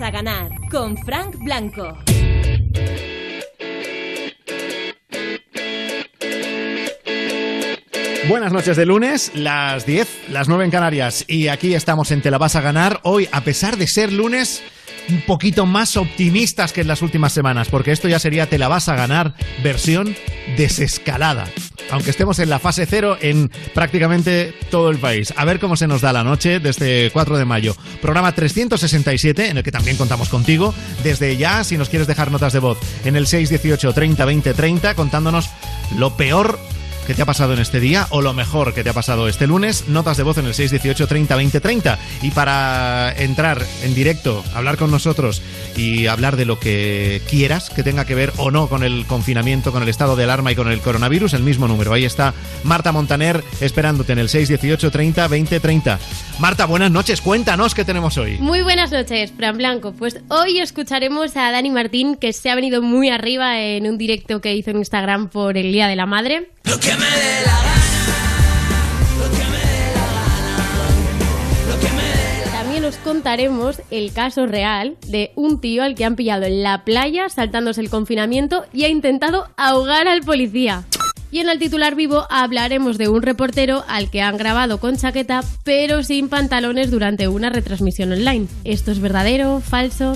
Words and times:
a 0.00 0.10
ganar 0.10 0.50
con 0.70 0.96
Frank 0.96 1.36
Blanco. 1.38 1.96
Buenas 8.28 8.52
noches 8.52 8.76
de 8.76 8.86
lunes, 8.86 9.30
las 9.34 9.86
10, 9.86 10.30
las 10.30 10.48
9 10.48 10.64
en 10.64 10.70
Canarias 10.70 11.24
y 11.28 11.48
aquí 11.48 11.74
estamos 11.74 12.10
en 12.10 12.22
Te 12.22 12.30
la 12.30 12.38
vas 12.38 12.56
a 12.56 12.60
ganar. 12.60 13.00
Hoy, 13.04 13.28
a 13.30 13.42
pesar 13.42 13.76
de 13.76 13.86
ser 13.86 14.12
lunes, 14.12 14.62
un 15.08 15.20
poquito 15.26 15.66
más 15.66 15.96
optimistas 15.96 16.72
que 16.72 16.80
en 16.80 16.88
las 16.88 17.02
últimas 17.02 17.32
semanas, 17.32 17.68
porque 17.68 17.92
esto 17.92 18.08
ya 18.08 18.18
sería 18.18 18.48
Te 18.48 18.58
la 18.58 18.68
vas 18.68 18.88
a 18.88 18.96
ganar 18.96 19.34
versión 19.62 20.16
desescalada. 20.56 21.46
Aunque 21.90 22.10
estemos 22.10 22.38
en 22.38 22.50
la 22.50 22.58
fase 22.58 22.86
cero 22.86 23.16
en 23.20 23.50
prácticamente 23.74 24.54
todo 24.70 24.90
el 24.90 24.98
país. 24.98 25.32
A 25.36 25.44
ver 25.44 25.60
cómo 25.60 25.76
se 25.76 25.86
nos 25.86 26.00
da 26.00 26.12
la 26.12 26.24
noche 26.24 26.60
desde 26.60 27.10
4 27.12 27.38
de 27.38 27.44
mayo. 27.44 27.76
Programa 28.00 28.32
367, 28.32 29.48
en 29.48 29.58
el 29.58 29.62
que 29.62 29.72
también 29.72 29.96
contamos 29.96 30.28
contigo. 30.28 30.74
Desde 31.02 31.36
ya, 31.36 31.64
si 31.64 31.76
nos 31.76 31.88
quieres 31.88 32.08
dejar 32.08 32.30
notas 32.30 32.52
de 32.52 32.58
voz 32.58 32.78
en 33.04 33.16
el 33.16 33.26
618 33.26 33.92
30 33.92 34.24
20 34.24 34.54
30, 34.54 34.94
contándonos 34.94 35.50
lo 35.98 36.16
peor 36.16 36.58
que 37.06 37.14
te 37.14 37.22
ha 37.22 37.26
pasado 37.26 37.52
en 37.52 37.58
este 37.58 37.80
día 37.80 38.06
o 38.10 38.22
lo 38.22 38.32
mejor 38.32 38.74
que 38.74 38.82
te 38.82 38.90
ha 38.90 38.94
pasado 38.94 39.28
este 39.28 39.46
lunes. 39.46 39.88
Notas 39.88 40.16
de 40.16 40.22
voz 40.22 40.38
en 40.38 40.46
el 40.46 40.54
618 40.54 41.06
30 41.06 41.36
20 41.36 41.60
30. 41.60 41.98
Y 42.22 42.30
para 42.30 43.12
entrar 43.16 43.62
en 43.82 43.94
directo, 43.94 44.44
hablar 44.54 44.76
con 44.76 44.90
nosotros 44.90 45.42
y 45.76 46.06
hablar 46.06 46.36
de 46.36 46.44
lo 46.44 46.58
que 46.58 47.20
quieras 47.28 47.70
que 47.70 47.82
tenga 47.82 48.04
que 48.04 48.14
ver 48.14 48.32
o 48.38 48.50
no 48.50 48.68
con 48.68 48.82
el 48.84 49.06
confinamiento, 49.06 49.72
con 49.72 49.82
el 49.82 49.88
estado 49.88 50.16
de 50.16 50.24
alarma 50.24 50.52
y 50.52 50.56
con 50.56 50.70
el 50.70 50.80
coronavirus, 50.80 51.34
el 51.34 51.42
mismo 51.42 51.68
número. 51.68 51.92
Ahí 51.92 52.04
está 52.04 52.34
Marta 52.62 52.92
Montaner 52.92 53.42
esperándote 53.60 54.12
en 54.12 54.18
el 54.18 54.28
618 54.28 54.90
30 54.90 55.28
20 55.28 55.60
30. 55.60 55.98
Marta, 56.38 56.66
buenas 56.66 56.90
noches. 56.90 57.20
Cuéntanos 57.20 57.74
qué 57.74 57.84
tenemos 57.84 58.18
hoy. 58.18 58.38
Muy 58.38 58.62
buenas 58.62 58.90
noches, 58.90 59.32
Fran 59.36 59.56
Blanco. 59.56 59.92
Pues 59.92 60.20
hoy 60.28 60.58
escucharemos 60.58 61.36
a 61.36 61.50
Dani 61.52 61.70
Martín, 61.70 62.16
que 62.16 62.32
se 62.32 62.50
ha 62.50 62.54
venido 62.54 62.82
muy 62.82 63.08
arriba 63.08 63.60
en 63.60 63.86
un 63.86 63.98
directo 63.98 64.40
que 64.40 64.54
hizo 64.54 64.70
en 64.70 64.78
Instagram 64.78 65.28
por 65.28 65.56
el 65.56 65.72
Día 65.72 65.86
de 65.86 65.96
la 65.96 66.06
Madre. 66.06 66.50
Lo 66.64 66.80
que 66.80 66.93
También 72.52 72.84
os 72.84 72.96
contaremos 72.96 73.82
el 73.90 74.12
caso 74.12 74.46
real 74.46 74.96
de 75.06 75.32
un 75.36 75.60
tío 75.60 75.82
al 75.82 75.94
que 75.94 76.04
han 76.04 76.16
pillado 76.16 76.44
en 76.44 76.62
la 76.62 76.84
playa 76.84 77.28
saltándose 77.28 77.80
el 77.80 77.90
confinamiento 77.90 78.64
y 78.72 78.84
ha 78.84 78.88
intentado 78.88 79.48
ahogar 79.56 80.08
al 80.08 80.22
policía. 80.22 80.84
Y 81.30 81.40
en 81.40 81.48
el 81.48 81.58
titular 81.58 81.96
vivo 81.96 82.26
hablaremos 82.30 82.96
de 82.96 83.08
un 83.08 83.22
reportero 83.22 83.84
al 83.88 84.08
que 84.08 84.22
han 84.22 84.36
grabado 84.36 84.78
con 84.78 84.96
chaqueta 84.96 85.42
pero 85.64 86.04
sin 86.04 86.28
pantalones 86.28 86.90
durante 86.90 87.26
una 87.26 87.50
retransmisión 87.50 88.12
online. 88.12 88.46
¿Esto 88.62 88.92
es 88.92 89.00
verdadero? 89.00 89.60
¿Falso? 89.60 90.14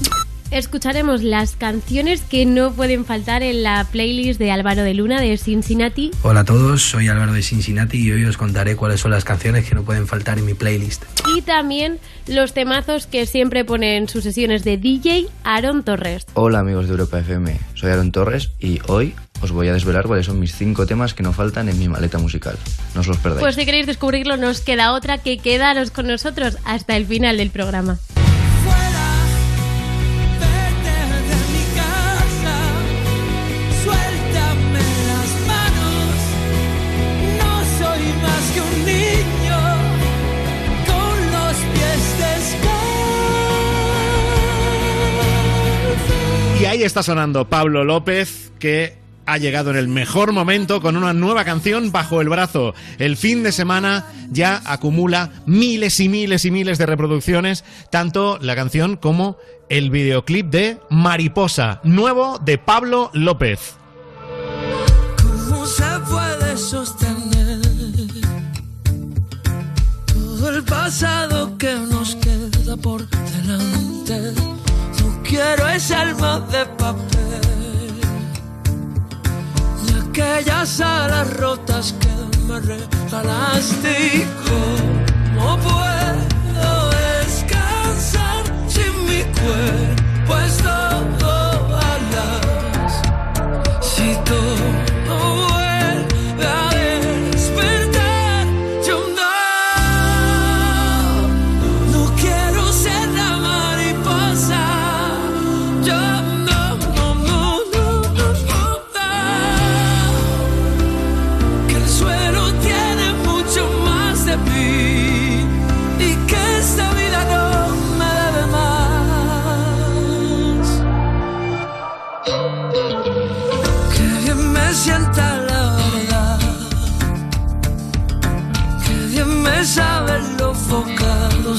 Escucharemos 0.51 1.23
las 1.23 1.57
canciones 1.57 2.23
que 2.23 2.47
no 2.47 2.73
pueden 2.73 3.05
faltar 3.05 3.43
en 3.43 3.63
la 3.63 3.87
playlist 3.93 4.39
de 4.39 4.51
Álvaro 4.51 4.83
de 4.83 4.95
Luna 4.95 5.21
de 5.21 5.37
Cincinnati 5.37 6.11
Hola 6.23 6.41
a 6.41 6.45
todos, 6.45 6.81
soy 6.83 7.09
Álvaro 7.09 7.35
de 7.35 7.43
Cincinnati 7.43 7.99
y 7.99 8.13
hoy 8.13 8.25
os 8.25 8.39
contaré 8.39 8.75
cuáles 8.75 9.01
son 9.01 9.11
las 9.11 9.25
canciones 9.25 9.69
que 9.69 9.75
no 9.75 9.83
pueden 9.83 10.07
faltar 10.07 10.39
en 10.39 10.47
mi 10.47 10.55
playlist. 10.55 11.05
y 11.37 11.43
también 11.43 11.99
los 12.27 12.55
temazos 12.55 13.07
que 13.07 13.27
siempre 13.27 13.67
pone 13.67 13.99
en 13.99 14.09
sus 14.09 14.25
sesiones 14.25 14.65
de 14.65 14.79
DJ 14.79 15.27
Aaron 15.45 15.83
Torres. 15.83 16.25
Hola 16.33 16.61
amigos 16.61 16.87
de 16.87 16.93
Europa 16.93 17.19
FM, 17.19 17.59
soy 17.75 17.91
Aaron 17.91 18.11
Torres 18.11 18.53
y 18.59 18.81
hoy 18.87 19.15
os 19.43 19.53
voy 19.53 19.69
a 19.69 19.75
desvelar 19.75 20.07
cuáles 20.07 20.25
son 20.25 20.41
mis 20.41 20.55
cinco 20.57 20.87
temas 20.87 21.13
que 21.13 21.23
no 21.23 21.35
faltan 21.35 21.69
en 21.69 21.79
mi 21.79 21.89
maleta 21.89 22.17
musical. 22.17 22.57
No 22.95 23.03
os 23.03 23.07
los 23.07 23.19
perdáis. 23.19 23.43
Pues 23.43 23.55
si 23.55 23.67
queréis 23.67 23.87
descubrirlo, 23.87 24.39
nos 24.39 24.63
queda 24.63 24.95
otra 24.95 25.19
que 25.19 25.37
quedaros 25.37 25.91
con 25.91 26.07
nosotros 26.07 26.57
hasta 26.65 26.97
el 26.97 27.05
final 27.05 27.37
del 27.37 27.51
programa. 27.51 27.99
Está 46.83 47.03
sonando 47.03 47.49
Pablo 47.49 47.85
López, 47.85 48.53
que 48.59 48.97
ha 49.27 49.37
llegado 49.37 49.71
en 49.71 49.77
el 49.77 49.89
mejor 49.89 50.33
momento 50.33 50.81
con 50.81 50.97
una 50.97 51.13
nueva 51.13 51.45
canción 51.45 51.93
bajo 51.93 52.21
el 52.21 52.29
brazo. 52.29 52.75
El 52.99 53.17
fin 53.17 53.43
de 53.43 53.53
semana 53.53 54.07
ya 54.31 54.63
acumula 54.65 55.31
miles 55.45 56.01
y 56.01 56.09
miles 56.09 56.45
y 56.45 56.51
miles 56.51 56.79
de 56.79 56.87
reproducciones, 56.87 57.65
tanto 57.91 58.39
la 58.41 58.57
canción 58.57 58.97
como 58.97 59.37
el 59.69 59.91
videoclip 59.91 60.47
de 60.51 60.79
Mariposa, 60.89 61.81
nuevo 61.85 62.39
de 62.39 62.59
Pablo 62.59 63.11
López. 63.13 63.77
¿Cómo 65.23 65.67
se 65.67 65.85
puede 66.09 66.57
sostener 66.57 67.61
todo 70.07 70.49
el 70.57 70.65
pasado 70.65 71.59
que 71.59 71.75
nos 71.75 72.17
queda 72.17 72.77
por 72.77 73.07
delante? 73.09 74.48
Quiero 75.29 75.69
ese 75.69 75.95
alma 75.95 76.41
de 76.41 76.65
papel 76.65 78.01
de 79.85 80.01
aquellas 80.09 80.81
alas 80.81 81.37
rotas 81.37 81.95
que 82.01 82.09
me 82.47 82.59
regalaste. 82.61 83.91
¿Y 84.17 84.27
¿Cómo 85.37 85.59
puedo 85.59 86.91
descansar 87.21 88.45
sin 88.69 89.05
mi 89.05 89.23
cuerpo? 89.39 89.98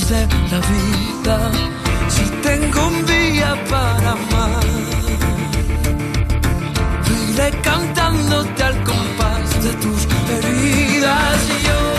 De 0.09 0.28
la 0.52 0.59
vida. 0.74 1.52
Si 2.09 2.25
tengo 2.42 2.88
un 2.88 3.06
día 3.06 3.56
para 3.70 4.12
amar, 4.12 4.66
iré 7.30 7.52
cantándote 7.62 8.64
al 8.64 8.84
compás 8.84 9.64
de 9.64 9.72
tus 9.84 10.08
heridas. 10.36 11.40
Y 11.56 11.64
yo 11.68 11.99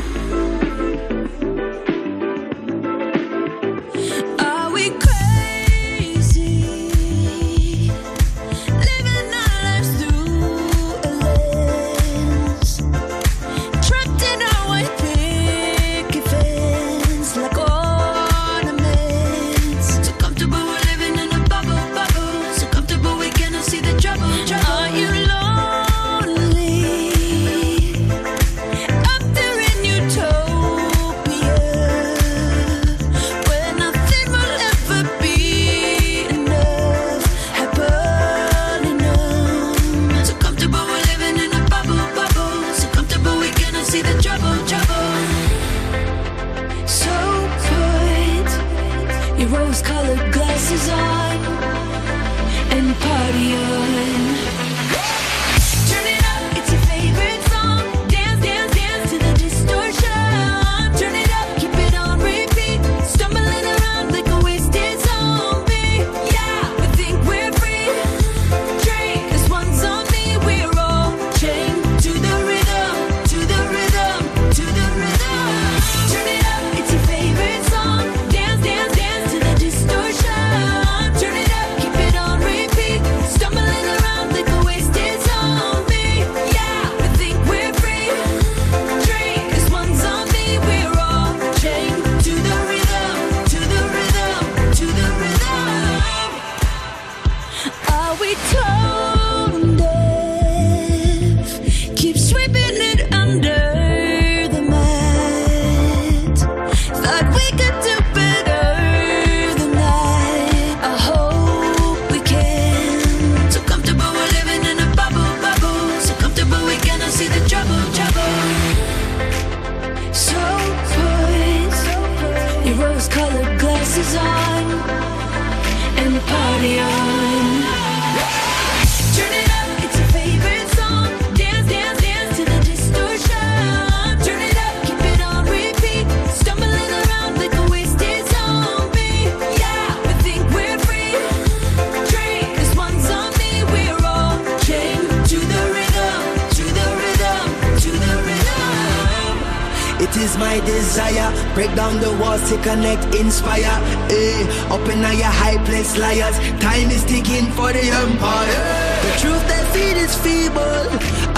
Break 151.53 151.73
down 151.75 151.99
the 151.99 152.11
walls 152.21 152.43
to 152.49 152.57
connect, 152.61 153.03
inspire. 153.15 153.75
Eh, 154.09 154.73
up 154.73 154.85
in 154.89 154.99
your 154.99 155.33
high 155.41 155.57
place, 155.65 155.97
liars. 155.97 156.37
Time 156.59 156.89
is 156.89 157.03
ticking 157.03 157.51
for 157.57 157.71
the 157.73 157.85
empire. 158.03 158.63
The 159.03 159.11
truth 159.21 159.43
they 159.47 159.63
feed 159.73 159.97
is 159.97 160.15
feeble, 160.15 160.85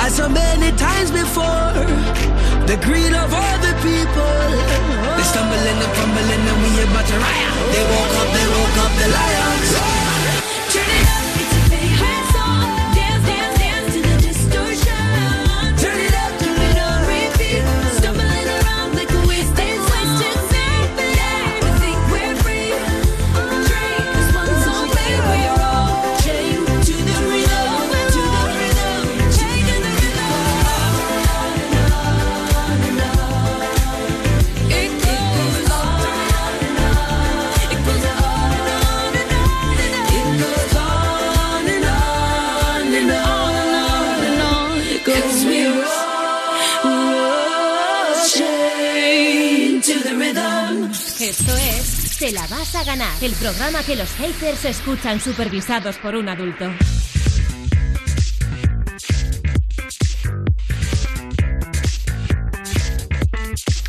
as 0.04 0.16
so 0.16 0.30
many 0.30 0.76
times 0.78 1.12
before. 1.12 1.74
The 2.70 2.78
greed 2.86 3.14
of 3.14 3.34
all 3.34 3.58
the 3.60 3.74
people. 3.82 4.40
They 5.18 5.26
stumble 5.32 5.66
and 5.72 5.84
fumble 5.98 6.30
and 6.36 6.46
we 6.62 6.70
about 6.84 7.06
to 7.08 7.18
riot. 7.20 7.54
They 7.74 7.84
woke 7.92 8.16
up, 8.22 8.30
they 8.36 8.48
woke 8.56 8.78
up 8.86 8.92
the 9.00 9.08
lions. 9.18 10.03
A 52.76 52.84
ganar, 52.84 53.14
el 53.22 53.34
programa 53.34 53.84
que 53.84 53.96
los 53.96 54.10
haters 54.16 54.66
escuchan 54.66 55.20
supervisados 55.20 55.98
por 55.98 56.16
un 56.16 56.30
adulto. 56.30 56.72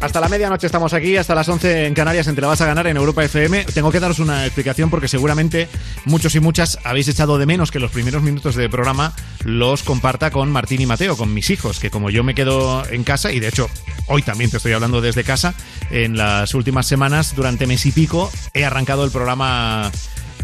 Hasta 0.04 0.20
la 0.20 0.28
medianoche 0.28 0.66
estamos 0.66 0.92
aquí, 0.92 1.16
hasta 1.16 1.34
las 1.34 1.48
11 1.48 1.86
en 1.86 1.94
Canarias 1.94 2.26
en 2.26 2.34
Te 2.34 2.42
la 2.42 2.48
vas 2.48 2.60
a 2.60 2.66
ganar 2.66 2.86
en 2.86 2.98
Europa 2.98 3.24
FM. 3.24 3.64
Tengo 3.72 3.90
que 3.90 4.00
daros 4.00 4.18
una 4.18 4.44
explicación 4.44 4.90
porque 4.90 5.08
seguramente 5.08 5.66
muchos 6.04 6.34
y 6.34 6.40
muchas 6.40 6.78
habéis 6.84 7.08
echado 7.08 7.38
de 7.38 7.46
menos 7.46 7.70
que 7.70 7.80
los 7.80 7.90
primeros 7.90 8.22
minutos 8.22 8.54
de 8.54 8.68
programa 8.68 9.14
los 9.44 9.82
comparta 9.82 10.30
con 10.30 10.52
Martín 10.52 10.82
y 10.82 10.86
Mateo, 10.86 11.16
con 11.16 11.32
mis 11.32 11.48
hijos, 11.48 11.80
que 11.80 11.90
como 11.90 12.10
yo 12.10 12.22
me 12.22 12.34
quedo 12.34 12.86
en 12.90 13.02
casa, 13.02 13.32
y 13.32 13.40
de 13.40 13.48
hecho 13.48 13.70
hoy 14.06 14.20
también 14.20 14.50
te 14.50 14.58
estoy 14.58 14.72
hablando 14.72 15.00
desde 15.00 15.24
casa, 15.24 15.54
en 15.90 16.18
las 16.18 16.52
últimas 16.52 16.86
semanas, 16.86 17.34
durante 17.34 17.66
mes 17.66 17.86
y 17.86 17.90
pico, 17.90 18.30
he 18.52 18.66
arrancado 18.66 19.06
el 19.06 19.10
programa 19.10 19.90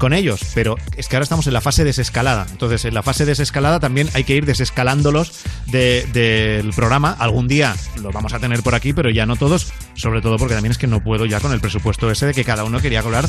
con 0.01 0.13
ellos, 0.13 0.41
pero 0.55 0.75
es 0.97 1.07
que 1.07 1.15
ahora 1.15 1.23
estamos 1.23 1.47
en 1.47 1.53
la 1.53 1.61
fase 1.61 1.85
desescalada. 1.85 2.47
Entonces, 2.51 2.85
en 2.87 2.95
la 2.95 3.05
fase 3.05 3.25
desescalada 3.25 3.79
también 3.79 4.09
hay 4.15 4.25
que 4.25 4.35
ir 4.35 4.47
desescalándolos 4.47 5.31
de- 5.67 6.07
del 6.13 6.73
programa. 6.73 7.15
Algún 7.19 7.47
día 7.47 7.77
lo 8.03 8.11
vamos 8.11 8.33
a 8.33 8.41
tener 8.41 8.63
por 8.65 8.75
aquí, 8.75 8.93
pero 8.93 9.11
ya 9.11 9.27
no 9.27 9.37
todos, 9.37 9.73
sobre 9.95 10.21
todo 10.23 10.37
porque 10.39 10.55
también 10.55 10.73
es 10.73 10.79
que 10.79 10.89
no 10.89 11.05
puedo 11.05 11.27
ya 11.27 11.39
con 11.39 11.53
el 11.53 11.61
presupuesto 11.61 12.11
ese 12.11 12.27
de 12.27 12.35
que 12.35 12.45
cada 12.45 12.65
uno 12.65 12.81
quería 12.81 13.03
cobrar 13.03 13.27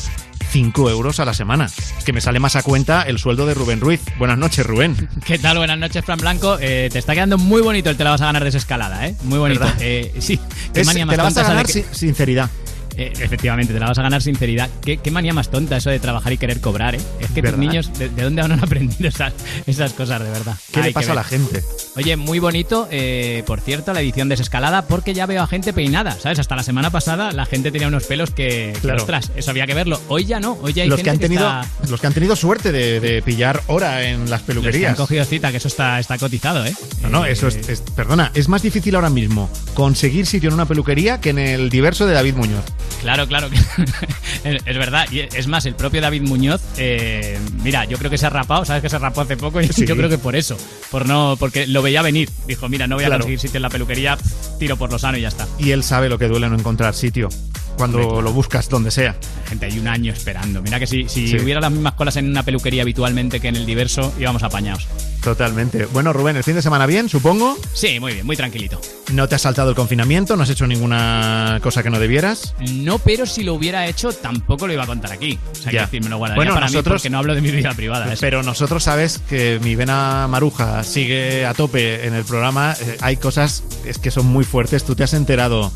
5 0.52 0.90
euros 0.90 1.20
a 1.20 1.26
la 1.26 1.34
semana. 1.34 1.66
Es 1.66 2.04
que 2.06 2.14
me 2.14 2.22
sale 2.22 2.40
más 2.40 2.56
a 2.56 2.64
cuenta 2.64 3.04
el 3.04 3.20
sueldo 3.20 3.46
de 3.46 3.54
Rubén 3.54 3.80
Ruiz. 3.82 4.02
Buenas 4.18 4.38
noches, 4.38 4.66
Rubén. 4.66 5.10
¿Qué 5.26 5.38
tal? 5.38 5.58
Buenas 5.58 5.78
noches, 5.78 6.04
Fran 6.06 6.20
Blanco. 6.20 6.58
Eh, 6.60 6.90
te 6.92 7.00
está 7.00 7.14
quedando 7.14 7.38
muy 7.38 7.62
bonito 7.62 7.90
el 7.90 7.98
te 7.98 8.04
la 8.04 8.12
vas 8.12 8.22
a 8.22 8.26
ganar 8.26 8.44
desescalada, 8.44 9.08
¿eh? 9.08 9.16
Muy 9.24 9.40
bonito. 9.40 9.66
Eh, 9.80 10.14
sí. 10.20 10.40
Qué 10.74 10.82
Es- 10.82 10.88
manía 10.88 11.06
más 11.06 11.14
te 11.14 11.18
la 11.18 11.24
vas 11.24 11.38
a 11.38 11.44
ganar 11.44 11.68
sin- 11.68 11.86
sinceridad. 11.92 12.50
Eh, 12.98 13.14
efectivamente, 13.20 13.74
te 13.74 13.80
la 13.80 13.88
vas 13.88 13.98
a 13.98 14.02
ganar 14.04 14.22
sinceridad. 14.22 14.70
¿Qué, 14.84 14.98
qué 14.98 15.12
manía 15.12 15.34
más 15.34 15.50
tonta 15.50 15.78
eso 15.78 15.90
de 15.90 16.00
trabajar 16.00 16.34
y 16.34 16.38
querer 16.38 16.60
cobrar, 16.60 16.96
¿eh? 16.96 17.00
Es 17.20 17.32
que 17.32 17.42
¿Verdad? 17.42 17.58
tus 17.58 17.60
niños, 17.60 17.92
¿de, 17.98 18.10
de 18.10 18.24
dónde 18.24 18.42
habrán 18.42 18.60
aprendido 18.64 19.08
esas, 19.08 19.34
esas 19.66 19.94
cosas, 19.94 20.22
de 20.24 20.30
verdad? 20.30 20.56
¿Qué 20.72 20.80
Hay 20.80 20.84
le 20.86 20.90
que 20.90 20.94
pasa 20.94 21.14
a 21.14 21.16
la 21.16 21.24
gente? 21.24 21.64
Oye, 21.96 22.16
muy 22.18 22.40
bonito, 22.40 22.88
eh, 22.92 23.44
por 23.48 23.62
cierto, 23.62 23.94
la 23.94 24.02
edición 24.02 24.28
desescalada, 24.30 24.84
porque 24.88 25.14
ya 25.14 25.26
veo 25.26 25.42
a 25.42 25.48
gente 25.48 25.72
peinada, 25.74 26.12
¿sabes? 26.20 26.40
Hasta 26.40 26.56
la 26.56 26.64
semana 26.64 26.90
pasada 26.90 27.32
la 27.32 27.46
gente 27.46 27.72
tenía 27.72 27.88
unos 27.88 28.04
pelos 28.06 28.32
que, 28.32 28.72
que, 28.74 28.80
Claro. 28.82 29.02
ostras, 29.02 29.32
eso 29.36 29.52
había 29.52 29.66
que 29.68 29.74
verlo. 29.74 30.00
Hoy 30.10 30.26
ya 30.26 30.40
no, 30.40 30.58
hoy 30.62 30.74
ya 30.74 30.84
hay 30.84 30.90
Los 30.90 30.98
gente 30.98 31.04
que, 31.06 31.10
han 31.12 31.20
tenido, 31.20 31.46
está- 31.48 31.88
los 31.90 32.02
que 32.02 32.08
han 32.08 32.14
tenido 32.14 32.36
suerte 32.36 32.72
de, 32.72 33.00
de 33.00 33.22
pillar 33.22 33.62
hora 33.68 34.04
en 34.04 34.22
las 34.22 34.30
los 34.30 34.40
que 34.42 34.46
peluquerías. 34.48 34.90
han 34.92 34.96
cogido 34.98 35.24
cita, 35.26 35.52
que 35.52 35.58
eso 35.58 35.68
está, 35.70 36.00
está 36.00 36.18
cotizado, 36.18 36.66
¿eh? 36.66 36.74
No, 37.04 37.10
no, 37.10 37.26
eso 37.26 37.48
es, 37.48 37.70
es- 37.70 37.82
Perdona, 37.96 38.32
es 38.34 38.48
más 38.50 38.62
difícil 38.62 38.96
ahora 38.96 39.10
mismo 39.10 39.50
conseguir 39.74 40.26
sitio 40.26 40.50
en 40.50 40.56
una 40.56 40.66
peluquería 40.66 41.22
que 41.22 41.30
en 41.32 41.40
el 41.40 41.70
diverso 41.70 42.06
de 42.06 42.14
David 42.14 42.36
Muñoz. 42.36 42.66
Claro, 43.02 43.28
claro, 43.28 43.50
que- 43.50 43.58
es, 44.56 44.62
es 44.66 44.78
verdad. 44.78 45.08
Y 45.12 45.22
es 45.22 45.48
más, 45.48 45.66
el 45.66 45.74
propio 45.76 46.02
David 46.02 46.22
Muñoz, 46.22 46.62
eh, 46.78 47.38
mira, 47.64 47.86
yo 47.86 47.98
creo 47.98 48.12
que 48.12 48.18
se 48.18 48.28
ha 48.28 48.30
rapado, 48.30 48.64
sabes 48.64 48.84
que 48.84 48.90
se 48.90 49.00
rapó 49.00 49.22
hace 49.22 49.38
poco 49.38 49.60
y 49.62 49.68
Sí. 49.68 49.86
yo 49.88 49.96
creo 49.96 50.10
que 50.10 50.18
por 50.20 50.36
eso, 50.36 50.58
por 50.92 51.08
no, 51.08 51.36
porque 51.40 51.66
lo 51.68 51.82
veía 51.82 52.02
venir. 52.02 52.30
Dijo, 52.48 52.70
mira, 52.70 52.86
no 52.88 52.96
voy 52.96 53.06
a 53.06 53.08
Claro. 53.08 53.22
conseguir 53.24 53.40
sitio 53.40 53.58
en 53.58 53.64
la 53.64 53.70
peluquería, 53.70 54.18
tiro 54.60 54.78
por 54.78 54.92
lo 54.92 55.00
sano 55.00 55.18
y 55.18 55.22
ya 55.22 55.30
está. 55.30 55.48
Y 55.58 55.72
él 55.72 55.84
sabe 55.84 56.10
lo 56.10 56.18
que 56.20 56.28
duele 56.28 56.48
no 56.50 56.56
encontrar 56.56 56.94
sitio 56.94 57.30
cuando 57.78 58.22
lo 58.22 58.32
buscas 58.34 58.70
donde 58.70 58.92
sea. 58.92 59.16
Gente, 59.48 59.66
hay 59.66 59.80
un 59.80 59.88
año 59.88 60.14
esperando. 60.14 60.62
Mira 60.62 60.80
que 60.80 60.88
si, 60.88 61.08
si 61.10 61.28
Sí. 61.28 61.38
hubiera 61.38 61.60
las 61.62 61.72
mismas 61.72 61.94
colas 61.94 62.16
en 62.18 62.30
una 62.30 62.44
peluquería 62.44 62.82
habitualmente 62.84 63.40
que 63.40 63.48
en 63.50 63.56
el 63.56 63.66
diverso, 63.66 64.14
íbamos 64.20 64.44
apañados. 64.44 64.88
Totalmente. 65.22 65.86
Bueno, 65.86 66.14
Rubén, 66.14 66.36
el 66.38 66.44
fin 66.44 66.56
de 66.56 66.62
semana 66.64 66.86
bien, 66.88 67.08
supongo. 67.10 67.58
Sí, 67.74 68.00
muy 68.00 68.14
bien, 68.14 68.26
muy 68.26 68.36
tranquilito. 68.36 68.82
No 69.14 69.28
te 69.28 69.36
has 69.36 69.42
saltado 69.42 69.70
el 69.70 69.76
confinamiento, 69.76 70.36
no 70.36 70.44
has 70.44 70.50
hecho 70.50 70.66
ninguna 70.66 71.60
cosa 71.62 71.84
que 71.84 71.90
no 71.92 72.00
debieras. 72.00 72.56
No, 72.72 72.98
pero 72.98 73.26
si 73.26 73.44
lo 73.44 73.54
hubiera 73.54 73.86
hecho, 73.88 74.12
tampoco 74.14 74.66
lo 74.68 74.74
iba 74.74 74.84
a 74.84 74.88
contar 74.88 75.12
aquí. 75.12 75.38
O 75.52 75.56
sea, 75.56 75.72
Ya. 75.72 75.80
que 75.82 75.86
decir, 75.86 76.04
me 76.04 76.10
lo 76.10 76.18
guardaría 76.18 76.38
Bueno, 76.40 76.54
para 76.54 76.66
nosotros- 76.68 76.94
mí 76.94 76.98
porque 77.00 77.10
no 77.12 77.18
hablo 77.20 77.36
de 77.36 77.42
mi 77.42 77.52
vida 77.52 77.74
privada. 77.76 78.12
eso. 78.12 78.20
Pero 78.22 78.42
nosotros 78.42 78.84
sabes 78.84 79.20
que 79.30 79.60
mi 79.64 79.76
vena 79.76 80.28
maruja 80.30 80.84
sigue 80.84 81.46
a 81.46 81.54
tope 81.54 82.08
en 82.08 82.14
el 82.16 82.24
programa. 82.24 82.76
Eh, 82.82 82.98
hay 83.02 83.18
cosas 83.18 83.64
es 83.86 84.00
que 84.00 84.10
son 84.12 84.26
muy 84.26 84.44
fuertes. 84.44 84.84
¿Tú 84.84 84.96
te 84.96 85.04
has 85.04 85.14
enterado 85.14 85.72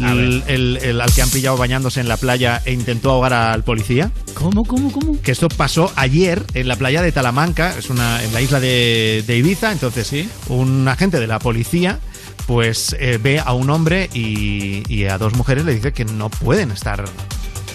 el, 0.00 0.42
el- 0.46 0.78
el 0.82 1.00
al 1.00 1.12
que 1.12 1.22
han 1.22 1.30
pillado 1.30 1.56
bañándose 1.56 2.00
en 2.00 2.08
la 2.08 2.16
playa 2.16 2.60
e 2.64 2.72
intentó 2.72 3.10
ahogar 3.10 3.32
al 3.32 3.62
policía? 3.64 4.10
¿Cómo, 4.34 4.64
cómo, 4.64 4.90
cómo? 4.92 5.20
Que 5.22 5.32
esto 5.32 5.48
pasó 5.48 5.92
ayer 5.96 6.42
en 6.54 6.68
la 6.68 6.76
playa 6.76 7.02
de 7.02 7.12
Talamanca, 7.12 7.76
es 7.78 7.90
una 7.90 8.22
en 8.22 8.32
la 8.32 8.40
isla 8.40 8.60
de, 8.60 9.22
de 9.26 9.36
Ibiza. 9.36 9.72
Entonces, 9.72 10.06
Sí. 10.06 10.28
un 10.48 10.86
agente 10.88 11.20
de 11.20 11.26
la 11.26 11.38
policía 11.38 11.98
pues 12.46 12.94
eh, 13.00 13.18
ve 13.22 13.38
a 13.38 13.54
un 13.54 13.70
hombre 13.70 14.10
y, 14.12 14.82
y 14.92 15.04
a 15.06 15.16
dos 15.16 15.34
mujeres 15.34 15.64
le 15.64 15.74
dice 15.74 15.92
que 15.92 16.04
no 16.04 16.28
pueden 16.28 16.70
estar 16.72 17.02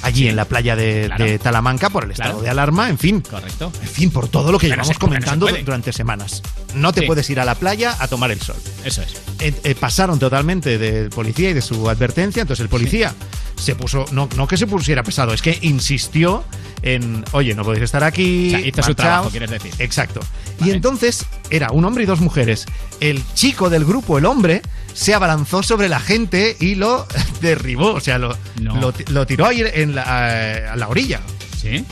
allí 0.10 0.28
en 0.28 0.36
la 0.36 0.46
playa 0.46 0.76
de, 0.76 1.06
Claro. 1.08 1.24
de 1.26 1.40
Talamanca 1.40 1.90
por 1.90 2.04
el 2.06 2.12
estado 2.12 2.32
Claro. 2.32 2.44
de 2.44 2.50
alarma, 2.50 2.90
en 2.90 2.98
fin. 2.98 3.22
Correcto. 3.22 3.72
En 3.82 3.88
fin, 3.88 4.12
por 4.12 4.28
todo 4.28 4.52
lo 4.52 4.60
que 4.60 4.68
llevamos 4.68 4.88
se- 4.88 4.96
comentando 4.96 5.48
durante 5.66 5.94
semanas. 5.94 6.42
No 6.76 6.92
te 6.94 7.02
Sí. 7.02 7.08
puedes 7.08 7.30
ir 7.30 7.40
a 7.40 7.46
la 7.46 7.56
playa 7.56 7.96
a 8.00 8.08
tomar 8.08 8.32
el 8.32 8.42
sol. 8.42 8.58
Eso 8.84 9.02
es. 9.02 9.14
Eh, 9.40 9.54
eh, 9.64 9.76
pasaron 9.76 10.20
totalmente 10.20 10.78
del 10.78 11.10
policía 11.10 11.50
y 11.52 11.54
de 11.54 11.62
su 11.62 11.90
advertencia. 11.90 12.42
Entonces 12.42 12.62
el 12.64 12.70
policía 12.70 13.14
se 13.60 13.76
puso, 13.76 14.06
no, 14.12 14.28
no 14.36 14.48
que 14.48 14.58
se 14.58 14.68
pusiera 14.68 15.04
pesado, 15.04 15.34
es 15.34 15.42
que 15.42 15.58
insistió 15.62 16.44
en, 16.82 17.24
oye, 17.34 17.54
no 17.56 17.64
podéis 17.64 17.84
estar 17.84 18.04
aquí. 18.04 18.48
O 18.48 18.52
sea, 18.52 18.60
hizo 18.62 18.82
su 18.82 18.90
marchaos". 18.90 18.96
trabajo, 18.96 19.30
quieres 19.30 19.50
decir. 19.50 19.72
Exacto. 19.80 20.20
Y 20.64 20.72
entonces 20.72 21.26
era 21.50 21.72
un 21.72 21.86
hombre 21.86 22.04
y 22.04 22.08
dos 22.08 22.20
mujeres. 22.22 22.66
El 23.00 23.22
chico 23.34 23.70
del 23.70 23.86
grupo, 23.86 24.18
el 24.18 24.26
hombre, 24.26 24.62
se 24.94 25.14
abalanzó 25.14 25.62
sobre 25.64 25.90
la 25.90 26.00
gente 26.00 26.56
y 26.60 26.76
lo 26.76 27.06
derribó. 27.42 27.94
O 27.94 28.00
sea, 28.00 28.18
lo, 28.18 28.36
No. 28.62 28.76
lo, 28.80 28.94
lo 29.10 29.26
tiró 29.28 29.46
ahí 29.46 29.64
en 29.74 29.96
la, 29.96 30.72
a 30.72 30.76
la 30.76 30.88
orilla. 30.88 31.20
¿Sí? 31.62 31.86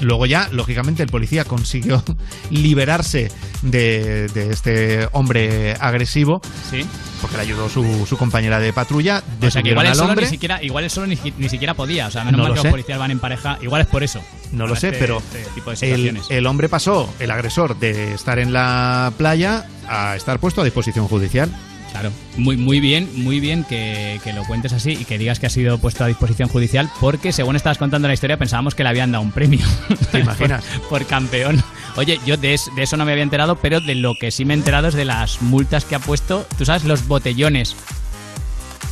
Luego 0.00 0.26
ya, 0.26 0.48
lógicamente, 0.52 1.02
el 1.02 1.08
policía 1.08 1.44
consiguió 1.44 2.02
liberarse 2.50 3.30
de, 3.62 4.28
de 4.28 4.50
este 4.52 5.08
hombre 5.12 5.74
agresivo 5.80 6.40
Sí. 6.70 6.84
porque 7.20 7.36
le 7.36 7.42
ayudó 7.42 7.68
su, 7.68 8.06
su 8.06 8.16
compañera 8.16 8.60
de 8.60 8.72
patrulla. 8.72 9.22
O 9.42 9.50
sea, 9.50 9.62
que 9.62 9.70
igual 9.70 9.94
solo 9.94 10.10
hombre. 10.10 10.26
ni 10.26 10.30
siquiera, 10.30 10.62
igual 10.62 10.88
solo 10.90 11.06
ni, 11.08 11.18
ni 11.38 11.48
siquiera 11.48 11.74
podía. 11.74 12.06
O 12.06 12.10
sea, 12.10 12.24
menos 12.24 12.38
No 12.38 12.44
mal 12.44 12.50
lo 12.50 12.54
que 12.54 12.60
sé. 12.60 12.66
los 12.68 12.72
policías 12.72 12.98
van 12.98 13.10
en 13.10 13.18
pareja. 13.18 13.58
Igual 13.60 13.80
es 13.82 13.86
por 13.88 14.02
eso. 14.02 14.20
No 14.52 14.66
lo 14.66 14.76
sé, 14.76 14.88
este- 14.88 14.98
pero 15.00 15.18
este 15.18 15.44
tipo 15.54 15.70
de 15.72 15.92
el, 15.94 16.20
el 16.28 16.46
hombre 16.46 16.68
pasó, 16.68 17.12
el 17.18 17.30
agresor, 17.30 17.78
de 17.78 18.14
estar 18.14 18.38
en 18.38 18.52
la 18.52 19.12
playa 19.18 19.66
a 19.88 20.16
estar 20.16 20.38
puesto 20.38 20.60
a 20.60 20.64
disposición 20.64 21.08
judicial. 21.08 21.50
Claro, 21.90 22.10
muy, 22.36 22.56
muy 22.56 22.80
bien, 22.80 23.08
muy 23.14 23.40
bien 23.40 23.64
que, 23.64 24.20
que 24.22 24.32
lo 24.32 24.44
cuentes 24.44 24.72
así 24.72 24.90
y 24.92 25.04
que 25.04 25.16
digas 25.18 25.40
que 25.40 25.46
ha 25.46 25.50
sido 25.50 25.78
puesto 25.78 26.04
a 26.04 26.06
disposición 26.06 26.48
judicial, 26.48 26.88
porque 27.00 27.32
según 27.32 27.56
estabas 27.56 27.78
contando 27.78 28.06
la 28.08 28.14
historia 28.14 28.36
pensábamos 28.36 28.74
que 28.74 28.82
le 28.82 28.90
habían 28.90 29.10
dado 29.10 29.24
un 29.24 29.32
premio. 29.32 29.64
¿Te 30.12 30.20
imaginas? 30.20 30.64
por, 30.80 30.88
por 31.00 31.06
campeón. 31.06 31.62
Oye, 31.96 32.20
yo 32.26 32.36
de, 32.36 32.54
es- 32.54 32.70
de 32.76 32.82
eso 32.82 32.96
no 32.96 33.04
me 33.04 33.12
había 33.12 33.24
enterado, 33.24 33.56
pero 33.56 33.80
de 33.80 33.94
lo 33.94 34.14
que 34.14 34.30
sí 34.30 34.44
me 34.44 34.54
he 34.54 34.56
enterado 34.56 34.88
es 34.88 34.94
de 34.94 35.04
las 35.06 35.40
multas 35.42 35.84
que 35.84 35.94
ha 35.94 35.98
puesto, 35.98 36.46
tú 36.58 36.64
sabes, 36.64 36.84
los 36.84 37.08
botellones 37.08 37.74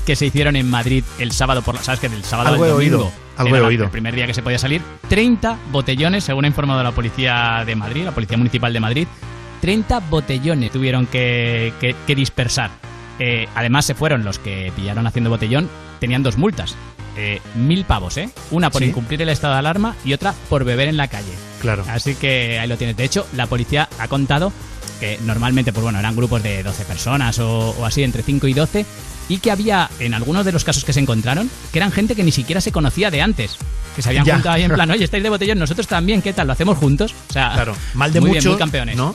que 0.07 0.17
se 0.17 0.27
hicieron 0.27 0.57
en 0.57 0.69
Madrid 0.71 1.05
el 1.19 1.33
sábado 1.33 1.63
por 1.63 1.75
la, 1.75 1.83
sabes 1.83 2.01
que 2.01 2.09
del 2.09 2.25
sábado 2.25 2.51
al 2.51 2.57
domingo 2.59 2.77
oído, 2.77 3.13
algo 3.37 3.57
he 3.57 3.61
oído. 3.61 3.85
el 3.85 3.91
primer 3.91 4.15
día 4.15 4.27
que 4.27 4.35
se 4.35 4.43
podía 4.43 4.59
salir 4.59 4.81
30 5.09 5.59
botellones 5.73 6.23
según 6.25 6.45
ha 6.45 6.49
informado 6.49 6.83
la 6.83 6.93
policía 6.93 7.65
de 7.67 7.75
Madrid 7.75 8.05
la 8.05 8.13
policía 8.13 8.37
municipal 8.37 8.73
de 8.73 8.79
Madrid 8.81 9.09
30 9.61 10.01
botellones 10.01 10.71
tuvieron 10.73 11.07
que, 11.07 11.73
que- 11.81 11.95
que 12.07 12.15
dispersar 12.15 12.71
Eh, 13.19 13.49
además 13.55 13.87
se 13.87 13.95
fueron 13.95 14.25
los 14.25 14.39
que 14.39 14.71
pillaron 14.77 15.07
haciendo 15.07 15.31
botellón 15.31 15.69
tenían 16.01 16.23
dos 16.23 16.37
multas 16.37 16.77
Eh, 17.17 17.41
mil 17.55 17.85
pavos 17.87 18.17
eh 18.19 18.29
una 18.51 18.69
por 18.71 18.83
¿Sí? 18.83 18.89
incumplir 18.89 19.23
el 19.23 19.31
estado 19.31 19.55
de 19.55 19.61
alarma 19.61 19.97
y 20.05 20.13
otra 20.13 20.35
por 20.51 20.65
beber 20.65 20.89
en 20.89 20.97
la 20.99 21.09
calle 21.09 21.33
Claro. 21.63 21.85
Así 21.89 22.15
que 22.15 22.59
ahí 22.61 22.69
lo 22.69 22.77
tienes. 22.77 22.97
De 22.99 23.05
hecho, 23.05 23.27
la 23.35 23.47
policía 23.47 23.89
ha 23.99 24.07
contado 24.09 24.53
que 25.01 25.19
normalmente, 25.25 25.73
pues 25.73 25.83
bueno, 25.83 25.99
eran 25.99 26.15
grupos 26.15 26.43
de 26.43 26.63
12 26.63 26.85
personas 26.85 27.39
o, 27.39 27.71
o 27.71 27.85
así, 27.87 28.03
entre 28.03 28.23
5 28.23 28.47
y 28.47 28.53
12, 28.53 28.85
y 29.31 29.39
que 29.39 29.51
había, 29.51 29.89
en 29.99 30.13
algunos 30.15 30.45
de 30.45 30.53
los 30.53 30.63
casos 30.65 30.85
que 30.85 30.93
se 30.93 31.01
encontraron, 31.01 31.51
que 31.73 31.79
eran 31.79 31.91
gente 31.93 32.15
que 32.15 32.23
ni 32.23 32.31
siquiera 32.31 32.61
se 32.61 32.73
conocía 32.73 33.11
de 33.11 33.23
antes. 33.23 33.57
Que 33.97 34.03
se 34.03 34.11
habían 34.11 34.27
Ya. 34.27 34.35
juntado 34.35 34.55
ahí 34.55 34.63
en 34.65 34.73
plan, 34.73 34.91
oye, 34.95 35.05
estáis 35.05 35.23
de 35.23 35.31
botellón, 35.31 35.59
nosotros 35.59 35.87
también, 35.89 36.21
¿qué 36.23 36.35
tal? 36.35 36.47
¿Lo 36.47 36.53
hacemos 36.53 36.77
juntos? 36.77 37.15
O 37.31 37.33
sea, 37.33 37.53
Claro, 37.55 37.75
mal 37.95 38.13
de 38.13 38.21
muy 38.21 38.31
mucho, 38.31 38.41
bien, 38.43 38.51
muy 38.53 38.59
campeones. 38.59 38.97
¿no? 38.97 39.13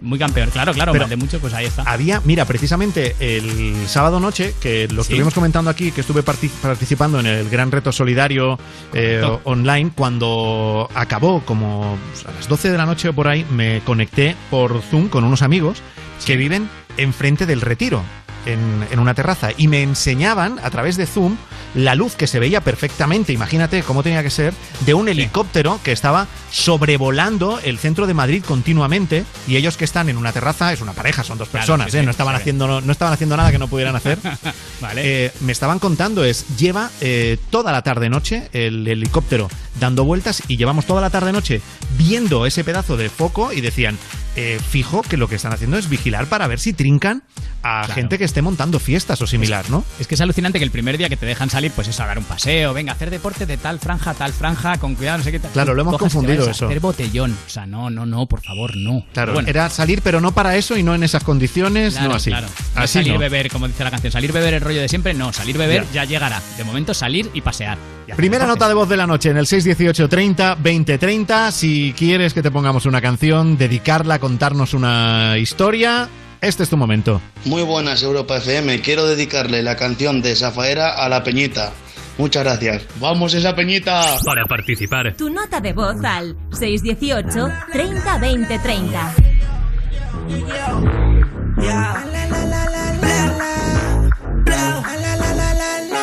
Muy 0.00 0.18
campeón, 0.18 0.50
claro, 0.50 0.72
claro, 0.72 0.92
Pero- 0.92 1.02
mal 1.04 1.10
de 1.10 1.16
mucho, 1.16 1.40
pues 1.40 1.52
ahí 1.54 1.66
está. 1.66 1.82
Había, 1.82 2.20
mira, 2.24 2.44
precisamente 2.44 3.16
el 3.18 3.74
sábado 3.88 4.20
noche, 4.20 4.54
que 4.60 4.86
lo 4.88 5.02
Sí. 5.02 5.12
estuvimos 5.12 5.34
comentando 5.34 5.70
aquí, 5.70 5.90
que 5.90 6.02
estuve 6.02 6.22
parti- 6.22 6.50
participando 6.62 7.18
en 7.18 7.26
el 7.26 7.48
gran 7.50 7.72
reto 7.72 7.90
solidario 7.90 8.58
eh, 8.94 9.20
online, 9.44 9.90
cuando 9.94 10.88
acabó 10.94 11.44
como 11.44 11.98
pues, 12.12 12.24
a 12.26 12.30
las 12.32 12.46
12 12.48 12.70
de 12.70 12.78
la 12.78 12.86
noche 12.86 13.08
o 13.08 13.12
por 13.12 13.26
ahí, 13.26 13.44
me 13.50 13.80
conecté 13.80 14.36
por 14.50 14.82
Zoom 14.82 15.08
con 15.08 15.24
unos 15.24 15.42
amigos 15.42 15.78
que 16.24 16.36
viven 16.36 16.68
enfrente 16.96 17.44
del 17.46 17.60
retiro. 17.60 18.02
En, 18.48 18.86
en 18.90 18.98
una 18.98 19.14
terraza 19.14 19.50
y 19.56 19.68
me 19.68 19.82
enseñaban 19.82 20.58
a 20.62 20.70
través 20.70 20.96
de 20.96 21.06
Zoom 21.06 21.36
la 21.74 21.94
luz 21.94 22.14
que 22.14 22.26
se 22.26 22.38
veía 22.38 22.62
perfectamente, 22.62 23.32
imagínate 23.32 23.82
cómo 23.82 24.02
tenía 24.02 24.22
que 24.22 24.30
ser, 24.30 24.54
de 24.80 24.94
un 24.94 25.08
helicóptero 25.08 25.78
que 25.84 25.92
estaba 25.92 26.26
sobrevolando 26.50 27.60
el 27.62 27.78
centro 27.78 28.06
de 28.06 28.14
Madrid 28.14 28.42
continuamente 28.46 29.24
y 29.46 29.56
ellos 29.56 29.76
que 29.76 29.84
están 29.84 30.08
en 30.08 30.16
una 30.16 30.32
terraza, 30.32 30.72
es 30.72 30.80
una 30.80 30.92
pareja, 30.94 31.24
son 31.24 31.38
dos 31.38 31.48
Claro, 31.48 31.60
personas, 31.66 31.92
sí, 31.92 31.98
¿eh? 31.98 32.02
no, 32.02 32.10
estaban 32.10 32.34
haciendo, 32.34 32.80
no 32.80 32.92
estaban 32.92 33.12
haciendo 33.12 33.36
nada 33.36 33.52
que 33.52 33.58
no 33.58 33.68
pudieran 33.68 33.94
hacer. 33.96 34.18
vale. 34.80 35.02
Eh, 35.26 35.32
me 35.40 35.52
estaban 35.52 35.78
contando 35.78 36.24
es, 36.24 36.46
lleva 36.56 36.90
eh, 37.00 37.36
toda 37.50 37.70
la 37.70 37.82
tarde-noche 37.82 38.48
el 38.52 38.86
helicóptero 38.88 39.48
dando 39.78 40.04
vueltas 40.04 40.42
y 40.48 40.56
llevamos 40.56 40.86
toda 40.86 41.00
la 41.00 41.10
tarde-noche 41.10 41.60
viendo 41.96 42.46
ese 42.46 42.64
pedazo 42.64 42.96
de 42.96 43.08
foco 43.10 43.52
y 43.52 43.60
decían, 43.60 43.98
eh, 44.40 44.60
fijo 44.70 45.02
que 45.02 45.16
lo 45.16 45.26
que 45.28 45.34
están 45.34 45.52
haciendo 45.52 45.78
es 45.78 45.88
vigilar 45.88 46.26
para 46.26 46.46
ver 46.46 46.60
si 46.60 46.72
trincan 46.72 47.24
a 47.64 47.80
Claro. 47.82 47.94
gente 47.94 48.18
que 48.18 48.24
esté 48.24 48.40
montando 48.40 48.78
fiestas 48.78 49.20
o 49.20 49.26
similar, 49.26 49.68
¿no? 49.68 49.84
Es 49.98 50.06
que 50.06 50.14
es 50.14 50.20
alucinante 50.20 50.58
que 50.60 50.64
el 50.64 50.70
primer 50.70 50.96
día 50.96 51.08
que 51.08 51.16
te 51.16 51.26
dejan 51.26 51.50
salir, 51.50 51.72
pues 51.72 51.88
eso, 51.88 52.04
a 52.04 52.06
dar 52.06 52.16
un 52.18 52.24
paseo, 52.24 52.72
venga, 52.72 52.92
hacer 52.92 53.10
deporte 53.10 53.46
de 53.46 53.56
tal 53.56 53.80
franja, 53.80 54.10
a 54.12 54.14
tal 54.14 54.32
franja, 54.32 54.78
con 54.78 54.94
cuidado, 54.94 55.18
no 55.18 55.24
sé 55.24 55.32
qué 55.32 55.40
tal. 55.40 55.50
Claro, 55.50 55.74
lo 55.74 55.82
hemos 55.82 55.94
Cojas 55.94 56.12
confundido 56.12 56.48
eso. 56.48 56.66
Hacer 56.66 56.78
botellón. 56.78 57.32
O 57.46 57.50
sea, 57.50 57.66
no, 57.66 57.90
no, 57.90 58.06
no, 58.06 58.26
por 58.26 58.42
favor, 58.42 58.76
no. 58.76 59.04
Claro, 59.12 59.32
Bueno, 59.32 59.48
era 59.48 59.68
salir, 59.70 60.02
pero 60.02 60.20
no 60.20 60.30
para 60.32 60.56
eso 60.56 60.76
y 60.76 60.84
no 60.84 60.94
en 60.94 61.02
esas 61.02 61.24
condiciones, 61.24 61.94
Claro, 61.94 62.10
no 62.10 62.14
así. 62.14 62.30
claro. 62.30 62.46
No 62.76 62.82
Así 62.82 62.92
salir 63.00 63.14
no. 63.14 63.18
beber, 63.18 63.50
como 63.50 63.66
dice 63.66 63.82
la 63.82 63.90
canción. 63.90 64.12
Salir 64.12 64.30
beber 64.32 64.54
el 64.54 64.60
rollo 64.60 64.80
de 64.80 64.88
siempre, 64.88 65.12
no. 65.14 65.32
Salir 65.32 65.58
beber 65.58 65.84
Ya. 65.92 66.04
ya, 66.04 66.04
llegará. 66.04 66.40
De 66.56 66.62
momento 66.62 66.94
salir 66.94 67.28
y 67.34 67.40
pasear. 67.40 67.76
Primera 68.16 68.46
nota 68.46 68.66
de 68.68 68.72
voz 68.74 68.88
de 68.88 68.96
la 68.96 69.06
noche 69.06 69.28
en 69.30 69.36
el 69.36 69.46
618 69.46 70.08
30 70.08 70.54
20 70.54 70.96
30. 70.96 71.52
Si 71.52 71.92
quieres 71.96 72.32
que 72.32 72.40
te 72.42 72.50
pongamos 72.50 72.86
una 72.86 73.02
canción, 73.02 73.58
dedicarla, 73.58 74.18
contarnos 74.28 74.74
una 74.74 75.38
historia, 75.38 76.06
este 76.42 76.62
es 76.62 76.68
tu 76.68 76.76
momento. 76.76 77.18
Muy 77.46 77.62
buenas 77.62 78.02
Europa 78.02 78.36
FM, 78.36 78.82
quiero 78.82 79.06
dedicarle 79.06 79.62
la 79.62 79.74
canción 79.74 80.20
de 80.20 80.36
Zafaera 80.36 80.90
a 81.02 81.08
la 81.08 81.24
Peñita. 81.24 81.72
Muchas 82.18 82.44
gracias. 82.44 82.82
¡Vamos 83.00 83.32
esa 83.32 83.54
Peñita! 83.56 84.18
Para 84.26 84.44
participar. 84.44 85.14
Tu 85.16 85.30
nota 85.30 85.62
de 85.62 85.72
voz 85.72 85.96
al 86.04 86.36
618 86.52 87.48
30 87.72 88.18
20 88.18 88.58
30. 88.58 89.14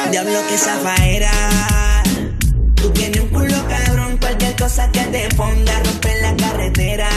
Diablo 0.09 0.39
que 0.49 0.57
zafaera. 0.57 1.31
Tú 2.73 2.89
tienes 2.89 3.21
un 3.21 3.29
culo 3.29 3.67
cabrón, 3.69 4.17
cualquier 4.17 4.55
cosa 4.55 4.91
que 4.91 5.01
te 5.01 5.29
ponga 5.35 5.79
romper 5.83 6.21
la 6.23 6.35
carretera. 6.37 7.14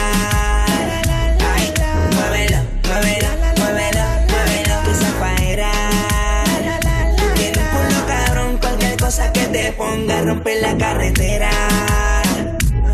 Ponga 9.89 10.21
romper 10.21 10.61
la 10.61 10.77
carretera. 10.77 11.49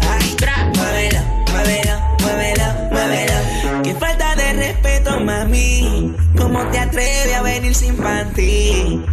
Ay, 0.09 0.35
muévelo, 0.75 1.21
muévelo, 1.51 1.95
muévelo, 2.21 2.67
muévelo. 2.91 3.83
Qué 3.83 3.95
falta 3.95 4.35
de 4.35 4.53
respeto, 4.53 5.19
mami. 5.19 6.15
¿Cómo 6.37 6.65
te 6.67 6.79
atreves 6.79 7.35
a 7.35 7.41
venir 7.41 7.75
sin 7.75 7.95
panty? 7.97 9.03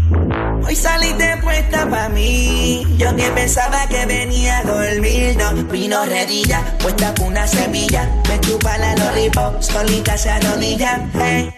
Hoy 0.64 0.76
saliste 0.76 1.36
puesta 1.42 1.88
pa' 1.88 2.08
mí. 2.08 2.84
Yo 2.98 3.14
que 3.16 3.28
pensaba 3.30 3.86
que 3.88 4.06
venía 4.06 4.58
a 4.58 4.62
dormir. 4.64 5.36
No, 5.36 5.52
vino 5.64 6.04
redilla, 6.04 6.62
puesta 6.78 7.12
con 7.14 7.28
una 7.28 7.46
semilla. 7.46 8.08
Me 8.28 8.38
chupa 8.40 8.78
la 8.78 8.94
lollipop, 8.94 9.60
solita 9.60 10.16
se 10.16 10.30
arrodilla. 10.30 11.08
Hey. 11.14 11.52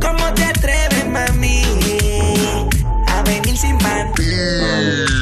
¿Cómo 0.00 0.32
te 0.34 0.44
atreves, 0.44 1.06
mami? 1.08 1.62
A 3.08 3.22
venir 3.22 3.56
sin 3.56 3.76
panty. 3.78 5.21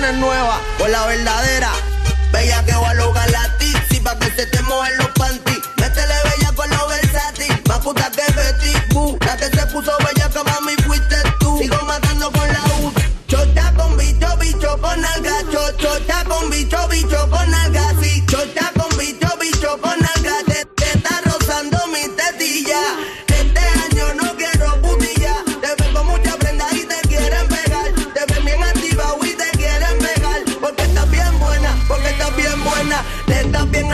Las 0.00 0.10
generaciones 0.10 0.14
nuevas 0.16 0.58
por 0.78 0.90
la 0.90 1.06
verdadera. 1.06 1.72
Bella 2.32 2.64
que 2.64 2.72
va 2.72 2.90
a 2.90 2.94
lograr 2.94 3.30
la 3.30 3.56
tipsy 3.58 4.00
pa' 4.00 4.18
que 4.18 4.30
se 4.30 4.46
te 4.46 4.62
mojen 4.62 4.96
los 4.98 5.08
panties. 5.08 5.58
Métele 5.76 6.14
bella 6.24 6.52
con 6.54 6.70
los 6.70 6.88
versátil, 6.88 7.62
más 7.66 7.78
puta 7.78 8.10
que 8.10 8.32
Betty 8.32 8.94
Boo. 8.94 9.18
La 9.24 9.36
que 9.36 9.46
se 9.46 9.66
puso 9.66 9.92
bella 9.98 10.28
que 10.28 10.44
mami 10.44 10.74
fuiste 10.86 11.16
tú. 11.40 11.58
Sigo 11.58 11.80
matando 11.84 12.30
con 12.32 12.48
la 12.48 12.62
U. 12.80 12.92
Chota 13.28 13.72
con 13.76 13.96
bicho, 13.96 14.36
bicho 14.38 14.78
con 14.80 15.04
alga. 15.04 15.32
Cho, 15.50 15.72
chota 15.76 16.24
con 16.24 16.50
bicho, 16.50 16.88
bicho 16.88 17.30
con 17.30 17.54
alga. 17.54 17.57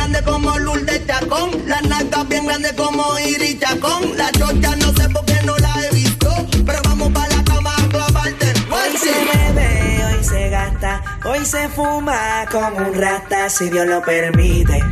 Grande 0.04 0.22
como 0.22 0.58
Lourdes 0.58 1.06
Chacón. 1.06 1.50
La 1.66 1.80
nalgas 1.82 2.28
bien 2.28 2.46
grande 2.46 2.74
como 2.76 3.18
Iris 3.18 3.58
Chacón. 3.60 4.16
La 4.16 4.30
chocha 4.32 4.76
no 4.76 4.92
sé 4.92 5.08
por 5.08 5.24
qué 5.24 5.40
no 5.44 5.56
la 5.56 5.74
he 5.82 5.94
visto. 5.94 6.28
Pero 6.66 6.78
vamos 6.84 7.10
para 7.12 7.28
la 7.28 7.44
cama 7.44 7.74
a 7.76 7.88
clavarte. 7.88 8.52
Hoy 8.70 8.96
se 8.98 9.12
bebe, 9.12 10.04
hoy 10.04 10.24
se 10.24 10.48
gasta, 10.50 11.02
hoy 11.24 11.44
se 11.44 11.68
fuma 11.68 12.46
como 12.50 12.76
un 12.88 12.94
rata, 12.94 13.48
si 13.48 13.70
Dios 13.70 13.86
lo 13.86 14.02
permite. 14.02 14.82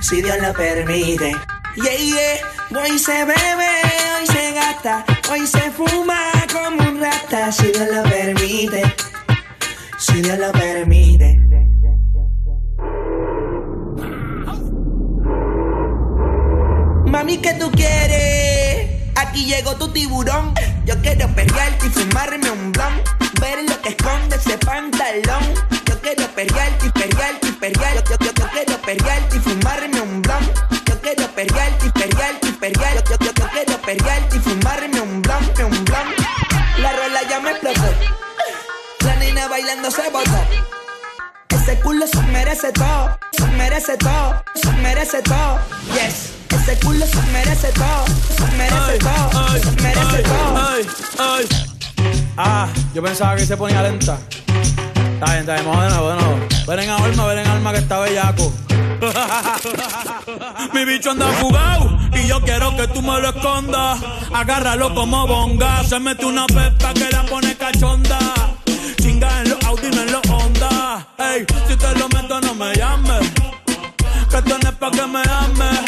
Si 0.00 0.22
Dios 0.22 0.38
lo 0.40 0.52
permite. 0.52 1.34
Yeah, 1.76 1.96
yeah. 1.96 2.80
Hoy 2.80 2.98
se 2.98 3.24
bebe, 3.24 3.70
hoy 4.18 4.26
se 4.26 4.52
gasta, 4.52 5.04
hoy 5.30 5.46
se 5.46 5.70
fuma 5.72 6.18
como 6.52 6.88
un 6.88 7.00
rata, 7.00 7.50
si 7.50 7.66
Dios 7.68 7.88
lo 7.92 8.02
permite. 8.04 8.82
Si 9.98 10.20
Dios 10.20 10.38
lo 10.38 10.52
permite. 10.52 11.75
Mami, 17.16 17.38
¿qué 17.38 17.54
tú 17.54 17.70
quieres? 17.70 18.90
Aquí 19.14 19.46
llegó 19.46 19.74
tu 19.76 19.90
tiburón. 19.90 20.52
Yo 20.84 21.00
quiero 21.00 21.26
perrearte 21.28 21.86
y 21.86 21.88
fumarme 21.88 22.50
un 22.50 22.72
blon. 22.72 22.92
Ver 23.40 23.64
lo 23.66 23.80
que 23.80 23.88
esconde 23.88 24.36
ese 24.36 24.58
pantalón. 24.58 25.42
Yo 25.86 25.98
quiero 26.02 26.26
perrearte 26.34 26.88
y 26.88 26.90
perrearte 26.90 27.48
y. 27.48 27.72
Yo, 27.72 28.16
yo, 28.20 28.32
yo 28.34 28.48
quiero 28.52 28.76
perrearte 28.82 29.34
y 29.34 29.40
fumarme 29.40 29.98
un 29.98 30.20
blon. 30.20 30.44
Yo 30.84 31.00
quiero 31.00 31.26
perrearte 31.28 31.86
y 31.86 31.90
perrearte 31.90 32.48
y. 32.48 32.72
Yo, 32.74 33.16
yo, 33.18 33.32
yo 33.34 33.48
quiero 33.48 33.80
perrearte 33.80 34.36
y 34.36 34.40
fumarme 34.40 35.00
un 35.00 35.22
blon, 35.22 35.44
un 35.64 35.84
blon. 35.86 36.08
La 36.82 36.92
rola 36.92 37.22
ya 37.30 37.40
me 37.40 37.52
explotó. 37.52 37.94
La 39.06 39.16
nena 39.16 39.48
bailando 39.48 39.90
se 39.90 40.10
botó. 40.10 40.44
Ese 41.48 41.80
culo 41.80 42.06
se 42.06 42.20
merece 42.24 42.72
todo, 42.72 43.18
se 43.32 43.46
merece 43.56 43.96
todo, 43.96 44.44
se 44.54 44.70
merece 44.72 45.22
todo. 45.22 45.58
Yes. 45.94 46.35
Ese 46.56 46.78
culo 46.80 47.06
se 47.06 47.22
merece 47.32 47.68
todo, 47.72 48.04
se 48.36 48.56
merece 48.56 48.98
todo, 48.98 49.48
se 49.58 49.82
merece 49.82 50.22
todo. 50.22 50.56
Ay, 50.56 50.86
ay. 51.18 51.48
Ah, 52.36 52.68
yo 52.94 53.02
pensaba 53.02 53.36
que 53.36 53.46
se 53.46 53.56
ponía 53.56 53.82
lenta. 53.82 54.18
Está 55.14 55.26
bien, 55.32 55.38
está 55.40 55.54
bien, 55.54 55.66
vamos 55.66 55.84
de 55.84 55.90
nuevo. 55.90 56.46
Ven 56.66 56.80
en 56.80 56.90
alma, 56.90 57.26
ven 57.26 57.38
en 57.38 57.46
alma 57.46 57.72
que 57.72 57.78
está 57.78 58.00
bellaco. 58.00 58.52
Mi 60.74 60.84
bicho 60.84 61.10
anda 61.10 61.26
fugado 61.40 61.98
y 62.12 62.26
yo 62.26 62.40
quiero 62.42 62.76
que 62.76 62.88
tú 62.88 63.02
me 63.02 63.20
lo 63.20 63.28
escondas. 63.28 64.00
Agárralo 64.32 64.94
como 64.94 65.26
bonga. 65.26 65.84
Se 65.84 65.98
mete 65.98 66.26
una 66.26 66.46
pepa 66.46 66.92
que 66.94 67.08
la 67.10 67.24
pone 67.24 67.56
cachonda. 67.56 68.18
Chinga 69.00 69.42
en 69.42 69.50
los 69.50 69.64
Audi, 69.64 69.90
no 69.90 70.02
en 70.02 70.12
los 70.12 70.22
Honda. 70.28 71.06
Ey, 71.18 71.46
si 71.68 71.76
te 71.76 71.94
lo 71.98 72.08
meto, 72.08 72.40
no 72.40 72.54
me 72.54 72.74
llames. 72.74 73.30
Que 74.30 74.36
esto 74.38 74.58
no 74.62 74.68
es 74.68 74.76
pa' 74.76 74.90
que 74.90 75.06
me 75.06 75.20
ames. 75.20 75.85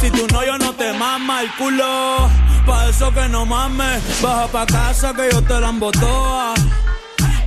Si 0.00 0.10
tú 0.10 0.26
no, 0.32 0.44
yo 0.44 0.58
no 0.58 0.72
te 0.74 0.92
mama 0.92 1.42
el 1.42 1.50
culo. 1.54 2.28
Pa' 2.66 2.88
eso 2.88 3.12
que 3.12 3.28
no 3.28 3.44
mames. 3.44 4.02
Baja 4.22 4.46
pa' 4.48 4.66
casa 4.66 5.12
que 5.14 5.28
yo 5.30 5.42
te 5.42 5.60
la 5.60 5.68
embotoa. 5.68 6.54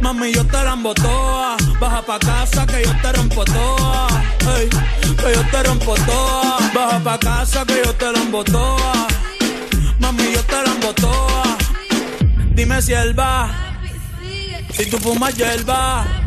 Mami, 0.02 0.32
yo 0.32 0.46
te 0.46 0.64
la 0.64 0.74
embotoa. 0.74 1.58
Baja 1.80 2.02
pa' 2.02 2.20
casa 2.20 2.66
que 2.66 2.84
yo 2.84 2.92
te 3.02 3.12
rompo 3.12 3.44
toa. 3.46 4.08
Ey, 4.58 4.70
que 4.70 5.34
yo 5.34 5.44
te 5.52 5.64
rompo 5.64 5.96
toa. 5.96 6.58
Baja 6.74 7.00
pa' 7.04 7.20
casa 7.20 7.66
que 7.66 7.82
yo 7.84 7.94
te 7.96 8.12
la 8.12 8.20
embotoa. 8.20 9.08
Mami, 10.00 10.32
yo 10.34 10.44
te 10.44 10.62
la 10.64 10.72
embotoa. 10.72 11.58
Dime 12.54 12.82
si 12.82 12.94
él 12.94 13.18
va. 13.20 13.50
Si 14.72 14.86
tú 14.90 14.98
fumas. 15.00 15.36
Yeah, 15.36 16.27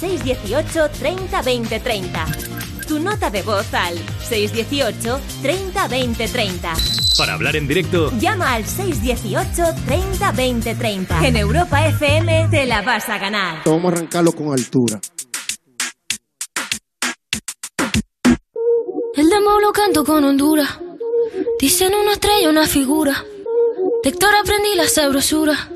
618 0.00 0.88
30 0.98 1.42
20 1.42 1.80
30. 1.80 2.26
Tu 2.88 2.98
nota 2.98 3.28
de 3.28 3.42
voz 3.42 3.72
al 3.74 3.98
618 4.26 5.20
30 5.42 5.88
20 5.88 6.26
30. 6.28 6.72
para 7.18 7.34
hablar 7.34 7.54
en 7.56 7.68
directo, 7.68 8.10
Llama 8.18 8.54
al 8.54 8.64
618 8.64 9.62
30 9.84 10.32
20 10.32 10.74
30. 10.74 11.26
En 11.26 11.36
Europa 11.36 11.86
FM 11.86 12.48
te 12.50 12.64
la 12.64 12.80
vas 12.80 13.10
a 13.10 13.18
ganar. 13.18 13.58
Vamos 13.66 13.84
a 13.84 13.96
arrancarlo 13.96 14.32
con 14.32 14.52
altura. 14.52 14.98
El 19.16 19.28
demo 19.28 19.60
lo 19.60 19.70
canto 19.72 20.02
con 20.02 20.24
Honduras. 20.24 20.78
Dicen 21.60 21.92
una 21.94 22.12
estrella, 22.12 22.48
una 22.48 22.66
figura. 22.66 23.22
De 24.02 24.08
Héctor 24.08 24.34
aprendí 24.34 24.74
la 24.76 24.88
sabrosura. 24.88 25.68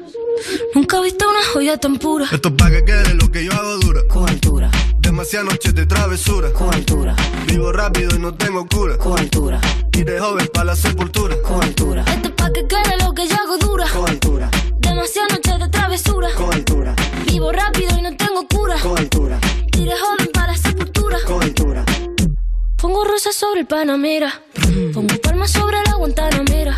Nunca 0.75 0.99
he 0.99 1.03
visto 1.03 1.29
una 1.29 1.45
joya 1.53 1.77
tan 1.79 1.97
pura. 1.99 2.27
Esto 2.31 2.49
es 2.49 2.55
pa' 2.55 2.71
que 2.71 2.85
quede 2.85 3.15
lo 3.15 3.31
que 3.31 3.45
yo 3.45 3.53
hago 3.53 3.79
dura. 3.79 4.01
Con 4.09 4.29
altura. 4.29 4.71
Demasiadas 4.99 5.49
noches 5.53 5.75
de 5.75 5.87
travesura. 5.87 6.53
Con 6.53 6.73
altura. 6.75 7.15
Vivo 7.47 7.73
rápido 7.73 8.17
y 8.17 8.19
no 8.19 8.35
tengo 8.35 8.67
cura. 8.67 8.97
Con 8.99 9.19
altura. 9.19 9.61
Y 9.93 10.03
de 10.03 10.19
joven 10.19 10.49
para 10.53 10.67
la 10.67 10.77
sepultura. 10.77 11.37
Con 11.43 11.63
altura. 11.63 12.05
Esto 12.09 12.29
es 12.29 12.35
pa' 12.35 12.51
que 12.53 12.67
quede 12.67 12.97
lo 13.05 13.13
que 13.13 13.27
yo 13.29 13.37
hago 13.37 13.59
dura. 13.59 13.87
Con 13.89 14.09
altura. 14.09 14.51
Demasiadas 14.79 15.33
noches 15.33 15.59
de 15.59 15.69
travesura. 15.69 16.29
Con 16.37 16.53
altura. 16.53 16.95
Vivo 17.27 17.53
rápido 17.53 17.99
y 17.99 18.03
no 18.03 18.17
tengo 18.17 18.47
cura. 18.49 18.77
Con 18.81 18.99
altura. 18.99 19.39
Y 19.77 19.85
de 19.85 19.97
joven 19.97 20.29
para 20.33 20.53
la 20.53 20.59
sepultura. 20.59 21.19
Con 21.27 21.43
altura. 21.43 21.85
Pongo 22.77 23.05
rosas 23.05 23.35
sobre 23.35 23.61
el 23.61 23.67
Panamera. 23.67 24.43
Pongo 24.93 25.17
palmas 25.23 25.51
sobre 25.51 25.79
la 25.87 25.95
Guantanamera. 25.95 26.75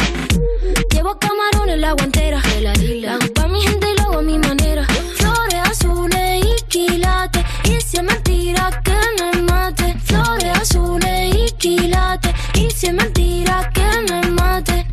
Llevo 0.93 1.19
camarones 1.19 1.75
en 1.75 1.81
la 1.81 1.93
guantera. 1.93 2.43
La 2.61 3.15
hago 3.15 3.33
pa' 3.35 3.36
mi 3.57 3.63
gente 3.63 3.87
y 3.91 3.97
lo 3.97 4.03
hago 4.05 4.19
a 4.19 4.23
mi 4.23 4.39
manera. 4.39 4.87
Flores 5.15 5.61
azules 5.65 6.45
y 6.45 6.63
quilates. 6.69 7.45
Y 7.65 7.81
si 7.81 7.97
es 7.97 8.03
mentira 8.03 8.83
que 8.85 8.99
me 9.19 9.43
mate. 9.43 9.97
Flores 10.05 10.57
azules 10.61 11.35
y 11.35 11.51
quilates. 11.53 12.35
Y 12.55 12.71
si 12.71 12.87
es 12.87 12.95
mentira 12.95 13.71
que 13.73 13.87
me 14.09 14.31
mate. 14.31 14.87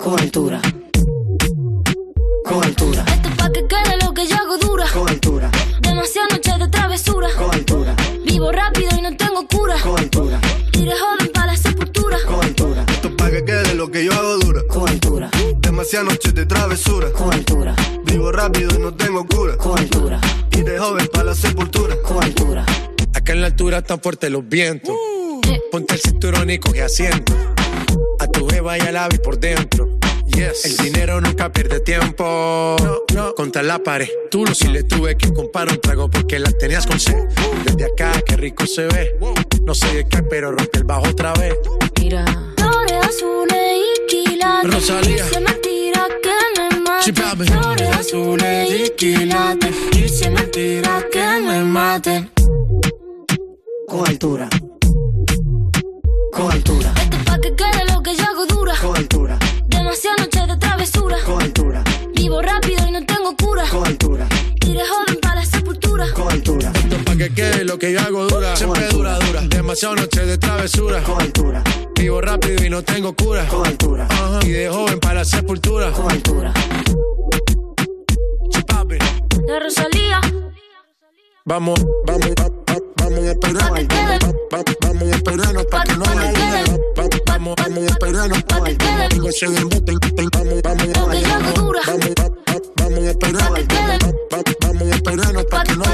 Con 0.00 0.18
altura. 0.18 0.60
Con 2.44 2.64
altura. 2.64 3.04
Esto 3.14 3.28
es 3.28 3.34
pa' 3.36 3.52
que 3.52 3.66
quede 3.68 3.96
lo 4.04 4.12
que 4.12 4.26
yo 4.26 4.36
hago 4.36 4.58
dura. 4.58 4.86
Con 4.92 5.08
altura. 5.08 5.50
Demasiadas 5.80 6.32
noches 6.32 6.58
de 6.58 6.68
travesura. 6.68 7.28
Con 7.38 7.54
altura. 7.54 7.94
Vivo 8.24 8.50
rápido 8.50 8.88
y 8.98 9.02
no 9.02 9.16
tengo 9.16 9.46
cura. 9.46 9.76
Con 9.80 9.98
altura. 9.98 10.40
Y 10.72 10.84
de 10.84 10.92
joven 10.92 11.30
para 11.32 11.46
la 11.52 11.56
sepultura. 11.56 12.18
Con 12.26 12.44
altura. 12.44 12.84
Esto 12.88 13.08
es 13.08 13.14
pa' 13.14 13.30
que 13.30 13.44
quede 13.44 13.74
lo 13.74 13.90
que 13.90 14.04
yo 14.04 14.12
hago 14.12 14.38
dura. 14.38 14.45
Demasiadas 15.76 16.08
noches 16.08 16.34
de 16.34 16.46
travesura. 16.46 17.08
Vivo 18.04 18.32
rápido 18.32 18.70
y 18.74 18.78
no 18.78 18.94
tengo 18.94 19.26
cura. 19.26 19.58
Con 19.58 19.78
altura. 19.78 20.18
Y 20.50 20.62
de 20.62 20.78
joven 20.78 21.06
para 21.12 21.24
la 21.26 21.34
sepultura. 21.34 21.94
Con 22.00 22.24
altura. 22.24 22.64
Acá 23.12 23.34
en 23.34 23.42
la 23.42 23.48
altura 23.48 23.78
están 23.78 24.00
fuertes 24.00 24.30
los 24.30 24.48
vientos. 24.48 24.96
Ponte 25.70 25.92
el 25.92 26.00
cinturón 26.00 26.48
y 26.48 26.58
coge 26.58 26.80
asiento. 26.80 27.34
A 28.18 28.26
tu 28.26 28.48
jeva 28.48 28.78
y 28.78 28.80
al 28.80 28.96
ave 28.96 29.18
por 29.18 29.38
dentro. 29.38 29.98
El 30.34 30.76
dinero 30.78 31.20
nunca 31.20 31.52
pierde 31.52 31.80
tiempo. 31.80 32.76
Contra 33.36 33.62
la 33.62 33.78
pared. 33.78 34.08
Tú 34.30 34.46
lo 34.46 34.54
si 34.54 34.68
le 34.68 34.82
tuve 34.82 35.18
que 35.18 35.30
comprar 35.34 35.68
un 35.68 35.78
trago 35.78 36.08
porque 36.08 36.38
la 36.38 36.52
tenías 36.52 36.86
con 36.86 36.98
sed. 36.98 37.22
Desde 37.66 37.84
acá, 37.84 38.12
qué 38.24 38.38
rico 38.38 38.66
se 38.66 38.86
ve. 38.86 39.18
No 39.66 39.74
sé 39.74 39.94
de 39.94 40.08
qué, 40.08 40.22
pero 40.22 40.52
rompe 40.52 40.78
el 40.78 40.84
bajo 40.84 41.06
otra 41.06 41.34
vez. 41.34 41.54
Mira. 42.00 42.24
Flores 42.56 43.06
azules 43.06 43.82
y 43.82 44.06
quilates. 44.06 44.72
Rosalía. 44.72 45.24
Me 45.40 45.65
mate. 47.12 47.12
Sí, 47.12 47.12
papi. 47.12 47.44
Flores 47.44 47.96
azules 47.96 48.92
y 49.92 50.08
si 50.08 50.30
mentira 50.30 51.04
que 51.12 51.40
me 51.40 51.64
mate. 51.64 52.30
Con 53.88 54.08
altura. 54.08 54.48
Con 56.32 56.52
altura. 56.52 56.92
Esto 56.96 57.16
es 57.16 57.24
pa' 57.24 57.38
que 57.40 57.54
quede 57.54 57.84
lo 57.92 58.02
que 58.02 58.14
yo 58.16 58.24
hago 58.24 58.46
dura. 58.46 58.74
Con 58.80 58.96
altura. 58.96 59.38
Demasiadas 59.68 60.20
noches 60.20 60.48
de 60.48 60.56
travesura. 60.56 61.16
Con 61.24 61.42
altura. 61.42 61.84
Vivo 62.14 62.42
rápido 62.42 62.86
y 62.88 62.90
no 62.92 63.04
tengo 63.04 63.36
cura. 63.36 63.64
Con 63.70 63.86
altura. 63.86 64.26
Y 64.62 64.72
de 64.72 64.82
joven 64.84 65.20
Con 66.14 66.30
altura. 66.30 66.72
Esto 66.74 66.96
es 66.96 67.02
pa' 67.04 67.16
que 67.16 67.30
quede 67.32 67.64
lo 67.64 67.78
que 67.78 67.92
yo 67.92 68.00
hago 68.00 68.26
dura. 68.26 68.54
Siempre 68.56 68.86
dura, 68.88 69.18
dura. 69.18 69.40
Demasiadas 69.48 70.00
noches 70.02 70.26
de 70.26 70.38
travesura. 70.38 71.02
Con 71.02 71.20
altura. 71.20 71.62
Vivo 71.94 72.20
rápido 72.20 72.64
y 72.64 72.70
no 72.70 72.82
tengo 72.82 73.14
cura. 73.16 73.46
Con 73.48 73.66
altura. 73.66 74.06
Y 74.42 74.48
de 74.50 74.68
joven 74.68 75.00
para 75.00 75.14
la 75.16 75.24
sepultura. 75.24 75.90
Con 75.92 76.10
altura. 76.10 76.52
La 79.46 79.60
Rosalía. 79.60 80.20
Vamos, 81.44 81.78
vamos, 82.06 82.26
va- 82.40 82.48
va- 82.48 82.55
vamos 83.16 83.28
a 83.28 83.32
esperarnos. 83.32 83.86
Vamos 84.80 85.02
a 85.02 85.16
esperarnos 85.16 85.64
para 85.66 85.84
que 85.84 85.96
no 85.96 86.04
Vamos, 86.04 87.20
vamos 87.26 87.78
a 87.78 87.86
esperarnos. 87.86 88.44
Vamos, 88.46 88.68
vamos, 88.76 88.94
vamos, 88.96 89.32
vamos 92.76 93.04
a 93.04 93.10
esperarnos. 93.10 94.14
Vamos 94.60 94.82
a 94.82 94.94
esperarnos 94.94 95.44
para 95.46 95.64
que 95.64 95.76
no 95.76 95.84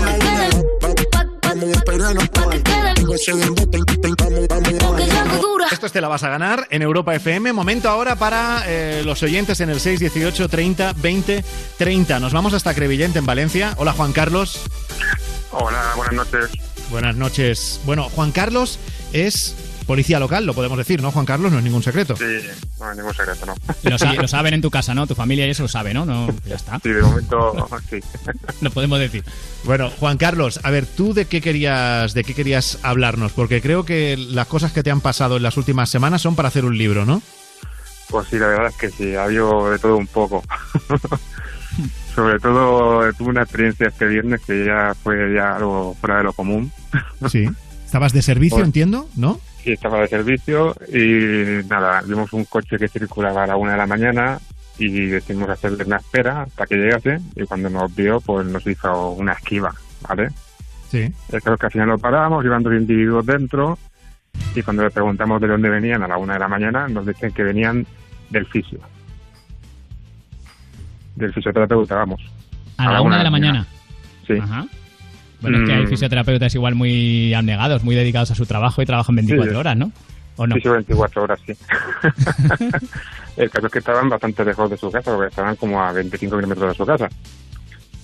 Vamos 1.42 1.64
a 1.64 1.72
esperarnos. 1.72 2.28
Vamos, 2.34 2.62
vamos. 4.48 4.72
Esto 5.70 5.86
es 5.86 5.92
Te 5.92 6.00
la 6.00 6.08
vas 6.08 6.22
a 6.22 6.28
ganar 6.28 6.66
en 6.70 6.82
Europa 6.82 7.14
FM. 7.14 7.52
Momento 7.52 7.88
ahora 7.88 8.16
para 8.16 8.64
eh, 8.66 9.02
los 9.04 9.22
oyentes 9.22 9.60
en 9.60 9.70
el 9.70 9.80
618 9.80 10.48
30 10.48 10.94
20 10.96 11.44
30. 11.78 12.20
Nos 12.20 12.32
vamos 12.32 12.52
hasta 12.54 12.74
Crevillente 12.74 13.18
en 13.18 13.26
Valencia. 13.26 13.74
Hola 13.78 13.92
Juan 13.92 14.12
Carlos. 14.12 14.60
Hola, 15.52 15.92
buenas 15.96 16.14
noches. 16.14 16.71
Buenas 16.92 17.16
noches. 17.16 17.80
Bueno, 17.84 18.08
Juan 18.10 18.30
Carlos 18.32 18.78
es 19.12 19.56
policía 19.86 20.20
local, 20.20 20.46
lo 20.46 20.54
podemos 20.54 20.78
decir, 20.78 21.02
¿no? 21.02 21.10
Juan 21.10 21.24
Carlos 21.26 21.50
no 21.50 21.58
es 21.58 21.64
ningún 21.64 21.82
secreto. 21.82 22.14
Sí, 22.16 22.24
no 22.78 22.86
hay 22.88 22.96
ningún 22.96 23.14
secreto, 23.14 23.46
¿no? 23.46 23.54
Lo, 23.90 23.98
sa- 23.98 24.12
lo 24.14 24.28
saben 24.28 24.54
en 24.54 24.60
tu 24.62 24.70
casa, 24.70 24.94
¿no? 24.94 25.06
Tu 25.06 25.14
familia 25.14 25.46
y 25.46 25.50
eso 25.50 25.62
lo 25.64 25.68
sabe, 25.68 25.92
¿no? 25.94 26.04
no 26.04 26.28
ya 26.46 26.54
está. 26.56 26.78
Sí, 26.82 26.90
de 26.90 27.02
momento 27.02 27.66
sí. 27.90 27.98
Lo 28.60 28.70
podemos 28.70 28.98
decir. 29.00 29.24
Bueno, 29.64 29.90
Juan 29.98 30.18
Carlos, 30.18 30.60
a 30.62 30.70
ver, 30.70 30.86
¿tú 30.86 31.14
de 31.14 31.24
qué 31.24 31.40
querías, 31.40 32.14
de 32.14 32.22
qué 32.24 32.34
querías 32.34 32.78
hablarnos? 32.82 33.32
Porque 33.32 33.60
creo 33.60 33.84
que 33.84 34.16
las 34.16 34.46
cosas 34.46 34.72
que 34.72 34.82
te 34.82 34.90
han 34.90 35.00
pasado 35.00 35.38
en 35.38 35.42
las 35.42 35.56
últimas 35.56 35.90
semanas 35.90 36.22
son 36.22 36.36
para 36.36 36.48
hacer 36.48 36.64
un 36.64 36.76
libro, 36.78 37.04
¿no? 37.04 37.22
Pues 38.08 38.28
sí, 38.28 38.38
la 38.38 38.46
verdad 38.48 38.66
es 38.68 38.76
que 38.76 38.90
sí, 38.90 39.16
ha 39.16 39.24
habido 39.24 39.70
de 39.70 39.78
todo 39.78 39.96
un 39.96 40.06
poco. 40.06 40.44
Sobre 42.14 42.38
todo 42.38 43.08
eh, 43.08 43.12
tuve 43.16 43.30
una 43.30 43.42
experiencia 43.42 43.88
este 43.88 44.06
viernes 44.06 44.40
que 44.46 44.64
ya 44.66 44.94
fue 45.02 45.32
ya 45.34 45.56
algo 45.56 45.94
fuera 46.00 46.18
de 46.18 46.24
lo 46.24 46.32
común. 46.32 46.70
Sí. 47.28 47.48
Estabas 47.84 48.12
de 48.12 48.22
servicio, 48.22 48.56
Pues- 48.58 48.66
entiendo, 48.66 49.06
¿no? 49.16 49.38
Y 49.64 49.72
estaba 49.72 50.00
de 50.00 50.08
servicio 50.08 50.74
y 50.92 51.64
nada, 51.68 52.02
vimos 52.04 52.32
un 52.32 52.44
coche 52.46 52.76
que 52.78 52.88
circulaba 52.88 53.44
a 53.44 53.46
la 53.46 53.56
una 53.56 53.72
de 53.72 53.78
la 53.78 53.86
mañana 53.86 54.38
y 54.76 55.06
decidimos 55.06 55.48
hacerle 55.50 55.84
una 55.84 55.98
espera 55.98 56.42
hasta 56.42 56.66
que 56.66 56.74
llegase 56.76 57.20
y 57.36 57.44
cuando 57.44 57.70
nos 57.70 57.94
vio 57.94 58.20
pues 58.20 58.44
nos 58.46 58.66
hizo 58.66 59.10
una 59.12 59.34
esquiva, 59.34 59.72
¿vale? 60.08 60.30
Sí. 60.90 61.12
Creo 61.30 61.56
que 61.56 61.66
al 61.66 61.72
final 61.72 61.88
lo 61.90 61.98
paramos, 61.98 62.44
iban 62.44 62.62
dos 62.64 62.72
individuos 62.74 63.24
dentro 63.24 63.78
y 64.54 64.62
cuando 64.62 64.82
le 64.82 64.90
preguntamos 64.90 65.40
de 65.40 65.46
dónde 65.46 65.68
venían 65.68 66.02
a 66.02 66.08
la 66.08 66.16
una 66.16 66.32
de 66.34 66.40
la 66.40 66.48
mañana 66.48 66.88
nos 66.88 67.06
dicen 67.06 67.30
que 67.32 67.44
venían 67.44 67.86
del 68.30 68.46
fisio. 68.46 68.80
Del 71.22 71.32
fisioterapeuta, 71.32 71.94
vamos. 71.94 72.20
A 72.78 72.92
la 72.92 73.00
una 73.00 73.18
de 73.18 73.24
la 73.24 73.30
mañana. 73.30 73.66
Sí. 74.26 74.34
Ajá. 74.40 74.66
Bueno, 75.40 75.58
es 75.58 75.64
que 75.68 75.72
hay 75.74 75.84
Mm. 75.84 75.88
fisioterapeutas 75.88 76.54
igual 76.54 76.74
muy 76.74 77.32
abnegados, 77.34 77.82
muy 77.84 77.94
dedicados 77.94 78.30
a 78.30 78.34
su 78.34 78.44
trabajo 78.46 78.82
y 78.82 78.86
trabajan 78.86 79.14
24 79.16 79.52
Sí. 79.52 79.56
horas, 79.56 79.76
¿no? 79.76 79.92
¿O 80.36 80.46
no? 80.46 80.54
Fisio 80.54 80.72
24 80.72 81.22
horas, 81.22 81.40
sí. 81.46 81.52
El 83.36 83.50
caso 83.50 83.66
es 83.66 83.72
que 83.72 83.78
estaban 83.78 84.08
bastante 84.08 84.44
lejos 84.44 84.70
de 84.70 84.76
su 84.76 84.90
casa, 84.90 85.12
porque 85.14 85.28
estaban 85.30 85.56
como 85.56 85.82
a 85.82 85.92
25 85.92 86.36
kilómetros 86.36 86.70
de 86.70 86.74
su 86.76 86.86
casa. 86.86 87.08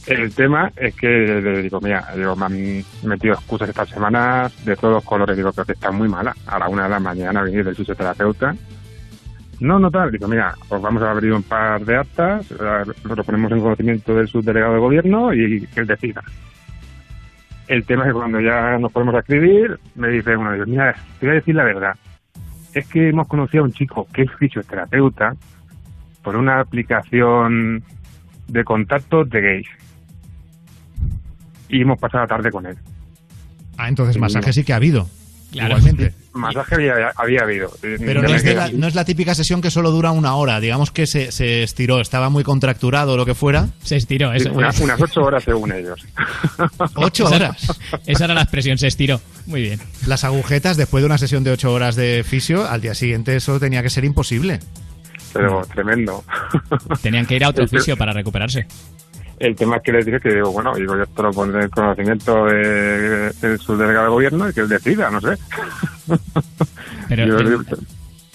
El 0.06 0.32
tema 0.34 0.72
es 0.76 0.94
que 0.94 1.06
le 1.06 1.62
digo, 1.62 1.80
mira, 1.82 2.06
digo, 2.16 2.34
me 2.34 2.46
han 2.46 2.84
metido 3.02 3.34
excusas 3.34 3.68
estas 3.68 3.90
semanas 3.90 4.52
de 4.64 4.74
todos 4.76 4.94
los 4.94 5.04
colores. 5.04 5.36
Digo, 5.36 5.52
pero 5.52 5.66
que 5.66 5.72
está 5.72 5.90
muy 5.90 6.08
mala. 6.08 6.34
A 6.46 6.58
la 6.58 6.68
una 6.68 6.84
de 6.84 6.88
la 6.90 7.00
mañana 7.00 7.42
venir 7.42 7.64
del 7.64 7.76
fisioterapeuta. 7.76 8.54
No, 9.60 9.78
no 9.78 9.90
tal. 9.90 10.10
Digo, 10.12 10.28
mira, 10.28 10.54
os 10.68 10.80
vamos 10.80 11.02
a 11.02 11.10
abrir 11.10 11.32
un 11.32 11.42
par 11.42 11.84
de 11.84 11.96
actas, 11.96 12.50
eh, 12.52 12.84
lo 13.04 13.24
ponemos 13.24 13.50
en 13.52 13.60
conocimiento 13.60 14.14
del 14.14 14.28
subdelegado 14.28 14.74
de 14.74 14.80
gobierno 14.80 15.34
y 15.34 15.66
que 15.66 15.80
él 15.80 15.86
decida. 15.86 16.22
El 17.66 17.84
tema 17.84 18.04
es 18.04 18.08
que 18.08 18.18
cuando 18.18 18.40
ya 18.40 18.78
nos 18.78 18.92
podemos 18.92 19.14
escribir, 19.16 19.78
me 19.94 20.08
dice 20.08 20.36
uno 20.36 20.50
de 20.50 20.56
ellos, 20.56 20.68
mira, 20.68 20.94
te 21.18 21.26
voy 21.26 21.32
a 21.32 21.38
decir 21.38 21.54
la 21.54 21.64
verdad. 21.64 21.94
Es 22.72 22.86
que 22.88 23.08
hemos 23.08 23.26
conocido 23.28 23.62
a 23.64 23.66
un 23.66 23.72
chico 23.72 24.06
que 24.12 24.22
es 24.22 24.30
fisioterapeuta 24.38 25.34
por 26.22 26.36
una 26.36 26.60
aplicación 26.60 27.82
de 28.46 28.64
contactos 28.64 29.28
de 29.28 29.40
gays. 29.40 29.68
Y 31.68 31.82
hemos 31.82 31.98
pasado 31.98 32.24
la 32.24 32.28
tarde 32.28 32.50
con 32.50 32.64
él. 32.66 32.76
Ah, 33.76 33.88
entonces 33.88 34.14
Sí, 34.14 34.20
masaje 34.20 34.46
no. 34.46 34.52
sí 34.52 34.64
que 34.64 34.72
ha 34.72 34.76
habido. 34.76 35.06
Claro. 35.50 35.78
Igualmente. 35.78 36.14
Masaje 36.34 36.74
había, 36.74 37.10
había 37.16 37.40
habido. 37.42 37.70
Pero 37.80 38.22
no 38.22 38.34
es, 38.34 38.44
la, 38.44 38.68
no 38.70 38.86
es 38.86 38.94
la 38.94 39.04
típica 39.04 39.34
sesión 39.34 39.60
que 39.62 39.70
solo 39.70 39.90
dura 39.90 40.10
una 40.12 40.34
hora. 40.36 40.60
Digamos 40.60 40.90
que 40.92 41.06
se, 41.06 41.32
se 41.32 41.62
estiró, 41.62 42.00
estaba 42.00 42.28
muy 42.28 42.44
contracturado 42.44 43.14
o 43.14 43.16
lo 43.16 43.24
que 43.26 43.34
fuera. 43.34 43.68
Se 43.82 43.96
estiró, 43.96 44.30
Sí, 44.38 44.46
una- 44.48 44.70
unas 44.80 45.00
ocho 45.00 45.22
horas 45.22 45.42
según 45.44 45.72
ellos. 45.72 46.00
¿Ocho 46.94 47.26
horas? 47.26 47.66
Esa 48.06 48.26
era 48.26 48.34
la 48.34 48.42
expresión, 48.42 48.78
se 48.78 48.86
estiró. 48.86 49.20
Muy 49.46 49.62
bien. 49.62 49.80
Las 50.06 50.22
agujetas, 50.24 50.76
después 50.76 51.02
de 51.02 51.06
una 51.06 51.18
sesión 51.18 51.42
de 51.44 51.50
ocho 51.52 51.72
horas 51.72 51.96
de 51.96 52.24
fisio, 52.28 52.68
al 52.68 52.80
día 52.82 52.94
siguiente 52.94 53.34
eso 53.34 53.58
tenía 53.58 53.82
que 53.82 53.90
ser 53.90 54.04
imposible. 54.04 54.60
Pero 55.32 55.62
tremendo. 55.74 56.24
Tenían 57.02 57.26
que 57.26 57.36
ir 57.36 57.44
a 57.44 57.48
otro 57.48 57.64
El 57.64 57.70
te- 57.70 57.76
oficio 57.78 57.96
para 57.96 58.12
recuperarse. 58.12 58.66
El 59.40 59.54
tema 59.56 59.76
es 59.76 59.82
que 59.82 59.92
les 59.92 60.04
dije 60.06 60.20
que 60.20 60.34
digo, 60.34 60.50
bueno, 60.52 60.74
digo, 60.74 60.96
yo 60.96 61.02
esto 61.04 61.22
lo 61.22 61.32
pondré 61.32 61.62
en 61.64 61.70
conocimiento 61.70 62.46
de- 62.46 63.30
del 63.40 63.58
subdelegado 63.58 64.04
de 64.06 64.10
gobierno 64.10 64.48
y 64.48 64.52
que 64.52 64.60
él 64.60 64.68
decida, 64.68 65.10
no 65.10 65.20
sé. 65.20 65.36
Pero 67.08 67.26
Yo 67.26 67.38
le- 67.38 67.58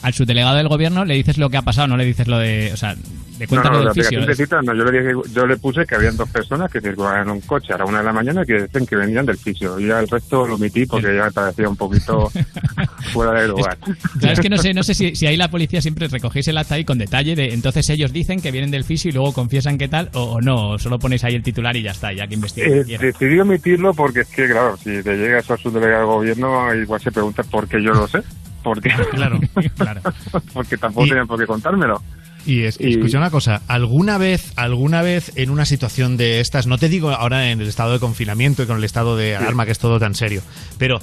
al 0.04 0.13
subdelegado 0.13 0.56
del 0.58 0.68
gobierno 0.68 1.06
le 1.06 1.16
dices 1.16 1.38
lo 1.38 1.50
que 1.50 1.58
ha 1.58 1.62
pasado, 1.62 1.88
no 1.88 1.98
le 1.98 2.06
dices 2.06 2.28
lo 2.28 2.38
de. 2.38 2.72
O 2.74 2.78
sea, 2.78 2.94
le 3.39 3.46
No, 3.46 3.50
cuentas 3.50 3.72
no, 3.72 3.78
lo 3.80 3.86
la 3.86 3.94
del 3.94 4.04
fisio. 4.04 4.26
de 4.26 4.36
citas, 4.36 4.63
no, 4.63 4.76
yo 4.76 4.84
le, 4.84 5.02
dije, 5.02 5.13
yo 5.34 5.48
le 5.48 5.58
puse 5.58 5.86
que 5.88 5.96
habían 5.96 6.16
dos 6.16 6.30
personas 6.30 6.72
que 6.72 6.80
circulaban 6.82 7.24
en 7.24 7.30
un 7.32 7.42
coche 7.42 7.74
a 7.74 7.78
la 7.80 7.86
una 7.86 7.98
de 8.00 8.04
la 8.04 8.13
mañana 8.13 8.44
y 8.44 8.46
que 8.46 8.54
decían 8.54 8.86
que 8.86 8.96
venían 8.96 9.26
del 9.26 9.38
fisio. 9.38 9.80
Y 9.80 9.88
ya 9.88 10.00
el 10.00 10.08
resto 10.08 10.46
lo 10.46 10.56
omití 10.56 10.86
porque 10.86 11.16
ya 11.16 11.26
me 11.26 11.32
parecía 11.32 11.68
un 11.68 11.76
poquito 11.76 12.32
fuera 13.13 13.42
de 13.42 13.48
lugar. 13.48 13.78
Claro, 14.20 14.34
es 14.34 14.39
que 14.39 14.50
no 14.50 14.58
sé, 14.58 14.74
no 14.74 14.84
sé 14.84 14.94
si, 14.94 15.16
si 15.16 15.26
ahí 15.26 15.36
la 15.38 15.50
policía 15.50 15.82
siempre 15.82 16.08
recogéis 16.08 16.48
el 16.48 16.58
acta 16.58 16.76
ahí 16.76 16.84
con 16.84 16.98
detalle 17.00 17.36
de 17.36 17.54
entonces 17.54 17.89
ellos 17.89 18.12
dicen 18.13 18.39
que 18.42 18.52
vienen 18.52 18.70
del 18.72 18.84
fisio 18.84 19.10
y 19.10 19.13
luego 19.13 19.34
confiesan 19.34 19.78
qué 19.78 19.88
tal 19.88 20.10
o, 20.13 20.24
o 20.24 20.42
no, 20.42 20.72
o 20.72 20.80
solo 20.80 21.00
ponéis 21.00 21.24
ahí 21.24 21.36
el 21.36 21.44
titular 21.44 21.76
y 21.76 21.82
ya 21.82 21.92
está, 21.92 22.13
ya 22.13 22.28
que 22.28 22.36
investiguen. 22.36 22.86
Eh, 22.88 22.98
decidí 23.00 23.39
omitirlo 23.39 23.94
porque 23.94 24.22
es 24.22 24.28
que, 24.28 24.48
claro, 24.48 24.78
si 24.78 25.02
te 25.02 25.16
llega 25.16 25.39
eso 25.39 25.54
a 25.54 25.58
su 25.58 25.72
delegado 25.72 26.00
del 26.02 26.08
gobierno, 26.08 26.76
igual 26.76 27.02
se 27.02 27.12
pregunta 27.12 27.42
por 27.44 27.68
qué 27.68 27.82
yo 27.82 27.94
lo 27.94 28.08
sé. 28.08 28.20
Porque, 28.63 28.89
claro, 29.12 29.39
claro. 29.78 30.02
porque 30.54 30.78
tampoco 30.78 31.06
Y- 31.06 31.10
tenían 31.10 31.28
por 31.28 31.39
qué 31.39 31.45
contármelo. 31.45 32.02
Y 32.45 32.63
es, 32.63 32.78
Y- 32.80 32.91
escucha 32.93 33.17
una 33.17 33.30
cosa, 33.32 33.62
¿alguna 33.67 34.17
vez, 34.17 34.52
alguna 34.58 35.02
vez 35.02 35.32
en 35.36 35.49
una 35.49 35.65
situación 35.65 36.17
de 36.17 36.39
estas, 36.41 36.67
no 36.67 36.78
te 36.78 36.89
digo 36.89 37.12
ahora 37.12 37.52
en 37.52 37.62
el 37.62 37.67
estado 37.67 37.93
de 37.93 37.99
confinamiento 37.99 38.63
y 38.63 38.65
con 38.65 38.78
el 38.78 38.84
estado 38.84 39.15
de 39.15 39.36
alarma 39.36 39.65
que 39.65 39.71
es 39.71 39.80
todo 39.80 39.97
tan 39.99 40.13
serio, 40.13 40.41
pero 40.78 40.99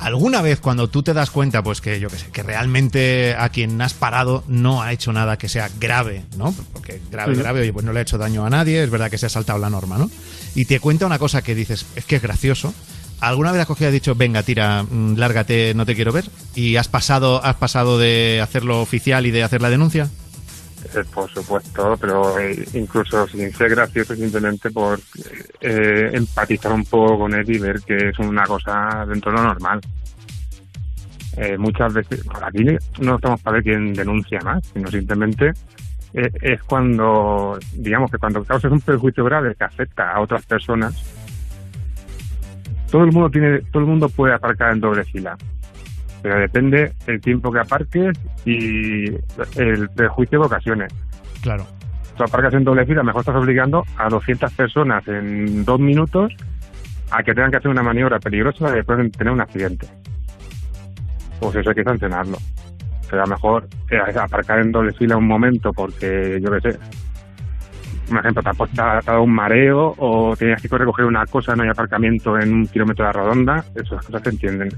alguna 0.00 0.42
vez 0.42 0.58
cuando 0.60 0.88
tú 0.88 1.02
te 1.04 1.14
das 1.14 1.30
cuenta, 1.30 1.62
pues 1.62 1.80
que 1.80 2.00
yo 2.00 2.08
que 2.08 2.18
sé, 2.18 2.26
que 2.32 2.42
realmente 2.42 3.36
a 3.38 3.48
quien 3.50 3.80
has 3.80 3.94
parado 3.94 4.42
no 4.48 4.82
ha 4.82 4.92
hecho 4.92 5.12
nada 5.12 5.38
que 5.38 5.48
sea 5.48 5.70
grave, 5.80 6.24
¿no? 6.36 6.52
Porque 6.72 7.00
grave, 7.10 7.36
grave, 7.36 7.60
oye, 7.60 7.72
pues 7.72 7.84
no 7.86 7.92
le 7.92 8.00
ha 8.00 8.02
hecho 8.02 8.18
daño 8.18 8.44
a 8.44 8.50
nadie, 8.50 8.82
es 8.82 8.90
verdad 8.90 9.10
que 9.10 9.18
se 9.18 9.26
ha 9.26 9.30
saltado 9.30 9.60
la 9.60 9.70
norma, 9.70 9.96
¿no? 9.96 10.10
Y 10.56 10.64
te 10.64 10.80
cuenta 10.80 11.06
una 11.06 11.20
cosa 11.20 11.42
que 11.42 11.54
dices, 11.54 11.86
es 11.94 12.04
que 12.04 12.16
es 12.16 12.22
gracioso. 12.22 12.74
¿Alguna 13.28 13.52
vez 13.52 13.62
has 13.62 13.66
cogido 13.66 13.86
y 13.86 13.88
has 13.88 13.94
dicho, 13.94 14.14
venga, 14.14 14.42
tira, 14.42 14.82
mm, 14.82 15.16
lárgate, 15.16 15.74
no 15.74 15.86
te 15.86 15.94
quiero 15.94 16.12
ver? 16.12 16.24
¿Y 16.54 16.76
has 16.76 16.88
pasado, 16.88 17.42
has 17.44 17.56
pasado 17.56 17.98
de 17.98 18.40
hacerlo 18.42 18.80
oficial 18.80 19.26
y 19.26 19.30
de 19.30 19.42
hacer 19.42 19.62
la 19.62 19.70
denuncia? 19.70 20.08
Eh, 20.94 21.02
por 21.12 21.30
supuesto, 21.30 21.96
pero 22.00 22.38
eh, 22.38 22.64
incluso 22.74 23.26
sin 23.26 23.50
ser 23.52 23.70
gracioso, 23.70 24.14
simplemente 24.14 24.70
por 24.70 25.00
eh, 25.60 26.10
empatizar 26.12 26.72
un 26.72 26.84
poco 26.84 27.20
con 27.20 27.34
él 27.34 27.50
y 27.50 27.58
ver 27.58 27.80
que 27.80 28.10
es 28.10 28.18
una 28.18 28.44
cosa 28.44 29.04
dentro 29.08 29.32
de 29.32 29.38
lo 29.38 29.44
normal. 29.44 29.80
Eh, 31.36 31.58
muchas 31.58 31.92
veces, 31.92 32.22
aquí 32.42 32.64
no 33.00 33.16
estamos 33.16 33.40
para 33.40 33.54
ver 33.54 33.64
quién 33.64 33.92
denuncia 33.92 34.38
más, 34.44 34.62
sino 34.72 34.88
simplemente 34.88 35.52
eh, 36.12 36.30
es 36.42 36.62
cuando, 36.62 37.58
digamos 37.72 38.10
que 38.10 38.18
cuando 38.18 38.44
causas 38.44 38.70
un 38.70 38.80
perjuicio 38.80 39.24
grave 39.24 39.54
que 39.56 39.64
afecta 39.64 40.12
a 40.12 40.20
otras 40.20 40.46
personas, 40.46 40.94
todo 42.94 43.02
el 43.02 43.10
mundo 43.10 43.28
tiene, 43.28 43.58
todo 43.72 43.82
el 43.82 43.88
mundo 43.88 44.08
puede 44.08 44.34
aparcar 44.34 44.72
en 44.72 44.78
doble 44.78 45.02
fila 45.02 45.36
pero 46.22 46.38
depende 46.38 46.92
el 47.08 47.20
tiempo 47.20 47.50
que 47.50 47.58
aparques 47.58 48.16
y 48.46 49.06
el 49.56 49.88
prejuicio 49.94 50.40
que 50.40 50.46
ocasiones. 50.46 50.94
Claro. 51.42 51.66
Tú 52.16 52.22
aparcas 52.22 52.54
en 52.54 52.62
doble 52.62 52.86
fila, 52.86 53.02
mejor 53.02 53.22
estás 53.22 53.34
obligando 53.34 53.82
a 53.98 54.08
200 54.08 54.50
personas 54.54 55.06
en 55.08 55.64
dos 55.64 55.80
minutos 55.80 56.32
a 57.10 57.20
que 57.24 57.34
tengan 57.34 57.50
que 57.50 57.56
hacer 57.56 57.70
una 57.72 57.82
maniobra 57.82 58.20
peligrosa 58.20 58.78
y 58.78 58.82
pueden 58.84 59.10
tener 59.10 59.32
un 59.32 59.40
accidente. 59.40 59.88
Pues 61.40 61.56
eso 61.56 61.70
hay 61.70 61.74
que 61.74 61.84
sancionarlo. 61.84 62.38
Pero 63.10 63.22
a 63.22 63.26
lo 63.26 63.34
mejor 63.34 63.68
eh, 63.90 64.18
aparcar 64.18 64.60
en 64.60 64.70
doble 64.70 64.92
fila 64.92 65.16
un 65.16 65.26
momento 65.26 65.72
porque, 65.72 66.40
yo 66.40 66.50
qué 66.52 66.70
sé, 66.70 66.78
un 68.10 68.18
ejemplo, 68.18 68.42
te 68.42 68.48
ha 68.48 68.52
puesto- 68.52 69.22
un 69.22 69.32
mareo 69.34 69.94
o 69.98 70.36
tenías 70.36 70.60
que 70.60 70.68
recoger 70.68 71.04
una 71.06 71.24
cosa, 71.26 71.54
no 71.56 71.62
hay 71.62 71.68
aparcamiento 71.70 72.38
en 72.38 72.52
un 72.52 72.66
kilómetro 72.66 73.06
de 73.06 73.12
la 73.12 73.20
redonda, 73.22 73.64
esas 73.74 74.04
cosas 74.04 74.22
se 74.22 74.30
entienden. 74.30 74.68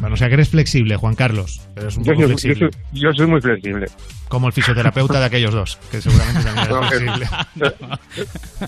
Bueno, 0.00 0.14
o 0.14 0.16
sea 0.16 0.28
que 0.28 0.34
eres 0.34 0.50
flexible, 0.50 0.94
Juan 0.94 1.16
Carlos. 1.16 1.60
Eres 1.74 1.96
un 1.96 2.04
Yo 2.04 2.12
poco 2.14 2.22
soy, 2.22 2.30
yo, 2.30 2.38
flexible. 2.38 2.70
soy, 2.92 3.00
yo 3.00 3.12
soy 3.14 3.26
muy 3.26 3.40
flexible. 3.40 3.86
Como 4.28 4.46
el 4.46 4.52
fisioterapeuta 4.52 5.18
de 5.18 5.24
aquellos 5.26 5.52
dos, 5.52 5.76
que 5.90 6.00
seguramente 6.00 6.40
también 6.44 6.68
No, 6.70 6.82
es- 6.84 6.88
flexible. 6.88 7.26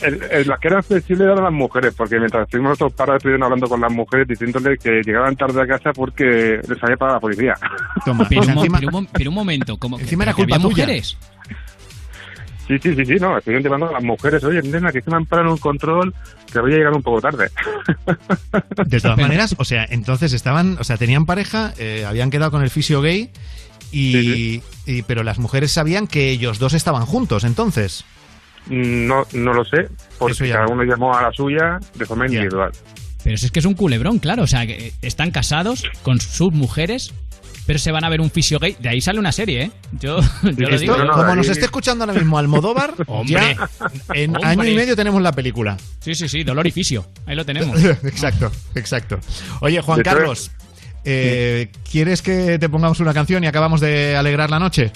el- 0.02 0.22
el- 0.32 0.48
las 0.48 0.58
que 0.58 0.68
eran 0.68 0.82
flexibles 0.82 1.28
eran 1.28 1.44
las 1.44 1.52
mujeres, 1.52 1.94
porque 1.96 2.18
mientras 2.18 2.42
estuvimos 2.48 2.70
nosotros 2.70 2.94
parados 2.94 3.18
estuvieron 3.18 3.44
hablando 3.44 3.68
con 3.68 3.80
las 3.80 3.92
mujeres 3.92 4.26
diciéndoles 4.26 4.80
que 4.80 5.02
llegaban 5.04 5.36
tarde 5.36 5.62
a 5.62 5.66
casa 5.68 5.92
porque 5.92 6.60
les 6.66 6.82
había 6.82 6.96
pagado 6.96 7.16
la 7.18 7.20
policía. 7.20 7.54
Toma, 8.04 8.26
Pero, 8.28 8.40
un, 8.42 8.46
pero 8.72 8.98
un 8.98 9.06
pero 9.06 9.30
un 9.30 9.34
momento, 9.36 9.76
como 9.76 9.98
que, 9.98 10.02
Encima 10.02 10.24
era 10.24 10.32
que 10.32 10.42
culpa 10.42 10.56
había 10.56 10.68
tuya. 10.68 10.86
Sí, 12.70 12.78
sí, 12.80 12.94
sí, 12.94 13.04
sí, 13.04 13.14
no, 13.20 13.37
estuvieron 13.37 13.64
llevando 13.64 13.88
a 13.88 13.92
las 13.94 14.02
mujeres, 14.04 14.44
oye, 14.44 14.62
nena, 14.62 14.92
que 14.92 15.00
se 15.02 15.11
me 15.11 15.16
han 15.16 15.26
parado 15.26 15.48
en 15.48 15.52
un 15.54 15.59
control 15.59 16.14
que 16.52 16.61
voy 16.61 16.72
a 16.72 16.76
llegar 16.76 16.92
un 16.92 17.02
poco 17.02 17.20
tarde. 17.20 17.50
De 18.87 19.00
todas 19.00 19.18
maneras, 19.18 19.56
o 19.59 19.64
sea, 19.64 19.85
entonces 19.90 20.33
estaban, 20.33 20.76
o 20.78 20.85
sea, 20.85 20.96
tenían 20.96 21.26
pareja, 21.26 21.74
eh, 21.78 22.04
habían 22.06 22.30
quedado 22.30 22.52
con 22.52 22.62
el 22.62 22.70
fisio 22.70 23.02
gay, 23.02 23.30
y, 23.90 24.62
y- 24.87 25.02
pero 25.02 25.24
las 25.24 25.40
mujeres 25.40 25.72
sabían 25.72 26.06
que 26.06 26.30
ellos 26.30 26.61
dos 26.61 26.74
estaban 26.74 27.06
juntos, 27.06 27.42
entonces. 27.42 28.04
No, 28.68 29.26
no 29.33 29.52
lo 29.52 29.64
sé, 29.64 29.88
porque 30.18 30.35
Eso 30.35 30.44
ya 30.44 30.54
cada 30.54 30.66
no. 30.66 30.72
uno 30.74 30.85
llamó 30.85 31.12
a 31.16 31.22
la 31.22 31.33
suya 31.33 31.80
de 31.96 32.06
forma 32.06 32.26
individual. 32.26 32.70
Pero 33.24 33.37
si 33.37 33.46
es 33.46 33.50
que 33.50 33.59
es 33.59 33.64
un 33.66 33.74
culebrón, 33.74 34.20
claro. 34.20 34.44
O 34.44 34.46
sea, 34.46 34.64
que 34.66 34.92
están 35.02 35.33
casados 35.33 35.85
con 36.02 36.20
sus 36.20 36.52
mujeres, 36.52 37.12
pero 37.70 37.78
se 37.78 37.92
van 37.92 38.02
a 38.02 38.09
ver 38.09 38.20
un 38.20 38.33
fisio 38.33 38.59
gay. 38.59 38.76
De 38.80 38.88
ahí 38.88 39.00
sale 39.00 39.20
una 39.20 39.30
serie, 39.30 39.62
¿eh? 39.62 39.70
Yo, 39.92 40.18
yo 40.42 40.68
lo 40.68 40.76
digo. 40.76 40.96
como 41.14 41.37
nos 41.37 41.48
esté 41.48 41.66
escuchando 41.66 42.02
ahora 42.02 42.18
mismo 42.18 42.37
Almodóvar, 42.37 42.94
Hombre. 43.06 43.33
ya 43.33 43.68
en 44.12 44.35
Hombre. 44.35 44.48
año 44.48 44.64
y 44.64 44.74
medio 44.74 44.96
tenemos 44.96 45.22
la 45.22 45.30
película. 45.30 45.76
Sí, 46.00 46.16
sí, 46.16 46.28
sí, 46.28 46.42
dolor 46.42 46.66
y 46.66 46.72
fisio. 46.72 47.06
Ahí 47.26 47.37
lo 47.37 47.46
tenemos. 47.46 47.80
exacto, 48.02 48.50
exacto. 48.74 49.20
Oye, 49.61 49.80
Juan 49.83 50.02
Carlos, 50.02 50.50
eh, 51.04 51.70
¿quieres 51.88 52.22
que 52.22 52.59
te 52.59 52.68
pongamos 52.68 52.98
una 52.98 53.14
canción 53.14 53.44
y 53.44 53.46
acabamos 53.46 53.80
de 53.80 54.16
alegrar 54.16 54.50
la 54.50 54.59
noche? 54.59 54.90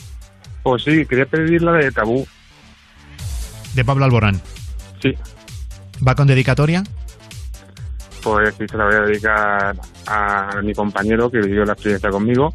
Pues 0.64 0.82
sí, 0.82 1.06
quería 1.06 1.26
pedir 1.26 1.62
la 1.62 1.74
de 1.74 1.92
Tabú. 1.92 2.26
De 3.74 3.84
Pablo 3.84 4.04
Alborán. 4.04 4.42
Sí. 5.00 5.14
¿Va 6.04 6.16
con 6.16 6.26
dedicatoria? 6.26 6.82
Pues 8.24 8.54
sí, 8.58 8.64
se 8.68 8.76
la 8.76 8.86
voy 8.86 8.94
a 8.94 9.00
dedicar 9.02 9.76
a 10.06 10.60
mi 10.62 10.74
compañero 10.74 11.30
que 11.30 11.40
vivió 11.40 11.64
la 11.64 11.74
experiencia 11.74 12.08
conmigo 12.08 12.54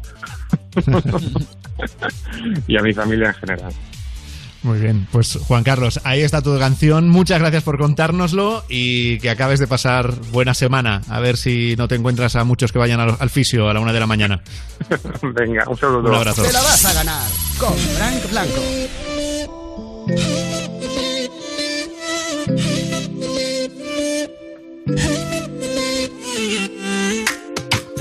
y 2.66 2.76
a 2.76 2.82
mi 2.82 2.92
familia 2.92 3.28
en 3.28 3.34
general. 3.34 3.72
Muy 4.62 4.78
bien, 4.78 5.06
pues 5.10 5.38
Juan 5.46 5.64
Carlos, 5.64 6.00
ahí 6.04 6.20
está 6.20 6.42
tu 6.42 6.58
canción. 6.58 7.08
Muchas 7.08 7.38
gracias 7.38 7.62
por 7.62 7.78
contárnoslo 7.78 8.62
y 8.68 9.18
que 9.20 9.30
acabes 9.30 9.58
de 9.58 9.66
pasar 9.66 10.12
buena 10.32 10.52
semana. 10.52 11.00
A 11.08 11.18
ver 11.20 11.38
si 11.38 11.76
no 11.78 11.88
te 11.88 11.94
encuentras 11.94 12.36
a 12.36 12.44
muchos 12.44 12.70
que 12.70 12.78
vayan 12.78 13.00
al, 13.00 13.16
al 13.18 13.30
fisio 13.30 13.70
a 13.70 13.74
la 13.74 13.80
una 13.80 13.94
de 13.94 14.00
la 14.00 14.06
mañana. 14.06 14.42
Venga, 15.22 15.64
un 15.66 15.76
saludo. 15.78 16.10
Un 16.10 16.14
abrazo. 16.14 16.42
Te 16.42 16.52
la 16.52 16.60
vas 16.60 16.84
a 16.84 16.92
ganar 16.92 17.26
con 17.58 17.74
Frank 17.74 18.30
Blanco. 18.30 18.60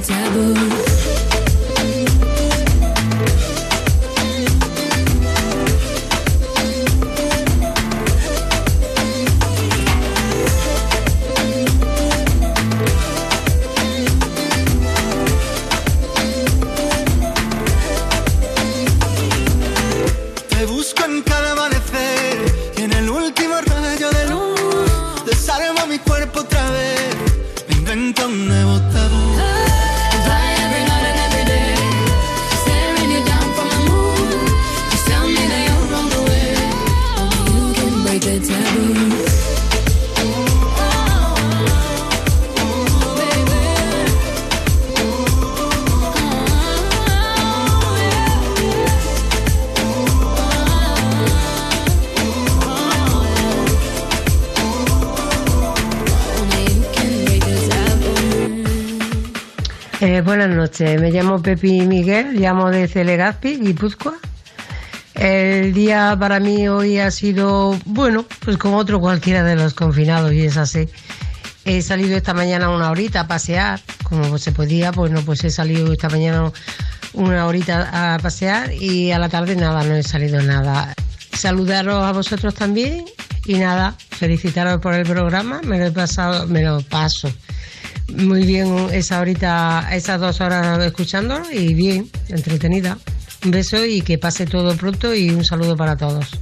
The 0.00 0.06
taboo. 0.06 0.89
Me 61.10 61.16
llamo 61.16 61.42
Pepi 61.42 61.80
Miguel, 61.80 62.38
llamo 62.38 62.70
de 62.70 62.86
Celegazpi, 62.86 63.56
Guipúzcoa. 63.56 64.14
El 65.14 65.74
día 65.74 66.16
para 66.16 66.38
mí 66.38 66.68
hoy 66.68 67.00
ha 67.00 67.10
sido, 67.10 67.76
bueno, 67.84 68.24
pues 68.44 68.56
como 68.58 68.76
otro 68.76 69.00
cualquiera 69.00 69.42
de 69.42 69.56
los 69.56 69.74
confinados 69.74 70.32
y 70.32 70.42
es 70.42 70.56
así. 70.56 70.88
He 71.64 71.82
salido 71.82 72.16
esta 72.16 72.32
mañana 72.32 72.70
una 72.70 72.92
horita 72.92 73.22
a 73.22 73.26
pasear, 73.26 73.80
como 74.04 74.38
se 74.38 74.52
podía, 74.52 74.92
pues 74.92 75.10
no, 75.10 75.22
pues 75.22 75.42
he 75.42 75.50
salido 75.50 75.92
esta 75.92 76.08
mañana 76.08 76.52
una 77.12 77.44
horita 77.44 78.14
a 78.14 78.18
pasear 78.20 78.72
y 78.72 79.10
a 79.10 79.18
la 79.18 79.28
tarde 79.28 79.56
nada, 79.56 79.82
no 79.82 79.96
he 79.96 80.04
salido 80.04 80.40
nada. 80.42 80.94
Saludaros 81.32 82.04
a 82.04 82.12
vosotros 82.12 82.54
también 82.54 83.04
y 83.46 83.54
nada, 83.54 83.96
felicitaros 84.10 84.80
por 84.80 84.94
el 84.94 85.06
programa, 85.06 85.60
me 85.64 85.76
lo 85.76 85.86
he 85.86 85.90
pasado, 85.90 86.46
me 86.46 86.62
lo 86.62 86.82
paso 86.82 87.32
muy 88.16 88.44
bien 88.44 88.88
esa 88.92 89.20
horita, 89.20 89.88
esas 89.92 90.20
dos 90.20 90.40
horas 90.40 90.82
escuchándolo 90.84 91.50
y 91.50 91.74
bien, 91.74 92.10
entretenida. 92.28 92.98
Un 93.44 93.50
beso 93.50 93.84
y 93.84 94.02
que 94.02 94.18
pase 94.18 94.46
todo 94.46 94.76
pronto 94.76 95.14
y 95.14 95.30
un 95.30 95.44
saludo 95.44 95.76
para 95.76 95.96
todos. 95.96 96.38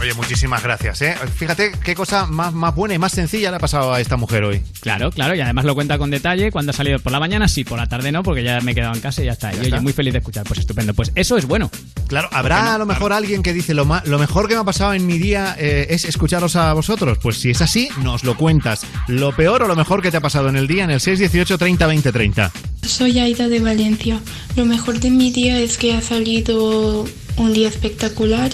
Oye, 0.00 0.14
muchísimas 0.14 0.62
gracias, 0.62 1.02
¿eh? 1.02 1.16
Fíjate 1.34 1.72
qué 1.82 1.96
cosa 1.96 2.26
más, 2.26 2.54
más 2.54 2.72
buena 2.72 2.94
y 2.94 2.98
más 2.98 3.10
sencilla 3.10 3.50
le 3.50 3.56
ha 3.56 3.58
pasado 3.58 3.92
a 3.92 4.00
esta 4.00 4.16
mujer 4.16 4.44
hoy. 4.44 4.62
Claro, 4.80 5.10
claro, 5.10 5.34
y 5.34 5.40
además 5.40 5.64
lo 5.64 5.74
cuenta 5.74 5.98
con 5.98 6.08
detalle. 6.10 6.52
Cuando 6.52 6.70
ha 6.70 6.72
salido 6.72 7.00
por 7.00 7.10
la 7.10 7.18
mañana, 7.18 7.48
sí, 7.48 7.64
por 7.64 7.78
la 7.78 7.88
tarde 7.88 8.12
no, 8.12 8.22
porque 8.22 8.44
ya 8.44 8.60
me 8.60 8.70
he 8.70 8.74
quedado 8.76 8.94
en 8.94 9.00
casa 9.00 9.22
y 9.22 9.24
ya 9.24 9.32
está. 9.32 9.52
y 9.52 9.56
oye, 9.58 9.64
está. 9.70 9.80
muy 9.80 9.92
feliz 9.92 10.12
de 10.12 10.20
escuchar. 10.20 10.44
Pues 10.46 10.60
estupendo. 10.60 10.94
Pues 10.94 11.10
eso 11.16 11.36
es 11.36 11.46
bueno. 11.46 11.68
Claro, 12.06 12.28
habrá 12.30 12.76
a 12.76 12.78
lo 12.78 12.86
mejor 12.86 13.12
alguien 13.12 13.42
que 13.42 13.52
dice 13.52 13.74
lo, 13.74 13.84
ma- 13.86 14.02
lo 14.06 14.20
mejor 14.20 14.46
que 14.46 14.54
me 14.54 14.60
ha 14.60 14.64
pasado 14.64 14.94
en 14.94 15.04
mi 15.04 15.18
día 15.18 15.56
eh, 15.58 15.88
es 15.90 16.04
escucharos 16.04 16.54
a 16.54 16.72
vosotros. 16.74 17.18
Pues 17.20 17.38
si 17.38 17.50
es 17.50 17.60
así, 17.60 17.88
nos 18.00 18.22
lo 18.22 18.36
cuentas. 18.36 18.82
Lo 19.08 19.32
peor 19.34 19.64
o 19.64 19.66
lo 19.66 19.74
mejor 19.74 20.00
que 20.00 20.12
te 20.12 20.18
ha 20.18 20.20
pasado 20.20 20.48
en 20.48 20.54
el 20.54 20.68
día 20.68 20.84
en 20.84 20.90
el 20.90 21.00
618 21.00 21.58
30 21.58 21.86
20 21.88 22.12
30. 22.12 22.52
Soy 22.86 23.18
Aida 23.18 23.48
de 23.48 23.58
Valencia. 23.58 24.20
Lo 24.54 24.64
mejor 24.64 25.00
de 25.00 25.10
mi 25.10 25.32
día 25.32 25.58
es 25.58 25.76
que 25.76 25.94
ha 25.94 26.00
salido 26.02 27.04
un 27.36 27.52
día 27.52 27.68
espectacular 27.68 28.50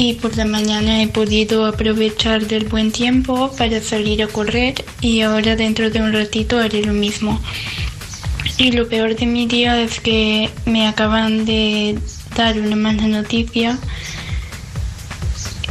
y 0.00 0.14
por 0.14 0.34
la 0.34 0.46
mañana 0.46 1.02
he 1.02 1.08
podido 1.08 1.66
aprovechar 1.66 2.46
del 2.46 2.64
buen 2.64 2.90
tiempo 2.90 3.52
para 3.58 3.82
salir 3.82 4.22
a 4.22 4.28
correr 4.28 4.82
y 5.02 5.20
ahora 5.20 5.56
dentro 5.56 5.90
de 5.90 6.00
un 6.00 6.14
ratito 6.14 6.58
haré 6.58 6.82
lo 6.82 6.94
mismo. 6.94 7.38
Y 8.56 8.72
lo 8.72 8.88
peor 8.88 9.14
de 9.14 9.26
mi 9.26 9.46
día 9.46 9.78
es 9.78 10.00
que 10.00 10.48
me 10.64 10.88
acaban 10.88 11.44
de 11.44 11.98
dar 12.34 12.58
una 12.58 12.76
mala 12.76 13.08
noticia 13.08 13.78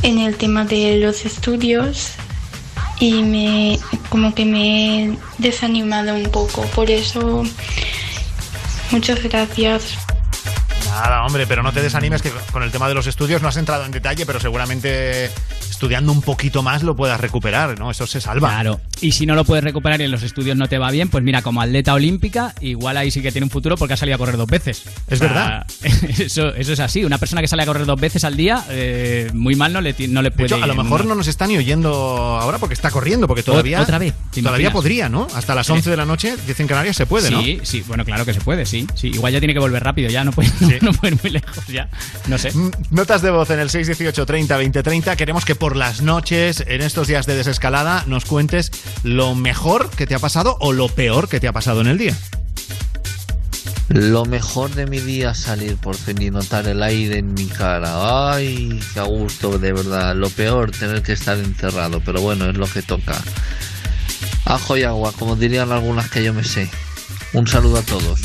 en 0.03 0.19
el 0.19 0.35
tema 0.35 0.63
de 0.63 0.99
los 0.99 1.25
estudios 1.25 2.11
y 2.99 3.23
me 3.23 3.79
como 4.09 4.35
que 4.35 4.45
me 4.45 5.05
he 5.05 5.17
desanimado 5.39 6.13
un 6.13 6.29
poco. 6.29 6.61
Por 6.75 6.91
eso 6.91 7.43
muchas 8.91 9.23
gracias. 9.23 10.08
Nada, 10.89 11.23
hombre, 11.23 11.45
pero 11.45 11.63
no 11.63 11.71
te 11.71 11.81
desanimes 11.81 12.21
que 12.21 12.31
con 12.51 12.63
el 12.63 12.71
tema 12.71 12.87
de 12.87 12.95
los 12.95 13.07
estudios 13.07 13.41
no 13.41 13.47
has 13.47 13.57
entrado 13.57 13.85
en 13.85 13.91
detalle, 13.91 14.25
pero 14.25 14.39
seguramente 14.39 15.31
estudiando 15.79 16.11
un 16.11 16.21
poquito 16.21 16.61
más 16.61 16.83
lo 16.83 16.93
puedas 16.93 17.21
recuperar, 17.21 17.79
¿no? 17.79 17.89
Eso 17.89 18.05
se 18.05 18.19
salva. 18.19 18.49
Claro. 18.49 18.81
Y 18.99 19.13
si 19.13 19.25
no 19.25 19.33
lo 19.33 19.45
puedes 19.45 19.63
recuperar 19.63 20.01
y 20.01 20.03
en 20.03 20.11
los 20.11 20.23
estudios 20.23 20.57
no 20.57 20.67
te 20.67 20.77
va 20.77 20.91
bien, 20.91 21.07
pues 21.07 21.23
mira, 21.23 21.41
como 21.41 21.61
atleta 21.61 21.93
olímpica, 21.93 22.53
igual 22.59 22.97
ahí 22.97 23.11
sí 23.11 23.21
que 23.21 23.31
tiene 23.31 23.45
un 23.45 23.49
futuro 23.49 23.77
porque 23.77 23.93
ha 23.93 23.97
salido 23.97 24.15
a 24.15 24.17
correr 24.17 24.35
dos 24.35 24.49
veces. 24.49 24.83
Es 25.07 25.21
verdad. 25.21 25.65
Eso, 26.19 26.53
eso 26.53 26.73
es 26.73 26.79
así. 26.81 27.05
Una 27.05 27.17
persona 27.17 27.41
que 27.41 27.47
sale 27.47 27.63
a 27.63 27.65
correr 27.65 27.85
dos 27.85 27.99
veces 27.99 28.25
al 28.25 28.35
día, 28.35 28.65
eh, 28.69 29.29
muy 29.33 29.55
mal 29.55 29.71
no 29.71 29.79
le, 29.79 29.95
no 30.09 30.21
le 30.21 30.31
De 30.31 30.35
puede 30.35 30.47
hecho, 30.47 30.61
a 30.61 30.67
lo 30.67 30.75
mejor 30.75 31.05
no 31.05 31.15
nos 31.15 31.27
está 31.27 31.47
ni 31.47 31.55
oyendo 31.55 31.89
ahora 31.93 32.57
porque 32.57 32.73
está 32.73 32.91
corriendo, 32.91 33.25
porque 33.25 33.43
todavía. 33.43 33.79
Otra 33.81 33.99
vez, 33.99 34.13
¿te 34.33 34.41
Todavía 34.41 34.71
podría, 34.71 35.07
¿no? 35.07 35.27
Hasta 35.33 35.55
las 35.55 35.69
11 35.69 35.89
de 35.89 35.95
la 35.95 36.05
noche, 36.05 36.35
dicen 36.45 36.67
Canarias, 36.67 36.97
se 36.97 37.05
puede, 37.05 37.31
¿no? 37.31 37.41
Sí, 37.41 37.61
sí, 37.63 37.85
bueno, 37.87 38.03
claro 38.03 38.25
que 38.25 38.33
se 38.33 38.41
puede, 38.41 38.65
sí. 38.65 38.85
sí. 38.95 39.07
Igual 39.07 39.31
ya 39.31 39.39
tiene 39.39 39.53
que 39.53 39.61
volver 39.61 39.81
rápido, 39.81 40.09
ya 40.09 40.25
no 40.25 40.33
puede, 40.33 40.49
no, 40.59 40.91
no 40.91 40.93
puede 40.93 41.13
ir 41.15 41.19
muy 41.23 41.31
lejos, 41.31 41.65
ya. 41.67 41.87
No 42.27 42.37
sé. 42.37 42.51
Mm, 42.51 42.71
Notas 42.91 43.21
de 43.21 43.31
voz 43.31 43.49
en 43.51 43.59
el 43.59 43.69
618 43.69 44.25
30 44.25 44.57
20 44.57 44.83
30. 44.83 45.15
Queremos 45.15 45.45
que 45.45 45.55
por 45.55 45.68
las 45.75 46.01
noches, 46.01 46.63
en 46.67 46.81
estos 46.81 47.07
días 47.07 47.25
de 47.25 47.35
desescalada, 47.35 48.03
nos 48.07 48.25
cuentes 48.25 48.71
lo 49.03 49.35
mejor 49.35 49.89
que 49.89 50.07
te 50.07 50.15
ha 50.15 50.19
pasado 50.19 50.57
o 50.59 50.73
lo 50.73 50.89
peor 50.89 51.27
que 51.29 51.39
te 51.39 51.47
ha 51.47 51.53
pasado 51.53 51.81
en 51.81 51.87
el 51.87 51.97
día. 51.97 52.15
Lo 53.89 54.23
mejor 54.25 54.69
de 54.75 54.85
mi 54.85 54.99
día 54.99 55.33
salir 55.33 55.75
por 55.77 55.95
fin 55.95 56.21
y 56.21 56.29
notar 56.29 56.67
el 56.67 56.83
aire 56.83 57.17
en 57.17 57.33
mi 57.33 57.47
cara. 57.47 58.31
Ay, 58.31 58.79
qué 58.93 58.99
a 58.99 59.03
gusto, 59.03 59.57
de 59.57 59.73
verdad. 59.73 60.15
Lo 60.15 60.29
peor, 60.29 60.71
tener 60.71 61.01
que 61.01 61.13
estar 61.13 61.37
encerrado, 61.37 61.99
pero 62.05 62.21
bueno, 62.21 62.49
es 62.49 62.55
lo 62.55 62.67
que 62.67 62.83
toca. 62.83 63.19
Ajo 64.45 64.77
y 64.77 64.83
agua, 64.83 65.11
como 65.17 65.35
dirían 65.35 65.71
algunas 65.71 66.09
que 66.09 66.23
yo 66.23 66.33
me 66.33 66.43
sé. 66.43 66.69
Un 67.33 67.47
saludo 67.47 67.79
a 67.79 67.81
todos. 67.81 68.19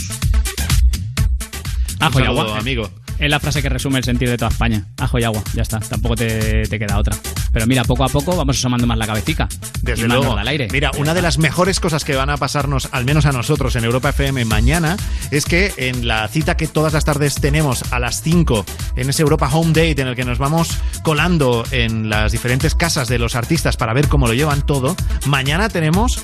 Ajo 2.01 2.21
y 2.21 2.25
agua. 2.25 2.59
amigo. 2.59 2.91
Es 3.25 3.31
la 3.31 3.41
frase 3.41 3.63
que 3.63 3.71
resume 3.71 3.97
el 3.97 4.05
sentido 4.05 4.33
de 4.33 4.37
toda 4.37 4.51
España. 4.51 4.85
Ajo 4.99 5.19
y 5.19 5.25
agua, 5.25 5.43
ya 5.55 5.63
está. 5.63 5.81
Tampoco 5.81 6.15
te, 6.15 6.65
te 6.65 6.79
queda 6.79 6.99
otra. 6.99 7.17
Pero 7.55 7.67
mira, 7.67 7.83
poco 7.83 8.05
a 8.05 8.09
poco 8.11 8.37
vamos 8.37 8.59
asomando 8.59 8.87
más 8.87 8.99
la 8.99 9.07
cabecita. 9.07 9.49
Desde 9.81 10.05
y 10.05 10.09
luego. 10.09 10.37
al 10.37 10.47
aire. 10.47 10.69
Mira, 10.71 10.91
una 10.99 11.15
de 11.15 11.23
las 11.23 11.39
mejores 11.39 11.81
cosas 11.81 12.05
que 12.05 12.15
van 12.15 12.29
a 12.29 12.37
pasarnos, 12.37 12.91
al 12.93 13.07
menos 13.07 13.25
a 13.25 13.33
nosotros 13.33 13.77
en 13.77 13.85
Europa 13.85 14.11
FM 14.11 14.45
mañana, 14.45 14.99
es 15.31 15.47
que 15.47 15.73
en 15.79 16.07
la 16.07 16.29
cita 16.29 16.59
que 16.59 16.67
todas 16.67 16.93
las 16.93 17.07
tardes 17.07 17.37
tenemos 17.37 17.95
a 17.95 17.99
las 17.99 18.21
5, 18.21 18.67
en 18.97 19.09
ese 19.09 19.23
Europa 19.23 19.49
Home 19.51 19.69
Date 19.69 20.03
en 20.03 20.09
el 20.09 20.17
que 20.17 20.27
nos 20.27 20.37
vamos 20.37 20.77
colando 21.03 21.65
en 21.71 22.11
las 22.11 22.31
diferentes 22.31 22.75
casas 22.75 23.09
de 23.09 23.19
los 23.19 23.37
artistas 23.37 23.79
para 23.79 23.95
ver 23.95 24.09
cómo 24.09 24.27
lo 24.27 24.35
llevan 24.35 24.67
todo, 24.67 24.97
mañana 25.25 25.71
tenemos 25.71 26.23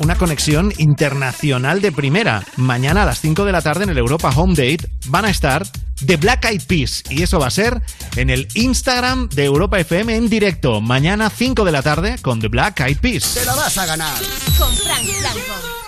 una 0.00 0.16
conexión 0.16 0.72
internacional 0.78 1.80
de 1.80 1.92
primera. 1.92 2.44
Mañana 2.56 3.02
a 3.02 3.06
las 3.06 3.20
5 3.20 3.44
de 3.44 3.52
la 3.52 3.62
tarde 3.62 3.84
en 3.84 3.90
el 3.90 3.98
Europa 3.98 4.30
Home 4.34 4.54
Date 4.54 4.90
van 5.06 5.24
a 5.24 5.30
estar 5.30 5.66
The 6.04 6.16
Black 6.16 6.44
Eyed 6.44 6.62
Peas 6.62 7.02
y 7.10 7.22
eso 7.22 7.38
va 7.38 7.48
a 7.48 7.50
ser 7.50 7.82
en 8.16 8.30
el 8.30 8.48
Instagram 8.54 9.28
de 9.28 9.44
Europa 9.44 9.78
FM 9.80 10.14
en 10.14 10.28
directo. 10.28 10.80
Mañana 10.80 11.30
5 11.30 11.64
de 11.64 11.72
la 11.72 11.82
tarde 11.82 12.16
con 12.22 12.40
The 12.40 12.48
Black 12.48 12.80
Eyed 12.80 12.98
Peas. 12.98 13.34
Te 13.34 13.44
la 13.44 13.54
vas 13.54 13.76
a 13.78 13.86
ganar. 13.86 14.16
Con 14.58 14.72
Frank 14.76 15.04
Blanco. 15.20 15.78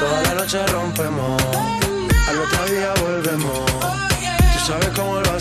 Toda 0.00 0.22
la 0.22 0.34
noche 0.34 0.66
rompemos, 0.68 1.09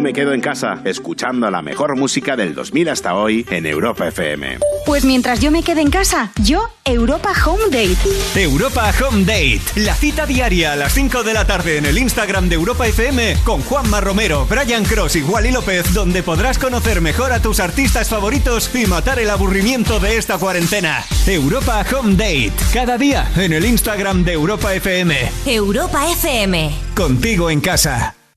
Yo 0.00 0.04
me 0.04 0.14
quedo 0.14 0.32
en 0.32 0.40
casa 0.40 0.80
escuchando 0.86 1.50
la 1.50 1.60
mejor 1.60 1.94
música 1.94 2.34
del 2.34 2.54
2000 2.54 2.88
hasta 2.88 3.14
hoy 3.16 3.44
en 3.50 3.66
Europa 3.66 4.08
FM. 4.08 4.58
Pues 4.86 5.04
mientras 5.04 5.40
yo 5.40 5.50
me 5.50 5.62
quede 5.62 5.82
en 5.82 5.90
casa, 5.90 6.32
yo 6.42 6.70
Europa 6.86 7.34
Home 7.44 7.64
Date. 7.64 7.98
Europa 8.34 8.90
Home 8.98 9.26
Date, 9.26 9.60
la 9.76 9.94
cita 9.94 10.24
diaria 10.24 10.72
a 10.72 10.76
las 10.76 10.94
5 10.94 11.22
de 11.22 11.34
la 11.34 11.46
tarde 11.46 11.76
en 11.76 11.84
el 11.84 11.98
Instagram 11.98 12.48
de 12.48 12.54
Europa 12.54 12.86
FM 12.86 13.36
con 13.44 13.60
Juanma 13.60 14.00
Romero, 14.00 14.46
Brian 14.48 14.86
Cross 14.86 15.16
y 15.16 15.22
Wally 15.22 15.50
López, 15.50 15.92
donde 15.92 16.22
podrás 16.22 16.58
conocer 16.58 17.02
mejor 17.02 17.32
a 17.32 17.42
tus 17.42 17.60
artistas 17.60 18.08
favoritos 18.08 18.74
y 18.74 18.86
matar 18.86 19.18
el 19.18 19.28
aburrimiento 19.28 20.00
de 20.00 20.16
esta 20.16 20.38
cuarentena. 20.38 21.04
Europa 21.26 21.84
Home 21.94 22.12
Date, 22.12 22.54
cada 22.72 22.96
día 22.96 23.30
en 23.36 23.52
el 23.52 23.66
Instagram 23.66 24.24
de 24.24 24.32
Europa 24.32 24.72
FM. 24.72 25.30
Europa 25.44 26.10
FM. 26.10 26.70
Contigo 26.94 27.50
en 27.50 27.60
casa. 27.60 28.14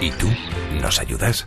¿Y 0.00 0.10
tú 0.12 0.28
nos 0.80 0.98
ayudas? 0.98 1.44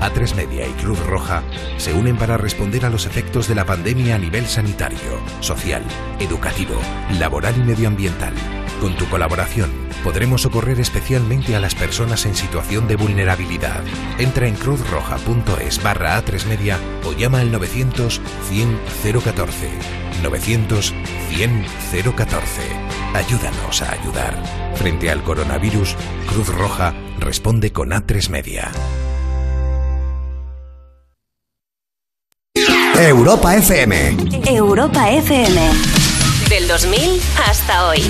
A3 0.00 0.34
Media 0.34 0.66
y 0.66 0.72
Cruz 0.72 0.98
Roja 1.06 1.42
se 1.76 1.92
unen 1.92 2.16
para 2.16 2.38
responder 2.38 2.86
a 2.86 2.90
los 2.90 3.04
efectos 3.06 3.48
de 3.48 3.54
la 3.54 3.66
pandemia 3.66 4.14
a 4.14 4.18
nivel 4.18 4.46
sanitario, 4.46 4.98
social, 5.40 5.84
educativo, 6.18 6.74
laboral 7.18 7.54
y 7.58 7.62
medioambiental. 7.62 8.32
Con 8.82 8.96
tu 8.96 9.08
colaboración 9.08 9.70
podremos 10.02 10.42
socorrer 10.42 10.80
especialmente 10.80 11.54
a 11.54 11.60
las 11.60 11.76
personas 11.76 12.26
en 12.26 12.34
situación 12.34 12.88
de 12.88 12.96
vulnerabilidad. 12.96 13.80
Entra 14.18 14.48
en 14.48 14.56
cruzroja.es 14.56 15.80
barra 15.84 16.20
A3 16.20 16.46
Media 16.46 16.78
o 17.04 17.12
llama 17.12 17.38
al 17.38 17.52
900 17.52 18.20
100 18.48 18.80
014. 19.22 19.70
900 20.24 20.94
100 21.28 21.64
014. 22.16 22.62
Ayúdanos 23.14 23.82
a 23.82 23.92
ayudar. 23.92 24.42
Frente 24.74 25.12
al 25.12 25.22
coronavirus, 25.22 25.94
Cruz 26.26 26.48
Roja 26.48 26.92
responde 27.20 27.70
con 27.70 27.90
A3 27.90 28.30
Media. 28.30 28.72
Europa 32.98 33.54
FM. 33.54 34.16
Europa 34.44 35.08
FM. 35.08 36.01
Del 36.52 36.68
2000 36.68 37.18
hasta 37.46 37.88
hoy. 37.88 38.02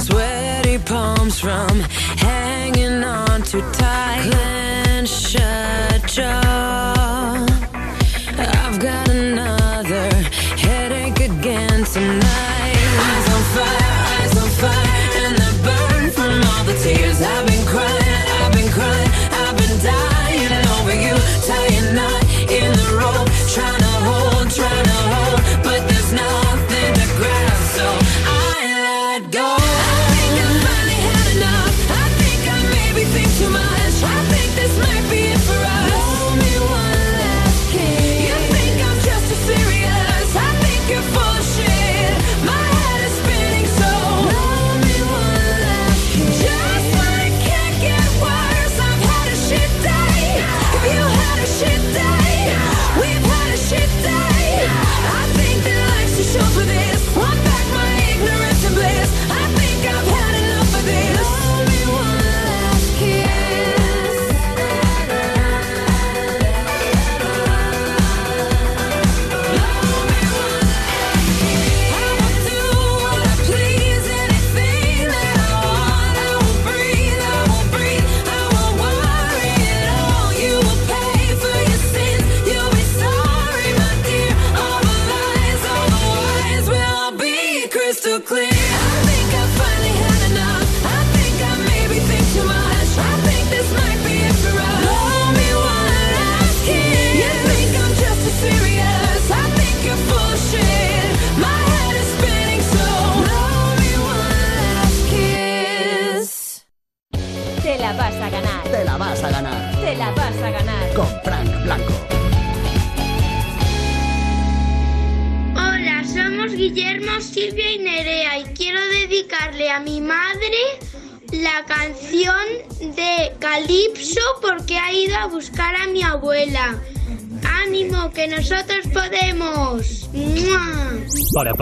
Sweaty 0.00 0.78
palms 0.78 1.38
from 1.40 1.80
hanging 2.18 3.04
on 3.04 3.42
too 3.42 3.62
tight. 3.72 3.93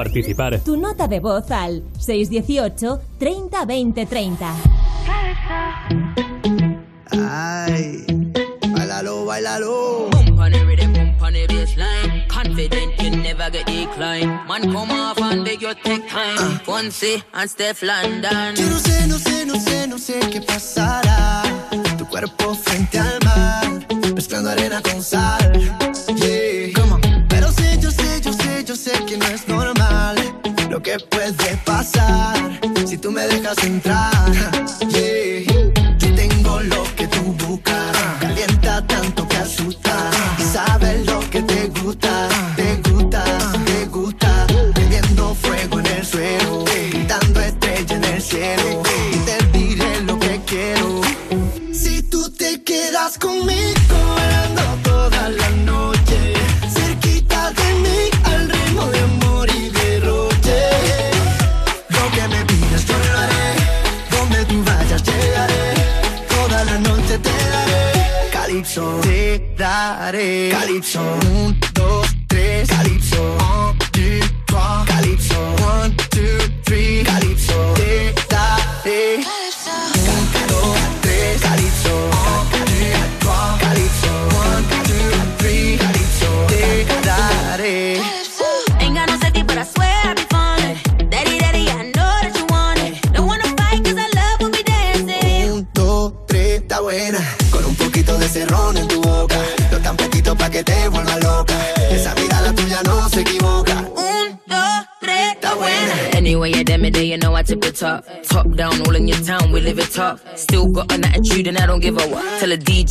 participar. 0.02 0.60
Tu 0.60 0.76
nota 0.76 1.06
de 1.06 1.20
voz 1.20 1.50
al 1.50 1.82
618 1.98 3.00
30 3.18 3.64
20 3.64 4.06
30. 4.06 4.54
Ay, 7.30 8.04
bailalo, 8.74 9.24
bailalo. 9.24 10.08
Confident 12.28 13.00
you 13.00 13.10
never 13.10 13.50
get 13.50 13.66
decline. 13.66 14.28
Man, 14.48 14.62
come 14.72 14.90
off 14.90 15.18
and 15.20 15.44
beg 15.44 15.62
your 15.62 15.74
take 15.74 16.08
time. 16.08 16.58
Fonse 16.66 17.22
and 17.32 17.48
Steph 17.48 17.82
London. 17.82 18.54
Yo 18.56 18.68
no 18.68 18.78
sé, 18.78 19.06
no 19.06 19.18
sé, 19.18 19.46
no 19.46 19.54
sé, 19.54 19.86
no 19.86 19.98
sé 19.98 20.18
qué 20.32 20.40
pasará. 20.40 21.42
Tu 21.96 22.04
cuerpo 22.06 22.54
frente 22.54 22.98
al 22.98 23.18
mar, 23.24 23.86
mezclando 24.14 24.50
arena 24.50 24.82
con 24.82 25.02
sal 25.02 25.91
central. 33.54 34.11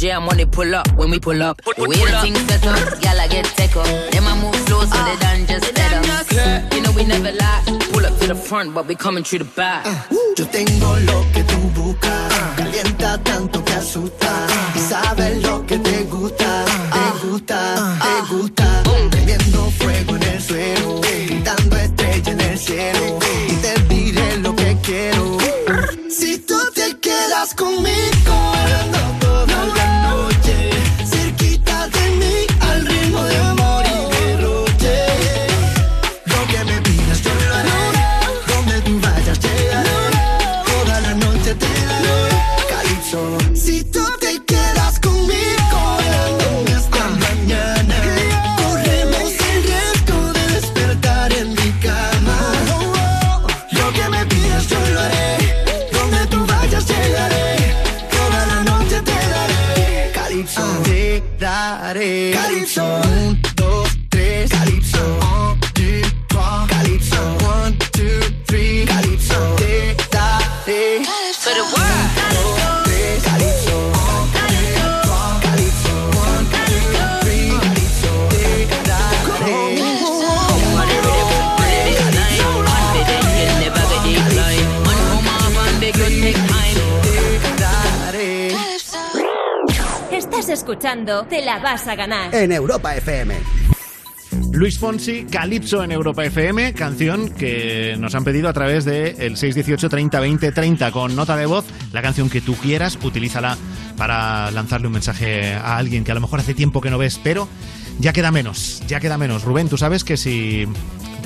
jam 0.02 0.26
when 0.26 0.38
they 0.38 0.46
pull 0.46 0.74
up, 0.74 0.92
when 0.98 1.12
we 1.12 1.20
pull 1.20 1.42
up. 1.44 1.62
Pull, 1.62 1.76
pull, 1.76 1.88
we 1.88 1.96
the 1.96 2.20
things 2.24 2.40
set 2.50 2.66
up, 2.66 3.04
y'all 3.04 3.20
I 3.20 3.28
get 3.28 3.46
techo. 3.58 3.84
Them 4.12 4.26
I 4.26 4.34
move 4.42 4.56
slow 4.66 4.82
so 4.82 4.98
uh, 4.98 5.06
they 5.06 5.18
done 5.26 5.46
just 5.46 5.66
ah, 5.66 5.78
set 5.78 5.94
up. 5.94 6.32
Yeah. 6.32 6.76
You 6.76 6.82
know 6.82 6.92
we 6.94 7.04
never 7.06 7.32
lie, 7.32 7.62
pull 7.94 8.06
up 8.08 8.18
to 8.20 8.28
the 8.28 8.36
front 8.36 8.74
but 8.74 8.88
we 8.88 8.96
coming 8.96 9.24
through 9.24 9.44
the 9.46 9.52
back. 9.60 9.86
Uh, 9.86 10.16
yo 10.38 10.46
tengo 10.48 10.98
lo 11.10 11.18
que 11.34 11.44
tú 11.44 11.60
buscas, 11.76 12.34
uh, 12.34 12.56
calienta 12.58 13.18
tanto 13.24 13.64
que 13.64 13.74
asusta. 13.74 14.32
Y 14.76 14.80
sabes 14.80 15.44
lo 15.44 15.66
que 15.68 15.78
te 15.78 16.04
gusta, 16.06 16.66
te 16.66 17.00
ah, 17.00 17.14
gusta, 17.24 17.60
te 18.02 18.34
gusta. 18.34 18.84
Prendiendo 19.12 19.70
fuego 19.78 20.16
en 20.16 20.24
el 20.24 20.42
suelo, 20.42 21.02
gritando 21.02 21.76
estrellas 21.78 22.28
en 22.28 22.42
el 22.42 22.58
cielo. 22.58 23.20
Y 23.50 23.56
te 23.66 23.74
diré 23.94 24.38
lo 24.38 24.56
que 24.56 24.78
quiero. 24.82 25.38
Si 26.10 26.40
tú 26.40 26.58
te 26.74 26.98
quedas 27.00 27.54
conmigo. 27.54 28.11
La 91.52 91.60
vas 91.60 91.86
a 91.88 91.96
ganar. 91.96 92.34
En 92.34 92.52
Europa 92.52 92.96
FM. 92.96 93.36
Luis 94.54 94.80
Fonsi, 94.80 95.26
Calypso 95.26 95.84
en 95.84 95.92
Europa 95.92 96.24
FM, 96.24 96.74
canción 96.74 97.30
que 97.30 97.96
nos 98.00 98.16
han 98.16 98.24
pedido 98.24 98.48
a 98.48 98.54
través 98.54 98.86
del 98.86 99.20
el 99.20 99.36
618 99.36 99.90
30 99.90 100.20
20 100.20 100.52
30 100.54 100.92
con 100.92 101.14
nota 101.16 101.36
de 101.36 101.46
voz, 101.46 101.66
la 101.92 102.02
canción 102.02 102.30
que 102.30 102.40
tú 102.40 102.56
quieras, 102.56 102.98
utilízala 103.04 103.58
para 103.98 104.50
lanzarle 104.52 104.88
un 104.88 104.94
mensaje 104.94 105.54
a 105.54 105.76
alguien 105.76 106.06
que 106.06 106.12
a 106.12 106.16
lo 106.16 106.22
mejor 106.22 106.40
hace 106.40 106.54
tiempo 106.54 106.80
que 106.80 106.90
no 106.90 106.98
ves, 106.98 107.20
pero 107.22 107.50
ya 108.00 108.14
queda 108.14 108.32
menos, 108.32 108.82
ya 108.88 109.02
queda 109.02 109.18
menos. 109.18 109.44
Rubén, 109.44 109.68
tú 109.68 109.78
sabes 109.78 110.06
que 110.06 110.16
si 110.16 110.66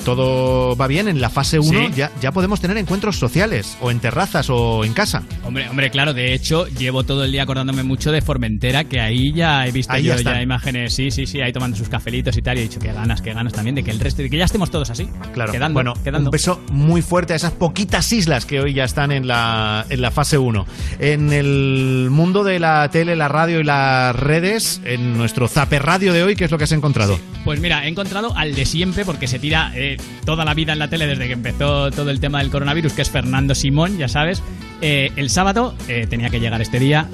todo 0.06 0.76
va 0.76 0.86
bien 0.86 1.08
en 1.08 1.20
la 1.20 1.28
fase 1.30 1.58
1, 1.58 1.68
Sí. 1.68 1.92
ya, 1.96 2.12
ya 2.22 2.30
podemos 2.30 2.60
tener 2.60 2.76
encuentros 2.76 3.16
sociales, 3.18 3.76
o 3.80 3.90
en 3.90 3.98
terrazas 3.98 4.48
o 4.50 4.84
en 4.84 4.92
casa. 4.92 5.24
Hombre, 5.44 5.68
hombre, 5.68 5.90
claro, 5.90 6.14
de 6.14 6.32
hecho, 6.32 6.68
llevo 6.68 7.02
todo 7.02 7.24
el 7.24 7.32
día 7.32 7.42
acordándome 7.42 7.82
mucho 7.82 8.12
de 8.12 8.22
Formentera, 8.22 8.84
que 8.84 9.00
ahí 9.00 9.32
ya 9.34 9.66
he 9.66 9.72
visto 9.72 9.92
Ahí 9.92 10.04
yo 10.04 10.16
ya 10.16 10.40
imágenes, 10.40 10.94
sí, 10.94 11.10
sí, 11.10 11.26
sí, 11.26 11.40
ahí 11.40 11.52
tomando 11.52 11.76
sus 11.76 11.88
cafelitos 11.88 12.36
y 12.36 12.42
tal, 12.42 12.56
y 12.56 12.60
he 12.60 12.62
dicho 12.62 12.78
que 12.78 12.92
ganas, 12.92 13.20
que 13.20 13.32
ganas 13.32 13.52
también 13.52 13.74
de 13.74 13.82
que 13.82 13.90
el 13.90 13.98
resto, 13.98 14.22
de 14.22 14.30
que 14.30 14.38
ya 14.38 14.44
estemos 14.44 14.70
todos 14.70 14.90
así. 14.90 15.08
Claro, 15.34 15.50
quedando, 15.50 15.74
bueno, 15.74 15.94
quedando. 16.04 16.28
un 16.28 16.30
beso 16.30 16.60
muy 16.70 17.02
fuerte 17.02 17.32
a 17.32 17.36
esas 17.36 17.52
poquitas 17.52 18.12
islas 18.12 18.46
que 18.46 18.60
hoy 18.60 18.74
ya 18.74 18.84
están 18.84 19.10
en 19.10 19.26
la, 19.26 19.84
en 19.90 20.00
la 20.00 20.12
fase 20.12 20.38
1. 20.38 20.66
En 21.00 21.32
el 21.32 22.08
mundo 22.12 22.44
de 22.44 22.60
la 22.60 22.88
tele, 22.92 23.16
la 23.16 23.26
radio 23.26 23.58
y 23.58 23.64
las 23.64 24.14
redes, 24.14 24.80
en 24.84 25.16
nuestro 25.18 25.48
Zaper 25.48 25.82
Radio 25.82 26.12
de 26.12 26.22
hoy, 26.22 26.36
¿qué 26.36 26.44
es 26.44 26.50
lo 26.52 26.58
que 26.58 26.64
has 26.64 26.72
encontrado? 26.72 27.18
Pues 27.44 27.60
mira, 27.60 27.84
he 27.84 27.88
encontrado 27.88 28.36
al 28.36 28.54
de 28.54 28.64
siempre, 28.64 29.04
porque 29.04 29.26
se 29.26 29.38
tira 29.38 29.72
eh, 29.74 29.95
toda 30.24 30.44
la 30.44 30.54
vida 30.54 30.72
en 30.72 30.78
la 30.78 30.88
tele 30.88 31.06
desde 31.06 31.26
que 31.26 31.32
empezó 31.32 31.90
todo 31.90 32.10
el 32.10 32.20
tema 32.20 32.40
del 32.40 32.50
coronavirus, 32.50 32.92
que 32.92 33.02
es 33.02 33.10
Fernando 33.10 33.54
Simón, 33.54 33.98
ya 33.98 34.08
sabes. 34.08 34.42
Eh, 34.80 35.10
el 35.16 35.30
sábado, 35.30 35.74
eh, 35.88 36.06
tenía 36.08 36.28
que 36.28 36.40
llegar 36.40 36.60
este 36.60 36.78
día, 36.78 37.08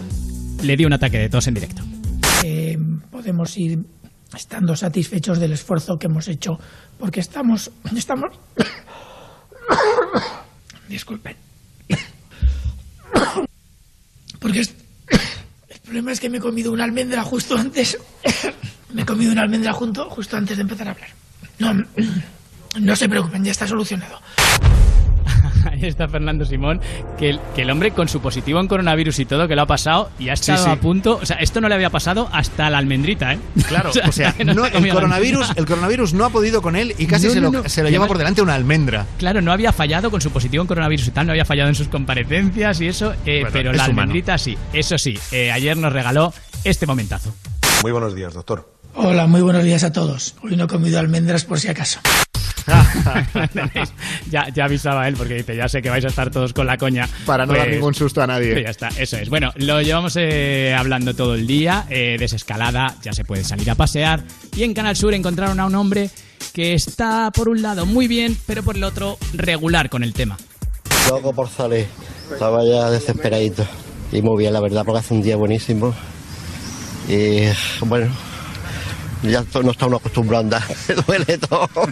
le 0.62 0.76
di 0.76 0.84
un 0.84 0.92
ataque 0.92 1.18
de 1.18 1.28
tos 1.28 1.46
en 1.46 1.54
directo. 1.54 1.82
eh, 2.44 2.76
podemos 3.10 3.56
ir 3.56 3.78
estando 4.34 4.74
satisfechos 4.74 5.38
del 5.38 5.52
esfuerzo 5.52 5.96
que 5.98 6.06
hemos 6.06 6.26
hecho, 6.28 6.58
porque 6.98 7.20
estamos, 7.20 7.70
estamos, 7.96 8.30
disculpen, 10.88 11.36
porque 14.40 14.60
el 14.60 15.80
problema 15.84 16.12
es 16.12 16.20
que 16.20 16.30
me 16.30 16.38
he 16.38 16.40
comido 16.40 16.72
una 16.72 16.84
almendra 16.84 17.22
justo 17.22 17.56
antes, 17.56 17.98
me 18.92 19.02
he 19.02 19.06
comido 19.06 19.32
una 19.32 19.42
almendra 19.42 19.72
junto, 19.72 20.08
justo 20.10 20.36
antes 20.36 20.56
de 20.56 20.62
empezar 20.62 20.88
a 20.88 20.92
hablar. 20.92 21.08
No, 21.58 21.72
no 22.78 22.96
se 22.96 23.08
preocupen, 23.08 23.44
ya 23.44 23.50
está 23.52 23.66
solucionado. 23.66 24.20
Ahí 25.70 25.84
está 25.86 26.08
Fernando 26.08 26.44
Simón, 26.44 26.80
que 27.18 27.30
el, 27.30 27.40
que 27.54 27.62
el 27.62 27.70
hombre 27.70 27.92
con 27.92 28.08
su 28.08 28.20
positivo 28.20 28.58
en 28.60 28.66
coronavirus 28.66 29.20
y 29.20 29.24
todo 29.26 29.46
que 29.46 29.54
lo 29.54 29.62
ha 29.62 29.66
pasado 29.66 30.10
y 30.18 30.28
ha 30.28 30.32
estado 30.32 30.64
sí. 30.64 30.70
a 30.70 30.76
punto. 30.76 31.18
O 31.22 31.26
sea, 31.26 31.36
esto 31.36 31.60
no 31.60 31.68
le 31.68 31.74
había 31.76 31.90
pasado 31.90 32.28
hasta 32.32 32.68
la 32.68 32.78
almendrita, 32.78 33.34
¿eh? 33.34 33.38
Claro, 33.68 33.90
o 34.08 34.12
sea, 34.12 34.34
no 34.44 34.66
el, 34.66 34.88
coronavirus, 34.90 35.50
el 35.56 35.66
coronavirus 35.66 36.14
no 36.14 36.24
ha 36.24 36.30
podido 36.30 36.62
con 36.62 36.74
él 36.74 36.94
y 36.98 37.06
casi 37.06 37.28
No, 37.28 37.32
se, 37.32 37.40
no, 37.40 37.52
lo, 37.52 37.62
no. 37.62 37.68
se 37.68 37.82
lo 37.82 37.90
lleva 37.90 38.06
por 38.06 38.18
delante 38.18 38.42
una 38.42 38.54
almendra. 38.54 39.06
Claro, 39.18 39.40
no 39.40 39.52
había 39.52 39.72
fallado 39.72 40.10
con 40.10 40.20
su 40.20 40.30
positivo 40.30 40.62
en 40.62 40.66
coronavirus 40.68 41.06
y 41.08 41.10
tal, 41.12 41.26
no 41.26 41.32
había 41.32 41.44
fallado 41.44 41.68
en 41.68 41.74
sus 41.76 41.88
comparecencias 41.88 42.80
y 42.80 42.88
eso, 42.88 43.12
eh, 43.24 43.40
Bueno, 43.42 43.48
pero 43.52 43.70
es 43.70 43.76
la 43.76 43.84
humano. 43.84 44.00
almendrita 44.02 44.36
sí. 44.38 44.58
Eso 44.72 44.98
sí, 44.98 45.18
eh, 45.30 45.52
ayer 45.52 45.76
nos 45.76 45.92
regaló 45.92 46.34
este 46.64 46.86
momentazo. 46.86 47.32
Muy 47.82 47.92
buenos 47.92 48.14
días, 48.14 48.34
doctor. 48.34 48.68
Hola, 48.94 49.26
muy 49.26 49.40
buenos 49.42 49.62
días 49.64 49.84
a 49.84 49.92
todos. 49.92 50.34
Hoy 50.42 50.56
no 50.56 50.64
he 50.64 50.68
comido 50.68 50.98
almendras 50.98 51.44
por 51.44 51.58
si 51.60 51.68
acaso. 51.68 52.00
ya, 54.30 54.46
ya 54.54 54.64
avisaba 54.64 55.08
él 55.08 55.14
porque 55.16 55.34
dice, 55.34 55.56
ya 55.56 55.68
sé 55.68 55.82
que 55.82 55.90
vais 55.90 56.04
a 56.04 56.08
estar 56.08 56.30
todos 56.30 56.52
con 56.52 56.66
la 56.66 56.76
coña. 56.76 57.08
Para 57.26 57.46
no 57.46 57.54
dar 57.54 57.68
ningún 57.68 57.94
susto 57.94 58.22
a 58.22 58.26
nadie. 58.26 58.52
pues 58.52 58.64
Ya 58.64 58.70
está, 58.70 58.88
eso 58.96 59.16
es. 59.16 59.28
Bueno, 59.28 59.52
lo 59.56 59.80
llevamos 59.82 60.16
eh, 60.16 60.74
hablando 60.76 61.14
todo 61.14 61.34
el 61.34 61.46
día, 61.46 61.86
eh, 61.90 62.16
desescalada, 62.18 62.96
ya 63.02 63.12
se 63.12 63.24
puede 63.24 63.44
salir 63.44 63.70
a 63.70 63.74
pasear. 63.74 64.22
Y 64.56 64.64
en 64.64 64.74
Canal 64.74 64.96
Sur 64.96 65.14
encontraron 65.14 65.58
a 65.60 65.66
un 65.66 65.74
hombre 65.74 66.10
que 66.52 66.74
está 66.74 67.30
por 67.30 67.48
un 67.48 67.62
lado 67.62 67.86
muy 67.86 68.08
bien, 68.08 68.36
pero 68.46 68.62
por 68.62 68.76
el 68.76 68.84
otro 68.84 69.18
regular 69.34 69.88
con 69.88 70.02
el 70.02 70.12
tema. 70.12 70.36
Loco 71.08 71.32
por 71.32 71.48
salir. 71.48 71.86
Estaba 72.32 72.64
ya 72.64 72.90
desesperadito. 72.90 73.64
Y 74.12 74.22
muy 74.22 74.38
bien, 74.38 74.52
la 74.52 74.60
verdad, 74.60 74.84
porque 74.84 75.00
hace 75.00 75.14
un 75.14 75.22
día 75.22 75.36
buenísimo. 75.36 75.94
Y 77.08 77.44
bueno, 77.86 78.12
ya 79.22 79.44
no 79.62 79.70
está 79.70 79.86
uno 79.86 79.96
acostumbrado 79.96 80.38
a 80.38 80.44
andar. 80.44 80.62
Me 80.88 80.94
duele 80.94 81.38
todo. 81.38 81.68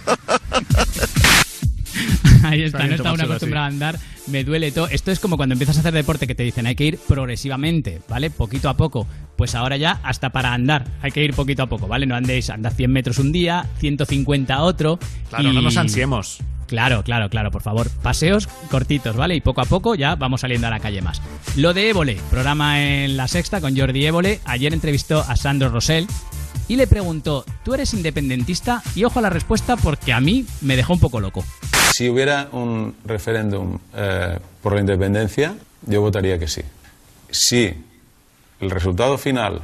Ahí 2.42 2.62
está, 2.62 2.86
no 2.86 2.94
está 2.94 3.12
uno 3.12 3.24
acostumbrado 3.24 3.64
a 3.64 3.68
andar, 3.68 3.98
me 4.28 4.44
duele 4.44 4.72
todo. 4.72 4.88
Esto 4.88 5.10
es 5.10 5.20
como 5.20 5.36
cuando 5.36 5.52
empiezas 5.54 5.76
a 5.76 5.80
hacer 5.80 5.92
deporte 5.92 6.26
que 6.26 6.34
te 6.34 6.42
dicen 6.42 6.66
hay 6.66 6.74
que 6.74 6.84
ir 6.84 6.98
progresivamente, 6.98 8.00
¿vale? 8.08 8.30
Poquito 8.30 8.68
a 8.68 8.76
poco. 8.76 9.06
Pues 9.36 9.54
ahora 9.54 9.76
ya 9.76 10.00
hasta 10.02 10.30
para 10.30 10.52
andar 10.54 10.86
hay 11.02 11.10
que 11.10 11.22
ir 11.22 11.34
poquito 11.34 11.62
a 11.64 11.66
poco, 11.68 11.86
¿vale? 11.88 12.06
No 12.06 12.14
andéis, 12.14 12.48
andad 12.48 12.72
100 12.72 12.90
metros 12.92 13.18
un 13.18 13.32
día, 13.32 13.66
150 13.78 14.62
otro. 14.62 14.98
Claro, 15.28 15.50
y- 15.50 15.54
no 15.54 15.60
nos 15.62 15.76
ansiemos. 15.76 16.38
Claro, 16.66 17.02
claro, 17.02 17.28
claro, 17.28 17.50
por 17.50 17.62
favor. 17.62 17.90
Paseos 18.02 18.46
cortitos, 18.70 19.16
¿vale? 19.16 19.34
Y 19.34 19.40
poco 19.40 19.60
a 19.60 19.64
poco 19.64 19.96
ya 19.96 20.14
vamos 20.14 20.42
saliendo 20.42 20.68
a 20.68 20.70
la 20.70 20.78
calle 20.78 21.02
más. 21.02 21.20
Lo 21.56 21.74
de 21.74 21.90
Évole, 21.90 22.16
programa 22.30 22.80
en 22.82 23.16
La 23.16 23.26
Sexta 23.26 23.60
con 23.60 23.76
Jordi 23.76 24.06
Évole. 24.06 24.40
Ayer 24.44 24.72
entrevistó 24.72 25.20
a 25.20 25.34
Sandro 25.34 25.68
Rosell 25.70 26.06
y 26.70 26.76
le 26.76 26.86
preguntó, 26.86 27.44
¿tú 27.64 27.74
eres 27.74 27.92
independentista? 27.94 28.80
Y 28.94 29.02
ojo 29.02 29.18
a 29.18 29.22
la 29.22 29.30
respuesta 29.30 29.76
porque 29.76 30.12
a 30.12 30.20
mí 30.20 30.46
me 30.60 30.76
dejó 30.76 30.92
un 30.92 31.00
poco 31.00 31.18
loco. 31.18 31.44
Si 31.92 32.08
hubiera 32.08 32.48
un 32.52 32.94
referéndum 33.04 33.76
eh, 33.92 34.38
por 34.62 34.74
la 34.74 34.80
independencia, 34.80 35.56
yo 35.82 36.00
votaría 36.00 36.38
que 36.38 36.46
sí. 36.46 36.62
Si 37.28 37.74
el 38.60 38.70
resultado 38.70 39.18
final 39.18 39.60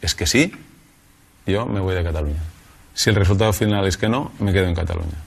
es 0.00 0.14
que 0.14 0.26
sí, 0.28 0.52
yo 1.44 1.66
me 1.66 1.80
voy 1.80 1.96
de 1.96 2.04
Cataluña. 2.04 2.40
Si 2.94 3.10
el 3.10 3.16
resultado 3.16 3.52
final 3.52 3.84
es 3.88 3.96
que 3.96 4.08
no, 4.08 4.30
me 4.38 4.52
quedo 4.52 4.66
en 4.66 4.76
Cataluña. 4.76 5.18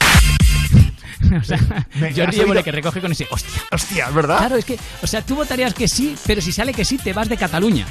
o 1.38 1.44
sea, 1.44 1.58
Me- 1.96 2.12
Jordi 2.14 2.36
oído- 2.38 2.42
Évole 2.44 2.64
que 2.64 2.72
recoge 2.72 3.00
con 3.02 3.12
ese 3.12 3.26
hostia. 3.30 3.62
Hostia, 3.70 4.08
¿verdad? 4.10 4.38
Claro, 4.38 4.56
es 4.56 4.64
que, 4.64 4.78
o 5.02 5.06
sea, 5.06 5.20
tú 5.20 5.36
votarías 5.36 5.74
que 5.74 5.86
sí, 5.86 6.16
pero 6.26 6.40
si 6.40 6.50
sale 6.50 6.72
que 6.72 6.84
sí, 6.86 6.96
te 6.96 7.12
vas 7.12 7.28
de 7.28 7.36
Cataluña. 7.36 7.86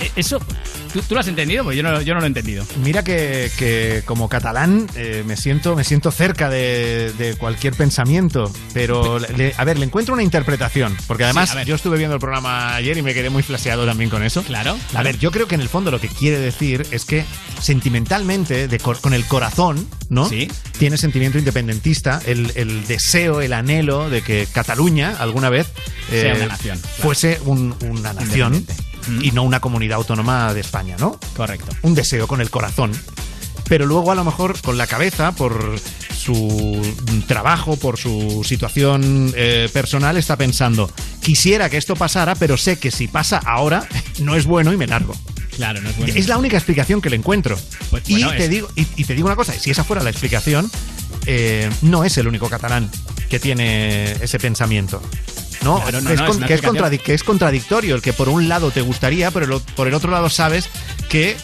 Eh, 0.00 0.10
Eso, 0.16 0.40
¿tú, 0.92 1.00
tú 1.02 1.14
lo 1.14 1.20
has 1.20 1.28
entendido? 1.28 1.64
Pues 1.64 1.76
yo 1.76 1.82
no, 1.82 2.00
yo 2.02 2.14
no 2.14 2.20
lo 2.20 2.26
he 2.26 2.28
entendido. 2.28 2.64
Mira 2.82 3.02
que, 3.04 3.50
que 3.58 4.02
como 4.04 4.28
catalán 4.28 4.88
eh, 4.96 5.22
me 5.26 5.36
siento 5.36 5.76
me 5.76 5.84
siento 5.84 6.10
cerca 6.10 6.48
de, 6.50 7.12
de 7.18 7.34
cualquier 7.36 7.74
pensamiento, 7.74 8.50
pero 8.74 9.18
le- 9.18 9.54
a 9.56 9.64
ver, 9.64 9.78
le 9.78 9.84
encuentro 9.86 10.14
una 10.14 10.22
interpretación, 10.22 10.96
porque 11.06 11.24
además 11.24 11.50
Sí, 11.50 11.58
yo 11.66 11.74
estuve 11.74 11.98
viendo 11.98 12.14
el 12.14 12.20
programa 12.20 12.74
ayer 12.74 12.96
y 12.98 13.02
me 13.02 13.14
quedé 13.14 13.30
muy 13.30 13.42
flaseado 13.42 13.84
también 13.86 14.10
con 14.10 14.22
eso. 14.22 14.42
Claro. 14.42 14.76
A 14.94 15.02
ver, 15.02 15.18
yo 15.18 15.30
creo 15.30 15.46
que 15.48 15.54
en 15.54 15.60
el 15.60 15.68
fondo 15.68 15.90
lo 15.90 16.00
que 16.00 16.08
quiere 16.08 16.38
decir 16.38 16.86
es 16.90 17.04
que 17.04 17.24
sentimentalmente, 17.60 18.68
de 18.68 18.78
cor- 18.78 19.00
con 19.00 19.14
el 19.14 19.24
corazón, 19.24 19.86
¿no? 20.08 20.28
Sí. 20.28 20.48
Tiene 20.78 20.96
sentimiento 20.98 21.38
independentista, 21.38 22.20
el, 22.26 22.52
el 22.54 22.86
deseo, 22.86 23.40
el 23.40 23.52
anhelo 23.52 24.08
de 24.10 24.22
que 24.22 24.46
Cataluña 24.52 25.16
alguna 25.18 25.48
vez 25.50 25.66
eh, 26.10 26.20
Sea 26.22 26.34
una 26.34 26.46
nación, 26.46 26.78
claro. 26.78 26.94
fuese 27.02 27.40
un- 27.44 27.74
una 27.88 28.12
nación 28.12 28.64
y 29.20 29.30
no 29.32 29.42
una 29.42 29.60
comunidad 29.60 29.96
autónoma 29.96 30.52
de 30.54 30.60
España, 30.60 30.96
¿no? 30.98 31.18
Correcto. 31.36 31.74
Un 31.82 31.94
deseo 31.94 32.26
con 32.26 32.40
el 32.40 32.50
corazón. 32.50 32.92
Pero 33.68 33.86
luego 33.86 34.12
a 34.12 34.14
lo 34.14 34.24
mejor 34.24 34.60
con 34.60 34.76
la 34.76 34.86
cabeza, 34.86 35.32
por 35.32 35.78
su 36.16 36.80
trabajo, 37.26 37.76
por 37.76 37.96
su 37.98 38.42
situación 38.44 39.32
eh, 39.36 39.68
personal, 39.72 40.16
está 40.16 40.36
pensando, 40.36 40.90
quisiera 41.22 41.70
que 41.70 41.76
esto 41.78 41.96
pasara, 41.96 42.34
pero 42.34 42.56
sé 42.56 42.78
que 42.78 42.90
si 42.90 43.08
pasa 43.08 43.38
ahora, 43.38 43.86
no 44.20 44.34
es 44.36 44.44
bueno 44.46 44.72
y 44.72 44.76
me 44.76 44.86
largo. 44.86 45.14
Claro, 45.56 45.80
no 45.80 45.90
es 45.90 45.96
bueno. 45.96 46.12
Es 46.14 46.28
la 46.28 46.38
única 46.38 46.56
explicación 46.56 47.00
que 47.00 47.10
le 47.10 47.16
encuentro. 47.16 47.58
Pues, 47.90 48.08
y, 48.08 48.12
bueno, 48.14 48.30
te 48.32 48.44
es- 48.44 48.50
digo, 48.50 48.68
y, 48.74 48.86
y 48.96 49.04
te 49.04 49.14
digo 49.14 49.26
una 49.26 49.36
cosa, 49.36 49.52
si 49.52 49.70
esa 49.70 49.84
fuera 49.84 50.02
la 50.02 50.10
explicación, 50.10 50.70
eh, 51.26 51.70
no 51.82 52.04
es 52.04 52.16
el 52.18 52.26
único 52.26 52.48
catalán 52.48 52.90
que 53.28 53.38
tiene 53.38 54.12
ese 54.22 54.38
pensamiento. 54.38 55.00
¿No? 55.62 55.80
Claro, 55.80 56.00
no, 56.00 56.10
es 56.10 56.20
no, 56.20 56.46
que, 56.46 56.54
es 56.54 56.60
que 56.60 57.18
contradictorio, 57.18 57.94
el 57.94 58.02
que 58.02 58.12
por 58.12 58.28
un 58.28 58.48
lado 58.48 58.70
te 58.70 58.80
gustaría, 58.80 59.30
pero 59.30 59.60
por 59.76 59.88
el 59.88 59.94
otro 59.94 60.10
lado 60.10 60.28
sabes 60.28 60.68
que, 61.08 61.36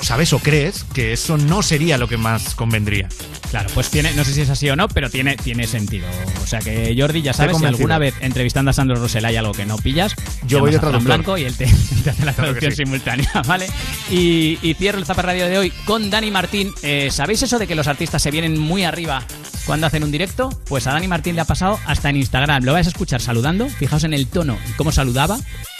o 0.00 0.04
sabes 0.04 0.32
o 0.32 0.38
crees 0.38 0.84
que 0.94 1.12
eso 1.12 1.36
no 1.36 1.62
sería 1.62 1.98
lo 1.98 2.08
que 2.08 2.16
más 2.16 2.54
convendría. 2.54 3.08
Claro, 3.50 3.70
pues 3.72 3.88
tiene, 3.90 4.12
no 4.14 4.24
sé 4.24 4.34
si 4.34 4.42
es 4.42 4.50
así 4.50 4.68
o 4.68 4.76
no, 4.76 4.88
pero 4.88 5.08
tiene, 5.08 5.36
tiene 5.36 5.66
sentido. 5.66 6.06
O 6.42 6.46
sea 6.46 6.58
que 6.60 6.94
Jordi, 6.98 7.22
ya 7.22 7.32
sabes, 7.32 7.56
si 7.56 7.64
alguna 7.64 7.98
vez 7.98 8.14
entrevistando 8.20 8.70
a 8.70 8.74
Sandro 8.74 8.96
Rosell 8.96 9.24
hay 9.24 9.36
algo 9.36 9.52
que 9.52 9.64
no 9.64 9.78
pillas, 9.78 10.14
Yo 10.46 10.60
voy 10.60 10.70
de 10.72 10.78
traductor. 10.78 11.04
Blanco 11.06 11.38
y 11.38 11.44
él 11.44 11.56
te, 11.56 11.64
te 12.04 12.10
hace 12.10 12.24
la 12.26 12.32
Claro 12.34 12.52
traducción 12.52 12.72
sí. 12.72 12.84
simultánea, 12.84 13.30
¿vale? 13.46 13.66
Y, 14.10 14.58
y 14.60 14.74
cierro 14.74 14.98
el 14.98 15.06
Zapa 15.06 15.22
Radio 15.22 15.46
de 15.46 15.56
hoy 15.58 15.70
con 15.86 16.10
Dani 16.10 16.30
Martín. 16.30 16.72
Eh, 16.82 17.08
¿Sabéis 17.10 17.42
eso 17.42 17.58
de 17.58 17.66
que 17.66 17.74
los 17.74 17.86
artistas 17.88 18.20
se 18.20 18.30
vienen 18.30 18.58
muy 18.58 18.84
arriba 18.84 19.22
cuando 19.64 19.86
hacen 19.86 20.04
un 20.04 20.10
directo? 20.12 20.50
Pues 20.66 20.86
a 20.86 20.92
Dani 20.92 21.08
Martín 21.08 21.34
le 21.34 21.40
ha 21.40 21.46
pasado 21.46 21.78
hasta 21.86 22.10
en 22.10 22.16
Instagram. 22.16 22.64
Lo 22.64 22.74
vais 22.74 22.86
a 22.86 22.90
escuchar 22.90 23.22
saludando. 23.22 23.68
Fijaos 23.68 24.04
en 24.04 24.12
el 24.12 24.26
tono 24.26 24.58
y 24.68 24.72
cómo 24.72 24.92
saludaba. 24.92 25.38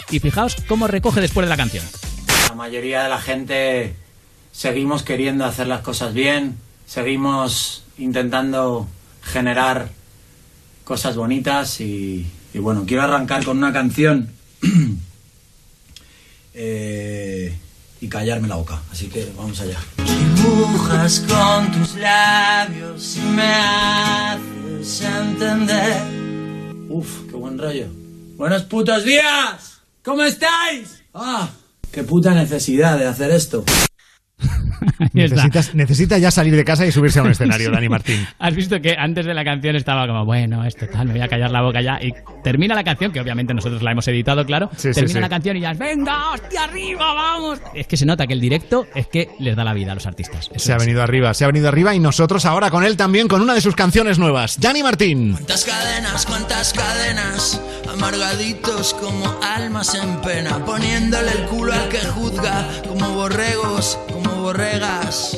Y 0.09 0.19
fijaos 0.19 0.55
cómo 0.67 0.87
recoge 0.87 1.21
después 1.21 1.45
de 1.45 1.49
la 1.49 1.57
canción. 1.57 1.85
La 2.47 2.55
mayoría 2.55 3.03
de 3.03 3.09
la 3.09 3.21
gente 3.21 3.93
seguimos 4.51 5.03
queriendo 5.03 5.45
hacer 5.45 5.67
las 5.67 5.81
cosas 5.81 6.13
bien, 6.15 6.57
seguimos 6.89 7.83
intentando 7.99 8.87
generar 9.21 9.89
cosas 10.83 11.15
bonitas 11.15 11.81
y, 11.81 12.25
y 12.51 12.57
bueno, 12.57 12.83
quiero 12.87 13.03
arrancar 13.03 13.45
con 13.45 13.59
una 13.59 13.71
canción 13.71 14.31
eh, 16.55 17.55
y 18.01 18.09
callarme 18.09 18.47
la 18.47 18.55
boca. 18.55 18.81
Así 18.91 19.07
que 19.07 19.31
vamos 19.37 19.61
allá. 19.61 19.77
Dibujas 19.97 21.19
con 21.27 21.71
tus 21.73 21.95
labios 21.95 23.17
y 23.17 23.21
me 23.21 23.53
haces 23.53 25.01
entender. 25.01 26.01
Uf, 26.89 27.29
qué 27.29 27.35
buen 27.35 27.59
rollo. 27.59 27.85
Buenos 28.35 28.63
putos 28.63 29.03
días. 29.03 29.81
¿Cómo 30.03 30.23
estáis? 30.23 31.03
Ah, 31.13 31.51
qué 31.91 32.01
puta 32.03 32.33
necesidad 32.33 32.97
de 32.97 33.05
hacer 33.05 33.29
esto. 33.29 33.63
Necesitas, 35.13 35.75
necesita 35.75 36.17
ya 36.17 36.31
salir 36.31 36.55
de 36.55 36.63
casa 36.63 36.85
y 36.85 36.91
subirse 36.91 37.19
a 37.19 37.23
un 37.23 37.31
escenario, 37.31 37.71
Dani 37.71 37.89
Martín. 37.89 38.25
Has 38.39 38.55
visto 38.55 38.79
que 38.81 38.95
antes 38.97 39.25
de 39.25 39.33
la 39.33 39.43
canción 39.43 39.75
estaba 39.75 40.07
como, 40.07 40.25
bueno, 40.25 40.63
esto 40.65 40.87
tal, 40.87 41.07
me 41.07 41.13
voy 41.13 41.21
a 41.21 41.27
callar 41.27 41.51
la 41.51 41.61
boca 41.61 41.81
ya. 41.81 41.99
Y 42.01 42.13
termina 42.43 42.75
la 42.75 42.83
canción, 42.83 43.11
que 43.11 43.19
obviamente 43.19 43.53
nosotros 43.53 43.81
la 43.81 43.91
hemos 43.91 44.07
editado, 44.07 44.45
claro. 44.45 44.69
Sí, 44.75 44.91
termina 44.91 45.15
sí. 45.15 45.19
la 45.19 45.29
canción 45.29 45.57
y 45.57 45.61
ya 45.61 45.71
es, 45.71 45.77
venga, 45.77 46.31
hostia, 46.31 46.63
arriba, 46.63 47.13
vamos. 47.13 47.59
Es 47.73 47.87
que 47.87 47.97
se 47.97 48.05
nota 48.05 48.27
que 48.27 48.33
el 48.33 48.41
directo 48.41 48.87
es 48.95 49.07
que 49.07 49.29
les 49.39 49.55
da 49.55 49.63
la 49.63 49.73
vida 49.73 49.91
a 49.91 49.95
los 49.95 50.05
artistas. 50.05 50.49
Eso 50.53 50.59
Se 50.59 50.73
ha 50.73 50.77
venido 50.77 51.01
arriba, 51.01 51.33
se 51.33 51.43
ha 51.43 51.47
venido 51.47 51.67
arriba 51.67 51.93
y 51.95 51.99
nosotros 51.99 52.45
ahora 52.45 52.69
con 52.69 52.83
él 52.83 52.97
también 52.97 53.27
con 53.27 53.41
una 53.41 53.53
de 53.53 53.61
sus 53.61 53.75
canciones 53.75 54.19
nuevas. 54.19 54.59
Dani 54.59 54.83
Martín. 54.83 55.33
Cuántas 55.33 55.65
cadenas, 55.65 56.25
cuántas 56.25 56.73
cadenas, 56.73 57.61
amargaditos 57.91 58.93
como 58.95 59.39
almas 59.41 59.95
en 59.95 60.21
pena, 60.21 60.63
poniéndole 60.65 61.31
el 61.31 61.45
culo 61.45 61.73
al 61.73 61.89
que 61.89 61.99
juzga, 61.99 62.67
como 62.87 63.09
borregos, 63.13 63.99
como 64.11 64.18
borregas. 64.35 65.37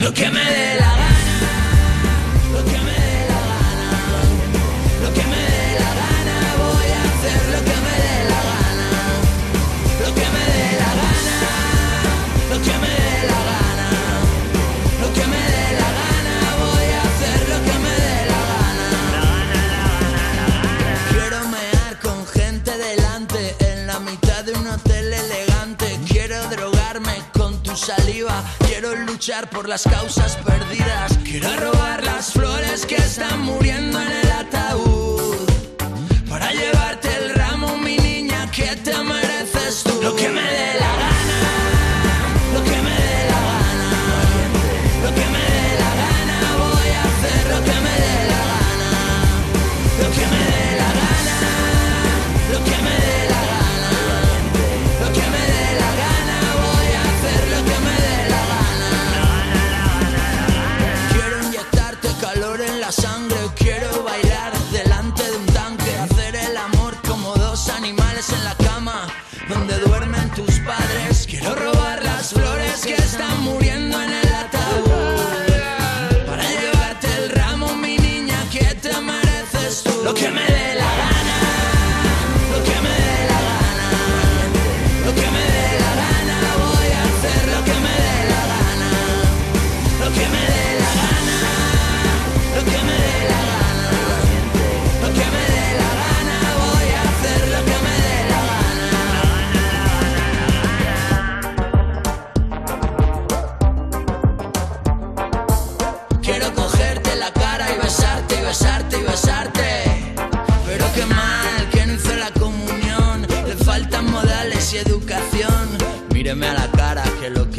Lo 0.00 0.12
que 0.12 0.30
me 0.30 0.44
dé 0.44 0.76
la 0.80 0.96
gana, 0.96 1.23
saliva. 27.84 28.42
Quiero 28.66 28.94
luchar 28.96 29.50
por 29.50 29.68
las 29.68 29.82
causas 29.82 30.36
perdidas. 30.38 31.18
Quiero 31.22 31.54
robar 31.56 32.02
las 32.02 32.33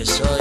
que 0.06 0.35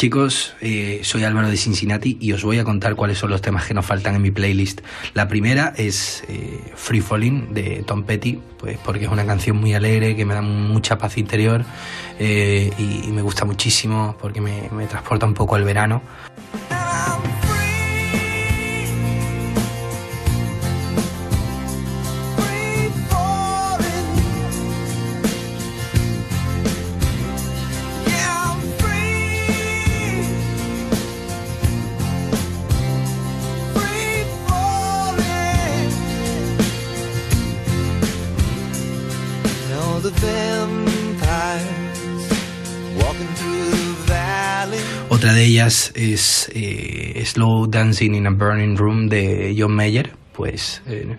chicos, 0.00 0.54
eh, 0.62 1.00
soy 1.02 1.24
Álvaro 1.24 1.50
de 1.50 1.58
Cincinnati 1.58 2.16
y 2.18 2.32
os 2.32 2.42
voy 2.42 2.58
a 2.58 2.64
contar 2.64 2.94
cuáles 2.94 3.18
son 3.18 3.28
los 3.28 3.42
temas 3.42 3.66
que 3.66 3.74
nos 3.74 3.84
faltan 3.84 4.14
en 4.14 4.22
mi 4.22 4.30
playlist. 4.30 4.80
La 5.12 5.28
primera 5.28 5.74
es 5.76 6.24
eh, 6.26 6.58
Free 6.74 7.02
Falling 7.02 7.52
de 7.52 7.84
Tom 7.86 8.04
Petty, 8.04 8.40
pues 8.58 8.78
porque 8.78 9.04
es 9.04 9.10
una 9.10 9.26
canción 9.26 9.58
muy 9.58 9.74
alegre 9.74 10.16
que 10.16 10.24
me 10.24 10.32
da 10.32 10.40
mucha 10.40 10.96
paz 10.96 11.18
interior 11.18 11.66
eh, 12.18 12.72
y, 12.78 13.10
me 13.10 13.20
gusta 13.20 13.44
muchísimo 13.44 14.16
porque 14.18 14.40
me, 14.40 14.70
me 14.72 14.86
transporta 14.86 15.26
un 15.26 15.34
poco 15.34 15.56
al 15.56 15.64
verano. 15.64 16.00
Es 46.20 46.50
eh, 46.54 47.22
Slow 47.24 47.66
Dancing 47.66 48.14
in 48.14 48.26
a 48.26 48.30
Burning 48.30 48.76
Room 48.76 49.08
de 49.08 49.54
John 49.58 49.74
Mayer, 49.74 50.12
pues 50.32 50.82
eh, 50.86 51.16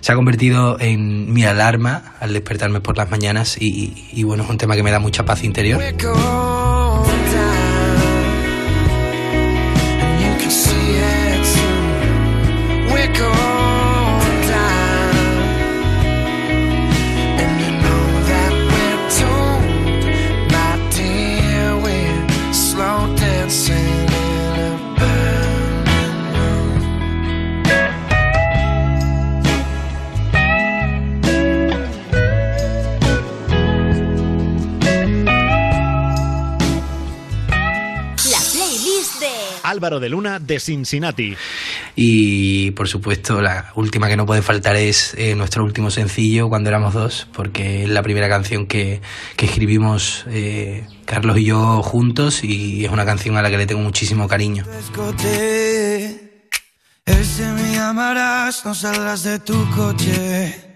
se 0.00 0.12
ha 0.12 0.14
convertido 0.14 0.80
en 0.80 1.30
mi 1.32 1.44
alarma 1.44 2.14
al 2.18 2.32
despertarme 2.32 2.80
por 2.80 2.96
las 2.96 3.10
mañanas 3.10 3.58
y, 3.60 4.08
y 4.10 4.22
bueno, 4.22 4.44
es 4.44 4.50
un 4.50 4.56
tema 4.56 4.74
que 4.74 4.82
me 4.82 4.90
da 4.90 5.00
mucha 5.00 5.24
paz 5.24 5.44
interior. 5.44 5.82
De 40.00 40.08
Luna 40.08 40.38
de 40.38 40.60
Cincinnati. 40.60 41.36
Y 41.96 42.70
por 42.72 42.88
supuesto, 42.88 43.40
la 43.40 43.72
última 43.74 44.08
que 44.08 44.16
no 44.16 44.26
puede 44.26 44.42
faltar 44.42 44.76
es 44.76 45.14
eh, 45.14 45.34
nuestro 45.34 45.64
último 45.64 45.90
sencillo, 45.90 46.48
Cuando 46.48 46.68
éramos 46.70 46.94
dos, 46.94 47.26
porque 47.32 47.84
es 47.84 47.88
la 47.88 48.02
primera 48.02 48.28
canción 48.28 48.66
que, 48.66 49.00
que 49.36 49.46
escribimos 49.46 50.24
eh, 50.28 50.86
Carlos 51.04 51.38
y 51.38 51.44
yo 51.44 51.82
juntos 51.82 52.44
y 52.44 52.84
es 52.84 52.90
una 52.90 53.04
canción 53.04 53.36
a 53.36 53.42
la 53.42 53.50
que 53.50 53.58
le 53.58 53.66
tengo 53.66 53.80
muchísimo 53.80 54.28
cariño. 54.28 54.64
Escote, 54.78 56.42
ese 57.04 57.46
me 57.52 57.68
no 58.64 58.74
saldrás 58.74 59.22
de 59.22 59.38
tu 59.38 59.68
coche. 59.70 60.67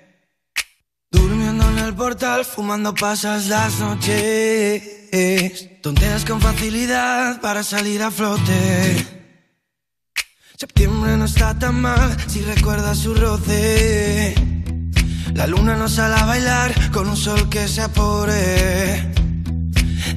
El 1.84 1.94
portal, 1.94 2.44
fumando 2.44 2.94
pasas 2.94 3.48
las 3.48 3.80
noches. 3.80 4.82
Tonteas 5.82 6.24
con 6.24 6.40
facilidad 6.40 7.40
para 7.40 7.64
salir 7.64 8.02
a 8.02 8.10
flote. 8.10 9.04
Septiembre 10.56 11.16
no 11.16 11.24
está 11.24 11.58
tan 11.58 11.80
mal 11.80 12.16
si 12.28 12.42
recuerdas 12.42 12.98
su 12.98 13.14
roce. 13.14 14.34
La 15.34 15.48
luna 15.48 15.74
nos 15.74 15.92
sale 15.94 16.14
a 16.14 16.24
bailar 16.24 16.90
con 16.92 17.08
un 17.08 17.16
sol 17.16 17.48
que 17.48 17.66
se 17.66 17.82
apore. 17.82 19.12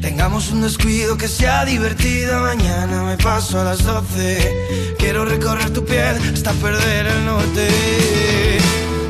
Tengamos 0.01 0.51
un 0.51 0.61
descuido 0.61 1.17
que 1.17 1.27
sea 1.27 1.65
divertido. 1.65 2.41
Mañana 2.41 3.03
me 3.03 3.17
paso 3.17 3.59
a 3.59 3.63
las 3.63 3.83
12. 3.83 4.95
Quiero 4.99 5.25
recorrer 5.25 5.71
tu 5.71 5.83
piel 5.83 6.15
hasta 6.31 6.51
perder 6.53 7.07
el 7.07 7.25
norte. 7.25 7.67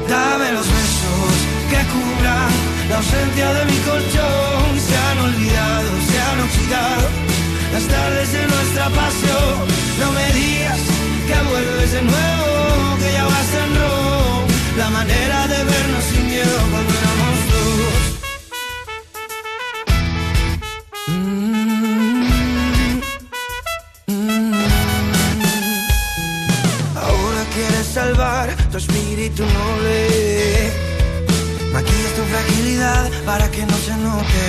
Dame 0.08 0.54
los 0.54 0.66
besos 0.68 0.95
que 1.70 1.82
cubran 1.94 2.52
la 2.90 2.98
ausencia 2.98 3.54
de 3.54 3.66
mi 3.66 3.78
colchón. 3.80 4.80
Se 4.88 4.96
han 4.98 5.18
olvidado, 5.20 5.90
se 6.10 6.18
han 6.22 6.40
oxidado 6.42 7.08
las 7.74 7.86
tardes 7.88 8.32
de 8.32 8.48
nuestra 8.48 8.90
pasión. 8.90 9.56
No 10.00 10.12
me 10.12 10.34
digas 10.34 10.80
que 11.28 11.38
vuelves 11.50 11.92
de 11.92 12.02
nuevo, 12.02 12.98
que 13.00 13.12
ya 13.14 13.26
vas 13.26 13.54
en 13.64 13.76
rojo. 13.80 14.46
La 14.78 14.90
manera 14.90 15.48
de 15.48 15.64
vernos 15.64 16.04
sin 16.12 16.28
miedo 16.28 16.58
cuando 16.72 16.94
éramos 17.02 17.38
dos. 17.52 17.96
Ahora 26.96 27.42
quieres 27.54 27.88
salvar 27.88 28.48
tu 28.72 28.78
espíritu 28.78 29.44
noble. 29.44 30.85
Maquillas 31.76 32.14
tu 32.16 32.24
fragilidad 32.32 33.12
para 33.26 33.52
que 33.52 33.66
no 33.66 33.78
se 33.86 33.98
note. 33.98 34.46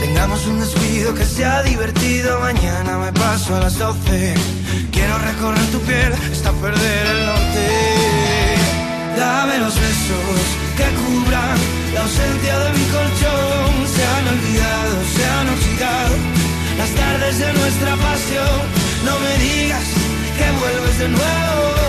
Tengamos 0.00 0.44
un 0.48 0.58
descuido 0.58 1.14
que 1.14 1.24
sea 1.24 1.62
divertido. 1.62 2.40
Mañana 2.40 2.98
me 2.98 3.12
paso 3.12 3.54
a 3.54 3.60
las 3.60 3.78
12. 3.78 4.34
Quiero 4.90 5.16
recorrer 5.18 5.66
tu 5.70 5.78
piel 5.82 6.12
hasta 6.32 6.50
perder 6.64 7.06
el 7.14 7.26
norte. 7.26 7.66
Dame 9.16 9.58
los 9.58 9.74
besos 9.86 10.42
que 10.78 10.86
cubran 11.00 11.56
la 11.94 12.00
ausencia 12.00 12.58
de 12.58 12.68
mi 12.76 12.84
colchón. 12.96 13.72
Se 13.94 14.02
han 14.14 14.24
olvidado, 14.34 14.94
se 15.14 15.24
han 15.34 15.46
oxidado 15.54 16.14
las 16.78 16.90
tardes 17.00 17.38
de 17.38 17.52
nuestra 17.60 17.92
pasión. 18.08 18.58
No 19.06 19.14
me 19.20 19.32
digas 19.38 19.86
que 20.36 20.46
vuelves 20.60 20.98
de 20.98 21.08
nuevo, 21.10 21.81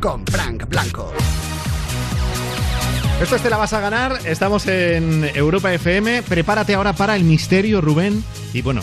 Con 0.00 0.24
Frank 0.26 0.68
Blanco. 0.68 1.12
Esto 3.20 3.36
es 3.36 3.42
Te 3.42 3.48
la 3.50 3.56
vas 3.56 3.72
a 3.72 3.80
ganar. 3.80 4.18
Estamos 4.26 4.66
en 4.66 5.24
Europa 5.34 5.72
FM. 5.72 6.22
Prepárate 6.22 6.74
ahora 6.74 6.92
para 6.92 7.16
el 7.16 7.24
misterio, 7.24 7.80
Rubén. 7.80 8.22
Y 8.52 8.62
bueno, 8.62 8.82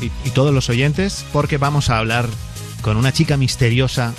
y, 0.00 0.06
y 0.26 0.30
todos 0.30 0.54
los 0.54 0.70
oyentes, 0.70 1.24
porque 1.32 1.58
vamos 1.58 1.90
a 1.90 1.98
hablar 1.98 2.26
con 2.80 2.96
una 2.96 3.12
chica 3.12 3.36
misteriosa 3.36 4.14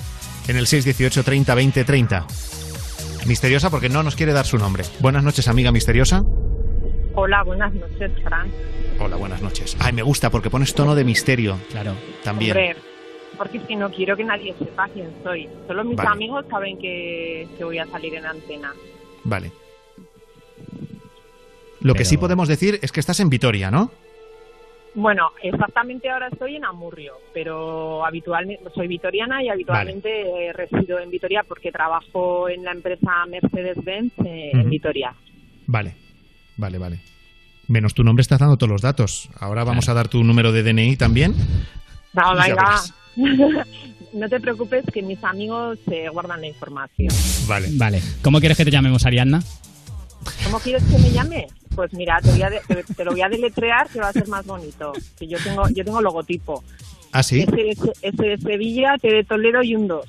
en 0.48 0.58
el 0.58 0.68
618 0.68 1.24
30 1.24 1.56
20 1.56 1.84
30. 1.84 2.28
Misteriosa 3.26 3.70
porque 3.70 3.90
no 3.90 4.04
nos 4.04 4.16
quiere 4.16 4.34
dar 4.34 4.46
su 4.46 4.58
nombre. 4.58 4.84
Buenas 5.00 5.24
noches, 5.24 5.48
amiga 5.48 5.72
misteriosa. 5.72 6.24
Hola, 7.16 7.44
buenas 7.44 7.74
noches, 7.74 8.12
Frank. 8.24 8.52
Hola, 9.00 9.16
buenas 9.16 9.42
noches. 9.42 9.76
Ay, 9.80 9.94
me 9.94 10.04
gusta 10.04 10.30
porque 10.30 10.50
pones 10.50 10.74
tono 10.74 10.96
de 10.96 11.04
misterio. 11.04 11.58
Claro. 11.70 11.96
También. 12.24 12.52
Hombre, 12.52 12.76
porque 13.40 13.62
si 13.66 13.76
no 13.78 13.90
quiero 13.90 14.18
que 14.18 14.26
nadie 14.26 14.54
sepa 14.60 14.90
quién 14.90 15.10
soy. 15.24 15.50
Solo 15.66 15.86
mis 15.86 15.96
Vale. 15.96 16.10
amigos 16.10 16.46
saben 16.50 16.78
que, 16.78 17.48
que 17.58 17.64
voy 17.64 17.80
a 17.80 17.88
salir 17.88 18.14
en 18.14 18.26
antena. 18.26 18.74
Vale. 19.24 19.52
Lo 21.80 21.96
que 21.96 22.04
sí 22.04 22.18
podemos 22.18 22.50
decir 22.50 22.80
es 22.82 22.92
que 22.92 23.00
estás 23.00 23.22
en 23.22 23.30
Vitoria, 23.30 23.72
¿no? 23.72 23.92
Bueno, 24.94 25.32
exactamente 25.42 26.10
ahora 26.10 26.28
estoy 26.28 26.58
en 26.58 26.66
Amurrio, 26.66 27.14
pero 27.34 28.06
habitualmente 28.06 28.70
soy 28.76 28.88
vitoriana 28.88 29.42
y 29.42 29.48
habitualmente 29.48 30.10
eh, 30.48 30.52
resido 30.52 31.00
en 31.00 31.10
Vitoria 31.10 31.46
porque 31.48 31.72
trabajo 31.72 32.50
en 32.50 32.66
la 32.66 32.74
empresa 32.74 33.26
Mercedes-Benz 33.30 34.14
eh, 34.26 34.52
en. 34.54 34.70
Vitoria. 34.70 35.14
Vale, 35.68 35.96
vale, 36.58 36.78
vale. 36.78 37.00
Menos 37.70 37.94
tu 37.94 38.04
nombre 38.04 38.22
estás 38.22 38.40
dando 38.40 38.58
todos 38.58 38.72
los 38.72 38.82
datos. 38.82 39.30
Ahora 39.40 39.64
vamos 39.64 39.88
a 39.88 39.94
dar 39.94 40.10
tu 40.10 40.24
número 40.26 40.52
de 40.52 40.64
DNI 40.64 40.98
también. 40.98 41.36
No, 42.14 42.36
venga. 42.36 42.82
no 44.14 44.30
te 44.30 44.39
preocupes 44.39 44.84
que 44.93 45.01
mis 45.01 45.24
amigos 45.24 45.78
se 45.88 46.10
guardan 46.10 46.41
la 46.41 46.47
información. 46.47 47.10
Vale. 47.47 47.68
Vale. 47.74 48.01
¿Cómo 48.22 48.39
quieres 48.39 48.57
que 48.57 48.66
te 48.66 48.72
llamemos, 48.72 49.05
Ariadna? 49.05 49.41
¿Cómo 50.45 50.60
quieres 50.60 50.84
que 50.84 50.97
me 50.97 51.12
llame? 51.12 51.47
Pues 51.76 51.93
mira, 51.93 52.20
te, 52.22 52.32
voy 52.32 52.41
a 52.41 52.49
de- 52.49 52.62
te, 52.68 52.84
te 52.93 53.05
lo 53.05 53.12
voy 53.12 53.22
a 53.22 53.30
deletrear 53.30 53.88
que 53.89 53.99
va 53.99 54.10
a 54.10 54.14
ser 54.14 54.28
más 54.28 54.45
bonito. 54.45 54.91
Que 55.18 55.28
yo 55.28 55.38
tengo, 55.43 55.64
yo 55.70 55.84
tengo 55.86 56.01
logotipo. 56.01 56.64
¿Ah, 57.12 57.24
sí? 57.24 57.41
S, 57.41 57.49
S, 57.70 57.91
S 58.01 58.24
de 58.24 58.38
Sevilla, 58.38 58.95
T 59.01 59.07
de 59.07 59.24
Toledo 59.24 59.64
y 59.64 59.76
un 59.76 59.88
2. 59.88 60.05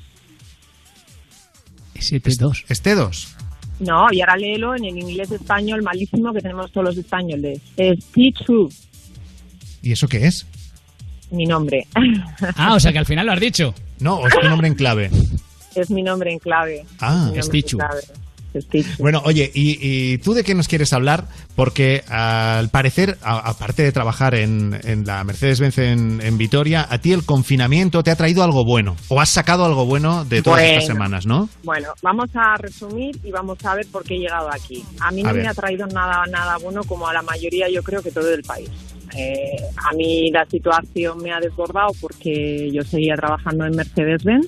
ST2. 1.94 2.64
Este 2.68 2.94
2. 2.94 3.36
No, 3.80 4.06
y 4.12 4.20
ahora 4.20 4.36
léelo 4.36 4.74
en 4.74 4.84
el 4.84 4.98
inglés 4.98 5.30
español 5.30 5.82
malísimo 5.82 6.32
que 6.32 6.40
tenemos 6.40 6.70
todos 6.72 6.86
los 6.88 6.98
españoles. 6.98 7.60
Es 7.76 7.98
T2, 8.12 8.74
¿Y 9.82 9.92
eso 9.92 10.08
qué 10.08 10.26
es? 10.26 10.46
Mi 11.30 11.44
nombre. 11.46 11.86
Ah, 12.56 12.74
o 12.74 12.80
sea 12.80 12.92
que 12.92 12.98
al 12.98 13.06
final 13.06 13.26
lo 13.26 13.32
has 13.32 13.40
dicho. 13.40 13.74
No, 14.00 14.26
es 14.26 14.34
tu 14.34 14.48
nombre 14.48 14.68
en 14.68 14.74
clave. 14.74 15.10
es 15.74 15.90
mi 15.90 16.02
nombre 16.02 16.32
en 16.32 16.38
clave. 16.38 16.84
Ah, 17.00 17.30
es 17.34 17.48
Tichu. 17.50 17.78
Bueno, 18.98 19.22
oye, 19.24 19.48
¿y, 19.54 19.78
y 19.80 20.18
tú 20.18 20.32
de 20.34 20.42
qué 20.42 20.56
nos 20.56 20.66
quieres 20.66 20.92
hablar? 20.92 21.28
Porque 21.54 22.02
al 22.08 22.68
parecer, 22.68 23.16
a- 23.22 23.38
aparte 23.48 23.84
de 23.84 23.92
trabajar 23.92 24.34
en, 24.34 24.76
en 24.82 25.04
la 25.04 25.22
Mercedes-Benz 25.22 25.78
en, 25.78 26.20
en 26.20 26.36
Vitoria, 26.36 26.84
a 26.90 26.98
ti 26.98 27.12
el 27.12 27.24
confinamiento 27.24 28.02
te 28.02 28.10
ha 28.10 28.16
traído 28.16 28.42
algo 28.42 28.64
bueno. 28.64 28.96
O 29.06 29.20
has 29.20 29.28
sacado 29.28 29.64
algo 29.64 29.86
bueno 29.86 30.24
de 30.24 30.42
todas 30.42 30.62
estas 30.62 30.86
semanas, 30.86 31.26
¿no? 31.26 31.48
Bueno, 31.62 31.90
vamos 32.02 32.28
a 32.34 32.56
resumir 32.56 33.16
y 33.22 33.30
vamos 33.30 33.64
a 33.64 33.76
ver 33.76 33.86
por 33.86 34.02
qué 34.02 34.14
he 34.16 34.18
llegado 34.18 34.48
aquí. 34.52 34.82
A 34.98 35.12
mí 35.12 35.20
A 35.20 35.28
no 35.28 35.34
ver. 35.34 35.42
me 35.44 35.48
ha 35.48 35.54
traído 35.54 35.86
nada, 35.86 36.24
nada 36.28 36.56
bueno 36.58 36.82
como 36.82 37.06
a 37.06 37.12
la 37.12 37.22
mayoría, 37.22 37.68
yo 37.72 37.84
creo 37.84 38.02
que 38.02 38.10
todo 38.10 38.34
el 38.34 38.42
país. 38.42 38.68
Eh, 39.16 39.56
a 39.90 39.94
mí 39.94 40.30
la 40.30 40.44
situación 40.46 41.22
me 41.22 41.32
ha 41.32 41.40
desbordado 41.40 41.92
porque 42.00 42.70
yo 42.72 42.82
seguía 42.82 43.14
trabajando 43.16 43.64
en 43.66 43.74
Mercedes-Benz. 43.76 44.46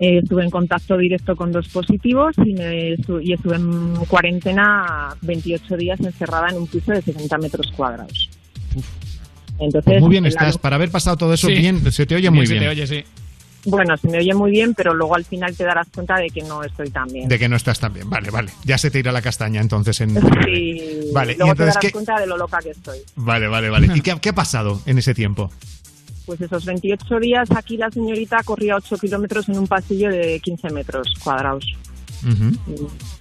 Eh, 0.00 0.18
estuve 0.22 0.42
en 0.44 0.50
contacto 0.50 0.96
directo 0.98 1.36
con 1.36 1.52
dos 1.52 1.68
positivos 1.68 2.34
y, 2.44 2.54
me 2.54 2.94
estu- 2.94 3.20
y 3.22 3.32
estuve 3.34 3.56
en 3.56 3.94
cuarentena 4.06 5.14
28 5.22 5.76
días 5.76 6.00
encerrada 6.00 6.48
en 6.50 6.56
un 6.56 6.66
piso 6.66 6.90
de 6.92 7.02
60 7.02 7.38
metros 7.38 7.70
cuadrados. 7.76 8.28
Entonces, 9.60 9.84
Pues 9.92 10.00
muy 10.00 10.10
bien 10.10 10.24
la 10.24 10.28
estás. 10.30 10.58
Para 10.58 10.76
haber 10.76 10.90
pasado 10.90 11.16
todo 11.16 11.34
eso 11.34 11.46
Sí. 11.46 11.54
bien, 11.54 11.92
se 11.92 12.04
te 12.06 12.14
oye 12.16 12.22
Bien, 12.22 12.34
muy 12.34 12.46
se 12.46 12.54
bien. 12.54 12.64
te 12.64 12.68
oye, 12.70 12.86
sí. 12.86 13.04
Bueno, 13.64 13.96
se 13.96 14.08
me 14.08 14.18
oye 14.18 14.34
muy 14.34 14.50
bien, 14.50 14.74
pero 14.74 14.92
luego 14.92 15.14
al 15.14 15.24
final 15.24 15.56
te 15.56 15.64
darás 15.64 15.88
cuenta 15.94 16.16
de 16.16 16.30
que 16.30 16.42
no 16.42 16.64
estoy 16.64 16.90
tan 16.90 17.06
bien. 17.08 17.28
De 17.28 17.38
que 17.38 17.48
no 17.48 17.56
estás 17.56 17.78
tan 17.78 17.92
bien. 17.92 18.10
Vale, 18.10 18.30
vale. 18.30 18.50
Ya 18.64 18.76
se 18.76 18.90
te 18.90 18.98
irá 18.98 19.12
la 19.12 19.22
castaña 19.22 19.60
entonces 19.60 20.00
en... 20.00 20.10
Y 20.48 21.12
Vale, 21.12 21.32
y 21.32 21.36
luego 21.36 21.54
te 21.54 21.62
entonces 21.62 21.66
darás 21.66 21.76
qué... 21.78 21.92
cuenta 21.92 22.18
de 22.18 22.26
lo 22.26 22.36
loca 22.36 22.58
que 22.58 22.70
estoy. 22.70 22.98
Vale, 23.16 23.46
vale, 23.46 23.70
vale. 23.70 23.88
¿Y 23.94 24.00
qué, 24.00 24.16
qué 24.20 24.30
ha 24.30 24.34
pasado 24.34 24.80
en 24.86 24.98
ese 24.98 25.14
tiempo? 25.14 25.50
Pues 26.26 26.40
esos 26.40 26.64
28 26.64 27.18
días 27.20 27.50
aquí 27.52 27.76
la 27.76 27.90
señorita 27.90 28.42
corría 28.44 28.76
8 28.76 28.96
kilómetros 28.96 29.48
en 29.48 29.58
un 29.58 29.66
pasillo 29.66 30.08
de 30.08 30.40
15 30.40 30.70
metros 30.70 31.08
cuadrados. 31.22 31.64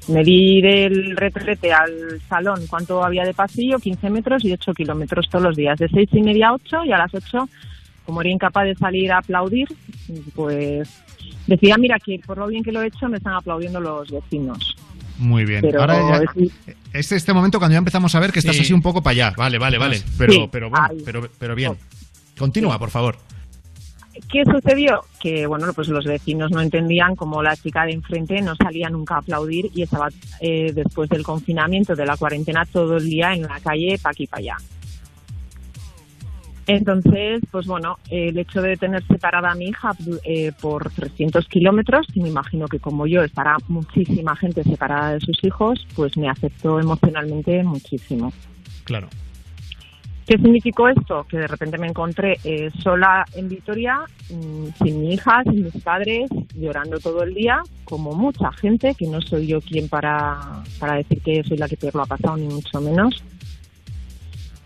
Medí 0.08 0.62
del 0.62 1.16
retrete 1.18 1.72
al 1.74 2.22
salón 2.30 2.62
cuánto 2.70 3.04
había 3.04 3.24
de 3.24 3.34
pasillo, 3.34 3.80
15 3.80 4.10
metros 4.10 4.46
y 4.46 4.54
8 4.54 4.74
kilómetros 4.74 5.28
todos 5.30 5.44
los 5.44 5.56
días, 5.56 5.80
de 5.80 5.90
6 5.90 6.10
y 6.14 6.22
media 6.22 6.50
a 6.50 6.54
8 6.54 6.86
y 6.86 6.92
a 6.92 6.98
las 6.98 7.14
8, 7.14 7.50
como 8.06 8.22
era 8.22 8.30
incapaz 8.30 8.66
de 8.66 8.76
salir 8.76 9.12
a 9.12 9.20
aplaudir, 9.20 9.68
pues 10.36 10.90
decía, 11.48 11.78
mira, 11.78 11.98
que 12.00 12.20
por 12.26 12.38
lo 12.38 12.48
bien 12.48 12.64
que 12.64 12.72
lo 12.72 12.82
he 12.82 12.88
hecho 12.88 13.08
me 13.08 13.18
están 13.18 13.34
aplaudiendo 13.34 13.80
los 13.80 14.10
vecinos. 14.10 14.76
Muy 15.18 15.46
bien. 15.46 15.62
Pero 15.62 15.82
Ahora 15.82 15.96
ya, 16.20 16.24
es- 16.44 16.52
es 16.94 17.12
este 17.12 17.32
momento 17.34 17.60
cuando 17.60 17.74
ya 17.74 17.78
empezamos 17.80 18.14
a 18.16 18.20
ver 18.20 18.32
que 18.32 18.40
estás 18.40 18.56
Sí. 18.56 18.64
así 18.64 18.74
un 18.74 18.82
poco 18.82 19.02
para 19.04 19.12
allá. 19.12 19.34
Vale, 19.38 19.58
vale, 19.60 19.78
vale. 19.78 19.98
Sí. 19.98 20.06
Pero, 20.18 20.50
pero 20.52 20.70
bueno, 20.70 20.88
pero, 21.06 21.30
pero 21.38 21.56
bien. 21.56 21.74
Continúa, 22.38 22.80
por 22.80 22.90
favor. 22.90 23.18
¿Qué 24.30 24.44
sucedió? 24.46 25.02
Que 25.22 25.46
bueno, 25.48 25.72
pues 25.74 25.88
los 25.88 26.06
vecinos 26.06 26.52
no 26.52 26.60
entendían 26.62 27.16
cómo 27.16 27.42
la 27.42 27.56
chica 27.56 27.86
de 27.86 27.94
enfrente 27.94 28.42
no 28.42 28.56
salía 28.56 28.90
nunca 28.90 29.16
a 29.16 29.20
aplaudir 29.20 29.70
y 29.74 29.84
estaba 29.84 30.10
eh, 30.42 30.72
después 30.74 31.10
del 31.10 31.24
confinamiento, 31.24 31.96
de 31.96 32.06
la 32.06 32.18
cuarentena, 32.18 32.66
todo 32.66 32.98
el 32.98 33.06
día 33.06 33.34
en 33.34 33.44
la 33.44 33.60
calle, 33.62 33.98
pa' 34.02 34.10
aquí, 34.10 34.28
pa' 34.28 34.38
allá. 34.38 34.58
Entonces, 36.74 37.42
pues 37.52 37.68
bueno, 37.68 37.98
el 38.10 38.38
hecho 38.38 38.62
de 38.62 38.78
tener 38.78 39.06
separada 39.06 39.52
a 39.52 39.56
mi 39.56 39.66
hija 39.66 39.92
eh, 40.24 40.54
por 40.62 40.90
300 40.90 41.46
kilómetros, 41.50 42.08
y 42.14 42.22
me 42.22 42.30
imagino 42.30 42.66
que 42.70 42.80
como 42.80 43.06
yo 43.08 43.24
estará 43.24 43.58
muchísima 43.68 44.38
gente 44.38 44.64
separada 44.64 45.16
de 45.16 45.20
sus 45.20 45.44
hijos, 45.44 45.86
pues 45.98 46.16
me 46.16 46.30
afectó 46.30 46.80
emocionalmente 46.80 47.62
muchísimo. 47.64 48.32
Claro. 48.86 49.10
¿Qué 50.26 50.38
significó 50.38 50.88
esto? 50.88 51.26
Que 51.28 51.40
de 51.40 51.48
repente 51.48 51.78
me 51.78 51.88
encontré 51.88 52.38
eh, 52.46 52.70
sola 52.82 53.26
en 53.36 53.50
Vitoria, 53.50 54.06
mm, 54.30 54.68
sin 54.82 55.02
mi 55.02 55.16
hija, 55.16 55.44
sin 55.44 55.66
mis 55.66 55.84
padres, 55.84 56.30
llorando 56.56 57.00
todo 57.00 57.24
el 57.24 57.34
día, 57.34 57.62
como 57.84 58.14
mucha 58.14 58.50
gente, 58.54 58.96
que 58.96 59.08
no 59.08 59.20
soy 59.20 59.48
yo 59.48 59.60
quien 59.60 59.90
para, 59.90 60.64
para 60.80 60.96
decir 60.96 61.22
que 61.22 61.44
soy 61.44 61.58
la 61.58 61.68
que 61.68 61.76
peor 61.76 61.96
lo 61.96 62.04
ha 62.04 62.06
pasado, 62.06 62.38
ni 62.38 62.48
mucho 62.48 62.80
menos. 62.80 63.22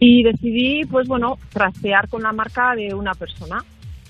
Y 0.08 0.22
decidí, 0.22 0.86
pues 0.86 1.08
bueno, 1.08 1.40
trastear 1.52 2.08
con 2.08 2.22
la 2.22 2.32
marca 2.32 2.76
de 2.76 2.94
una 2.94 3.14
persona. 3.16 3.58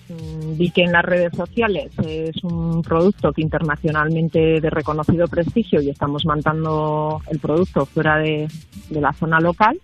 Mm, 0.10 0.58
Vi 0.58 0.70
que 0.72 0.84
en 0.84 0.92
las 0.92 1.06
redes 1.06 1.32
sociales 1.34 1.94
es 2.06 2.44
un 2.44 2.82
producto 2.82 3.32
que 3.32 3.42
internacionalmente 3.42 4.60
de 4.60 4.70
reconocido 4.70 5.26
prestigio 5.28 5.82
y 5.82 5.90
estamos 5.90 6.26
mandando 6.26 7.22
el 7.32 7.40
producto 7.40 7.86
fuera 7.86 8.18
de, 8.18 8.46
de 8.90 9.00
la 9.02 9.14
zona 9.14 9.40
local. 9.40 9.80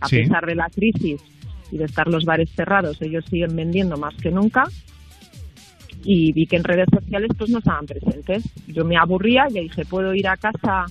A 0.00 0.06
Sí. 0.06 0.18
pesar 0.18 0.46
de 0.46 0.54
la 0.54 0.68
crisis 0.68 1.20
y 1.72 1.78
de 1.78 1.84
estar 1.84 2.06
los 2.06 2.24
bares 2.24 2.48
cerrados, 2.54 3.02
ellos 3.02 3.24
siguen 3.28 3.56
vendiendo 3.56 3.96
más 3.96 4.14
que 4.14 4.30
nunca. 4.30 4.64
Y 6.04 6.32
vi 6.32 6.46
que 6.46 6.56
en 6.58 6.64
redes 6.64 6.86
sociales 6.94 7.30
pues 7.36 7.50
no 7.50 7.58
estaban 7.58 7.86
presentes. 7.86 8.44
Yo 8.68 8.84
me 8.84 8.96
aburría 8.96 9.46
y 9.50 9.54
dije, 9.62 9.84
¿puedo 9.84 10.14
ir 10.14 10.28
a 10.28 10.36
casa 10.36 10.84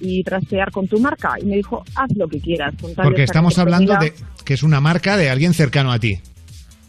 y 0.00 0.22
trastear 0.22 0.70
con 0.70 0.86
tu 0.88 0.98
marca? 1.00 1.34
Y 1.40 1.44
me 1.46 1.56
dijo, 1.56 1.84
haz 1.94 2.10
lo 2.16 2.28
que 2.28 2.40
quieras. 2.40 2.74
Porque 2.96 3.22
estamos 3.24 3.58
hablando 3.58 3.92
de 3.92 4.06
entretenida". 4.08 4.34
que 4.44 4.54
es 4.54 4.62
una 4.62 4.80
marca 4.80 5.16
de 5.16 5.30
alguien 5.30 5.54
cercano 5.54 5.92
a 5.92 5.98
ti. 5.98 6.18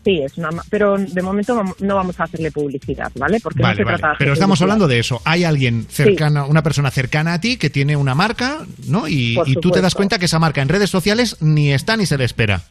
Sí, 0.05 0.21
es 0.23 0.37
una, 0.37 0.49
pero 0.69 0.97
de 0.97 1.21
momento 1.21 1.61
no 1.81 1.95
vamos 1.95 2.17
a 2.19 2.23
hacerle 2.23 2.49
publicidad, 2.49 3.11
¿vale? 3.15 3.41
Porque 3.41 3.59
no 3.59 3.63
Vale, 3.63 3.75
se 3.77 3.83
vale. 3.83 3.97
trata 3.97 4.13
de 4.13 4.17
Pero 4.19 4.31
estamos 4.33 4.59
publicidad. 4.59 4.63
hablando 4.75 4.87
de 4.87 4.99
eso. 4.99 5.21
Hay 5.25 5.43
alguien 5.43 5.85
cercana, 5.89 6.45
una 6.45 6.63
persona 6.63 6.89
cercana 6.91 7.33
a 7.33 7.41
ti 7.41 7.57
que 7.57 7.69
tiene 7.69 7.97
una 7.97 8.15
marca, 8.15 8.59
¿no? 8.87 9.09
Y, 9.09 9.37
y 9.45 9.55
tú 9.55 9.69
te 9.69 9.81
das 9.81 9.95
cuenta 9.95 10.17
que 10.17 10.25
esa 10.25 10.39
marca 10.39 10.61
en 10.61 10.69
redes 10.69 10.89
sociales 10.89 11.35
ni 11.41 11.73
está 11.73 11.97
ni 11.97 12.05
se 12.05 12.17
le 12.17 12.23
espera. 12.23 12.61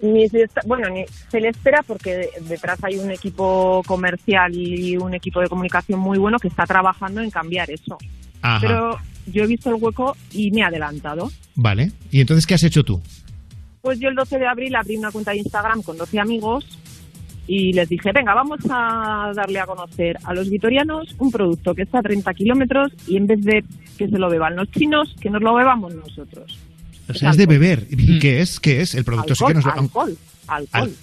Ni 0.00 0.26
se 0.30 0.44
está- 0.44 0.62
bueno, 0.64 0.88
ni 0.88 1.04
se 1.30 1.38
le 1.42 1.48
espera 1.50 1.82
porque 1.86 2.14
de- 2.16 2.30
detrás 2.48 2.78
hay 2.82 2.96
un 2.96 3.10
equipo 3.10 3.82
comercial 3.86 4.54
y 4.54 4.96
un 4.96 5.12
equipo 5.12 5.40
de 5.42 5.48
comunicación 5.48 6.00
muy 6.00 6.16
bueno 6.16 6.38
que 6.38 6.48
está 6.48 6.64
trabajando 6.64 7.20
en 7.20 7.30
cambiar 7.30 7.70
eso. 7.70 7.98
Ajá. 8.40 8.58
Pero 8.66 8.96
yo 9.32 9.44
he 9.44 9.46
visto 9.46 9.70
el 9.70 9.76
hueco 9.82 10.16
y 10.32 10.50
me 10.50 10.60
he 10.60 10.64
adelantado. 10.64 11.30
Vale. 11.54 11.92
¿Y 12.10 12.20
entonces 12.20 12.46
qué 12.46 12.54
has 12.54 12.62
hecho 12.64 12.84
tú? 12.84 13.00
Pues 13.82 13.98
yo 13.98 14.08
el 14.08 14.14
12 14.14 14.38
de 14.38 14.46
abril 14.46 14.74
abrí 14.76 14.96
una 14.96 15.10
cuenta 15.10 15.30
de 15.30 15.38
Instagram 15.38 15.82
con 15.82 15.96
12 15.96 16.18
amigos 16.20 16.64
y 17.46 17.72
les 17.72 17.88
dije, 17.88 18.10
venga, 18.14 18.34
vamos 18.34 18.60
a 18.70 19.32
darle 19.34 19.58
a 19.58 19.66
conocer 19.66 20.16
a 20.24 20.34
los 20.34 20.48
vitorianos 20.50 21.14
un 21.18 21.30
producto 21.32 21.74
que 21.74 21.82
está 21.82 21.98
a 21.98 22.02
30 22.02 22.32
kilómetros 22.34 22.92
y 23.06 23.16
en 23.16 23.26
vez 23.26 23.40
de 23.42 23.64
que 23.98 24.08
se 24.08 24.18
lo 24.18 24.28
beban 24.30 24.54
los 24.56 24.70
chinos, 24.70 25.14
que 25.20 25.30
nos 25.30 25.42
lo 25.42 25.54
bebamos 25.54 25.94
nosotros. 25.94 26.58
O 27.08 27.14
sea, 27.14 27.30
es 27.30 27.36
de 27.36 27.46
beber. 27.46 27.86
¿Y 27.90 28.18
qué 28.20 28.40
es? 28.40 28.60
¿Qué 28.60 28.80
es 28.82 28.94
el 28.94 29.04
producto? 29.04 29.34
Sí 29.34 29.44
Alcohol, 29.44 29.48
que 29.50 29.54
nos 29.56 29.64
lo- 29.64 29.82
alcohol, 29.82 30.18
alcohol. 30.46 30.82
Al- 30.82 30.94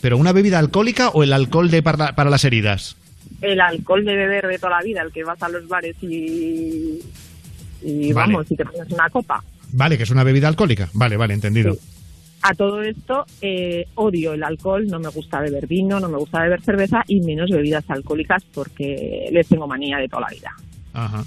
¿Pero 0.00 0.16
una 0.16 0.32
bebida 0.32 0.58
alcohólica 0.58 1.08
o 1.10 1.22
el 1.24 1.32
alcohol 1.32 1.70
de 1.70 1.82
para, 1.82 2.14
para 2.14 2.30
las 2.30 2.44
heridas? 2.44 2.96
El 3.42 3.60
alcohol 3.60 4.04
de 4.04 4.14
beber 4.14 4.46
de 4.46 4.58
toda 4.58 4.78
la 4.78 4.82
vida, 4.84 5.02
el 5.02 5.10
que 5.12 5.24
vas 5.24 5.42
a 5.42 5.48
los 5.48 5.66
bares 5.66 5.96
y, 6.02 7.00
y 7.82 8.12
Vale. 8.12 8.32
vamos, 8.32 8.50
y 8.50 8.56
te 8.56 8.64
pones 8.64 8.92
una 8.92 9.08
copa. 9.10 9.42
Vale, 9.72 9.96
que 9.96 10.02
es 10.02 10.10
una 10.10 10.24
bebida 10.24 10.48
alcohólica. 10.48 10.88
Vale, 10.94 11.16
vale, 11.16 11.34
entendido. 11.34 11.76
A 12.42 12.54
todo 12.54 12.82
esto, 12.82 13.26
eh, 13.42 13.86
odio 13.96 14.32
el 14.32 14.42
alcohol, 14.42 14.86
no 14.86 14.98
me 14.98 15.08
gusta 15.10 15.40
beber 15.40 15.66
vino, 15.66 16.00
no 16.00 16.08
me 16.08 16.16
gusta 16.16 16.40
beber 16.40 16.62
cerveza 16.62 17.02
y 17.06 17.20
menos 17.20 17.50
bebidas 17.50 17.84
alcohólicas 17.88 18.44
porque 18.54 19.28
les 19.30 19.46
tengo 19.46 19.66
manía 19.66 19.98
de 19.98 20.08
toda 20.08 20.22
la 20.22 20.28
vida. 20.28 20.50
Ajá. 20.94 21.22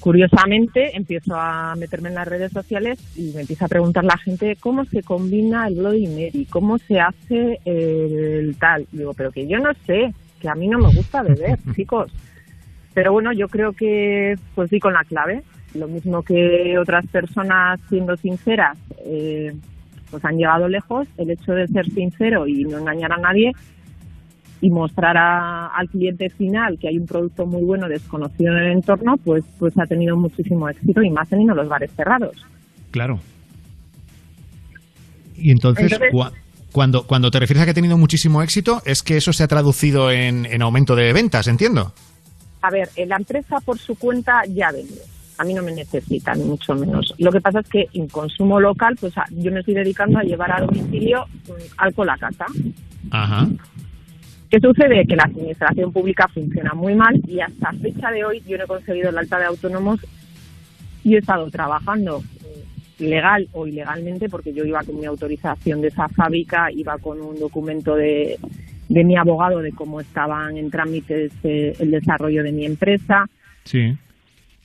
Curiosamente, 0.00 0.96
empiezo 0.96 1.34
a 1.34 1.74
meterme 1.76 2.10
en 2.10 2.14
las 2.16 2.28
redes 2.28 2.52
sociales 2.52 3.00
y 3.16 3.32
me 3.32 3.40
empieza 3.40 3.64
a 3.64 3.68
preguntar 3.68 4.04
la 4.04 4.16
gente 4.18 4.56
cómo 4.60 4.84
se 4.84 5.02
combina 5.02 5.66
el 5.66 5.76
Bloody 5.76 6.06
Mary, 6.06 6.46
cómo 6.48 6.78
se 6.78 7.00
hace 7.00 7.58
el 7.64 8.56
tal. 8.58 8.86
Digo, 8.92 9.12
pero 9.14 9.32
que 9.32 9.48
yo 9.48 9.58
no 9.58 9.70
sé, 9.86 10.14
que 10.40 10.48
a 10.48 10.54
mí 10.54 10.68
no 10.68 10.78
me 10.78 10.94
gusta 10.94 11.22
beber, 11.22 11.58
chicos. 11.74 12.12
Pero 12.94 13.12
bueno, 13.12 13.32
yo 13.32 13.48
creo 13.48 13.72
que 13.72 14.36
pues 14.54 14.70
di 14.70 14.78
con 14.78 14.92
la 14.92 15.04
clave. 15.04 15.42
Lo 15.74 15.86
mismo 15.88 16.22
que 16.22 16.76
otras 16.78 17.06
personas, 17.08 17.78
siendo 17.88 18.16
sinceras, 18.16 18.78
eh, 19.04 19.54
pues 20.10 20.24
han 20.24 20.36
llegado 20.38 20.68
lejos. 20.68 21.06
El 21.18 21.30
hecho 21.30 21.52
de 21.52 21.66
ser 21.68 21.86
sincero 21.90 22.46
y 22.46 22.64
no 22.64 22.78
engañar 22.78 23.12
a 23.12 23.18
nadie 23.18 23.52
y 24.60 24.70
mostrar 24.70 25.16
a- 25.16 25.66
al 25.68 25.88
cliente 25.88 26.30
final 26.30 26.78
que 26.80 26.88
hay 26.88 26.98
un 26.98 27.06
producto 27.06 27.46
muy 27.46 27.62
bueno 27.62 27.88
desconocido 27.88 28.52
en 28.56 28.58
el 28.64 28.72
entorno, 28.72 29.16
pues, 29.18 29.44
pues 29.58 29.78
ha 29.78 29.86
tenido 29.86 30.16
muchísimo 30.16 30.68
éxito 30.68 31.02
y 31.02 31.10
más 31.10 31.28
teniendo 31.28 31.54
los 31.54 31.68
bares 31.68 31.90
cerrados. 31.94 32.34
Claro. 32.90 33.20
Y 35.36 35.50
entonces, 35.50 35.84
Entonces- 35.92 36.12
cua- 36.12 36.32
cuando, 36.72 37.06
cuando 37.06 37.30
te 37.30 37.38
refieres 37.40 37.62
a 37.62 37.64
que 37.66 37.70
ha 37.70 37.74
tenido 37.74 37.96
muchísimo 37.96 38.42
éxito, 38.42 38.82
es 38.84 39.02
que 39.02 39.16
eso 39.16 39.32
se 39.32 39.42
ha 39.44 39.48
traducido 39.48 40.10
en, 40.10 40.44
en 40.46 40.62
aumento 40.62 40.96
de 40.96 41.12
ventas, 41.12 41.46
entiendo. 41.46 41.92
A 42.62 42.70
ver, 42.70 42.88
eh, 42.96 43.06
la 43.06 43.16
empresa 43.16 43.60
por 43.64 43.78
su 43.78 43.94
cuenta 43.96 44.42
ya 44.48 44.72
vende. 44.72 45.00
A 45.38 45.44
mí 45.44 45.54
no 45.54 45.62
me 45.62 45.72
necesita, 45.72 46.34
ni 46.34 46.44
mucho 46.44 46.74
menos. 46.74 47.14
Lo 47.18 47.30
que 47.30 47.40
pasa 47.40 47.60
es 47.60 47.68
que 47.68 47.88
en 47.92 48.08
consumo 48.08 48.60
local, 48.60 48.96
pues 49.00 49.14
yo 49.30 49.52
me 49.52 49.60
estoy 49.60 49.74
dedicando 49.74 50.18
a 50.18 50.22
llevar 50.22 50.52
a 50.52 50.60
domicilio 50.60 51.26
mm, 51.46 51.52
alcohol 51.76 52.10
a 52.10 52.18
casa. 52.18 52.46
Ajá. 53.10 53.48
¿Qué 54.50 54.60
sucede? 54.60 55.04
Que 55.06 55.16
la 55.16 55.24
administración 55.24 55.92
pública 55.92 56.26
funciona 56.28 56.72
muy 56.72 56.94
mal 56.94 57.20
y 57.26 57.40
hasta 57.40 57.72
fecha 57.72 58.10
de 58.10 58.24
hoy 58.24 58.42
yo 58.46 58.56
no 58.56 58.64
he 58.64 58.66
conseguido 58.66 59.10
el 59.10 59.18
alta 59.18 59.38
de 59.38 59.44
autónomos 59.44 60.00
y 61.04 61.14
he 61.14 61.18
estado 61.18 61.50
trabajando 61.50 62.22
eh, 62.44 62.64
legal 63.04 63.46
o 63.52 63.66
ilegalmente 63.66 64.28
porque 64.28 64.54
yo 64.54 64.64
iba 64.64 64.82
con 64.82 64.98
mi 64.98 65.04
autorización 65.04 65.82
de 65.82 65.88
esa 65.88 66.08
fábrica, 66.08 66.72
iba 66.72 66.96
con 66.98 67.20
un 67.20 67.38
documento 67.38 67.94
de, 67.94 68.38
de 68.88 69.04
mi 69.04 69.16
abogado 69.16 69.60
de 69.60 69.72
cómo 69.72 70.00
estaban 70.00 70.56
en 70.56 70.70
trámites 70.70 71.30
eh, 71.44 71.74
el 71.78 71.90
desarrollo 71.90 72.42
de 72.42 72.52
mi 72.52 72.64
empresa. 72.64 73.26
Sí. 73.64 73.96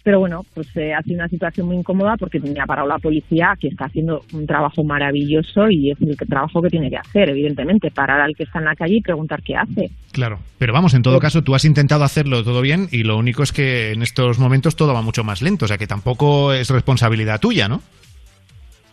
Pero 0.04 0.20
bueno, 0.20 0.46
pues 0.54 0.68
eh, 0.76 0.94
ha 0.94 1.02
sido 1.02 1.16
una 1.16 1.30
situación 1.30 1.66
muy 1.68 1.78
incómoda 1.78 2.18
porque 2.18 2.38
me 2.40 2.60
ha 2.60 2.66
parado 2.66 2.88
la 2.90 3.00
policía, 3.00 3.56
que 3.58 3.70
está 3.70 3.86
haciendo 3.86 4.22
un 4.34 4.46
trabajo 4.46 4.84
maravilloso 4.84 5.70
y 5.70 5.92
es 5.92 6.02
el 6.02 6.18
que- 6.18 6.26
trabajo 6.26 6.62
que 6.62 6.70
tiene 6.70 6.90
que 6.90 6.98
hacer, 6.98 7.30
evidentemente, 7.30 7.90
parar 7.90 8.20
al 8.20 8.36
que 8.36 8.44
está 8.44 8.60
en 8.60 8.66
la 8.66 8.76
calle 8.76 8.96
y 8.98 9.02
preguntar 9.02 9.42
qué 9.42 9.56
hace. 9.56 9.92
Claro. 10.12 10.40
Pero 10.58 10.74
vamos, 10.74 10.94
en 10.94 11.04
todo 11.04 11.20
caso, 11.20 11.42
tú 11.42 11.56
has 11.56 11.64
intentado 11.64 12.04
hacerlo 12.04 12.44
todo 12.44 12.60
bien 12.62 12.90
y 12.92 13.04
lo 13.04 13.18
único 13.18 13.44
es 13.44 13.54
que 13.54 13.94
en 13.94 14.02
estos 14.04 14.40
momentos 14.40 14.76
todo 14.76 14.94
va 14.94 15.02
mucho 15.02 15.24
más 15.24 15.42
lento. 15.42 15.66
O 15.66 15.68
sea 15.70 15.78
que 15.78 15.88
tampoco 15.88 16.52
es 16.52 16.70
responsabilidad 16.70 17.40
tuya, 17.40 17.70
¿no? 17.70 17.82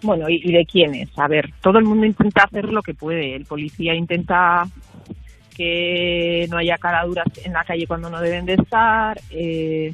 Bueno, 0.03 0.31
¿y, 0.31 0.41
y 0.45 0.53
de 0.53 0.65
quién 0.65 0.95
es? 0.95 1.11
A 1.19 1.27
ver, 1.27 1.51
todo 1.61 1.79
el 1.79 1.85
mundo 1.87 2.07
intenta 2.07 2.45
hacer 2.45 2.67
lo 2.67 2.83
que 2.83 2.95
puede. 2.95 3.35
El 3.35 3.47
policía 3.47 3.95
intenta 3.97 4.63
que 5.57 6.47
no 6.51 6.57
haya 6.57 6.79
caraduras 6.79 7.27
en 7.45 7.53
la 7.53 7.65
calle 7.65 7.87
cuando 7.87 8.09
no 8.11 8.21
deben 8.21 8.47
de 8.47 8.55
estar. 8.55 9.21
Eh, 9.31 9.93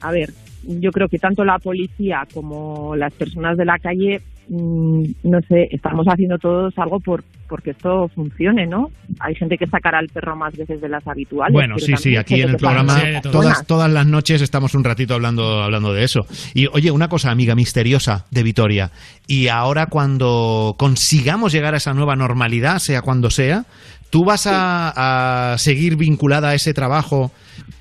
a 0.00 0.10
ver, 0.10 0.30
yo 0.62 0.90
creo 0.90 1.08
que 1.08 1.18
tanto 1.18 1.44
la 1.44 1.58
policía 1.58 2.26
como 2.32 2.96
las 2.96 3.12
personas 3.12 3.56
de 3.56 3.64
la 3.64 3.78
calle, 3.78 4.20
mm, 4.48 5.04
no 5.24 5.40
sé, 5.48 5.68
estamos 5.70 6.06
haciendo 6.06 6.38
todos 6.38 6.76
algo 6.78 7.00
por 7.00 7.24
porque 7.46 7.70
esto 7.70 8.08
funcione, 8.14 8.66
¿no? 8.66 8.90
Hay 9.20 9.34
gente 9.34 9.56
que 9.56 9.66
sacará 9.66 9.98
al 9.98 10.08
perro 10.08 10.36
más 10.36 10.56
veces 10.56 10.80
de 10.80 10.88
las 10.88 11.06
habituales. 11.06 11.52
Bueno, 11.52 11.78
sí, 11.78 11.96
sí, 11.96 12.16
aquí 12.16 12.42
en 12.42 12.50
el 12.50 12.56
programa 12.56 12.98
todas, 13.22 13.66
todas 13.66 13.90
las 13.90 14.06
noches 14.06 14.42
estamos 14.42 14.74
un 14.74 14.84
ratito 14.84 15.14
hablando, 15.14 15.62
hablando 15.62 15.92
de 15.92 16.04
eso. 16.04 16.26
Y 16.54 16.66
oye, 16.66 16.90
una 16.90 17.08
cosa, 17.08 17.30
amiga 17.30 17.54
misteriosa 17.54 18.26
de 18.30 18.42
Vitoria. 18.42 18.90
Y 19.26 19.48
ahora 19.48 19.86
cuando 19.86 20.74
consigamos 20.78 21.52
llegar 21.52 21.74
a 21.74 21.78
esa 21.78 21.94
nueva 21.94 22.16
normalidad, 22.16 22.78
sea 22.78 23.02
cuando 23.02 23.30
sea, 23.30 23.64
¿tú 24.10 24.24
vas 24.24 24.46
a, 24.46 25.52
a 25.52 25.58
seguir 25.58 25.96
vinculada 25.96 26.50
a 26.50 26.54
ese 26.54 26.74
trabajo 26.74 27.30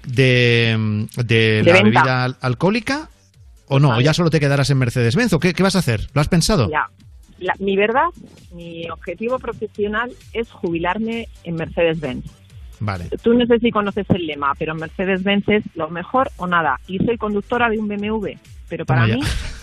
de, 0.07 1.07
de 1.17 1.23
De 1.23 1.63
la 1.63 1.73
venta. 1.73 1.83
bebida 1.83 2.23
al- 2.23 2.37
alcohólica? 2.41 3.09
¿O 3.67 3.79
no? 3.79 3.97
¿O 3.97 4.01
ya 4.01 4.13
solo 4.13 4.29
te 4.29 4.39
quedarás 4.39 4.69
en 4.69 4.77
Mercedes-Benz? 4.77 5.33
¿O 5.33 5.39
qué, 5.39 5.53
qué 5.53 5.63
vas 5.63 5.75
a 5.75 5.79
hacer? 5.79 6.07
¿Lo 6.13 6.21
has 6.21 6.27
pensado? 6.27 6.69
Ya. 6.69 6.87
La- 7.39 7.55
mi 7.59 7.75
verdad, 7.75 8.05
mi 8.53 8.87
objetivo 8.89 9.39
profesional 9.39 10.11
es 10.33 10.49
jubilarme 10.51 11.27
en 11.43 11.55
Mercedes-Benz. 11.55 12.25
Vale. 12.79 13.09
Tú 13.23 13.33
no 13.33 13.45
sé 13.45 13.57
si 13.59 13.71
conoces 13.71 14.05
el 14.09 14.27
lema, 14.27 14.53
pero 14.59 14.75
Mercedes-Benz 14.75 15.47
es 15.49 15.63
lo 15.75 15.89
mejor 15.89 16.29
o 16.37 16.45
nada. 16.45 16.79
Y 16.87 16.97
soy 16.99 17.17
conductora 17.17 17.69
de 17.69 17.79
un 17.79 17.87
BMW, 17.87 18.33
pero 18.69 18.85
para 18.85 19.07
mí 19.07 19.19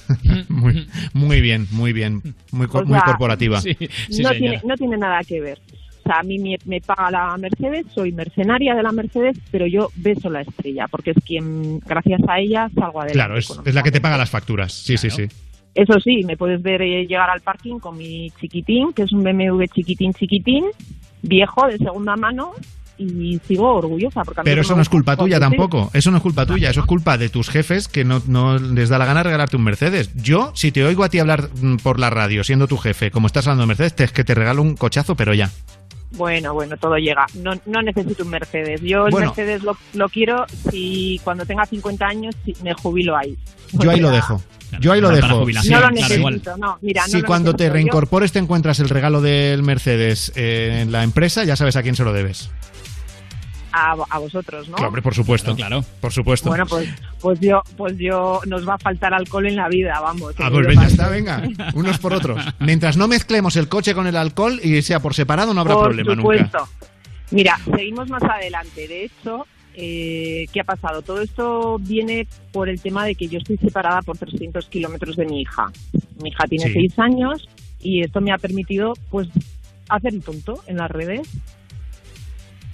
muy, 0.48 0.88
muy 1.12 1.40
bien, 1.40 1.68
muy 1.70 1.92
bien. 1.92 2.22
Muy, 2.50 2.66
O 2.72 2.84
muy 2.84 2.98
corporativa. 3.00 3.60
no, 3.60 4.30
tiene, 4.30 4.60
no 4.64 4.76
tiene 4.76 4.96
nada 4.98 5.20
que 5.24 5.40
ver. 5.40 5.60
O 6.04 6.08
sea, 6.08 6.20
a 6.20 6.22
mí 6.22 6.38
me, 6.38 6.56
me 6.64 6.80
paga 6.80 7.10
la 7.10 7.36
Mercedes, 7.38 7.86
soy 7.94 8.12
mercenaria 8.12 8.74
de 8.74 8.82
la 8.82 8.92
Mercedes, 8.92 9.38
pero 9.50 9.66
yo 9.66 9.90
beso 9.96 10.28
la 10.30 10.40
estrella, 10.40 10.86
porque 10.88 11.12
es 11.12 11.16
quien, 11.24 11.78
gracias 11.80 12.20
a 12.28 12.40
ella, 12.40 12.68
salgo 12.74 13.00
adelante. 13.00 13.12
Claro, 13.12 13.38
es, 13.38 13.60
es 13.64 13.74
la 13.74 13.82
que 13.82 13.92
te 13.92 14.00
paga 14.00 14.16
las 14.16 14.30
facturas. 14.30 14.72
Sí, 14.72 14.96
sí, 14.96 15.10
sí. 15.10 15.28
Eso 15.74 15.94
sí, 16.00 16.22
me 16.24 16.36
puedes 16.36 16.60
ver 16.60 16.82
eh, 16.82 17.06
llegar 17.06 17.30
al 17.30 17.40
parking 17.40 17.78
con 17.78 17.96
mi 17.96 18.30
chiquitín, 18.40 18.92
que 18.92 19.02
es 19.02 19.12
un 19.12 19.22
BMW 19.22 19.64
chiquitín, 19.72 20.12
chiquitín, 20.12 20.66
viejo, 21.22 21.66
de 21.66 21.78
segunda 21.78 22.14
mano, 22.16 22.52
y 22.98 23.40
sigo 23.46 23.74
orgullosa. 23.74 24.22
Porque 24.22 24.40
a 24.40 24.42
mí 24.42 24.50
Pero 24.50 24.60
eso 24.60 24.76
no 24.76 24.82
es 24.82 24.88
culpa 24.88 25.16
tuya 25.16 25.40
tampoco. 25.40 25.90
Eso 25.94 26.10
no 26.10 26.18
es 26.18 26.22
culpa 26.22 26.46
tuya. 26.46 26.70
Eso 26.70 26.80
es 26.80 26.86
culpa 26.86 27.16
de 27.18 27.28
tus 27.28 27.48
jefes 27.48 27.88
que 27.88 28.04
no, 28.04 28.22
no 28.26 28.58
les 28.58 28.88
da 28.88 28.98
la 28.98 29.06
gana 29.06 29.22
regalarte 29.22 29.56
un 29.56 29.64
Mercedes. 29.64 30.14
Yo, 30.14 30.52
si 30.54 30.72
te 30.72 30.84
oigo 30.84 31.04
a 31.04 31.08
ti 31.08 31.18
hablar 31.18 31.48
mm, 31.60 31.76
por 31.76 31.98
la 31.98 32.10
radio, 32.10 32.44
siendo 32.44 32.66
tu 32.66 32.76
jefe, 32.76 33.10
como 33.10 33.26
estás 33.26 33.46
hablando 33.46 33.62
de 33.62 33.68
Mercedes, 33.68 33.96
te, 33.96 34.04
es 34.04 34.12
que 34.12 34.24
te 34.24 34.34
regalo 34.34 34.62
un 34.62 34.76
cochazo, 34.76 35.16
pero 35.16 35.34
ya. 35.34 35.50
Bueno, 36.16 36.52
bueno, 36.54 36.76
todo 36.76 36.96
llega. 36.96 37.26
No, 37.34 37.52
no 37.66 37.82
necesito 37.82 38.22
un 38.24 38.30
Mercedes. 38.30 38.80
Yo 38.82 39.06
el 39.06 39.12
Bueno. 39.12 39.28
Mercedes 39.28 39.62
lo, 39.62 39.76
lo 39.94 40.08
quiero 40.08 40.44
si 40.70 41.20
cuando 41.24 41.44
tenga 41.46 41.64
50 41.66 42.06
años 42.06 42.34
si 42.44 42.54
me 42.62 42.74
jubilo 42.74 43.16
ahí. 43.16 43.36
Yo 43.72 43.90
ahí 43.90 44.00
lo 44.00 44.10
dejo. 44.10 44.40
Yo 44.80 44.92
ahí 44.92 45.00
lo 45.00 45.08
para 45.08 45.16
dejo. 45.16 45.28
No 45.40 45.44
lo 45.46 45.60
claro, 45.62 45.90
necesito, 45.90 46.18
igual. 46.18 46.42
no. 46.58 46.78
Mira, 46.80 47.02
no 47.02 47.08
si 47.08 47.20
lo 47.20 47.26
cuando 47.26 47.54
te. 47.54 47.66
Yo- 47.66 47.72
reincorpores 47.72 48.32
te 48.32 48.38
encuentras 48.38 48.80
el 48.80 48.88
regalo 48.88 49.20
del 49.20 49.62
Mercedes 49.62 50.32
en 50.34 50.92
la 50.92 51.02
empresa, 51.02 51.44
ya 51.44 51.56
sabes 51.56 51.76
a 51.76 51.82
quién 51.82 51.94
se 51.94 52.04
lo 52.04 52.12
debes. 52.12 52.50
A, 53.72 53.92
a 54.10 54.18
vosotros, 54.18 54.68
¿no? 54.68 54.74
Claro, 54.74 54.88
hombre, 54.88 55.02
por 55.02 55.14
supuesto. 55.14 55.56
Claro. 55.56 55.82
Por 56.00 56.12
supuesto. 56.12 56.48
Bueno, 56.50 56.66
pues, 56.66 56.88
pues 57.20 57.40
yo, 57.40 57.62
pues 57.76 57.96
yo, 57.98 58.40
nos 58.46 58.68
va 58.68 58.74
a 58.74 58.78
faltar 58.78 59.14
alcohol 59.14 59.46
en 59.46 59.56
la 59.56 59.68
vida, 59.68 59.98
vamos. 60.00 60.34
Ah, 60.38 60.44
Que 60.48 60.50
pues 60.50 60.66
venga, 60.66 60.86
está, 60.86 61.08
venga. 61.08 61.42
Unos 61.74 61.98
por 61.98 62.12
otros. 62.12 62.44
Mientras 62.60 62.96
no 62.96 63.08
mezclemos 63.08 63.56
el 63.56 63.68
coche 63.68 63.94
con 63.94 64.06
el 64.06 64.16
alcohol 64.16 64.60
y 64.62 64.82
sea 64.82 65.00
por 65.00 65.14
separado, 65.14 65.54
no 65.54 65.62
habrá 65.62 65.74
Por 65.74 65.84
problema 65.84 66.14
supuesto. 66.14 66.58
nunca. 66.58 66.70
Mira, 67.30 67.58
seguimos 67.74 68.08
más 68.10 68.22
adelante. 68.24 68.86
De 68.86 69.04
hecho, 69.06 69.46
eh, 69.74 70.44
¿qué 70.52 70.60
ha 70.60 70.64
pasado? 70.64 71.00
Todo 71.00 71.22
esto 71.22 71.78
viene 71.80 72.26
por 72.52 72.68
el 72.68 72.78
tema 72.80 73.06
de 73.06 73.14
que 73.14 73.26
yo 73.28 73.38
estoy 73.38 73.56
separada 73.56 74.02
por 74.02 74.18
300 74.18 74.66
kilómetros 74.66 75.16
de 75.16 75.24
mi 75.24 75.40
hija. 75.40 75.72
Mi 76.22 76.28
hija 76.28 76.44
tiene 76.46 76.66
Sí. 76.66 76.72
seis 76.74 76.98
años 76.98 77.48
y 77.80 78.02
esto 78.02 78.20
me 78.20 78.32
ha 78.32 78.38
permitido, 78.38 78.92
pues, 79.10 79.28
hacer 79.88 80.12
el 80.12 80.22
tonto 80.22 80.62
en 80.66 80.76
las 80.76 80.90
redes. 80.90 81.26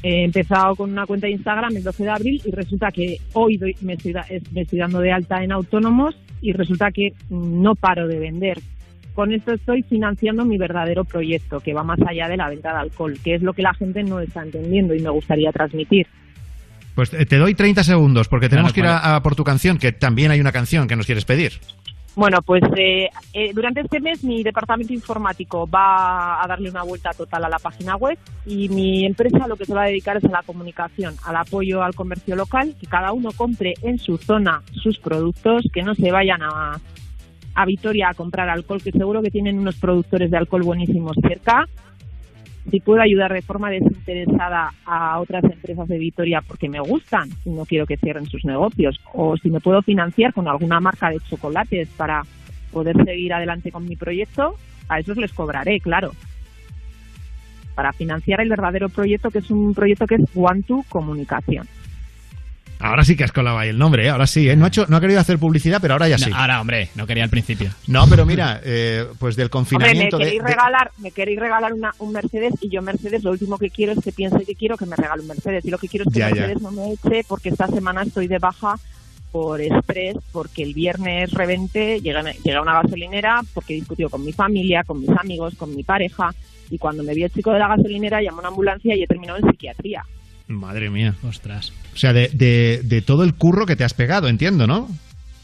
He 0.03 0.25
empezado 0.25 0.77
con 0.77 0.93
una 0.93 1.07
cuenta 1.07 1.27
de 1.27 1.33
Instagram 1.33 1.77
el 1.77 1.83
12 1.83 2.05
de 2.05 2.11
abril 2.11 2.43
y 2.45 2.51
resulta 2.53 2.91
que 2.93 3.17
hoy 3.33 3.57
doy- 3.57 3.77
me, 3.81 3.95
estoy, 3.95 4.15
me 4.53 4.61
estoy 4.63 4.79
dando 4.79 5.01
de 5.01 5.11
alta 5.13 5.43
en 5.43 5.51
autónomos 5.53 6.15
y 6.41 6.53
resulta 6.53 6.91
que 6.93 7.13
mm, 7.31 7.63
no 7.63 7.75
paro 7.75 8.07
de 8.07 8.19
vender. 8.19 8.59
Con 9.15 9.33
esto 9.33 9.53
estoy 9.53 9.83
financiando 9.83 10.45
mi 10.45 10.57
verdadero 10.59 11.03
proyecto, 11.05 11.59
que 11.59 11.75
va 11.75 11.83
más 11.83 11.99
allá 12.07 12.29
de 12.29 12.37
la 12.37 12.49
venta 12.49 12.73
de 12.73 12.79
alcohol, 12.79 13.19
que 13.25 13.35
es 13.35 13.43
lo 13.43 13.53
que 13.53 13.63
la 13.63 13.75
gente 13.75 14.05
no 14.05 14.21
está 14.21 14.43
entendiendo 14.45 14.95
y 14.95 15.01
me 15.01 15.11
gustaría 15.11 15.51
transmitir. 15.51 16.07
Pues 16.95 17.13
eh, 17.15 17.27
te 17.27 17.37
doy 17.37 17.55
30 17.55 17.83
segundos 17.83 18.29
porque 18.29 18.49
tenemos 18.49 18.73
Claro, 18.73 18.89
que 18.89 18.97
ir 19.07 19.11
a, 19.11 19.17
a 19.17 19.23
por 19.23 19.35
tu 19.35 19.43
canción, 19.43 19.79
que 19.79 19.91
también 19.91 20.31
hay 20.31 20.41
una 20.41 20.53
canción 20.53 20.87
que 20.87 20.95
nos 20.95 21.07
quieres 21.07 21.25
pedir. 21.25 21.53
Bueno, 22.19 22.39
pues 22.43 22.65
eh, 22.77 23.09
eh, 23.33 23.53
durante 23.55 23.83
este 23.83 24.01
mes 24.01 24.25
mi 24.25 24.43
departamento 24.43 24.93
informático 24.93 25.69
va 25.69 26.43
a 26.43 26.49
darle 26.49 26.69
una 26.69 26.83
vuelta 26.83 27.11
total 27.11 27.45
a 27.45 27.49
la 27.49 27.61
página 27.61 27.95
web 27.95 28.19
y 28.45 28.69
mi 28.71 29.07
empresa 29.07 29.47
lo 29.47 29.55
que 29.55 29.65
se 29.65 29.73
va 29.73 29.85
a 29.85 29.87
dedicar 29.87 30.17
es 30.17 30.25
a 30.25 30.29
la 30.29 30.43
comunicación, 30.43 31.15
al 31.25 31.37
apoyo 31.37 31.81
al 31.81 31.95
comercio 31.95 32.35
local, 32.35 32.75
que 32.81 32.89
cada 32.89 33.13
uno 33.13 33.31
compre 33.37 33.75
en 33.83 34.01
su 34.01 34.17
zona 34.19 34.63
sus 34.73 34.99
productos, 34.99 35.63
que 35.73 35.83
no 35.83 35.95
se 35.95 36.11
vayan 36.11 36.43
a, 36.43 36.81
a 37.55 37.65
Vitoria 37.65 38.09
a 38.09 38.15
comprar 38.15 38.49
alcohol, 38.49 38.83
que 38.83 38.91
seguro 38.91 39.23
que 39.23 39.31
tienen 39.31 39.57
unos 39.57 39.77
productores 39.77 40.29
de 40.29 40.39
alcohol 40.39 40.65
buenísimos 40.65 41.17
cerca. 41.23 41.69
Si 42.71 42.81
puedo 42.81 43.01
ayudar 43.01 43.33
de 43.33 43.41
forma 43.41 43.71
desinteresada 43.71 44.73
a 44.85 45.19
otras 45.21 45.45
empresas 45.45 45.89
de 45.89 45.99
Vitoria 45.99 46.43
porque 46.47 46.69
me 46.69 46.81
gustan 46.81 47.31
y 47.45 47.51
no 47.51 47.65
quiero 47.65 47.87
que 47.87 47.97
cierren 47.97 48.27
sus 48.27 48.45
negocios, 48.45 49.01
o 49.15 49.37
si 49.39 49.51
me 49.51 49.61
puedo 49.61 49.81
financiar 49.81 50.35
con 50.35 50.49
alguna 50.49 50.79
marca 50.79 51.09
de 51.09 51.19
chocolates 51.21 51.89
para 51.97 52.23
poder 52.71 52.97
seguir 53.05 53.33
adelante 53.33 53.73
con 53.73 53.89
mi 53.89 53.97
proyecto, 53.97 54.57
a 54.89 54.99
esos 54.99 55.17
les 55.17 55.33
cobraré, 55.33 55.81
claro. 55.81 56.13
Para 57.75 57.93
financiar 57.93 58.41
el 58.41 58.51
verdadero 58.51 58.89
proyecto, 58.91 59.31
que 59.31 59.39
es 59.39 59.51
un 59.51 59.73
proyecto 59.73 60.07
que 60.07 60.17
es 60.17 60.25
One 60.35 60.63
to 60.63 60.85
Comunicación. 60.91 61.67
Ahora 62.81 63.05
sí 63.05 63.17
que 63.17 63.25
has 63.25 63.33
colado 63.33 63.59
ahí 63.59 63.69
el 63.71 63.79
nombre, 63.79 64.07
¿eh? 64.07 64.11
ahora 64.11 64.27
sí. 64.27 64.49
¿eh? 64.49 64.55
No, 64.57 64.65
ha 64.65 64.69
hecho, 64.69 64.87
no 64.89 64.97
ha 64.97 65.01
querido 65.01 65.19
hacer 65.21 65.39
publicidad, 65.39 65.79
pero 65.81 65.95
ahora 65.95 66.09
ya 66.09 66.17
sí. 66.19 66.31
No, 66.31 66.37
ahora, 66.37 66.61
hombre, 66.61 66.91
no 66.95 67.07
quería 67.07 67.25
al 67.25 67.31
principio. 67.31 67.71
No, 67.87 68.07
pero 68.09 68.25
mira, 68.25 68.61
eh, 68.65 69.05
pues 69.19 69.35
del 69.37 69.47
Hombre, 69.47 69.49
me 69.49 69.51
confinamiento... 69.79 70.19
de- 70.19 70.25
queréis 70.25 70.43
de- 70.43 70.49
regalar, 70.49 70.91
me 70.99 71.11
queréis 71.11 71.41
regalar 71.41 71.73
una, 71.73 71.93
un 71.99 72.13
Mercedes 72.13 72.55
y 72.61 72.69
yo 72.69 72.81
Mercedes 72.83 73.25
lo 73.25 73.31
último 73.33 73.59
que 73.59 73.71
quiero 73.71 73.93
es 73.93 73.99
que 74.03 74.13
piense 74.13 74.45
que 74.45 74.55
quiero 74.55 74.77
que 74.77 74.87
me 74.87 74.97
regale 74.97 75.23
un 75.23 75.29
Mercedes 75.29 75.65
y 75.65 75.71
lo 75.71 75.79
que 75.79 75.89
quiero 75.89 76.05
es 76.09 76.13
que 76.13 76.21
Ya, 76.21 76.29
ya. 76.31 76.35
Mercedes 76.37 76.63
no 76.63 76.71
me 76.71 76.93
eche 76.93 77.25
porque 77.27 77.49
esta 77.49 77.67
semana 77.67 78.03
estoy 78.03 78.29
de 78.29 78.39
baja 78.39 78.77
por 79.33 79.61
estrés, 79.61 80.17
porque 80.33 80.63
el 80.63 80.73
viernes 80.73 81.31
reventé, 81.33 82.01
llegué, 82.01 82.23
llegué 82.45 82.55
a 82.57 82.63
una 82.63 82.81
gasolinera 82.81 83.43
porque 83.53 83.75
he 83.75 83.77
discutido 83.77 84.09
con 84.09 84.25
mi 84.25 84.33
familia, 84.33 84.85
con 84.85 85.01
mis 85.01 85.11
amigos, 85.11 85.55
con 85.57 85.75
mi 85.75 85.83
pareja 85.83 86.35
y 86.71 86.79
cuando 86.79 87.03
me 87.03 87.13
vio 87.15 87.27
el 87.27 87.33
chico 87.33 87.51
de 87.53 87.59
la 87.59 87.69
gasolinera 87.69 88.23
llamó 88.23 88.39
a 88.39 88.41
una 88.41 88.49
ambulancia 88.49 88.95
y 88.97 89.03
he 89.03 89.07
terminado 89.07 89.39
en 89.39 89.51
psiquiatría. 89.51 90.03
Madre 90.49 90.91
mía. 90.91 91.15
Ostras. 91.23 91.73
O 91.95 91.97
sea, 91.97 92.13
de, 92.13 92.29
de- 92.33 92.81
de 92.83 93.03
todo 93.03 93.23
el 93.25 93.35
curro 93.35 93.67
que 93.67 93.77
te 93.77 93.85
has 93.85 93.95
pegado, 93.95 94.29
entiendo, 94.29 94.67
¿no? 94.67 94.89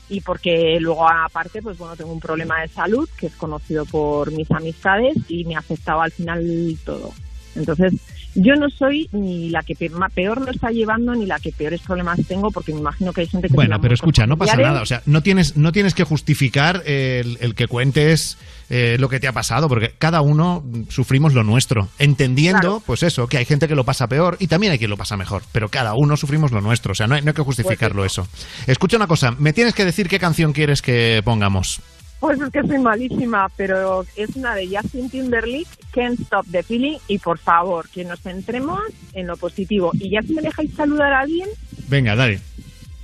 y 0.06 0.20
porque 0.20 0.76
luego 0.80 1.08
aparte 1.08 1.62
pues 1.62 1.78
bueno 1.78 1.96
tengo 1.96 2.12
un 2.12 2.20
problema 2.20 2.60
de 2.60 2.68
salud 2.68 3.08
que 3.18 3.28
es 3.28 3.32
conocido 3.36 3.86
por 3.86 4.30
mis 4.32 4.50
amistades 4.50 5.16
y 5.28 5.46
me 5.46 5.56
ha 5.56 5.60
afectado 5.60 6.02
al 6.02 6.10
final 6.12 6.76
todo 6.84 7.10
entonces 7.56 7.94
yo 8.34 8.54
no 8.56 8.68
soy 8.68 9.08
ni 9.12 9.50
la 9.50 9.62
que 9.62 9.74
peor 10.14 10.40
lo 10.40 10.50
está 10.50 10.70
llevando 10.70 11.14
ni 11.14 11.26
la 11.26 11.38
que 11.38 11.52
peores 11.52 11.80
problemas 11.80 12.18
tengo 12.26 12.50
porque 12.50 12.72
me 12.72 12.80
imagino 12.80 13.12
que 13.12 13.22
hay 13.22 13.26
gente 13.26 13.48
que 13.48 13.54
Bueno, 13.54 13.80
pero 13.80 13.94
escucha, 13.94 14.26
no 14.26 14.36
pasa 14.36 14.56
nada. 14.56 14.82
O 14.82 14.86
sea, 14.86 15.02
no 15.06 15.22
tienes, 15.22 15.56
no 15.56 15.72
tienes 15.72 15.94
que 15.94 16.04
justificar 16.04 16.82
el, 16.86 17.38
el 17.40 17.54
que 17.54 17.66
cuentes 17.68 18.36
eh, 18.70 18.96
lo 18.98 19.08
que 19.08 19.20
te 19.20 19.28
ha 19.28 19.32
pasado, 19.32 19.68
porque 19.68 19.94
cada 19.98 20.20
uno 20.22 20.62
mm, 20.64 20.84
sufrimos 20.88 21.34
lo 21.34 21.44
nuestro, 21.44 21.88
entendiendo, 21.98 22.60
Claro. 22.60 22.82
pues 22.86 23.02
eso, 23.02 23.26
que 23.28 23.36
hay 23.36 23.44
gente 23.44 23.68
que 23.68 23.74
lo 23.74 23.84
pasa 23.84 24.08
peor 24.08 24.36
y 24.40 24.46
también 24.46 24.72
hay 24.72 24.78
quien 24.78 24.90
lo 24.90 24.96
pasa 24.96 25.16
mejor, 25.16 25.42
pero 25.52 25.68
cada 25.68 25.94
uno 25.94 26.16
sufrimos 26.16 26.50
lo 26.50 26.60
nuestro. 26.60 26.92
O 26.92 26.94
sea, 26.94 27.06
no 27.06 27.14
hay, 27.14 27.22
no 27.22 27.30
hay 27.30 27.34
que 27.34 27.42
justificarlo 27.42 28.04
eso. 28.04 28.26
Escucha 28.66 28.96
una 28.96 29.06
cosa, 29.06 29.32
me 29.32 29.52
tienes 29.52 29.74
que 29.74 29.84
decir 29.84 30.08
qué 30.08 30.18
canción 30.18 30.52
quieres 30.52 30.82
que 30.82 31.20
pongamos. 31.24 31.80
Pues 32.24 32.40
es 32.40 32.48
que 32.50 32.62
soy 32.66 32.78
malísima, 32.78 33.50
pero 33.54 34.06
es 34.16 34.34
una 34.34 34.54
de 34.54 34.66
Justin 34.66 35.10
Timberlake, 35.10 35.66
Can't 35.92 36.18
Stop 36.20 36.46
the 36.50 36.62
Feeling, 36.62 36.96
y 37.06 37.18
por 37.18 37.36
favor, 37.36 37.86
que 37.90 38.02
nos 38.02 38.18
centremos 38.20 38.80
en 39.12 39.26
lo 39.26 39.36
positivo. 39.36 39.90
Y 39.92 40.08
ya 40.08 40.22
si 40.22 40.32
me 40.32 40.40
dejáis 40.40 40.72
saludar 40.72 41.12
a 41.12 41.20
alguien, 41.20 41.50
Venga, 41.88 42.16
dale. 42.16 42.40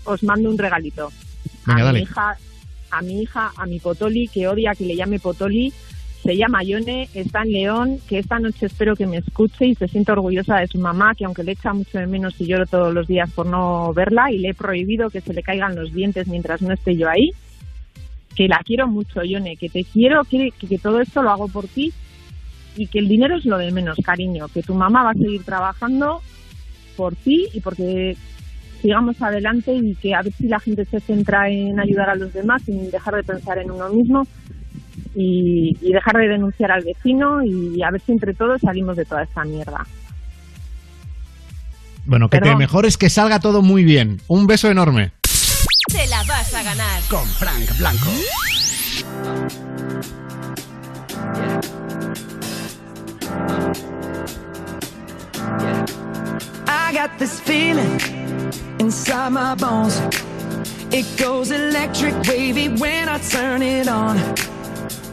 os 0.05 0.23
mando 0.23 0.49
un 0.49 0.57
regalito. 0.57 1.13
Venga, 1.67 1.83
a 1.83 1.85
dale. 1.85 1.99
mi 1.99 2.05
hija, 2.05 2.37
a 2.91 3.03
mi 3.03 3.21
hija, 3.23 3.53
a 3.59 3.67
mi 3.67 3.79
Potoli, 3.79 4.27
que 4.29 4.49
odia 4.49 4.75
que 4.75 4.87
le 4.87 4.97
llame 4.97 5.19
Potoli, 5.19 5.71
se 6.23 6.35
llama 6.35 6.63
Yone, 6.63 7.11
está 7.13 7.43
en 7.43 7.53
León, 7.53 7.99
que 8.09 8.21
esta 8.21 8.39
noche 8.39 8.65
espero 8.67 8.97
que 8.97 9.07
me 9.07 9.19
escuche 9.19 9.67
y 9.67 9.75
se 9.75 9.87
sienta 9.89 10.15
orgullosa 10.15 10.57
de 10.57 10.67
su 10.67 10.79
mamá, 10.79 11.15
que 11.15 11.27
aunque 11.27 11.45
le 11.45 11.53
echa 11.53 11.75
mucho 11.75 11.99
de 11.99 12.07
menos 12.07 12.41
y 12.41 12.47
lloro 12.47 12.65
todos 12.65 12.95
los 12.95 13.07
días 13.07 13.31
por 13.33 13.45
no 13.45 13.93
verla 13.93 14.33
y 14.33 14.39
le 14.39 14.49
he 14.49 14.55
prohibido 14.55 15.11
que 15.11 15.21
se 15.21 15.35
le 15.35 15.43
caigan 15.43 15.77
los 15.77 15.93
dientes 15.93 16.27
mientras 16.27 16.63
no 16.63 16.73
esté 16.73 16.97
yo 16.97 17.07
ahí, 17.11 17.33
que 18.35 18.49
la 18.49 18.61
quiero 18.65 18.87
mucho, 18.87 19.23
Yone, 19.23 19.57
que 19.57 19.69
te 19.69 19.85
quiero, 19.85 20.25
que, 20.25 20.51
que, 20.51 20.79
todo 20.79 21.01
esto 21.01 21.23
lo 21.23 21.31
hago 21.31 21.49
por 21.49 21.67
ti 21.67 21.93
y 22.77 22.87
que 22.87 23.01
el 23.01 23.09
dinero 23.09 23.37
es 23.37 23.45
lo 23.45 23.59
de 23.59 23.73
menos, 23.73 23.99
cariño, 24.05 24.49
que 24.49 24.63
tu 24.63 24.75
mamá 24.75 25.03
va 25.03 25.11
a 25.11 25.15
seguir 25.15 25.45
trabajando 25.45 26.21
por 26.97 27.17
ti 27.17 27.49
y 27.53 27.61
porque 27.61 28.17
sigamos 28.81 29.21
adelante 29.21 29.75
y 29.75 29.95
que 29.97 30.15
a 30.15 30.23
ver 30.23 30.33
si 30.33 30.49
la 30.49 30.61
gente 30.61 30.85
se 30.85 31.01
centra 31.01 31.51
en 31.51 31.79
ayudar 31.79 32.11
a 32.11 32.15
los 32.15 32.33
demás 32.33 32.63
sin 32.63 32.91
dejar 32.91 33.17
de 33.17 33.25
pensar 33.25 33.59
en 33.59 33.71
uno 33.71 33.89
mismo 33.91 34.27
y, 35.15 35.77
y 35.81 35.93
dejar 35.93 36.17
de 36.17 36.29
denunciar 36.29 36.71
al 36.71 36.85
vecino 36.85 37.43
y 37.45 37.83
a 37.83 37.91
ver 37.91 38.01
si 38.01 38.13
entre 38.13 38.33
todos 38.35 38.61
salimos 38.61 38.97
de 38.97 39.05
toda 39.05 39.25
esta 39.25 39.45
mierda. 39.45 39.87
Bueno, 42.07 42.29
que 42.29 42.39
te 42.39 42.43
Perdón. 42.43 42.59
mejor 42.59 42.87
es 42.87 42.97
que 42.97 43.11
salga 43.11 43.41
todo 43.41 43.63
muy 43.63 43.85
bien. 43.85 44.21
Un 44.27 44.47
beso 44.47 44.71
enorme. 44.71 45.13
Te 45.91 46.07
la 46.07 46.23
vas 46.23 46.55
a 46.55 46.63
ganar. 46.63 47.03
Con 47.09 47.27
Frank 47.27 47.77
Blanco. 47.77 48.11
I 56.69 56.93
got 56.93 57.19
this 57.19 57.41
feeling 57.41 58.01
inside 58.79 59.33
my 59.33 59.57
bones. 59.57 60.01
It 60.93 61.07
goes 61.19 61.51
electric 61.51 62.15
wavy 62.29 62.69
when 62.69 63.09
I 63.09 63.19
turn 63.19 63.61
it 63.61 63.89
on. 63.89 64.17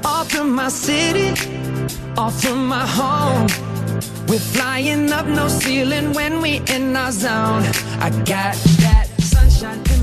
Off 0.06 0.30
from 0.30 0.54
my 0.54 0.70
city, 0.70 1.32
off 2.18 2.40
from 2.40 2.68
my 2.68 2.86
home. 2.86 3.48
We're 4.28 4.38
flying 4.38 5.12
up 5.12 5.26
no 5.26 5.48
ceiling 5.48 6.14
when 6.14 6.40
we 6.40 6.62
in 6.68 6.96
our 6.96 7.12
zone. 7.12 7.64
I 8.00 8.12
got 8.26 8.56
that 8.84 9.07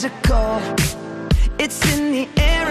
Magical. 0.00 0.60
It's 1.58 1.84
in 1.94 2.12
the 2.12 2.28
air, 2.40 2.49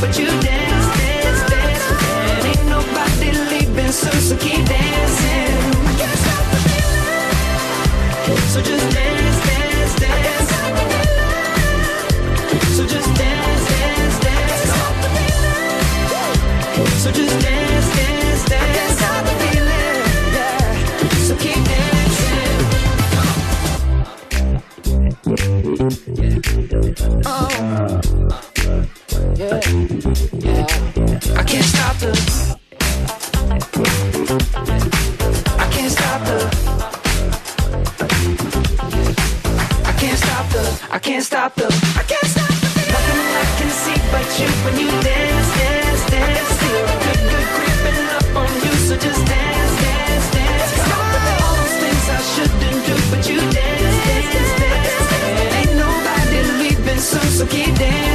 But 0.00 0.18
you 0.18 0.24
dance, 0.24 0.86
dance, 0.96 1.42
dance. 1.50 1.84
And 2.32 2.46
ain't 2.46 2.64
nobody 2.66 3.30
leaving 3.50 3.92
so 3.92 4.08
keep 4.38 4.64
dancing. 4.64 5.72
Can't 5.98 6.18
stop 6.24 6.44
the 6.50 6.56
feeling. 6.64 7.28
So 8.48 8.60
just 8.62 8.86
dance, 8.94 9.38
dance, 9.46 9.94
dance. 10.00 10.50
So 12.76 12.84
just 12.86 13.10
dance, 13.14 13.68
dance, 13.68 14.18
dance. 14.24 14.72
So 17.02 17.10
just 17.12 17.36
dance, 17.40 17.88
dance, 17.96 18.44
dance. 18.48 18.76
Can't 18.76 18.94
stop 18.98 19.22
the 19.26 19.32
feeling. 19.42 20.00
Yeah. 20.34 20.80
So 21.28 21.34
keep 21.36 21.60
dancing. 21.68 22.00
Oh. 27.26 28.19
So 48.90 48.96
just 48.96 49.24
dance 49.24 49.82
dance 49.82 50.30
dance 50.34 50.72
all 50.94 51.56
the 51.62 51.70
things 51.80 52.06
i 52.08 52.20
shouldn't 52.32 52.80
do 52.86 52.94
but 53.10 53.22
you 53.30 53.38
dance 53.38 53.98
dance 54.06 54.52
dance 54.60 55.70
nobody 55.76 56.30
did 56.30 56.48
leave 56.58 56.84
been 56.84 56.98
so 56.98 57.20
so 57.20 57.46
keep 57.46 57.72
dancing. 57.76 58.09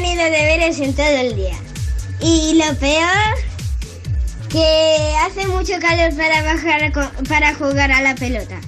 Tenido 0.00 0.24
deberes 0.24 0.80
en 0.80 0.92
todo 0.92 1.06
el 1.06 1.36
día. 1.36 1.54
Y 2.20 2.54
lo 2.58 2.74
peor, 2.78 3.36
que 4.48 5.14
hace 5.24 5.46
mucho 5.46 5.74
calor 5.80 6.16
para 6.16 6.42
bajar 6.42 6.92
para 7.28 7.54
jugar 7.54 7.92
a 7.92 8.00
la 8.02 8.14
pelota. 8.16 8.60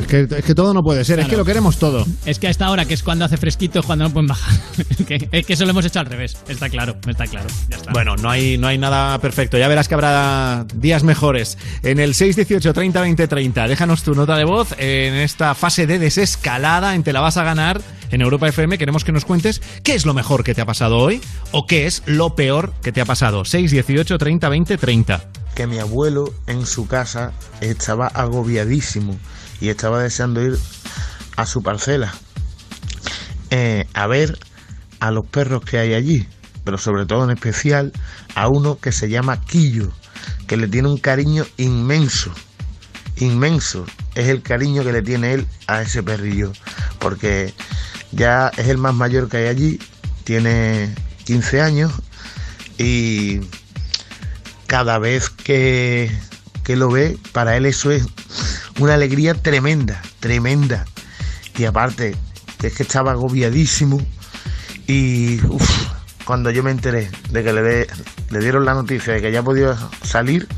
Es 0.00 0.06
que, 0.06 0.20
es 0.38 0.44
que 0.44 0.54
todo 0.54 0.72
no 0.72 0.82
puede 0.82 1.04
ser, 1.04 1.18
es 1.18 1.26
que 1.26 1.30
Claro. 1.30 1.42
lo 1.42 1.44
queremos 1.44 1.78
todo. 1.78 2.06
Es 2.24 2.38
que 2.38 2.46
a 2.48 2.50
esta 2.50 2.70
hora, 2.70 2.86
que 2.86 2.94
es 2.94 3.02
cuando 3.02 3.24
hace 3.24 3.36
fresquito, 3.36 3.80
es 3.80 3.86
cuando 3.86 4.04
no 4.06 4.12
pueden 4.12 4.28
bajar. 4.28 4.54
es, 4.88 5.06
que, 5.06 5.28
es 5.30 5.46
que 5.46 5.52
eso 5.52 5.64
lo 5.64 5.70
hemos 5.70 5.84
hecho 5.84 6.00
al 6.00 6.06
revés. 6.06 6.36
Está 6.48 6.68
claro, 6.68 6.96
está 7.06 7.26
claro. 7.26 7.46
Ya 7.68 7.76
está. 7.76 7.92
Bueno, 7.92 8.16
no 8.16 8.30
hay, 8.30 8.56
no 8.58 8.66
hay 8.66 8.78
nada 8.78 9.16
perfecto. 9.20 9.58
Ya 9.58 9.68
verás 9.68 9.86
que 9.88 9.94
habrá 9.94 10.64
días 10.74 11.04
mejores. 11.04 11.56
En 11.82 12.00
el 12.00 12.14
618 12.14 12.72
30 12.72 13.00
20 13.00 13.28
30, 13.28 13.68
déjanos 13.68 14.02
tu 14.02 14.14
nota 14.14 14.36
de 14.36 14.44
voz 14.44 14.74
en 14.78 15.14
esta 15.14 15.54
fase 15.54 15.86
de 15.86 15.98
desescalada 16.00 16.94
en 16.94 17.02
Te 17.04 17.12
la 17.12 17.20
vas 17.20 17.36
a 17.36 17.44
ganar 17.44 17.80
en 18.10 18.22
Europa 18.22 18.48
FM. 18.48 18.78
Queremos 18.78 19.04
que 19.04 19.12
nos 19.12 19.24
cuentes 19.24 19.60
qué 19.82 19.94
es 19.94 20.06
lo 20.06 20.14
mejor 20.14 20.44
que 20.44 20.54
te 20.54 20.60
ha 20.60 20.66
pasado 20.66 20.98
hoy 20.98 21.20
o 21.52 21.66
qué 21.66 21.86
es 21.86 22.02
lo 22.06 22.34
peor 22.34 22.72
que 22.82 22.92
te 22.92 23.00
ha 23.00 23.04
pasado. 23.04 23.44
618 23.44 24.18
30 24.18 24.48
20 24.48 24.76
30. 24.76 25.30
que 25.54 25.66
mi 25.66 25.78
abuelo 25.78 26.32
en 26.46 26.64
su 26.64 26.86
casa 26.86 27.32
estaba 27.60 28.06
agobiadísimo 28.06 29.18
y 29.60 29.68
estaba 29.68 30.02
deseando 30.02 30.42
ir 30.42 30.56
a 31.36 31.44
su 31.44 31.62
parcela 31.62 32.14
eh, 33.50 33.84
a 33.94 34.06
ver 34.06 34.38
a 35.00 35.10
los 35.10 35.26
perros 35.26 35.62
que 35.64 35.78
hay 35.78 35.94
allí, 35.94 36.28
pero 36.64 36.78
sobre 36.78 37.04
todo 37.04 37.24
en 37.24 37.30
especial 37.30 37.92
a 38.36 38.48
uno 38.48 38.78
que 38.78 38.92
se 38.92 39.08
llama 39.08 39.40
Quillo, 39.40 39.90
que 40.46 40.56
le 40.56 40.68
tiene 40.68 40.88
un 40.88 40.98
cariño 40.98 41.44
inmenso, 41.56 42.30
inmenso. 43.16 43.84
Es 44.14 44.28
el 44.28 44.42
cariño 44.42 44.84
que 44.84 44.92
le 44.92 45.02
tiene 45.02 45.32
él 45.32 45.46
a 45.66 45.82
ese 45.82 46.02
perrillo, 46.02 46.52
porque 47.00 47.52
ya 48.12 48.50
es 48.56 48.68
el 48.68 48.78
más 48.78 48.94
mayor 48.94 49.28
que 49.28 49.38
hay 49.38 49.46
allí, 49.46 49.78
tiene 50.24 50.94
15 51.24 51.60
años 51.60 51.92
y 52.78 53.40
cada 54.66 54.98
vez 54.98 55.30
que, 55.30 56.10
que 56.64 56.76
lo 56.76 56.90
ve, 56.90 57.18
para 57.32 57.56
él 57.56 57.66
eso 57.66 57.90
es 57.90 58.06
una 58.78 58.94
alegría 58.94 59.34
tremenda, 59.34 60.00
tremenda. 60.20 60.86
Y 61.58 61.64
aparte, 61.64 62.16
es 62.62 62.74
que 62.74 62.82
estaba 62.82 63.12
agobiadísimo 63.12 64.00
y 64.86 65.38
cuando 66.24 66.50
yo 66.50 66.62
me 66.62 66.70
enteré 66.70 67.10
de 67.30 67.44
que 67.44 67.52
le, 67.52 67.86
le 68.30 68.38
dieron 68.40 68.64
la 68.64 68.74
noticia 68.74 69.14
de 69.14 69.20
que 69.20 69.32
ya 69.32 69.42
podía 69.42 69.76
salir 70.02 70.48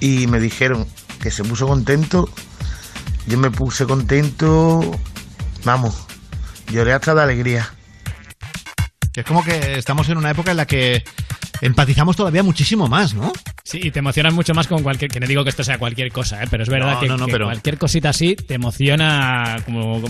y 0.00 0.26
me 0.26 0.40
dijeron 0.40 0.86
que 1.20 1.30
se 1.30 1.44
puso 1.44 1.66
contento, 1.66 2.28
yo 3.26 3.38
me 3.38 3.50
puse 3.50 3.86
contento, 3.86 4.98
vamos, 5.64 6.06
lloré 6.70 6.92
hasta 6.92 7.14
de 7.14 7.22
alegría. 7.22 7.68
Que 9.12 9.20
es 9.20 9.26
como 9.26 9.44
que 9.44 9.78
estamos 9.78 10.08
en 10.08 10.18
una 10.18 10.30
época 10.30 10.50
en 10.52 10.56
la 10.58 10.66
que 10.66 11.02
empatizamos 11.60 12.14
todavía 12.14 12.42
muchísimo 12.44 12.86
más, 12.86 13.14
¿no? 13.14 13.32
Sí, 13.64 13.80
y 13.82 13.90
te 13.90 13.98
emocionas 13.98 14.32
mucho 14.32 14.54
más 14.54 14.66
con 14.68 14.82
cualquier. 14.82 15.10
Que 15.10 15.18
no 15.20 15.26
digo 15.26 15.42
que 15.44 15.50
esto 15.50 15.64
sea 15.64 15.76
cualquier 15.76 16.12
cosa, 16.12 16.42
¿eh? 16.42 16.46
pero 16.50 16.62
es 16.62 16.68
verdad 16.68 16.94
No, 16.94 17.00
que, 17.00 17.08
no, 17.08 17.16
no, 17.16 17.26
que 17.26 17.32
pero- 17.32 17.46
cualquier 17.46 17.78
cosita 17.78 18.10
así 18.10 18.36
te 18.36 18.54
emociona 18.54 19.60
como 19.64 20.00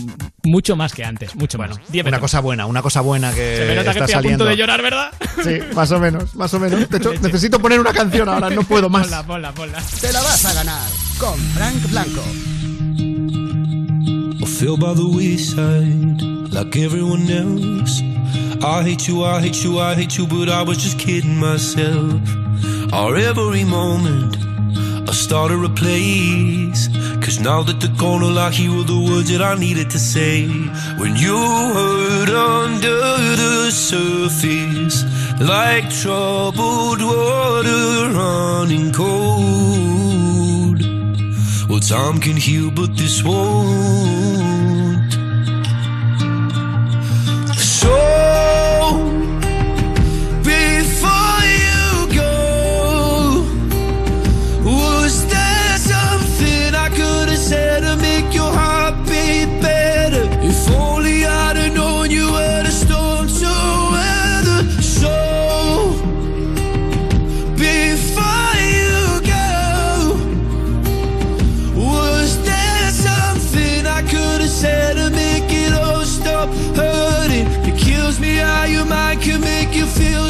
mucho 0.44 0.76
más 0.76 0.92
que 0.92 1.04
antes. 1.04 1.34
Mucho 1.34 1.56
más. 1.58 1.80
Diez 1.88 2.06
Una 2.06 2.20
cosa 2.20 2.40
buena, 2.40 2.66
una 2.66 2.82
cosa 2.82 3.00
buena 3.00 3.32
que 3.32 3.56
Se 3.56 3.64
me 3.66 3.74
nota 3.76 3.92
que 3.94 3.98
está 4.00 4.04
estoy 4.04 4.12
a 4.12 4.16
saliendo. 4.18 4.44
punto 4.44 4.50
de 4.50 4.56
llorar, 4.56 4.82
¿verdad? 4.82 5.10
Sí, 5.42 5.58
más 5.74 5.90
o 5.90 5.98
menos, 5.98 6.34
más 6.36 6.52
o 6.54 6.60
menos. 6.60 6.88
De 6.88 6.98
hecho, 6.98 7.14
necesito 7.22 7.58
poner 7.60 7.80
una 7.80 7.92
canción 7.92 8.28
ahora, 8.28 8.50
no 8.50 8.62
puedo 8.62 8.88
más. 8.90 9.02
Ponla, 9.06 9.22
ponla, 9.26 9.52
ponla. 9.52 9.82
Te 10.00 10.12
la 10.12 10.20
vas 10.20 10.44
a 10.44 10.52
ganar 10.52 10.88
con 11.18 11.38
Frank 11.54 11.90
Blanco. 11.90 12.22
I 14.40 14.44
fell 14.46 14.76
by 14.78 14.94
the 14.94 15.02
wayside 15.02 16.37
like 16.58 16.76
everyone 16.76 17.30
else. 17.30 18.02
I 18.64 18.82
hate 18.82 19.06
you, 19.06 19.22
I 19.22 19.40
hate 19.40 19.62
you, 19.62 19.78
I 19.78 19.94
hate 19.94 20.18
you, 20.18 20.26
but 20.26 20.48
I 20.48 20.62
was 20.62 20.78
just 20.78 20.98
kidding 20.98 21.36
myself. 21.36 22.20
Our 22.92 23.14
every 23.14 23.62
moment, 23.62 24.36
I 25.08 25.12
started 25.12 25.62
a 25.64 25.68
place. 25.68 26.88
Cause 27.24 27.38
now 27.38 27.62
that 27.62 27.80
the 27.80 27.92
corner 28.00 28.30
I 28.46 28.50
hear 28.50 28.72
were 28.76 28.82
the 28.82 29.00
words 29.08 29.30
that 29.30 29.40
I 29.40 29.54
needed 29.54 29.88
to 29.90 30.00
say. 30.00 30.48
When 31.00 31.14
you 31.24 31.36
hurt 31.76 32.30
under 32.30 33.00
the 33.42 33.70
surface, 33.70 34.98
like 35.40 35.88
troubled 36.02 37.00
water 37.02 38.10
running 38.18 38.92
cold. 38.92 40.78
Well, 41.68 41.80
time 41.80 42.18
can 42.20 42.36
heal, 42.36 42.72
but 42.72 42.96
this 42.96 43.22
won't. 43.22 44.37
So, 47.88 48.17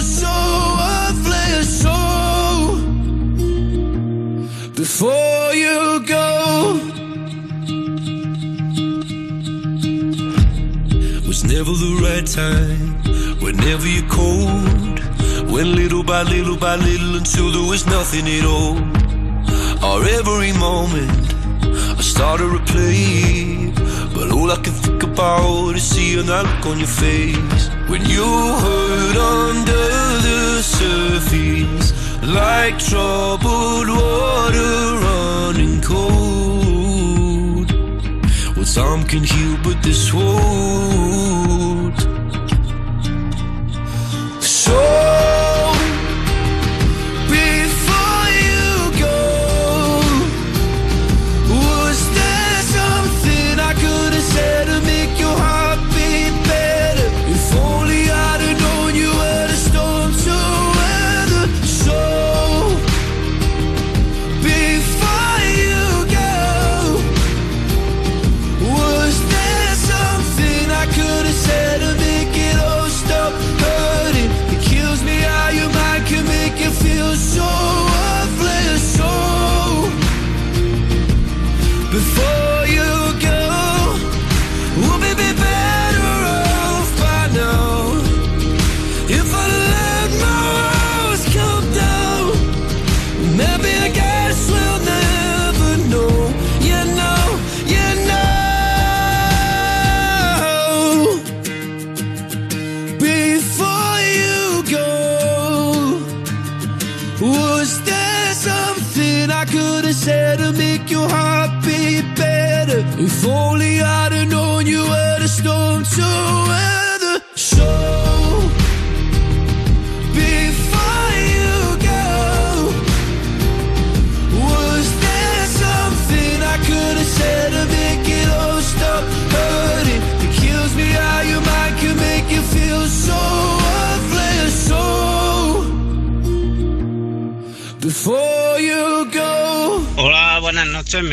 so 0.03 0.35
worthless. 0.81 1.83
So 1.83 1.97
before 4.75 5.55
you 5.55 6.05
go, 6.07 6.81
was 11.27 11.45
never 11.45 11.73
the 11.73 11.95
right 12.07 12.27
time. 12.27 12.89
Whenever 13.41 13.87
you're 13.87 14.09
cold, 14.09 15.01
went 15.51 15.69
little 15.81 16.03
by 16.03 16.23
little 16.23 16.57
by 16.57 16.77
little 16.77 17.17
until 17.17 17.51
there 17.53 17.69
was 17.69 17.87
nothing 17.87 18.27
at 18.29 18.45
all. 18.45 18.77
Our 19.85 20.03
every 20.19 20.53
moment, 20.53 21.11
I 21.99 22.03
started 22.03 22.51
to 22.57 22.61
play. 22.73 23.73
But 24.15 24.33
all 24.33 24.51
I 24.51 24.57
can 24.57 24.73
think 24.73 25.03
about 25.03 25.77
is 25.77 25.85
seeing 25.85 26.27
that 26.27 26.45
look 26.45 26.67
on 26.67 26.79
your 26.79 26.89
face 26.89 27.68
When 27.89 28.05
you 28.05 28.25
hurt 28.65 29.17
under 29.17 29.87
the 30.27 30.63
surface 30.63 31.93
Like 32.23 32.79
troubled 32.79 33.89
water 33.89 34.99
running 35.01 35.81
cold. 35.81 37.73
Well, 38.55 38.67
time 38.67 39.05
can 39.07 39.25
heal, 39.25 39.57
but 39.63 39.83
this 39.83 40.13
won't. 40.13 41.99
So 44.43 45.48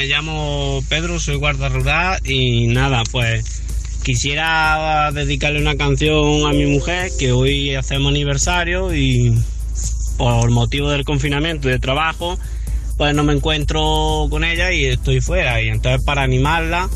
Me 0.06 0.12
llamo 0.12 0.84
Pedro, 0.88 1.20
soy 1.20 1.38
guarda 1.38 1.68
rural 1.68 2.20
y 2.24 2.68
nada, 2.68 3.02
pues 3.12 3.64
quisiera 4.04 5.12
dedicarle 5.12 5.60
una 5.60 5.78
canción 5.78 6.46
a 6.46 6.54
mi 6.54 6.68
mujer 6.68 7.10
que 7.18 7.32
hoy 7.32 7.74
hacemos 7.74 8.12
aniversario 8.12 8.94
y 8.94 9.34
por 10.16 10.52
motivo 10.52 10.92
del 10.92 11.06
confinamiento 11.06 11.68
y 11.68 11.72
de 11.72 11.80
trabajo, 11.80 12.38
pues 12.98 13.16
no 13.16 13.24
me 13.24 13.34
encuentro 13.34 14.28
con 14.30 14.44
ella 14.44 14.72
y 14.72 14.86
estoy 14.86 15.22
fuera. 15.22 15.60
Y 15.60 15.70
entonces 15.70 16.04
para 16.04 16.22
animarla 16.22 16.88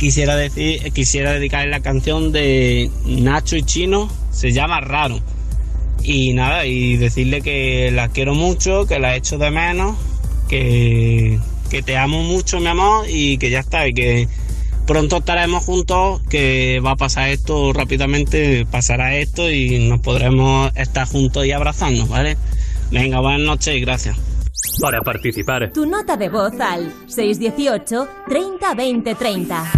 quisiera 0.00 0.34
decir, 0.34 0.92
quisiera 0.92 1.30
dedicarle 1.30 1.70
la 1.70 1.82
canción 1.82 2.32
de 2.32 2.90
Nacho 3.04 3.54
y 3.54 3.62
Chino, 3.62 4.10
se 4.32 4.50
llama 4.50 4.80
Raro. 4.80 5.20
Y 6.02 6.32
nada, 6.32 6.66
y 6.66 6.96
decirle 6.96 7.42
que 7.42 7.92
la 7.92 8.08
quiero 8.08 8.34
mucho, 8.34 8.88
que 8.88 8.98
la 8.98 9.14
echo 9.14 9.38
de 9.38 9.52
menos, 9.52 9.96
que, 10.48 11.38
que 11.70 11.82
te 11.82 11.96
amo 11.96 12.22
mucho, 12.22 12.60
mi 12.60 12.66
amor, 12.66 13.06
y 13.08 13.38
que 13.38 13.48
ya 13.48 13.60
está, 13.60 13.86
y 13.88 13.94
que 13.94 14.28
pronto 14.86 15.18
estaremos 15.18 15.64
juntos, 15.64 16.20
que 16.28 16.80
va 16.84 16.90
a 16.92 16.96
pasar 16.96 17.30
esto 17.30 17.72
rápidamente, 17.72 18.66
pasará 18.70 19.14
esto 19.14 19.48
y 19.50 19.88
nos 19.88 20.00
podremos 20.00 20.72
estar 20.74 21.06
juntos 21.06 21.46
y 21.46 21.52
abrazarnos, 21.52 22.08
¿vale? 22.08 22.36
Venga, 22.90 23.20
buenas 23.20 23.40
noches 23.40 23.76
y 23.76 23.80
gracias. 23.80 24.16
Para 24.82 25.00
participar, 25.00 25.72
Tu 25.72 25.86
nota 25.86 26.16
de 26.16 26.28
voz 26.28 26.58
al 26.60 26.92
618 27.06 28.08
30 28.28 28.74
20 28.74 29.14
30. 29.14 29.72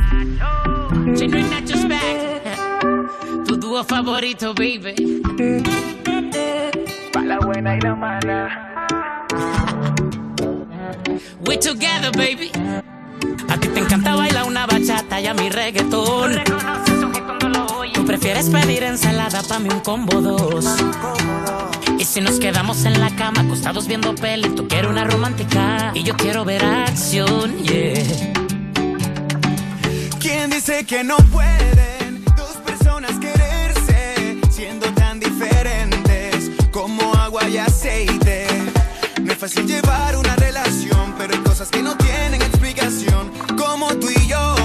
Chino 1.14 1.38
y 1.38 1.42
Nacho's 1.42 1.88
back. 1.88 3.46
Tu 3.46 3.56
dúo 3.56 3.84
favorito, 3.84 4.54
baby. 4.54 5.22
Pa' 7.12 7.22
la 7.22 7.38
buena 7.38 7.76
y 7.76 7.80
la 7.80 7.94
mala. 7.94 8.71
We 11.46 11.56
together, 11.58 12.12
baby. 12.12 12.50
A 13.48 13.58
ti 13.58 13.68
te 13.68 13.80
encanta 13.80 14.14
bailar 14.14 14.44
una 14.44 14.66
bachata 14.66 15.20
y 15.20 15.26
a 15.26 15.34
mi 15.34 15.48
reggaetón. 15.50 16.40
Tú 17.94 18.06
prefieres 18.06 18.48
pedir 18.48 18.82
ensalada 18.82 19.42
pa' 19.42 19.58
mí 19.58 19.68
un 19.70 19.80
combo 19.80 20.20
dos. 20.20 20.66
Y 21.98 22.04
si 22.04 22.20
nos 22.20 22.40
quedamos 22.40 22.84
en 22.84 23.00
la 23.00 23.14
cama 23.14 23.42
acostados 23.42 23.86
viendo 23.86 24.14
peli, 24.14 24.48
tú 24.50 24.66
quieres 24.66 24.90
una 24.90 25.04
romántica 25.04 25.92
y 25.94 26.02
yo 26.02 26.16
quiero 26.16 26.44
ver 26.44 26.64
acción, 26.64 27.56
yeah. 27.58 28.32
¿Quién 30.18 30.50
dice 30.50 30.84
que 30.84 31.04
no 31.04 31.16
pueden 31.16 32.01
fácil 39.42 39.66
llevar 39.66 40.16
una 40.16 40.36
relación, 40.36 41.16
pero 41.18 41.34
hay 41.34 41.40
cosas 41.40 41.68
que 41.68 41.82
no 41.82 41.96
tienen 41.96 42.40
explicación, 42.40 43.32
como 43.58 43.88
tú 43.96 44.08
y 44.08 44.28
yo, 44.28 44.61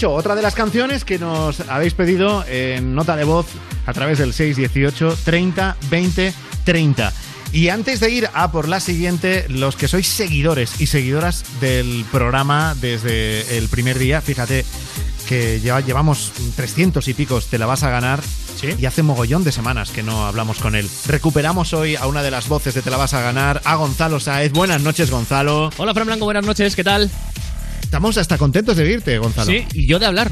Nacho, 0.00 0.14
otra 0.14 0.34
de 0.34 0.40
las 0.40 0.54
canciones 0.54 1.04
que 1.04 1.18
nos 1.18 1.60
habéis 1.68 1.92
pedido 1.92 2.42
en 2.48 2.94
nota 2.94 3.16
de 3.16 3.24
voz 3.24 3.44
a 3.84 3.92
través 3.92 4.16
del 4.16 4.32
618 4.32 5.14
30 5.26 5.76
20 5.90 6.32
30. 6.64 7.12
Y 7.52 7.68
antes 7.68 8.00
de 8.00 8.08
ir 8.10 8.26
a 8.32 8.50
por 8.50 8.66
la 8.66 8.80
siguiente, 8.80 9.44
los 9.50 9.76
que 9.76 9.88
sois 9.88 10.08
seguidores 10.08 10.80
y 10.80 10.86
seguidoras 10.86 11.44
del 11.60 12.06
programa 12.10 12.74
desde 12.80 13.58
el 13.58 13.68
primer 13.68 13.98
día, 13.98 14.22
fíjate 14.22 14.64
que 15.28 15.60
lleva- 15.60 15.82
llevamos 15.82 16.32
300 16.56 17.06
y 17.08 17.12
picos, 17.12 17.48
te 17.48 17.58
la 17.58 17.66
vas 17.66 17.82
a 17.82 17.90
ganar. 17.90 18.20
Y 18.78 18.84
hace 18.86 19.02
mogollón 19.02 19.42
de 19.44 19.52
semanas 19.52 19.90
que 19.90 20.02
no 20.02 20.26
hablamos 20.26 20.58
con 20.58 20.74
él. 20.76 20.88
Recuperamos 21.08 21.72
hoy 21.74 21.96
a 21.96 22.06
una 22.06 22.22
de 22.22 22.30
las 22.30 22.48
voces 22.48 22.74
de 22.74 22.82
Te 22.82 22.90
la 22.90 22.96
vas 22.98 23.12
a 23.14 23.20
ganar, 23.22 23.60
a 23.64 23.74
Gonzalo 23.76 24.18
Saez. 24.20 24.52
Buenas 24.52 24.80
noches, 24.82 25.10
Gonzalo. 25.10 25.70
Hola, 25.78 25.92
Fran 25.94 26.06
Blanco, 26.06 26.24
buenas 26.26 26.44
noches, 26.44 26.74
¿qué 26.76 26.84
tal? 26.84 27.10
Estamos 27.90 28.16
hasta 28.18 28.38
contentos 28.38 28.76
de 28.76 28.84
verte, 28.84 29.18
Gonzalo. 29.18 29.50
Sí, 29.50 29.64
y 29.74 29.84
yo 29.86 29.98
de 29.98 30.06
hablar. 30.06 30.30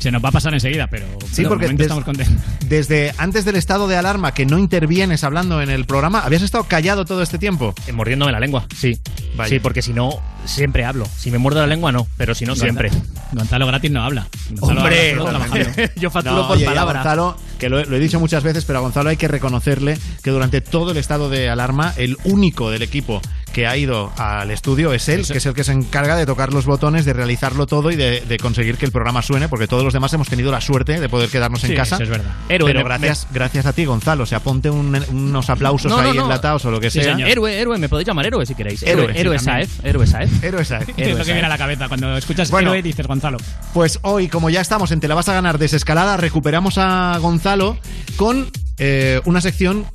Se 0.00 0.10
nos 0.10 0.22
va 0.22 0.28
a 0.28 0.32
pasar 0.32 0.52
enseguida, 0.52 0.88
pero, 0.88 1.06
Sí, 1.30 1.36
pero 1.38 1.50
porque 1.50 1.68
des- 1.68 1.80
estamos 1.82 2.04
contentos. 2.04 2.34
desde 2.68 3.14
antes 3.16 3.44
del 3.44 3.54
estado 3.56 3.86
de 3.88 3.96
alarma 3.96 4.34
que 4.34 4.44
no 4.44 4.58
intervienes 4.58 5.22
hablando 5.24 5.62
en 5.62 5.70
el 5.70 5.86
programa, 5.86 6.20
¿habías 6.20 6.42
estado 6.42 6.64
callado 6.64 7.04
todo 7.04 7.22
este 7.22 7.38
tiempo? 7.38 7.74
Eh, 7.86 7.92
Mordiéndome 7.92 8.30
la 8.32 8.40
lengua, 8.40 8.66
sí. 8.76 8.98
Vaya. 9.36 9.48
Sí, 9.48 9.58
porque 9.60 9.80
si 9.82 9.92
no, 9.94 10.20
siempre 10.44 10.84
hablo. 10.84 11.06
Si 11.16 11.30
me 11.30 11.38
muerdo 11.38 11.60
la 11.60 11.66
lengua, 11.68 11.92
no, 11.92 12.06
pero 12.16 12.34
si 12.34 12.44
no, 12.44 12.54
siempre. 12.56 12.90
Gonzalo 13.32 13.66
gratis 13.68 13.90
no 13.90 14.02
habla. 14.02 14.26
Gonzalo 14.50 14.80
Hombre, 14.82 15.10
habla 15.12 15.22
solo 15.22 15.38
trabajando. 15.38 15.82
yo 15.96 16.10
facturo 16.10 16.36
No, 16.42 16.48
por 16.48 16.62
palabra. 16.64 17.00
Gonzalo, 17.00 17.36
que 17.58 17.68
lo, 17.70 17.78
he- 17.80 17.86
lo 17.86 17.96
he 17.96 18.00
dicho 18.00 18.20
muchas 18.20 18.42
veces, 18.42 18.64
pero 18.66 18.80
a 18.80 18.82
Gonzalo 18.82 19.08
hay 19.10 19.16
que 19.16 19.28
reconocerle 19.28 19.96
que 20.22 20.30
durante 20.30 20.60
todo 20.60 20.90
el 20.90 20.96
estado 20.98 21.30
de 21.30 21.48
alarma, 21.48 21.94
el 21.96 22.18
único 22.24 22.70
del 22.70 22.82
equipo 22.82 23.22
que 23.56 23.66
ha 23.66 23.74
ido 23.74 24.12
al 24.18 24.50
estudio 24.50 24.92
es 24.92 25.08
él, 25.08 25.26
que 25.26 25.38
es 25.38 25.46
el 25.46 25.54
que 25.54 25.64
se 25.64 25.72
encarga 25.72 26.14
de 26.14 26.26
tocar 26.26 26.52
los 26.52 26.66
botones, 26.66 27.06
de 27.06 27.14
realizarlo 27.14 27.66
todo 27.66 27.90
y 27.90 27.96
de, 27.96 28.20
de 28.20 28.36
conseguir 28.36 28.76
que 28.76 28.84
el 28.84 28.92
programa 28.92 29.22
suene, 29.22 29.48
porque 29.48 29.66
todos 29.66 29.82
los 29.82 29.94
demás 29.94 30.12
hemos 30.12 30.28
tenido 30.28 30.52
la 30.52 30.60
suerte 30.60 31.00
de 31.00 31.08
poder 31.08 31.30
quedarnos 31.30 31.64
en 31.64 31.74
casa. 31.74 31.94
eso 31.94 32.04
es 32.04 32.10
verdad. 32.10 32.34
Héroe, 32.50 32.68
Pero 32.68 32.80
me- 32.80 32.84
gracias, 32.84 33.26
gracias 33.32 33.64
a 33.64 33.72
ti, 33.72 33.86
Gonzalo. 33.86 34.24
O 34.24 34.26
sea, 34.26 34.40
ponte 34.40 34.68
un- 34.68 35.02
unos 35.10 35.48
aplausos 35.48 35.90
No, 35.90 36.02
no, 36.02 36.06
ahí 36.10 36.14
no. 36.14 36.24
enlatados 36.24 36.66
o 36.66 36.70
lo 36.70 36.78
que 36.80 36.90
Sí, 36.90 37.00
sea. 37.02 37.14
señor. 37.14 37.30
Héroe, 37.30 37.58
héroe, 37.58 37.78
me 37.78 37.88
podéis 37.88 38.06
llamar 38.06 38.26
héroe 38.26 38.44
si 38.44 38.54
queréis. 38.54 38.82
Héroe, 38.82 39.04
Héroe, 39.04 39.14
sí, 39.14 39.20
héroe 39.20 39.36
también. 39.38 39.66
Saef, 39.68 39.84
héroe 39.86 40.06
Saef. 40.06 40.44
Héroe 40.44 40.64
Saef. 40.66 40.88
Es 40.94 41.16
lo 41.16 41.24
que 41.24 41.32
viene 41.32 41.46
a 41.46 41.48
la 41.48 41.56
cabeza 41.56 41.88
cuando 41.88 42.14
escuchas 42.14 42.50
Bueno. 42.50 42.72
héroe 42.74 42.82
dices 42.82 43.06
Gonzalo. 43.06 43.38
Pues 43.72 44.00
hoy, 44.02 44.28
como 44.28 44.50
ya 44.50 44.60
estamos 44.60 44.90
en 44.90 45.00
Te 45.00 45.08
la 45.08 45.14
vas 45.14 45.30
a 45.30 45.32
ganar 45.32 45.56
desescalada, 45.56 46.18
recuperamos 46.18 46.76
a 46.76 47.16
Gonzalo 47.22 47.78
con 48.16 48.50
eh, 48.76 49.22
una 49.24 49.40
sección 49.40 49.86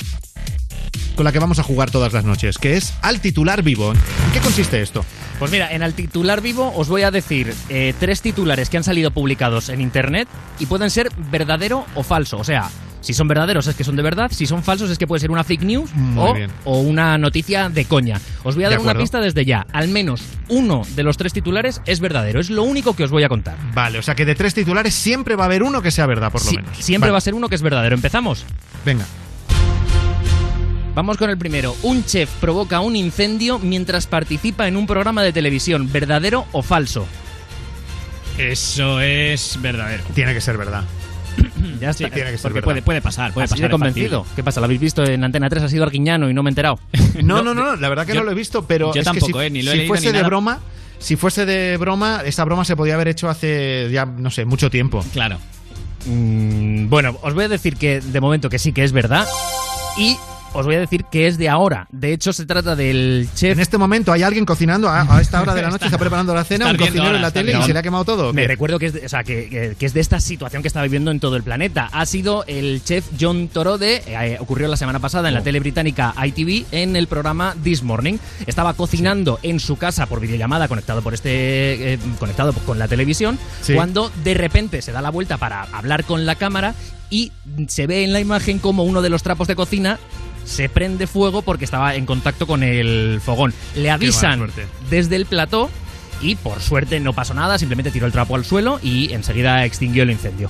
con 1.15 1.25
la 1.25 1.31
que 1.31 1.39
vamos 1.39 1.59
a 1.59 1.63
jugar 1.63 1.91
todas 1.91 2.13
las 2.13 2.23
noches, 2.25 2.57
que 2.57 2.77
es 2.77 2.93
al 3.01 3.19
titular 3.21 3.63
vivo. 3.63 3.91
¿En 3.93 4.31
qué 4.33 4.39
consiste 4.39 4.81
esto? 4.81 5.05
Pues 5.39 5.51
mira, 5.51 5.71
en 5.71 5.81
el 5.81 5.93
titular 5.93 6.41
vivo 6.41 6.71
os 6.75 6.87
voy 6.87 7.01
a 7.03 7.11
decir 7.11 7.53
eh, 7.69 7.93
tres 7.99 8.21
titulares 8.21 8.69
que 8.69 8.77
han 8.77 8.83
salido 8.83 9.11
publicados 9.11 9.69
en 9.69 9.81
internet 9.81 10.27
y 10.59 10.65
pueden 10.67 10.89
ser 10.89 11.09
verdadero 11.31 11.85
o 11.95 12.03
falso. 12.03 12.37
O 12.37 12.43
sea, 12.43 12.69
si 13.01 13.13
son 13.15 13.27
verdaderos 13.27 13.65
es 13.65 13.75
que 13.75 13.83
son 13.83 13.95
de 13.95 14.03
verdad, 14.03 14.29
si 14.31 14.45
son 14.45 14.63
falsos 14.63 14.91
es 14.91 14.99
que 14.99 15.07
puede 15.07 15.19
ser 15.19 15.31
una 15.31 15.43
fake 15.43 15.63
news 15.63 15.89
o, 16.65 16.79
una 16.81 17.17
noticia 17.17 17.69
de 17.69 17.85
coña. 17.85 18.21
Os 18.43 18.53
voy 18.53 18.65
a 18.65 18.69
De 18.69 18.75
dar 18.75 18.83
una 18.83 18.93
pista 18.93 19.19
desde 19.19 19.43
ya. 19.43 19.65
Al 19.73 19.87
menos 19.87 20.21
uno 20.49 20.83
de 20.95 21.01
los 21.01 21.17
tres 21.17 21.33
titulares 21.33 21.81
es 21.87 21.99
verdadero. 21.99 22.39
Es 22.39 22.51
lo 22.51 22.61
único 22.63 22.95
que 22.95 23.03
os 23.03 23.09
voy 23.09 23.23
a 23.23 23.29
contar. 23.29 23.57
Vale, 23.73 23.97
o 23.97 24.03
sea 24.03 24.13
que 24.13 24.25
de 24.25 24.35
tres 24.35 24.53
titulares 24.53 24.93
siempre 24.93 25.35
va 25.35 25.45
a 25.45 25.47
haber 25.47 25.63
uno 25.63 25.81
que 25.81 25.89
sea 25.89 26.05
verdad, 26.05 26.31
por 26.31 26.43
lo 26.43 26.49
Sí, 26.51 26.55
menos. 26.57 26.77
Siempre 26.77 27.07
Vale. 27.07 27.13
va 27.13 27.17
a 27.17 27.21
ser 27.21 27.33
uno 27.33 27.49
que 27.49 27.55
es 27.55 27.63
verdadero. 27.63 27.95
¿Empezamos? 27.95 28.45
Venga. 28.85 29.05
Vamos 30.93 31.17
con 31.17 31.29
el 31.29 31.37
primero. 31.37 31.75
Un 31.83 32.03
chef 32.05 32.29
provoca 32.41 32.81
un 32.81 32.95
incendio 32.95 33.59
mientras 33.59 34.07
participa 34.07 34.67
en 34.67 34.75
un 34.75 34.87
programa 34.87 35.23
de 35.23 35.31
televisión. 35.31 35.89
¿Verdadero 35.91 36.45
o 36.51 36.61
falso? 36.61 37.05
Eso 38.37 38.99
es 38.99 39.57
verdadero. 39.61 40.03
Tiene 40.13 40.33
que 40.33 40.41
ser 40.41 40.57
verdad. 40.57 40.83
Ya 41.79 41.93
Sí, 41.93 42.03
está. 42.03 42.15
tiene 42.15 42.31
que 42.31 42.37
ser 42.37 42.43
Porque 42.43 42.55
verdad. 42.55 42.65
puede, 42.65 42.81
puede 42.81 43.01
pasar, 43.01 43.33
puede 43.33 43.45
Así 43.45 43.53
pasar. 43.53 43.67
de 43.67 43.71
convencido. 43.71 44.25
¿Qué 44.35 44.43
pasa? 44.43 44.59
¿Lo 44.59 44.65
habéis 44.65 44.81
visto 44.81 45.03
en 45.03 45.23
Antena 45.23 45.49
3? 45.49 45.63
Ha 45.63 45.69
sido 45.69 45.83
Arguiñano 45.83 46.29
y 46.29 46.33
no 46.33 46.43
me 46.43 46.49
he 46.49 46.51
enterado. 46.51 46.79
No, 47.23 47.41
no, 47.43 47.53
no, 47.53 47.63
no, 47.63 47.75
la 47.75 47.89
verdad 47.89 48.05
que 48.05 48.13
yo- 48.13 48.19
no 48.19 48.25
lo 48.25 48.31
he 48.31 48.35
visto, 48.35 48.65
pero 48.65 48.93
yo 48.93 48.99
es 49.01 49.05
tampoco, 49.05 49.37
que 49.37 49.39
si, 49.39 49.45
eh, 49.45 49.49
ni 49.49 49.61
lo 49.61 49.69
he 49.71 49.73
si 49.73 49.77
leído 49.79 49.87
fuese 49.93 50.05
ni 50.07 50.11
de 50.11 50.17
nada. 50.19 50.27
broma, 50.27 50.59
si 50.99 51.15
fuese 51.15 51.45
de 51.45 51.77
broma, 51.77 52.21
esta 52.25 52.43
broma 52.45 52.65
se 52.65 52.75
podía 52.75 52.95
haber 52.95 53.07
hecho 53.09 53.29
hace 53.29 53.89
ya, 53.91 54.05
no 54.05 54.29
sé, 54.31 54.45
mucho 54.45 54.69
tiempo. 54.69 55.03
Claro. 55.13 55.37
Mm, 56.05 56.87
bueno, 56.89 57.17
os 57.21 57.33
voy 57.33 57.45
a 57.45 57.47
decir 57.47 57.75
que 57.77 58.01
de 58.01 58.21
momento 58.21 58.49
que 58.49 58.57
sí 58.59 58.71
que 58.73 58.83
es 58.83 58.91
verdad. 58.91 59.27
Y 59.97 60.17
os 60.53 60.65
voy 60.65 60.75
a 60.75 60.79
decir 60.79 61.05
que 61.11 61.27
es 61.27 61.37
de 61.37 61.49
ahora. 61.49 61.87
De 61.91 62.13
hecho, 62.13 62.33
se 62.33 62.45
trata 62.45 62.75
del 62.75 63.27
chef. 63.35 63.53
En 63.53 63.59
este 63.59 63.77
momento 63.77 64.11
hay 64.11 64.23
alguien 64.23 64.45
cocinando 64.45 64.89
a, 64.89 65.01
a 65.17 65.21
esta 65.21 65.41
hora 65.41 65.53
de 65.53 65.61
la 65.61 65.69
noche, 65.71 65.85
está, 65.85 65.97
preparando 65.97 66.33
la 66.33 66.43
cena, 66.43 66.65
está 66.65 66.71
un 66.71 66.77
cocinero 66.77 67.03
ahora, 67.05 67.15
en 67.17 67.21
la 67.21 67.27
está 67.29 67.39
tele 67.39 67.57
y 67.57 67.63
se 67.63 67.73
le 67.73 67.79
ha 67.79 67.83
quemado 67.83 68.05
todo. 68.05 68.29
¿o 68.29 68.33
Me 68.33 68.47
recuerdo 68.47 68.77
que 68.79 68.87
es, 68.87 68.93
de, 68.93 69.05
o 69.05 69.09
sea, 69.09 69.23
que, 69.23 69.49
que- 69.49 69.75
que 69.79 69.85
es 69.85 69.93
de 69.93 69.99
esta 70.01 70.19
situación 70.19 70.61
que 70.61 70.67
está 70.67 70.81
viviendo 70.83 71.11
en 71.11 71.19
todo 71.19 71.35
el 71.35 71.43
planeta. 71.43 71.89
Ha 71.91 72.05
sido 72.05 72.43
el 72.47 72.83
chef 72.83 73.05
John 73.19 73.47
Torode, 73.47 74.03
eh, 74.07 74.37
ocurrió 74.39 74.67
la 74.67 74.77
semana 74.77 74.99
pasada 74.99 75.27
en 75.29 75.33
la 75.35 75.39
Oh. 75.41 75.43
tele 75.43 75.59
británica 75.59 76.13
ITV 76.23 76.65
en 76.71 76.95
el 76.95 77.07
programa 77.07 77.55
This 77.63 77.83
Morning. 77.83 78.17
Estaba 78.45 78.73
cocinando 78.73 79.39
en 79.43 79.59
su 79.59 79.77
casa 79.77 80.05
por 80.05 80.19
videollamada 80.19 80.67
conectado 80.67 81.01
por 81.01 81.13
este 81.13 81.93
eh, 81.93 81.99
conectado 82.19 82.53
con 82.53 82.77
la 82.79 82.87
televisión 82.87 83.39
Sí. 83.61 83.73
cuando 83.73 84.11
de 84.23 84.33
repente 84.33 84.81
se 84.81 84.91
da 84.91 85.01
la 85.01 85.09
vuelta 85.09 85.37
para 85.37 85.63
hablar 85.71 86.03
con 86.03 86.25
la 86.25 86.35
cámara 86.35 86.75
y 87.11 87.31
se 87.67 87.85
ve 87.85 88.03
en 88.03 88.13
la 88.13 88.19
imagen 88.19 88.57
como 88.57 88.83
uno 88.83 89.03
de 89.03 89.09
los 89.09 89.21
trapos 89.21 89.47
de 89.47 89.55
cocina 89.55 89.99
se 90.45 90.69
prende 90.69 91.05
fuego 91.05 91.43
porque 91.43 91.65
estaba 91.65 91.93
en 91.95 92.07
contacto 92.07 92.47
con 92.47 92.63
el 92.63 93.21
fogón. 93.23 93.53
Le 93.75 93.91
avisan 93.91 94.49
desde 94.89 95.15
el 95.17 95.27
plató 95.27 95.69
y 96.21 96.35
por 96.35 96.61
suerte 96.61 96.99
no 96.99 97.13
pasó 97.13 97.33
nada, 97.33 97.59
simplemente 97.59 97.91
tiró 97.91 98.07
el 98.07 98.11
trapo 98.11 98.35
al 98.35 98.45
suelo 98.45 98.79
y 98.81 99.13
enseguida 99.13 99.65
extinguió 99.65 100.03
el 100.03 100.11
incendio. 100.11 100.49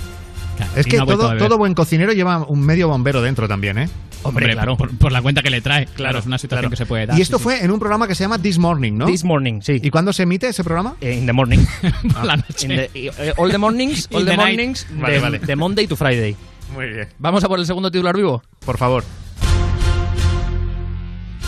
Es 0.76 0.86
que 0.86 0.98
no 0.98 1.06
todo, 1.06 1.58
buen 1.58 1.74
cocinero 1.74 2.14
lleva 2.14 2.46
un 2.48 2.62
medio 2.62 2.88
bombero 2.88 3.22
dentro 3.22 3.48
también, 3.48 3.78
¿eh? 3.80 3.90
Hombre, 4.24 4.52
claro. 4.54 4.78
Por, 4.78 4.96
por 4.98 5.12
la 5.12 5.22
cuenta 5.22 5.42
que 5.42 5.50
le 5.50 5.62
trae. 5.62 5.88
Claro, 5.88 6.20
es 6.20 6.28
una 6.28 6.38
situación 6.38 6.62
claro. 6.66 6.70
que 6.70 6.76
se 6.76 6.86
puede 6.86 7.08
dar. 7.08 7.18
Y 7.18 7.22
esto 7.22 7.40
sí, 7.40 7.44
fue 7.44 7.64
en 7.64 7.72
un 7.72 7.80
programa 7.80 8.08
que 8.08 8.14
se 8.14 8.24
llama 8.24 8.38
This 8.38 8.60
Morning, 8.60 8.94
¿no? 8.94 9.08
This 9.08 9.24
morning, 9.24 9.62
sí. 9.62 9.80
¿Y 9.82 9.90
cuándo 9.90 10.14
se 10.14 10.24
emite 10.24 10.48
ese 10.48 10.64
programa? 10.64 10.96
Eh, 11.02 11.18
in 11.18 11.26
the 11.26 11.34
morning. 11.34 11.58
Por 12.14 12.26
la 12.26 12.38
noche. 12.38 12.68
In 12.68 12.76
the- 12.76 12.92
eh, 12.94 13.34
all 13.38 13.50
the 13.50 13.58
mornings, 13.58 14.08
all 14.14 14.24
the, 14.24 14.32
the 14.32 14.38
mornings, 14.38 14.86
Vale, 14.92 15.14
de, 15.16 15.20
vale. 15.20 15.40
de 15.40 15.56
Monday 15.56 15.88
to 15.88 15.96
Friday. 15.96 16.36
Muy 16.74 16.88
bien. 16.90 17.08
Vamos 17.20 17.44
a 17.44 17.48
por 17.48 17.60
el 17.60 17.66
segundo 17.66 17.92
titular 17.92 18.16
vivo. 18.16 18.42
Por 18.66 18.78
favor. 18.78 19.04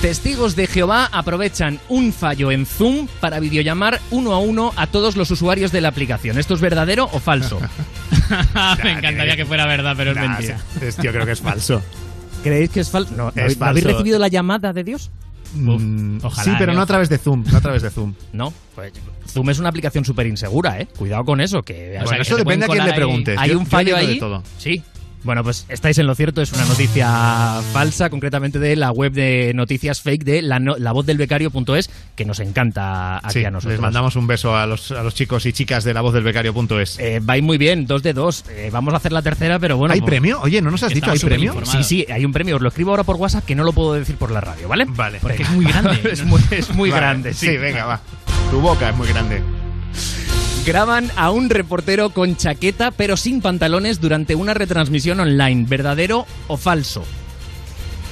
Testigos 0.02 0.58
de 0.58 0.68
Jehová 0.68 1.08
aprovechan 1.14 1.80
un 1.88 2.12
fallo 2.12 2.52
en 2.52 2.66
Zoom 2.66 3.08
para 3.22 3.40
videollamar 3.40 4.02
uno 4.12 4.34
a 4.34 4.40
uno 4.40 4.74
a 4.76 4.88
todos 4.88 5.16
los 5.16 5.32
usuarios 5.32 5.72
de 5.72 5.80
la 5.80 5.88
aplicación. 5.88 6.38
¿Esto 6.38 6.56
es 6.56 6.60
verdadero 6.62 7.06
o 7.14 7.20
falso? 7.22 7.60
Me 8.84 8.92
encantaría 8.92 9.38
que 9.38 9.46
fuera 9.46 9.66
verdad, 9.66 9.94
pero 9.96 10.12
es 10.12 10.18
Nah, 10.18 10.28
mentira. 10.28 10.60
es- 10.82 10.98
yo 10.98 11.12
creo 11.12 11.26
que 11.26 11.32
es 11.32 11.40
falso. 11.42 11.82
¿Creéis 12.44 12.70
que 12.72 12.82
es 12.82 12.90
falso? 12.90 13.14
No, 13.16 13.30
Es 13.30 13.36
¿no 13.36 13.42
¿Habéis 13.44 13.58
falso. 13.58 13.88
recibido 13.88 14.20
la 14.20 14.28
llamada 14.28 14.74
de 14.74 14.84
Dios? 14.84 15.10
Mm, 15.56 16.18
ojalá, 16.24 16.44
sí, 16.44 16.52
pero 16.58 16.74
eh, 16.74 16.76
no 16.76 16.82
a 16.82 16.86
través 16.86 17.08
de 17.10 17.18
Zoom, 17.20 17.46
no 17.50 17.58
a 17.58 17.62
través 17.62 17.82
de 17.84 17.90
Zoom. 17.92 18.14
No, 18.34 18.52
pues 18.76 18.92
Zoom 19.30 19.52
es 19.52 19.60
una 19.60 19.70
aplicación 19.70 20.04
súper 20.04 20.28
insegura, 20.28 20.80
¿eh? 20.82 20.88
Cuidado 20.98 21.24
con 21.24 21.40
eso, 21.40 21.62
que... 21.62 21.92
o 21.92 22.04
Bueno, 22.04 22.08
sea, 22.08 22.18
que 22.18 22.22
eso 22.24 22.36
depende 22.38 22.66
a 22.66 22.70
quién 22.70 22.84
le 22.84 22.90
ahí- 22.92 22.96
preguntes. 22.96 23.38
Hay 23.40 23.52
Yo- 23.52 23.60
un 23.60 23.66
fallo 23.68 23.96
digo 23.96 24.06
de 24.08 24.14
ahí. 24.14 24.20
todo. 24.20 24.44
Sí. 24.58 24.84
Bueno, 25.24 25.44
pues 25.44 25.66
estáis 25.70 25.98
en 26.00 26.08
lo 26.08 26.16
cierto, 26.16 26.42
es 26.42 26.52
una 26.52 26.66
noticia 26.66 27.62
falsa, 27.72 28.10
concretamente 28.10 28.60
de 28.60 28.76
la 28.76 28.92
web 28.92 29.14
de 29.14 29.54
noticias 29.56 30.02
fake 30.02 30.24
de 30.24 30.42
la, 30.42 30.60
no- 30.60 30.76
lavozdelbecario.es, 30.78 31.90
que 32.16 32.26
nos 32.26 32.40
encanta 32.40 33.18
aquí 33.18 33.40
Sí, 33.40 33.46
a 33.46 33.52
nosotros. 33.52 33.72
les 33.74 33.80
mandamos 33.82 34.16
un 34.16 34.28
beso 34.28 34.56
a 34.56 34.66
los, 34.66 34.92
a 34.92 35.02
los 35.04 35.16
chicos 35.16 35.46
y 35.46 35.54
chicas 35.54 35.84
de 35.84 35.94
la 35.94 36.02
voz 36.02 36.14
del 36.14 36.24
becario.es. 36.24 37.00
Eh, 37.00 37.20
va 37.22 37.34
a 37.34 37.38
ir 37.38 37.44
muy 37.44 37.58
bien, 37.58 37.86
dos 37.88 38.04
de 38.04 38.14
dos. 38.14 38.44
Eh, 38.50 38.70
vamos 38.72 38.94
a 38.94 38.98
hacer 38.98 39.12
la 39.12 39.22
tercera, 39.22 39.60
pero 39.60 39.78
bueno. 39.78 39.94
¿Hay 39.94 40.02
pues- 40.02 40.10
premio? 40.10 40.42
Oye, 40.42 40.62
¿no 40.62 40.72
nos 40.72 40.84
has 40.84 40.94
dicho? 40.94 41.10
¿Hay 41.12 41.20
premio? 41.20 41.56
Sí, 41.66 41.84
sí, 41.84 42.06
hay 42.12 42.26
un 42.26 42.34
premio. 42.34 42.58
Os 42.58 42.62
lo 42.62 42.68
escribo 42.70 42.92
ahora 42.92 43.04
por 43.04 43.16
WhatsApp 43.16 43.46
que 43.46 43.56
no 43.56 43.64
lo 43.64 43.72
puedo 43.74 43.94
decir 43.94 44.18
por 44.18 44.30
la 44.32 44.42
radio, 44.42 44.68
¿vale? 44.68 44.86
Vale. 44.90 45.20
Porque 45.22 45.38
venga. 45.44 45.50
es 45.50 45.56
muy 45.56 45.66
grande. 45.66 46.02
es 46.12 46.24
muy, 46.26 46.42
es 46.52 46.70
muy 46.76 46.90
Vale, 46.90 47.02
grande, 47.02 47.34
Sí, 47.34 47.48
sí. 47.48 47.58
venga, 47.58 47.86
va. 47.86 48.02
Tu 48.52 48.60
boca 48.60 48.90
es 48.90 48.96
muy 48.96 49.08
grande. 49.08 49.42
Graban 50.66 51.12
a 51.18 51.30
un 51.30 51.50
reportero 51.50 52.12
con 52.12 52.38
chaqueta 52.38 52.92
pero 52.92 53.18
sin 53.18 53.42
pantalones 53.42 54.00
durante 54.00 54.34
una 54.34 54.54
retransmisión 54.54 55.20
online. 55.20 55.66
¿Verdadero 55.68 56.26
o 56.48 56.56
falso? 56.56 57.04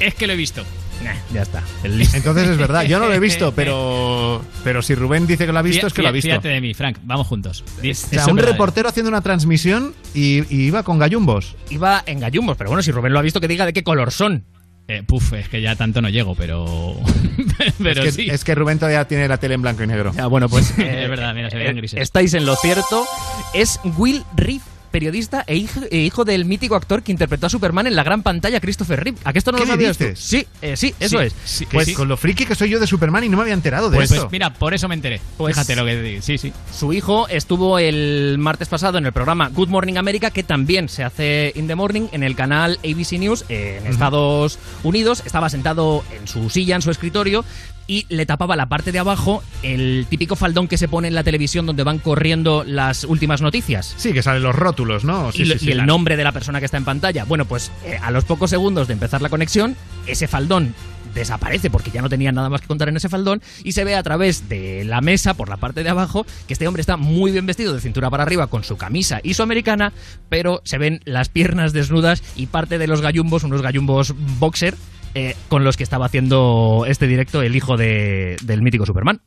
Es 0.01 0.15
que 0.15 0.27
lo 0.27 0.33
he 0.33 0.35
visto. 0.35 0.63
Nah, 1.01 1.13
ya 1.33 1.43
está. 1.43 1.63
Entonces 1.83 2.49
es 2.49 2.57
verdad, 2.57 2.83
yo 2.83 2.99
no 2.99 3.07
lo 3.07 3.13
he 3.13 3.19
visto, 3.19 3.51
pero 3.55 4.43
pero 4.65 4.81
si 4.81 4.95
Rubén 4.95 5.27
dice 5.27 5.45
que 5.45 5.53
lo 5.53 5.59
ha 5.59 5.61
visto, 5.61 5.87
es 5.87 5.93
que 5.93 6.01
lo 6.01 6.09
ha 6.09 6.11
visto. 6.11 6.27
Fíjate 6.27 6.49
de 6.49 6.59
mí, 6.59 6.73
Frank. 6.73 6.97
Vamos 7.03 7.27
juntos. 7.27 7.63
O 7.81 7.93
sea, 7.93 8.27
un 8.27 8.37
reportero 8.37 8.89
haciendo 8.89 9.07
una 9.09 9.21
transmisión 9.21 9.93
y, 10.13 10.39
y 10.53 10.65
iba 10.65 10.83
con 10.83 10.99
gallumbos. 10.99 11.55
Iba 11.69 12.03
en 12.05 12.19
gallumbos, 12.19 12.57
pero 12.57 12.69
bueno, 12.69 12.83
si 12.83 12.91
Rubén 12.91 13.13
lo 13.13 13.19
ha 13.19 13.21
visto, 13.21 13.39
que 13.39 13.47
diga 13.47 13.65
de 13.65 13.71
qué 13.71 13.83
color 13.83 14.11
son. 14.11 14.43
Eh, 14.87 15.03
puf, 15.05 15.33
es 15.33 15.47
que 15.47 15.61
ya 15.61 15.75
tanto 15.75 16.01
no 16.01 16.09
llego, 16.09 16.35
pero. 16.35 16.95
pero 17.81 18.03
es, 18.03 18.15
que, 18.15 18.23
sí. 18.23 18.29
es 18.29 18.43
que 18.43 18.55
Rubén 18.55 18.77
todavía 18.77 19.05
tiene 19.07 19.27
la 19.27 19.37
tele 19.37 19.53
en 19.53 19.61
blanco 19.61 19.83
y 19.83 19.87
negro. 19.87 20.11
Ya, 20.13 20.27
bueno, 20.27 20.49
pues. 20.49 20.71
Es 20.77 21.09
verdad, 21.09 21.33
mira, 21.33 21.49
se 21.49 21.57
veían 21.57 21.77
grises. 21.77 22.01
Estáis 22.01 22.33
en 22.33 22.45
lo 22.45 22.55
cierto. 22.55 23.05
Es 23.53 23.79
Will 23.97 24.23
Reeve, 24.35 24.63
periodista 24.91 25.43
e 25.47 25.55
hijo, 25.55 25.79
e 25.89 25.97
hijo 25.99 26.25
del 26.25 26.45
mítico 26.45 26.75
actor 26.75 27.01
que 27.03 27.11
interpretó 27.11 27.47
a 27.47 27.49
Superman 27.49 27.87
en 27.87 27.95
la 27.95 28.03
gran 28.03 28.21
pantalla, 28.23 28.59
Christopher 28.59 29.03
Reeve. 29.03 29.17
¿A 29.23 29.33
que 29.33 29.39
esto 29.39 29.51
no 29.51 29.57
¿Qué 29.57 29.65
lo 29.65 29.71
sabías 29.71 29.97
tú? 29.97 30.05
Sí, 30.15 30.45
eh, 30.61 30.75
sí, 30.77 30.93
eso 30.99 31.19
Sí, 31.19 31.25
es. 31.25 31.35
sí, 31.45 31.65
pues 31.71 31.87
sí. 31.87 31.93
Con 31.93 32.07
lo 32.07 32.17
friki 32.17 32.45
que 32.45 32.55
soy 32.55 32.69
yo 32.69 32.79
de 32.79 32.87
Superman 32.87 33.23
y 33.23 33.29
no 33.29 33.37
me 33.37 33.43
había 33.43 33.53
enterado 33.53 33.89
de 33.89 33.95
Pues, 33.97 34.11
esto. 34.11 34.29
mira, 34.31 34.53
por 34.53 34.73
eso 34.73 34.87
me 34.87 34.95
enteré. 34.95 35.21
Pues- 35.37 35.55
Fíjate 35.55 35.75
lo 35.75 35.85
que 35.85 35.93
te 35.95 36.01
digo. 36.03 36.21
Sí, 36.21 36.37
sí. 36.37 36.53
Su 36.77 36.93
hijo 36.93 37.27
estuvo 37.29 37.79
el 37.79 38.35
martes 38.37 38.67
pasado 38.67 38.97
en 38.97 39.05
el 39.05 39.13
programa 39.13 39.49
Good 39.49 39.69
Morning 39.69 39.95
America, 39.97 40.29
que 40.31 40.43
también 40.43 40.89
se 40.89 41.03
hace 41.03 41.53
in 41.55 41.67
the 41.67 41.75
morning 41.75 42.07
en 42.11 42.23
el 42.23 42.35
canal 42.35 42.77
ABC 42.83 43.17
News 43.17 43.45
en 43.49 43.87
Estados 43.87 44.59
Unidos. 44.83 45.23
Estaba 45.25 45.49
sentado 45.49 46.03
en 46.19 46.27
su 46.27 46.49
silla, 46.49 46.75
en 46.75 46.81
su 46.81 46.91
escritorio, 46.91 47.45
y 47.91 48.05
le 48.07 48.25
tapaba 48.25 48.55
la 48.55 48.67
parte 48.69 48.93
de 48.93 48.99
abajo 48.99 49.43
el 49.63 50.05
típico 50.09 50.37
faldón 50.37 50.69
que 50.69 50.77
se 50.77 50.87
pone 50.87 51.09
en 51.09 51.13
la 51.13 51.25
televisión 51.25 51.65
donde 51.65 51.83
van 51.83 51.99
corriendo 51.99 52.63
las 52.65 53.03
últimas 53.03 53.41
noticias. 53.41 53.93
Sí, 53.97 54.13
que 54.13 54.23
salen 54.23 54.43
los 54.43 54.55
rótulos, 54.55 55.03
¿no? 55.03 55.29
Sí, 55.33 55.41
y, 55.41 55.45
lo- 55.45 55.53
sí, 55.55 55.59
sí, 55.59 55.65
y 55.65 55.71
el 55.71 55.77
claro. 55.79 55.87
nombre 55.87 56.15
de 56.15 56.23
la 56.23 56.31
persona 56.31 56.59
que 56.59 56.65
está 56.65 56.77
en 56.77 56.85
pantalla. 56.85 57.25
Bueno, 57.25 57.43
pues 57.43 57.69
eh, 57.83 57.99
a 58.01 58.09
los 58.11 58.23
pocos 58.23 58.49
segundos 58.49 58.87
de 58.87 58.93
empezar 58.93 59.21
la 59.21 59.27
conexión, 59.27 59.75
ese 60.07 60.29
faldón 60.29 60.73
desaparece 61.13 61.69
porque 61.69 61.91
ya 61.91 62.01
no 62.01 62.07
tenía 62.07 62.31
nada 62.31 62.47
más 62.49 62.61
que 62.61 62.67
contar 62.67 62.87
en 62.87 62.95
ese 62.95 63.09
faldón 63.09 63.41
y 63.65 63.73
se 63.73 63.83
ve 63.83 63.95
a 63.95 64.03
través 64.03 64.47
de 64.47 64.85
la 64.85 65.01
mesa 65.01 65.33
por 65.33 65.49
la 65.49 65.57
parte 65.57 65.83
de 65.83 65.89
abajo 65.89 66.25
que 66.47 66.53
este 66.53 66.69
hombre 66.69 66.79
está 66.79 66.95
muy 66.95 67.31
bien 67.33 67.45
vestido 67.45 67.73
de 67.73 67.81
cintura 67.81 68.09
para 68.09 68.23
arriba 68.23 68.47
con 68.47 68.63
su 68.63 68.77
camisa 68.77 69.19
y 69.21 69.33
su 69.33 69.43
americana, 69.43 69.91
pero 70.29 70.61
se 70.63 70.77
ven 70.77 71.01
las 71.03 71.27
piernas 71.27 71.73
desnudas 71.73 72.23
y 72.37 72.45
parte 72.45 72.77
de 72.77 72.87
los 72.87 73.01
gallumbos, 73.01 73.43
unos 73.43 73.61
gallumbos 73.61 74.13
boxer 74.39 74.77
eh, 75.15 75.35
con 75.49 75.63
los 75.63 75.77
que 75.77 75.83
estaba 75.83 76.05
haciendo 76.05 76.85
este 76.87 77.07
directo 77.07 77.41
el 77.41 77.55
hijo 77.55 77.77
de, 77.77 78.37
del 78.43 78.61
mítico 78.61 78.85
Superman. 78.85 79.21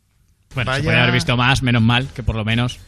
Bueno, 0.55 0.71
Vaya. 0.71 1.03
haber 1.03 1.13
visto 1.13 1.37
más, 1.37 1.63
menos 1.63 1.83
mal, 1.83 2.09
que 2.15 2.23
por 2.23 2.37
lo 2.37 2.45
menos 2.45 2.79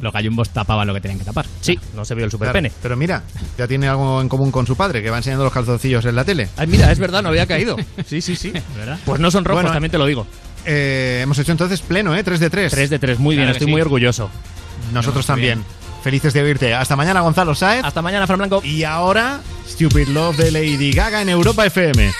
los 0.00 0.12
gallumbos 0.12 0.50
tapaban 0.50 0.86
lo 0.86 0.94
que 0.94 1.00
tenían 1.00 1.18
que 1.18 1.24
tapar. 1.24 1.46
Sí, 1.60 1.78
no 1.94 2.04
se 2.04 2.14
vio 2.14 2.24
el 2.24 2.30
superpene. 2.30 2.68
Claro, 2.68 2.80
pero 2.82 2.96
mira, 2.96 3.22
ya 3.58 3.66
tiene 3.66 3.88
algo 3.88 4.20
en 4.20 4.28
común 4.28 4.50
con 4.50 4.66
su 4.66 4.76
padre, 4.76 5.02
que 5.02 5.10
va 5.10 5.18
enseñando 5.18 5.44
los 5.44 5.52
calzoncillos 5.52 6.04
en 6.04 6.14
la 6.14 6.24
tele. 6.24 6.48
Mira, 6.68 6.92
es 6.92 6.98
verdad, 6.98 7.22
no 7.22 7.28
había 7.30 7.46
caído. 7.46 7.76
sí, 8.06 8.20
sí, 8.20 8.36
sí. 8.36 8.52
¿verdad? 8.76 8.98
Pues 9.04 9.20
no 9.20 9.30
son 9.30 9.44
rojos, 9.44 9.64
también 9.72 9.90
te 9.90 9.98
lo 9.98 10.06
digo. 10.06 10.26
Eh, 10.64 11.20
hemos 11.22 11.38
hecho 11.38 11.52
entonces 11.52 11.80
pleno, 11.80 12.14
¿eh? 12.14 12.22
3 12.22 12.38
de 12.38 12.50
3. 12.50 12.72
3 12.72 12.90
de 12.90 12.98
3, 12.98 13.18
muy 13.18 13.36
bien, 13.36 13.48
estoy 13.48 13.66
muy 13.66 13.80
orgulloso. 13.80 14.30
Nosotros 14.92 15.26
también. 15.26 15.64
Felices 16.02 16.32
de 16.32 16.42
oírte. 16.42 16.74
Hasta 16.74 16.96
mañana, 16.96 17.20
Gonzalo 17.20 17.54
Saez. 17.54 17.84
Hasta 17.84 18.02
mañana, 18.02 18.26
Fran 18.26 18.38
Blanco. 18.38 18.60
Y 18.64 18.84
ahora, 18.84 19.40
Stupid 19.68 20.08
Love 20.08 20.36
de 20.36 20.50
Lady 20.50 20.92
Gaga 20.92 21.22
en 21.22 21.28
Europa 21.28 21.66
FM. 21.66 22.10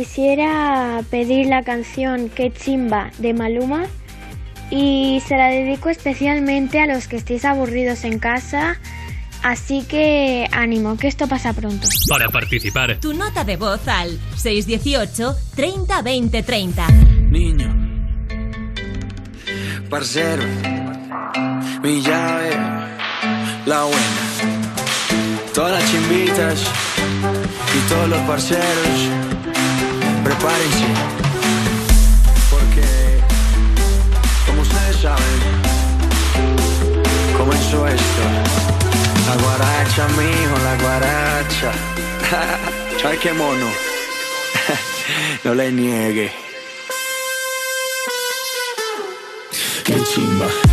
quisiera 0.00 1.04
pedir 1.10 1.48
la 1.48 1.62
canción 1.62 2.30
Que 2.30 2.50
chimba 2.50 3.10
de 3.18 3.34
Maluma 3.34 3.84
y 4.70 5.20
se 5.28 5.36
la 5.36 5.48
dedico 5.48 5.90
especialmente 5.90 6.80
a 6.80 6.86
los 6.86 7.06
que 7.06 7.16
estéis 7.16 7.44
aburridos 7.44 8.04
en 8.04 8.18
casa. 8.18 8.80
Así 9.42 9.84
que 9.86 10.48
ánimo, 10.52 10.96
que 10.96 11.06
esto 11.06 11.28
pasa 11.28 11.52
pronto. 11.52 11.86
Para 12.08 12.30
participar, 12.30 12.98
tu 12.98 13.12
nota 13.12 13.44
de 13.44 13.58
voz 13.58 13.86
al 13.88 14.18
618 14.36 15.36
30 15.54 16.00
20 16.00 16.42
30. 16.44 16.88
Niño, 17.28 18.00
parcero, 19.90 20.44
mi 21.82 22.00
llave, 22.00 22.52
la 23.66 23.82
buena, 23.82 25.52
todas 25.52 25.72
las 25.72 25.90
chimbitas 25.90 26.64
y 27.76 27.88
todos 27.90 28.08
los 28.08 28.20
parceros 28.20 29.39
prepárense. 30.40 30.86
Porque, 32.50 32.82
como 34.46 34.62
ustedes 34.62 34.96
saben, 34.96 35.40
comenzó 37.36 37.86
esto. 37.86 38.22
La 39.28 39.36
guaracha, 39.36 40.08
mijo, 40.08 40.56
la 40.64 40.76
guaracha. 40.82 41.72
Ay, 43.08 43.18
qué 43.18 43.32
mono. 43.32 43.66
no 45.44 45.54
le 45.54 45.72
niegue. 45.72 46.32
Qué 49.84 50.02
chimba. 50.04 50.69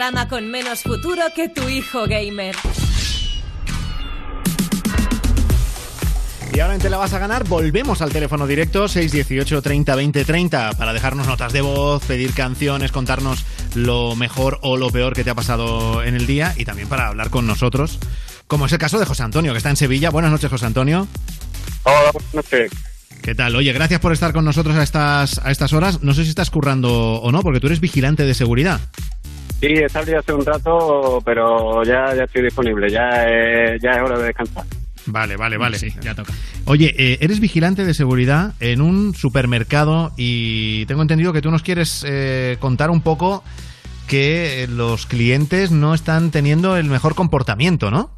Programa 0.00 0.28
con 0.28 0.50
menos 0.50 0.80
futuro 0.80 1.20
que 1.36 1.50
tu 1.50 1.68
hijo 1.68 2.06
gamer. 2.06 2.56
Y 6.54 6.60
ahora 6.60 6.74
en 6.74 6.80
Te 6.80 6.88
la 6.88 6.96
vas 6.96 7.12
a 7.12 7.18
ganar, 7.18 7.46
volvemos 7.46 8.00
al 8.00 8.10
teléfono 8.10 8.46
directo 8.46 8.88
618 8.88 9.60
30 9.60 9.94
20 9.94 10.24
30 10.24 10.72
para 10.72 10.94
dejarnos 10.94 11.26
notas 11.26 11.52
de 11.52 11.60
voz, 11.60 12.02
pedir 12.06 12.32
canciones, 12.32 12.92
contarnos 12.92 13.44
lo 13.74 14.16
mejor 14.16 14.58
o 14.62 14.78
lo 14.78 14.88
peor 14.88 15.12
que 15.12 15.22
te 15.22 15.28
ha 15.28 15.34
pasado 15.34 16.02
en 16.02 16.14
el 16.14 16.26
día 16.26 16.54
y 16.56 16.64
también 16.64 16.88
para 16.88 17.08
hablar 17.08 17.28
con 17.28 17.46
nosotros, 17.46 17.98
como 18.46 18.64
es 18.64 18.72
el 18.72 18.78
caso 18.78 18.98
de 18.98 19.04
José 19.04 19.22
Antonio, 19.24 19.52
que 19.52 19.58
está 19.58 19.68
en 19.68 19.76
Sevilla. 19.76 20.08
Buenas 20.08 20.30
noches, 20.30 20.48
José 20.48 20.64
Antonio. 20.64 21.08
Hola, 21.82 22.10
buenas 22.12 22.34
noches. 22.34 22.72
¿Qué 23.20 23.34
tal? 23.34 23.54
Oye, 23.54 23.70
gracias 23.74 24.00
por 24.00 24.14
estar 24.14 24.32
con 24.32 24.46
nosotros 24.46 24.76
a 24.76 24.82
estas, 24.82 25.38
a 25.44 25.50
estas 25.50 25.74
horas. 25.74 26.02
No 26.02 26.14
sé 26.14 26.24
si 26.24 26.30
estás 26.30 26.48
currando 26.48 27.16
o 27.16 27.30
no, 27.32 27.42
porque 27.42 27.60
tú 27.60 27.66
eres 27.66 27.80
vigilante 27.80 28.24
de 28.24 28.32
seguridad. 28.32 28.80
Sí, 29.60 29.66
he 29.68 29.88
salido 29.88 30.18
hace 30.18 30.32
un 30.32 30.44
rato, 30.44 31.20
pero 31.24 31.82
ya, 31.84 32.14
ya 32.16 32.24
estoy 32.24 32.42
disponible. 32.44 32.90
Ya 32.90 33.08
es, 33.28 33.82
ya 33.82 33.90
es 33.90 34.02
hora 34.02 34.18
de 34.18 34.24
descansar. 34.24 34.64
Vale, 35.06 35.36
vale, 35.36 35.56
vale. 35.58 35.78
Sí, 35.78 35.92
ya 36.00 36.14
toca. 36.14 36.32
Oye, 36.66 36.94
eh, 36.96 37.18
eres 37.20 37.40
vigilante 37.40 37.84
de 37.84 37.94
seguridad 37.94 38.54
en 38.60 38.80
un 38.80 39.14
supermercado 39.14 40.12
y 40.16 40.84
tengo 40.86 41.02
entendido 41.02 41.32
que 41.32 41.42
tú 41.42 41.50
nos 41.50 41.62
quieres 41.62 42.04
eh, 42.06 42.56
contar 42.60 42.90
un 42.90 43.00
poco 43.02 43.42
que 44.06 44.66
los 44.70 45.06
clientes 45.06 45.70
no 45.70 45.94
están 45.94 46.30
teniendo 46.30 46.76
el 46.76 46.86
mejor 46.86 47.14
comportamiento, 47.14 47.90
¿no? 47.90 48.10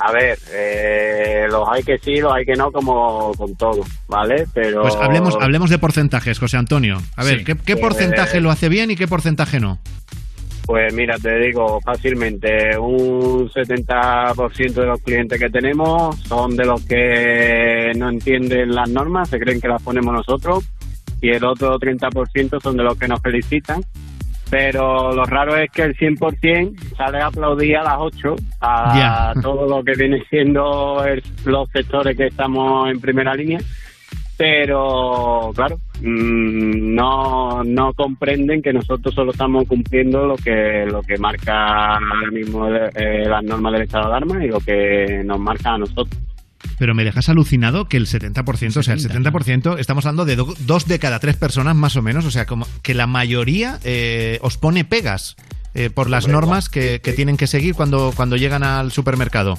A 0.00 0.12
ver, 0.12 0.38
eh, 0.52 1.46
los 1.50 1.68
hay 1.68 1.82
que 1.82 1.98
sí, 1.98 2.16
los 2.20 2.32
hay 2.32 2.44
que 2.44 2.54
no, 2.54 2.70
como 2.70 3.32
con 3.34 3.56
todo, 3.56 3.80
¿vale? 4.06 4.46
Pero... 4.54 4.82
Pues 4.82 4.94
hablemos, 4.94 5.36
hablemos 5.40 5.70
de 5.70 5.78
porcentajes, 5.78 6.38
José 6.38 6.56
Antonio. 6.56 7.02
A 7.16 7.24
ver, 7.24 7.38
Sí. 7.38 7.44
¿qué, 7.44 7.56
qué 7.56 7.76
porcentaje 7.76 8.40
lo 8.40 8.50
hace 8.52 8.68
bien 8.68 8.92
y 8.92 8.96
qué 8.96 9.08
porcentaje 9.08 9.58
no? 9.58 9.80
Pues 10.68 10.92
mira, 10.92 11.16
te 11.16 11.34
digo 11.38 11.80
fácilmente, 11.80 12.76
un 12.78 13.48
70% 13.48 14.74
de 14.74 14.84
los 14.86 15.00
clientes 15.00 15.40
que 15.40 15.48
tenemos 15.48 16.14
son 16.20 16.54
de 16.56 16.66
los 16.66 16.84
que 16.84 17.92
no 17.96 18.10
entienden 18.10 18.74
las 18.74 18.90
normas, 18.90 19.30
se 19.30 19.38
creen 19.40 19.62
que 19.62 19.68
las 19.68 19.82
ponemos 19.82 20.12
nosotros, 20.12 20.62
y 21.22 21.30
el 21.30 21.42
otro 21.42 21.78
30% 21.78 22.60
son 22.60 22.76
de 22.76 22.82
los 22.84 22.98
que 22.98 23.08
nos 23.08 23.18
felicitan. 23.22 23.80
Pero 24.50 25.10
lo 25.14 25.24
raro 25.24 25.56
es 25.56 25.70
que 25.70 25.82
el 25.84 25.96
100% 25.96 26.94
sale 26.98 27.18
a 27.22 27.28
aplaudir 27.28 27.78
a 27.78 27.84
las 27.84 27.96
8 27.98 28.36
a 28.60 29.32
Ya. 29.34 29.40
todo 29.42 29.66
lo 29.66 29.82
que 29.82 29.92
viene 29.96 30.22
siendo 30.28 31.02
el- 31.02 31.22
los 31.46 31.66
sectores 31.70 32.14
que 32.14 32.26
estamos 32.26 32.90
en 32.90 33.00
primera 33.00 33.32
línea 33.34 33.58
pero 34.36 35.50
claro 35.54 35.76
no 36.02 37.62
no 37.64 37.92
comprenden 37.94 38.62
que 38.62 38.72
nosotros 38.72 39.14
solo 39.14 39.32
estamos 39.32 39.66
cumpliendo 39.66 40.26
lo 40.26 40.36
que 40.36 40.84
lo 40.90 41.02
que 41.02 41.16
marca 41.18 41.94
ahora 41.96 42.30
mismo 42.32 42.68
eh, 42.68 43.24
las 43.28 43.42
normas 43.44 43.72
del 43.72 43.82
estado 43.82 44.08
de 44.10 44.16
alarma 44.16 44.44
y 44.44 44.48
lo 44.48 44.60
que 44.60 45.22
nos 45.24 45.38
marca 45.38 45.74
a 45.74 45.78
nosotros. 45.78 46.08
Pero 46.78 46.94
me 46.94 47.04
dejas 47.04 47.28
alucinado 47.28 47.88
que 47.88 47.96
el 47.96 48.06
70%, 48.06 48.76
o 48.76 48.82
sea, 48.82 48.94
el 48.94 49.00
70%, 49.00 49.78
estamos 49.78 50.06
hablando 50.06 50.24
de 50.24 50.36
do- 50.36 50.54
dos 50.60 50.86
de 50.86 50.98
cada 50.98 51.18
tres 51.18 51.36
personas 51.36 51.74
más 51.76 51.96
o 51.96 52.02
menos, 52.02 52.24
o 52.24 52.30
sea, 52.30 52.46
como 52.46 52.66
que 52.82 52.94
la 52.94 53.06
mayoría 53.06 53.78
eh, 53.84 54.38
os 54.42 54.58
pone 54.58 54.84
pegas 54.84 55.36
eh, 55.74 55.90
por 55.90 56.08
las 56.10 56.24
Hombre, 56.24 56.34
normas 56.40 56.68
que, 56.68 57.00
que 57.00 57.12
tienen 57.12 57.36
que 57.36 57.46
seguir 57.46 57.74
cuando, 57.74 58.12
cuando 58.14 58.36
llegan 58.36 58.62
al 58.62 58.90
supermercado. 58.92 59.58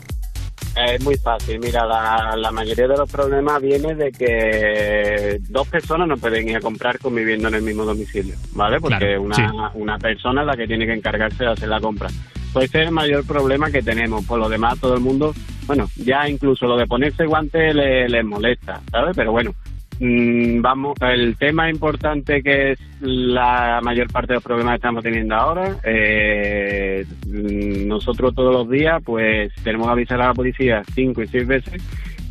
Es 0.75 1.03
muy 1.03 1.15
fácil. 1.17 1.59
Mira 1.59 1.85
la, 1.85 2.35
la 2.37 2.51
mayoría 2.51 2.87
de 2.87 2.97
los 2.97 3.09
problemas 3.11 3.61
viene 3.61 3.95
de 3.95 4.11
que 4.11 5.39
dos 5.49 5.67
personas 5.67 6.07
no 6.07 6.17
pueden 6.17 6.47
ir 6.49 6.57
a 6.57 6.61
comprar 6.61 6.99
conviviendo 6.99 7.47
en 7.47 7.55
el 7.55 7.61
mismo 7.61 7.85
domicilio 7.85 8.35
vale 8.53 8.79
porque 8.79 8.97
Claro, 8.97 9.21
una, 9.23 9.35
sí. 9.35 9.43
una 9.75 9.97
persona 9.97 10.41
es 10.41 10.47
la 10.47 10.55
que 10.57 10.67
tiene 10.67 10.85
que 10.85 10.93
encargarse 10.93 11.43
de 11.43 11.51
hacer 11.51 11.69
la 11.69 11.79
compra. 11.79 12.09
Pues 12.53 12.65
ese 12.65 12.81
es 12.81 12.87
el 12.87 12.93
mayor 12.93 13.25
problema 13.25 13.69
que 13.69 13.81
tenemos. 13.83 14.25
Por 14.25 14.39
lo 14.39 14.49
demás 14.49 14.79
todo 14.79 14.95
el 14.95 15.01
mundo 15.01 15.33
bueno 15.67 15.87
ya 15.97 16.27
incluso 16.27 16.65
lo 16.65 16.75
de 16.77 16.87
ponerse 16.87 17.25
guantes 17.27 17.75
le- 17.75 18.09
les 18.09 18.25
molesta 18.25 18.81
sabes 18.89 19.15
pero 19.15 19.31
bueno 19.31 19.53
mm, 19.99 20.61
vamos 20.61 20.97
el 21.01 21.37
tema 21.37 21.69
importante 21.69 22.41
que 22.41 22.71
es 22.71 22.79
la 23.01 23.79
mayor 23.83 24.11
parte 24.11 24.33
de 24.33 24.35
los 24.35 24.43
problemas 24.43 24.73
que 24.73 24.77
estamos 24.77 25.03
teniendo 25.03 25.35
ahora 25.35 25.77
eh, 25.83 27.05
nosotros 27.27 28.33
todos 28.33 28.53
los 28.53 28.69
días 28.69 29.01
pues 29.03 29.53
tenemos 29.63 29.87
que 29.87 29.93
avisar 29.93 30.21
a 30.21 30.27
la 30.27 30.33
policía 30.33 30.81
cinco 30.93 31.21
y 31.21 31.27
seis 31.27 31.45
veces 31.45 31.81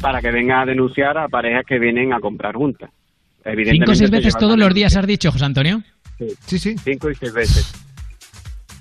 para 0.01 0.21
que 0.21 0.31
venga 0.31 0.63
a 0.63 0.67
denunciar 0.67 1.19
a 1.19 1.29
parejas 1.29 1.65
que 1.67 1.79
vienen 1.79 2.13
a 2.13 2.21
comprar 2.21 2.55
juntas 2.55 2.91
Evidentemente 3.45 3.71
Cinco 3.79 3.93
o 3.93 3.95
seis 3.95 4.11
se 4.11 4.17
veces 4.17 4.37
todos 4.37 4.59
los 4.59 4.75
días 4.75 4.97
has 4.97 5.07
dicho, 5.07 5.33
José 5.33 5.45
Antonio. 5.45 5.83
Sí, 6.47 6.59
sí. 6.59 6.77
Cinco 6.83 7.11
y 7.11 7.15
seis 7.15 7.33
veces. 7.33 7.73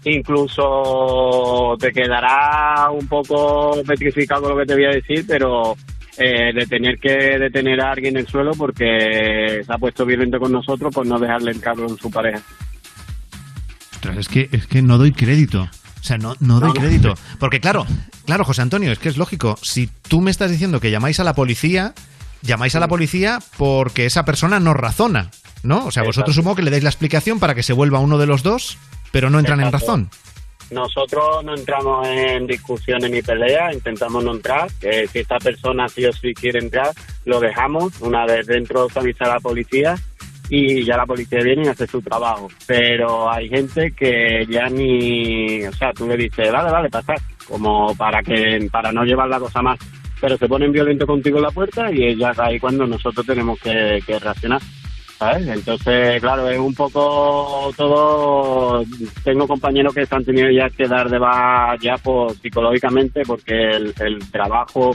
Incluso 0.04 1.76
te 1.80 1.92
quedará 1.92 2.90
un 2.92 3.08
poco 3.08 3.82
petrificado 3.86 4.50
lo 4.50 4.58
que 4.58 4.66
te 4.66 4.74
voy 4.74 4.86
a 4.86 4.90
decir, 4.90 5.26
pero 5.28 5.76
eh, 6.18 6.52
de 6.53 6.65
tener 6.65 6.95
que 6.99 7.38
detener 7.39 7.80
a 7.81 7.91
alguien 7.91 8.15
en 8.15 8.22
el 8.22 8.27
suelo 8.27 8.52
porque 8.57 9.61
se 9.64 9.73
ha 9.73 9.77
puesto 9.77 10.06
violento 10.06 10.39
con 10.39 10.52
nosotros 10.52 10.94
por 10.94 11.06
no 11.06 11.19
dejarle 11.19 11.52
el 11.52 11.60
carro 11.61 11.88
en 11.88 11.98
su 11.98 12.10
pareja. 12.10 12.41
Ostras, 13.94 14.18
es 14.18 14.27
que, 14.27 14.49
es 14.52 14.68
que 14.68 14.81
no 14.81 14.98
doy 14.98 15.11
crédito. 15.11 15.64
O 15.64 16.03
sea, 16.03 16.18
no, 16.18 16.35
no 16.39 16.60
doy 16.60 16.69
No, 16.69 16.73
no. 16.76 16.80
crédito. 16.81 17.14
Porque 17.39 17.60
claro, 17.60 17.85
claro, 18.26 18.44
José 18.45 18.61
Antonio, 18.61 18.91
es 18.91 18.99
que 18.99 19.10
es 19.10 19.18
lógico. 19.18 19.57
Si 19.61 19.89
tú 20.07 20.22
me 20.22 20.31
estás 20.31 20.52
diciendo 20.52 20.80
que 20.80 20.91
llamáis 20.91 21.19
a 21.19 21.23
la 21.23 21.34
policía, 21.34 21.94
llamáis 22.41 22.76
a 22.76 22.80
la 22.80 22.88
policía 22.88 23.39
porque 23.57 24.06
esa 24.06 24.23
persona 24.23 24.60
no 24.60 24.73
razona, 24.73 25.30
¿no? 25.64 25.85
O 25.85 25.91
sea, 25.91 26.03
vosotros 26.03 26.35
supongo 26.35 26.56
que 26.57 26.61
le 26.64 26.72
dais 26.72 26.84
la 26.84 26.89
explicación 26.89 27.39
para 27.39 27.56
que 27.56 27.64
se 27.64 27.73
vuelva 27.73 27.99
uno 27.99 28.18
de 28.18 28.27
los 28.27 28.44
dos, 28.44 28.77
pero 29.11 29.30
no 29.30 29.39
entran 29.39 29.60
en 29.61 29.72
razón. 29.72 30.10
Nosotros 30.72 31.44
no 31.45 31.56
entramos 31.56 32.07
en 32.07 32.45
discusiones 32.45 33.10
ni 33.10 33.22
peleas, 33.22 33.73
intentamos 33.73 34.23
no 34.23 34.34
entrar. 34.34 34.68
Eh, 34.81 35.07
si 35.07 35.19
esta 35.19 35.38
persona 35.38 35.88
sí 35.88 36.06
o 36.06 36.11
sí 36.11 36.34
quiere 36.34 36.60
entrar, 36.60 36.91
lo 37.26 37.39
dejamos. 37.39 38.02
Una 38.02 38.26
vez 38.26 38.48
dentro 38.48 38.89
se 38.89 38.99
avisa 38.99 39.26
a 39.26 39.35
la 39.35 39.39
policía 39.39 39.95
y 40.49 40.84
ya 40.84 40.98
la 40.98 41.06
policía 41.06 41.39
viene 41.41 41.65
y 41.65 41.68
hace 41.68 41.88
su 41.88 42.02
trabajo. 42.02 42.49
Pero 42.65 43.31
hay 43.31 43.48
gente 43.48 43.91
que 43.91 44.45
ya 44.49 44.68
ni, 44.68 45.64
o 45.65 45.73
sea, 45.73 45.94
tú 45.94 46.07
le 46.07 46.18
dices, 46.18 46.52
vale, 46.52 46.72
vale, 46.72 46.89
pasa, 46.89 47.14
como 47.48 47.95
para 47.95 48.22
que 48.22 48.68
para 48.69 48.91
no 48.91 49.03
llevar 49.03 49.30
la 49.30 49.39
cosa 49.39 49.61
más. 49.61 49.80
Pero 50.19 50.38
se 50.38 50.48
ponen 50.48 50.72
violento 50.72 51.06
contigo 51.06 51.38
en 51.38 51.44
la 51.44 51.52
puerta 51.52 51.91
y 51.91 52.22
es 52.22 52.39
ahí 52.39 52.60
cuando 52.60 52.85
nosotros 52.88 53.26
tenemos 53.26 53.60
que, 53.60 53.99
que 54.06 54.19
reaccionar. 54.19 54.61
¿Sabes? 55.18 55.48
Entonces, 55.48 56.22
claro, 56.22 56.49
es 56.49 56.60
un 56.60 56.73
poco 56.73 57.72
todo. 57.76 58.84
Tengo 59.23 59.48
compañeros 59.48 59.94
que 59.94 60.06
se 60.06 60.15
han 60.15 60.23
tenido 60.23 60.49
ya 60.49 60.69
que 60.69 60.88
dar 60.88 61.10
de 61.10 61.18
baja 61.18 61.76
ya 61.81 61.98
por, 61.98 62.34
psicológicamente 62.35 63.23
porque 63.26 63.53
el, 63.72 64.19
trabajo 64.31 64.91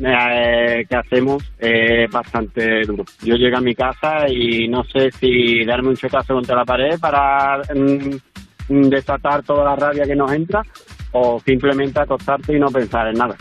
eh, 0.00 0.84
que 0.88 0.96
hacemos 0.96 1.42
es 1.58 2.10
bastante 2.10 2.82
duro. 2.82 3.04
Yo 3.22 3.36
llego 3.36 3.58
a 3.58 3.62
mi 3.62 3.74
casa 3.74 4.28
y 4.28 4.68
no 4.68 4.84
sé 4.84 5.10
si 5.12 5.64
darme 5.64 5.90
un 5.90 5.96
chocazo 5.96 6.34
contra 6.34 6.56
la 6.56 6.64
pared 6.64 6.98
para 6.98 7.62
mm, 7.74 8.88
desatar 8.88 9.42
toda 9.42 9.64
la 9.64 9.76
rabia 9.76 10.04
que 10.04 10.16
nos 10.16 10.32
entra 10.32 10.62
o 11.12 11.40
simplemente 11.40 12.00
acostarte 12.00 12.56
y 12.56 12.60
no 12.60 12.68
pensar 12.68 13.08
en 13.08 13.14
nada. 13.14 13.36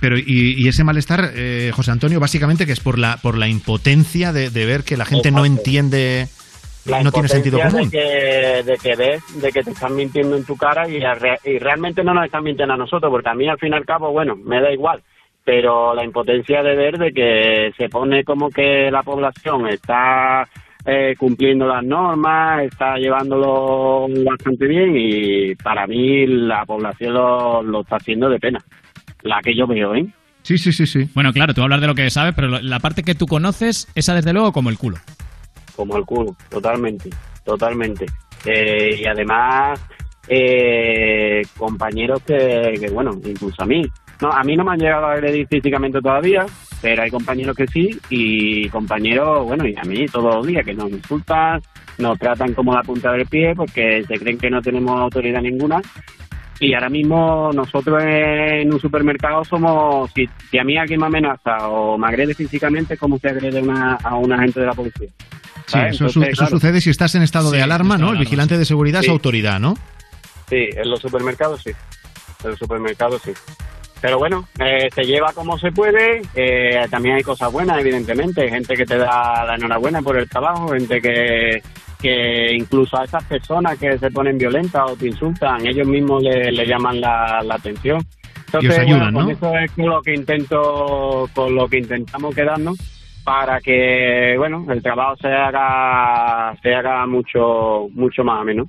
Pero, 0.00 0.18
y, 0.18 0.54
y 0.58 0.68
ese 0.68 0.84
malestar, 0.84 1.30
eh, 1.34 1.70
José 1.74 1.90
Antonio, 1.90 2.20
básicamente 2.20 2.66
que 2.66 2.72
es 2.72 2.80
por 2.80 2.98
la, 2.98 3.16
por 3.16 3.36
la 3.38 3.48
impotencia 3.48 4.32
de, 4.32 4.50
de 4.50 4.66
ver 4.66 4.84
que 4.84 4.96
la 4.96 5.04
gente 5.04 5.30
no 5.30 5.44
Exacto. 5.44 5.58
entiende 5.60 6.28
La 6.84 7.02
no 7.02 7.10
tiene 7.12 7.28
sentido 7.28 7.60
común. 7.60 7.88
De 7.88 7.90
que, 7.90 8.62
de 8.70 8.76
que 8.76 8.94
ves, 8.96 9.22
de 9.40 9.50
que 9.50 9.62
te 9.62 9.70
están 9.70 9.96
mintiendo 9.96 10.36
en 10.36 10.44
tu 10.44 10.56
cara 10.56 10.88
y, 10.88 10.96
y 11.44 11.58
realmente 11.58 12.04
no 12.04 12.12
nos 12.14 12.26
están 12.26 12.44
mintiendo 12.44 12.74
a 12.74 12.76
nosotros, 12.76 13.10
porque 13.10 13.28
a 13.28 13.34
mí 13.34 13.48
al 13.48 13.58
fin 13.58 13.72
y 13.72 13.76
al 13.76 13.86
cabo, 13.86 14.12
bueno, 14.12 14.36
me 14.36 14.60
da 14.60 14.70
igual. 14.72 15.02
Pero 15.44 15.94
la 15.94 16.04
impotencia 16.04 16.62
de 16.62 16.74
ver 16.74 16.98
de 16.98 17.12
que 17.12 17.72
se 17.76 17.88
pone 17.88 18.24
como 18.24 18.50
que 18.50 18.90
la 18.90 19.02
población 19.02 19.68
está 19.68 20.46
eh, 20.84 21.14
cumpliendo 21.16 21.66
las 21.66 21.84
normas, 21.84 22.64
está 22.64 22.96
llevándolo 22.96 24.06
bastante 24.24 24.66
bien 24.66 24.94
y 24.96 25.54
para 25.54 25.86
mí 25.86 26.26
la 26.26 26.64
población 26.64 27.14
lo, 27.14 27.62
lo 27.62 27.80
está 27.80 27.96
haciendo 27.96 28.28
de 28.28 28.38
pena. 28.40 28.60
La 29.26 29.40
que 29.42 29.54
yo 29.56 29.66
veo, 29.66 29.94
¿eh? 29.94 30.06
Sí, 30.42 30.56
sí, 30.58 30.72
sí, 30.72 30.86
sí. 30.86 31.08
Bueno, 31.14 31.32
claro, 31.32 31.52
tú 31.52 31.62
hablas 31.62 31.80
de 31.80 31.86
lo 31.88 31.94
que 31.94 32.08
sabes, 32.10 32.32
pero 32.34 32.48
lo- 32.48 32.60
la 32.62 32.78
parte 32.78 33.02
que 33.02 33.14
tú 33.16 33.26
conoces, 33.26 33.88
esa 33.94 34.14
desde 34.14 34.32
luego 34.32 34.52
como 34.52 34.70
el 34.70 34.78
culo. 34.78 34.96
como 35.74 35.96
el 35.98 36.04
culo, 36.04 36.34
totalmente, 36.48 37.10
totalmente. 37.44 38.06
Eh, 38.46 38.98
y 39.02 39.06
además, 39.06 39.78
eh, 40.28 41.42
compañeros 41.56 42.22
que, 42.26 42.74
que, 42.80 42.88
bueno, 42.90 43.10
incluso 43.24 43.62
a 43.62 43.66
mí, 43.66 43.82
no, 44.22 44.30
a 44.30 44.42
mí 44.44 44.56
no 44.56 44.64
me 44.64 44.72
han 44.72 44.78
llegado 44.78 45.06
a 45.06 45.12
agredir 45.12 45.46
físicamente 45.48 46.00
todavía, 46.00 46.46
pero 46.80 47.02
hay 47.02 47.10
compañeros 47.10 47.56
que 47.56 47.66
sí, 47.66 47.90
y 48.10 48.68
compañeros, 48.70 49.44
bueno, 49.44 49.66
y 49.66 49.74
a 49.76 49.82
mí 49.82 50.06
todos 50.06 50.36
los 50.36 50.46
días 50.46 50.64
que 50.64 50.74
nos 50.74 50.90
insultan, 50.90 51.60
nos 51.98 52.18
tratan 52.18 52.54
como 52.54 52.72
la 52.74 52.82
punta 52.82 53.12
del 53.12 53.26
pie 53.26 53.54
porque 53.54 54.02
se 54.06 54.14
creen 54.18 54.38
que 54.38 54.48
no 54.50 54.60
tenemos 54.62 54.98
autoridad 54.98 55.42
ninguna. 55.42 55.80
Y 56.58 56.72
ahora 56.72 56.88
mismo 56.88 57.50
nosotros 57.52 58.02
en 58.02 58.72
un 58.72 58.80
supermercado 58.80 59.44
somos, 59.44 60.10
si, 60.14 60.26
si 60.50 60.58
a 60.58 60.64
mí 60.64 60.76
alguien 60.78 61.00
me 61.00 61.06
amenaza 61.06 61.68
o 61.68 61.98
me 61.98 62.06
agrede 62.08 62.34
físicamente, 62.34 62.94
es 62.94 63.00
como 63.00 63.18
se 63.18 63.28
agrede 63.28 63.60
una, 63.60 63.94
a 63.96 64.16
un 64.16 64.32
agente 64.32 64.60
de 64.60 64.66
la 64.66 64.72
policía. 64.72 65.08
Sí, 65.66 65.78
eso, 65.88 66.08
su- 66.08 66.22
eso 66.22 66.32
claro, 66.36 66.50
sucede 66.50 66.80
si 66.80 66.90
estás 66.90 67.14
en 67.14 67.22
estado 67.22 67.50
de 67.50 67.60
alarma, 67.60 67.98
¿no? 67.98 68.12
El 68.12 68.18
vigilante 68.18 68.56
de 68.56 68.64
seguridad 68.64 69.02
es 69.02 69.08
autoridad, 69.10 69.58
¿no? 69.60 69.74
Sí, 70.48 70.68
en 70.74 70.88
los 70.88 71.00
supermercados 71.00 71.60
sí. 71.62 71.70
En 72.44 72.50
los 72.50 72.58
supermercados 72.58 73.20
sí. 73.22 73.32
Pero 74.00 74.18
bueno, 74.18 74.46
eh, 74.60 74.88
se 74.94 75.02
lleva 75.04 75.32
como 75.32 75.58
se 75.58 75.72
puede. 75.72 76.22
eh, 76.34 76.86
también 76.90 77.16
hay 77.16 77.22
cosas 77.22 77.50
buenas, 77.50 77.78
evidentemente. 77.80 78.48
Gente 78.48 78.74
que 78.76 78.84
te 78.84 78.96
da 78.98 79.44
la 79.44 79.54
enhorabuena 79.56 80.00
por 80.02 80.16
el 80.18 80.28
trabajo, 80.28 80.68
gente 80.68 81.00
que, 81.00 81.62
que 81.96 82.54
incluso 82.54 82.98
a 82.98 83.04
esas 83.04 83.24
personas 83.24 83.78
que 83.78 83.98
se 83.98 84.10
ponen 84.10 84.38
violentas 84.38 84.90
o 84.90 84.96
te 84.96 85.08
insultan, 85.08 85.66
ellos 85.66 85.86
mismos 85.86 86.22
le, 86.22 86.52
le 86.52 86.66
llaman 86.66 87.00
la, 87.00 87.42
la 87.42 87.54
atención. 87.54 88.00
Y 88.60 88.68
os 88.68 88.78
ayudan, 88.78 89.12
bueno, 89.12 89.32
¿no? 89.32 89.38
con 89.38 89.50
eso 89.50 89.58
es 89.58 89.70
con 89.72 89.86
lo 89.86 90.02
que 90.02 90.14
intento, 90.14 91.28
con 91.34 91.54
lo 91.54 91.68
que 91.68 91.78
intentamos 91.78 92.34
quedarnos 92.34 92.78
para 93.26 93.60
que, 93.60 94.36
bueno, 94.38 94.64
el 94.70 94.80
trabajo 94.80 95.16
se 95.16 95.26
haga, 95.26 96.56
se 96.62 96.72
haga 96.72 97.04
mucho, 97.06 97.88
mucho 97.92 98.22
más 98.22 98.40
ameno. 98.40 98.68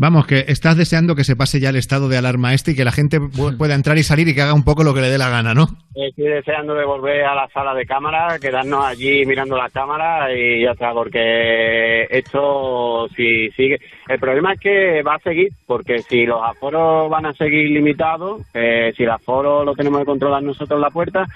Vamos, 0.00 0.28
que 0.28 0.44
estás 0.46 0.76
deseando 0.76 1.16
que 1.16 1.24
se 1.24 1.34
pase 1.34 1.58
ya 1.58 1.70
el 1.70 1.76
estado 1.76 2.08
de 2.08 2.16
alarma 2.16 2.54
este 2.54 2.70
y 2.70 2.76
que 2.76 2.84
la 2.84 2.92
gente 2.92 3.18
pu- 3.18 3.56
pueda 3.58 3.74
entrar 3.74 3.98
y 3.98 4.04
salir 4.04 4.28
y 4.28 4.34
que 4.34 4.42
haga 4.42 4.54
un 4.54 4.62
poco 4.62 4.84
lo 4.84 4.94
que 4.94 5.00
le 5.00 5.10
dé 5.10 5.18
la 5.18 5.28
gana, 5.28 5.54
¿no? 5.54 5.66
Estoy 5.96 6.26
deseando 6.28 6.74
de 6.74 6.84
volver 6.84 7.24
a 7.24 7.34
la 7.34 7.48
sala 7.48 7.74
de 7.74 7.84
cámara, 7.84 8.38
quedarnos 8.38 8.84
allí 8.86 9.26
mirando 9.26 9.56
la 9.56 9.68
cámara 9.70 10.32
y 10.32 10.62
ya 10.62 10.70
está, 10.70 10.92
porque 10.92 12.06
esto 12.10 13.08
si 13.16 13.50
sigue... 13.56 13.80
El 14.08 14.20
problema 14.20 14.52
es 14.52 14.60
que 14.60 15.02
va 15.02 15.16
a 15.16 15.18
seguir, 15.18 15.48
porque 15.66 16.02
si 16.02 16.24
los 16.26 16.40
aforos 16.42 17.10
van 17.10 17.26
a 17.26 17.32
seguir 17.34 17.68
limitados, 17.70 18.42
eh, 18.54 18.92
si 18.96 19.02
el 19.02 19.10
aforo 19.10 19.64
lo 19.64 19.74
tenemos 19.74 19.98
que 19.98 20.06
controlar 20.06 20.42
nosotros 20.44 20.76
en 20.78 20.82
la 20.82 20.90
puerta, 20.90 21.26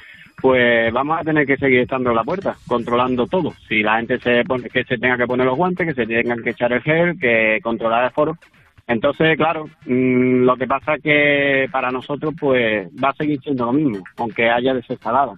pues 0.42 0.92
vamos 0.92 1.20
a 1.20 1.22
tener 1.22 1.46
que 1.46 1.56
seguir 1.56 1.80
estando 1.80 2.10
en 2.10 2.16
la 2.16 2.24
puerta, 2.24 2.56
controlando 2.66 3.28
todo. 3.28 3.52
Si 3.68 3.80
la 3.80 3.98
gente 3.98 4.18
se 4.18 4.44
pone, 4.44 4.68
que 4.68 4.82
se 4.82 4.98
tenga 4.98 5.16
que 5.16 5.26
poner 5.26 5.46
los 5.46 5.56
guantes, 5.56 5.86
que 5.86 5.94
se 5.94 6.04
tengan 6.04 6.42
que 6.42 6.50
echar 6.50 6.72
el 6.72 6.82
gel, 6.82 7.16
que 7.18 7.60
controlar 7.62 8.00
el 8.02 8.08
aforo. 8.08 8.36
Entonces, 8.88 9.36
claro, 9.36 9.66
mm, 9.86 10.42
lo 10.42 10.56
que 10.56 10.66
pasa 10.66 10.96
es 10.96 11.02
que 11.02 11.68
para 11.70 11.92
nosotros 11.92 12.34
pues 12.38 12.88
va 12.88 13.10
a 13.10 13.14
seguir 13.14 13.40
siendo 13.40 13.66
lo 13.66 13.72
mismo, 13.72 14.02
aunque 14.16 14.50
haya 14.50 14.74
desescalada. 14.74 15.32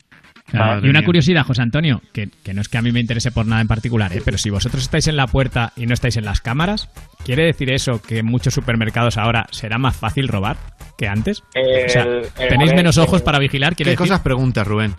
Y 0.82 0.88
una 0.88 1.04
curiosidad, 1.04 1.44
José 1.44 1.62
Antonio, 1.62 2.00
que, 2.12 2.28
que 2.42 2.54
no 2.54 2.60
es 2.60 2.68
que 2.68 2.78
a 2.78 2.82
mí 2.82 2.92
me 2.92 3.00
interese 3.00 3.30
por 3.32 3.46
nada 3.46 3.60
en 3.60 3.68
particular, 3.68 4.12
¿eh? 4.12 4.22
pero 4.24 4.38
si 4.38 4.50
vosotros 4.50 4.82
estáis 4.82 5.06
en 5.08 5.16
la 5.16 5.26
puerta 5.26 5.72
y 5.76 5.86
no 5.86 5.94
estáis 5.94 6.16
en 6.16 6.24
las 6.24 6.40
cámaras, 6.40 6.88
¿quiere 7.24 7.44
decir 7.44 7.70
eso 7.72 8.00
que 8.00 8.18
en 8.18 8.26
muchos 8.26 8.54
supermercados 8.54 9.16
ahora 9.18 9.46
será 9.50 9.78
más 9.78 9.96
fácil 9.96 10.28
robar 10.28 10.56
que 10.98 11.08
antes? 11.08 11.40
o 11.40 11.88
sea, 11.88 12.02
El- 12.04 12.28
¿tenéis 12.48 12.74
menos 12.74 12.98
ojos 12.98 13.22
para 13.22 13.38
vigilar? 13.38 13.74
¿Quiere 13.76 13.90
¿Qué 13.90 13.96
decir? 13.96 14.08
cosas 14.08 14.20
preguntas, 14.20 14.66
Rubén? 14.66 14.94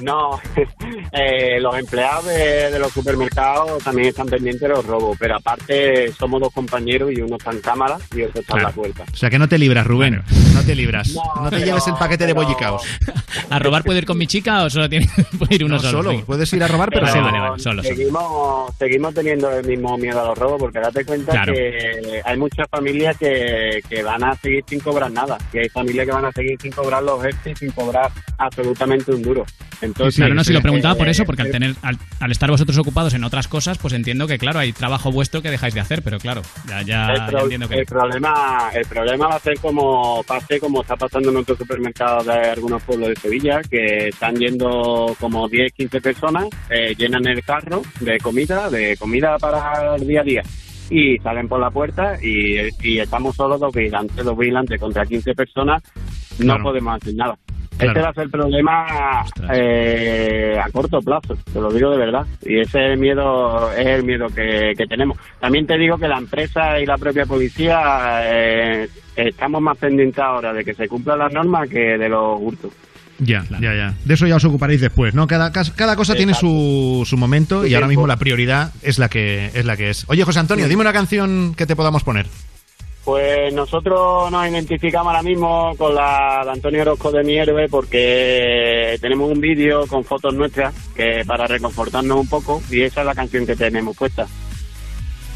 No, 0.00 0.40
eh, 1.12 1.60
los 1.60 1.76
empleados 1.76 2.26
de, 2.26 2.70
de 2.70 2.78
los 2.78 2.92
supermercados 2.92 3.82
también 3.82 4.08
están 4.08 4.26
pendientes 4.26 4.60
de 4.62 4.68
los 4.68 4.84
robos, 4.84 5.16
pero 5.18 5.36
aparte 5.36 6.12
somos 6.12 6.40
dos 6.40 6.52
compañeros 6.52 7.10
y 7.12 7.20
uno 7.20 7.36
está 7.36 7.50
en 7.50 7.60
cámara 7.60 7.98
y 8.14 8.22
otro 8.22 8.40
está 8.40 8.56
en 8.56 8.62
la 8.62 8.70
puerta. 8.70 9.04
O 9.12 9.16
sea, 9.16 9.28
que 9.30 9.38
no 9.38 9.48
te 9.48 9.58
libras, 9.58 9.86
Rubén. 9.86 10.22
No 10.54 10.62
te 10.62 10.74
libras. 10.74 11.08
No, 11.14 11.44
te 11.50 11.56
pero- 11.56 11.64
lleves 11.66 11.86
el 11.88 11.94
paquete 11.94 12.26
de 12.26 12.32
bollicaos. 12.32 12.82
¿A 13.50 13.58
robar 13.58 13.82
puede 13.82 13.98
ir 14.00 14.06
con 14.06 14.18
mi 14.18 14.26
chica 14.26 14.64
o 14.64 14.70
solo 14.70 14.88
tiene 14.88 15.08
puede 15.38 15.54
ir 15.56 15.64
uno 15.64 15.76
No, 15.76 15.80
solo? 15.82 16.02
solo. 16.10 16.24
Puedes 16.24 16.52
ir 16.52 16.62
a 16.62 16.68
robar, 16.68 16.90
pero 16.90 17.06
solo. 17.06 17.22
vale, 17.24 17.40
vale, 17.40 17.58
solo, 17.62 17.82
solo. 17.82 17.94
Seguimos, 17.96 18.76
seguimos 18.76 19.14
teniendo 19.14 19.50
el 19.50 19.66
mismo 19.66 19.96
miedo 19.98 20.20
a 20.20 20.24
los 20.26 20.38
robos 20.38 20.58
porque 20.60 20.80
date 20.80 21.04
cuenta 21.04 21.32
Claro. 21.32 21.52
que 21.54 22.20
hay 22.24 22.36
muchas 22.36 22.68
familias 22.70 23.16
que, 23.16 23.80
que 23.88 24.02
van 24.02 24.22
a 24.24 24.34
seguir 24.36 24.64
sin 24.68 24.80
cobrar 24.80 25.10
nada 25.10 25.38
y 25.52 25.58
hay 25.58 25.68
familias 25.68 26.06
que 26.06 26.12
van 26.12 26.24
a 26.26 26.32
seguir 26.32 26.56
sin 26.60 26.72
cobrar 26.72 27.02
los 27.02 27.18
y 27.44 27.54
sin 27.56 27.70
cobrar 27.72 28.10
absolutamente 28.38 29.12
un 29.12 29.22
duro. 29.22 29.44
Entonces, 29.88 30.16
claro, 30.16 30.34
no, 30.34 30.44
si 30.44 30.52
lo 30.52 30.60
preguntaba 30.60 30.94
por 30.94 31.08
eso, 31.08 31.24
porque 31.24 31.42
al 31.42 31.48
eh, 31.48 31.52
tener, 31.52 31.74
al, 31.82 31.98
al 32.20 32.30
estar 32.30 32.50
vosotros 32.50 32.76
ocupados 32.78 33.14
en 33.14 33.24
otras 33.24 33.48
cosas, 33.48 33.78
pues 33.78 33.94
entiendo 33.94 34.26
que 34.26 34.38
claro, 34.38 34.58
hay 34.58 34.72
trabajo 34.72 35.10
vuestro 35.10 35.42
que 35.42 35.50
dejáis 35.50 35.74
de 35.74 35.80
hacer, 35.80 36.02
pero 36.02 36.18
claro, 36.18 36.42
ya, 36.68 36.82
ya, 36.82 37.06
el, 37.12 37.32
ya 37.32 37.38
entiendo 37.38 37.68
que 37.68 37.76
el 37.80 37.86
problema 37.86 38.70
el 38.74 38.86
problema 38.86 39.28
va 39.28 39.36
a 39.36 39.40
ser 39.40 39.58
como 39.60 40.22
pase 40.24 40.60
como 40.60 40.82
está 40.82 40.96
pasando 40.96 41.30
en 41.30 41.36
otros 41.36 41.58
supermercados 41.58 42.26
de 42.26 42.32
algunos 42.32 42.82
pueblos 42.82 43.08
de 43.08 43.16
Sevilla 43.16 43.60
que 43.62 44.08
están 44.08 44.36
yendo 44.36 45.16
como 45.18 45.48
10 45.48 45.72
15 45.72 46.00
personas 46.00 46.46
eh, 46.70 46.94
llenan 46.96 47.26
el 47.26 47.42
carro 47.42 47.82
de 48.00 48.18
comida 48.18 48.68
de 48.70 48.96
comida 48.96 49.36
para 49.38 49.96
el 49.96 50.06
día 50.06 50.20
a 50.20 50.24
día 50.24 50.42
y 50.90 51.18
salen 51.18 51.48
por 51.48 51.60
la 51.60 51.70
puerta 51.70 52.16
y, 52.22 52.56
y 52.82 52.98
estamos 52.98 53.36
solo 53.36 53.58
dos 53.58 53.72
vigilantes 53.72 54.24
dos 54.24 54.36
vigilantes 54.38 54.80
contra 54.80 55.04
15 55.04 55.34
personas 55.34 55.82
no 56.38 56.44
Claro. 56.54 56.62
podemos 56.64 56.96
hacer 56.96 57.14
nada 57.14 57.36
Claro. 57.78 57.92
Este 57.92 58.02
va 58.02 58.08
a 58.08 58.14
ser 58.14 58.24
el 58.24 58.30
problema 58.30 59.24
eh, 59.52 60.58
a 60.60 60.68
corto 60.70 60.98
plazo, 61.00 61.36
te 61.52 61.60
lo 61.60 61.70
digo 61.70 61.90
de 61.90 61.98
verdad. 61.98 62.26
Y 62.42 62.60
ese 62.60 62.96
miedo 62.96 63.72
es 63.72 63.86
el 63.86 64.04
miedo 64.04 64.26
que, 64.26 64.72
que 64.76 64.86
tenemos. 64.86 65.16
También 65.40 65.66
te 65.66 65.78
digo 65.78 65.96
que 65.96 66.08
la 66.08 66.18
empresa 66.18 66.80
y 66.80 66.86
la 66.86 66.98
propia 66.98 67.24
policía 67.24 68.20
eh, 68.24 68.88
estamos 69.16 69.62
más 69.62 69.78
pendientes 69.78 70.18
ahora 70.18 70.52
de 70.52 70.64
que 70.64 70.74
se 70.74 70.88
cumplan 70.88 71.20
las 71.20 71.32
normas 71.32 71.68
que 71.68 71.96
de 71.96 72.08
los 72.08 72.40
hurtos. 72.40 72.72
Ya, 73.20 73.44
ya, 73.60 73.74
ya. 73.74 73.94
De 74.04 74.14
eso 74.14 74.26
ya 74.26 74.36
os 74.36 74.44
ocuparéis 74.44 74.80
después, 74.80 75.12
¿no? 75.14 75.26
Cada, 75.26 75.50
cada 75.50 75.96
cosa 75.96 76.14
tiene 76.14 76.34
su, 76.34 77.02
su 77.04 77.16
momento 77.16 77.66
y 77.66 77.74
ahora 77.74 77.88
mismo 77.88 78.06
la 78.06 78.16
prioridad 78.16 78.72
es 78.82 78.98
la 78.98 79.08
que 79.08 79.46
es 79.54 79.64
la 79.64 79.76
que 79.76 79.90
es. 79.90 80.04
Oye, 80.08 80.22
José 80.22 80.38
Antonio, 80.38 80.68
dime 80.68 80.82
una 80.82 80.92
canción 80.92 81.54
que 81.56 81.66
te 81.66 81.74
podamos 81.74 82.04
poner. 82.04 82.26
Pues 83.08 83.54
nosotros 83.54 84.30
nos 84.30 84.46
identificamos 84.46 85.06
ahora 85.06 85.22
mismo 85.22 85.72
con 85.78 85.94
la 85.94 86.42
de 86.44 86.50
Antonio 86.50 86.82
Orozco 86.82 87.10
de 87.10 87.24
Mi 87.24 87.38
Héroe 87.38 87.66
porque 87.70 88.98
tenemos 89.00 89.30
un 89.32 89.40
vídeo 89.40 89.86
con 89.86 90.04
fotos 90.04 90.34
nuestras 90.34 90.74
que 90.94 91.22
para 91.26 91.46
reconfortarnos 91.46 92.18
un 92.18 92.28
poco 92.28 92.60
y 92.70 92.82
esa 92.82 93.00
es 93.00 93.06
la 93.06 93.14
canción 93.14 93.46
que 93.46 93.56
tenemos 93.56 93.96
puesta. 93.96 94.26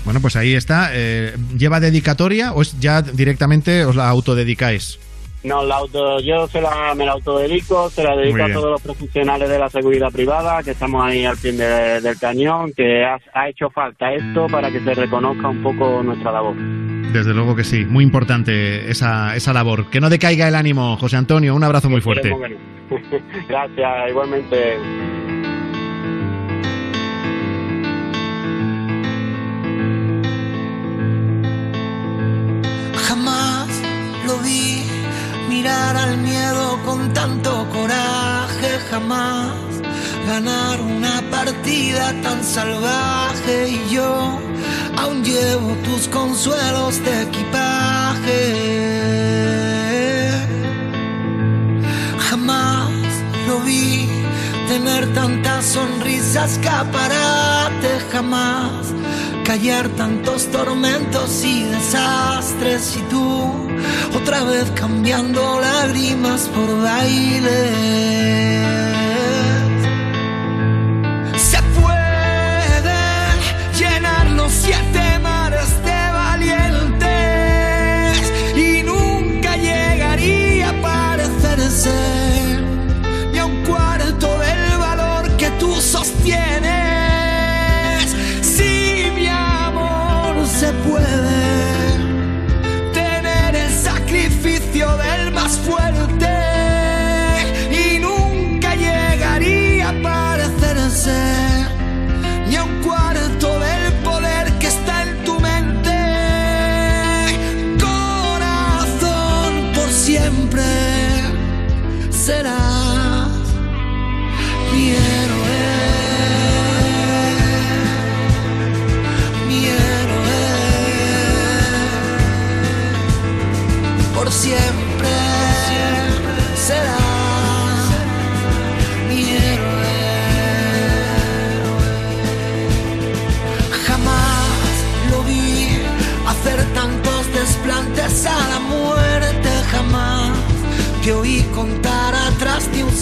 Bueno, 0.04 0.20
pues 0.20 0.36
ahí 0.36 0.52
está. 0.52 0.90
Eh, 0.92 1.34
¿Lleva 1.56 1.80
dedicatoria 1.80 2.52
o 2.52 2.60
es 2.60 2.78
ya 2.78 3.00
directamente 3.00 3.86
os 3.86 3.96
la 3.96 4.10
autodedicáis? 4.10 4.98
No, 5.42 5.64
la 5.64 5.76
auto, 5.76 6.20
yo 6.20 6.46
se 6.48 6.60
la, 6.60 6.94
me 6.94 7.06
la 7.06 7.12
autodedico, 7.12 7.88
se 7.88 8.04
la 8.04 8.14
dedico 8.14 8.44
a 8.44 8.52
todos 8.52 8.70
los 8.70 8.82
profesionales 8.82 9.48
de 9.48 9.58
la 9.58 9.70
seguridad 9.70 10.12
privada, 10.12 10.62
que 10.62 10.72
estamos 10.72 11.02
ahí 11.06 11.24
al 11.24 11.38
pie 11.38 11.52
de- 11.52 12.02
del 12.02 12.18
cañón, 12.18 12.70
que 12.76 13.02
ha, 13.02 13.18
ha 13.32 13.48
hecho 13.48 13.70
falta 13.70 14.12
esto 14.12 14.46
para 14.48 14.70
que 14.70 14.78
se 14.80 14.92
reconozca 14.94 15.48
un 15.48 15.62
poco 15.62 16.02
nuestra 16.02 16.30
labor. 16.32 16.54
Desde 17.12 17.34
luego 17.34 17.54
que 17.54 17.64
sí, 17.64 17.84
muy 17.84 18.04
importante 18.04 18.90
esa, 18.90 19.36
esa 19.36 19.52
labor. 19.52 19.90
Que 19.90 20.00
no 20.00 20.08
decaiga 20.08 20.48
el 20.48 20.54
ánimo, 20.54 20.96
José 20.96 21.16
Antonio. 21.16 21.54
Un 21.54 21.62
abrazo 21.62 21.90
muy 21.90 22.00
fuerte. 22.00 22.30
Gracias, 23.48 24.10
igualmente. 24.10 24.78
Jamás 32.94 33.68
lo 34.26 34.38
vi 34.38 34.82
mirar 35.48 35.96
al 35.96 36.16
miedo 36.18 36.78
con 36.84 37.12
tanto 37.12 37.68
coraje, 37.70 38.78
jamás 38.90 39.71
ganar 40.26 40.80
una 40.80 41.22
partida 41.30 42.14
tan 42.22 42.42
salvaje 42.44 43.68
y 43.68 43.94
yo 43.94 44.38
aún 44.96 45.24
llevo 45.24 45.74
tus 45.84 46.08
consuelos 46.08 47.02
de 47.04 47.22
equipaje. 47.22 48.40
Jamás 52.30 52.90
lo 53.48 53.60
vi 53.60 54.08
tener 54.68 55.12
tantas 55.14 55.66
sonrisas, 55.66 56.52
escaparate, 56.52 58.00
jamás 58.10 58.92
callar 59.44 59.88
tantos 59.90 60.50
tormentos 60.50 61.44
y 61.44 61.64
desastres 61.64 62.96
y 62.96 63.00
tú 63.10 63.52
otra 64.16 64.44
vez 64.44 64.70
cambiando 64.74 65.60
lágrimas 65.60 66.48
por 66.48 66.82
baile. 66.82 69.01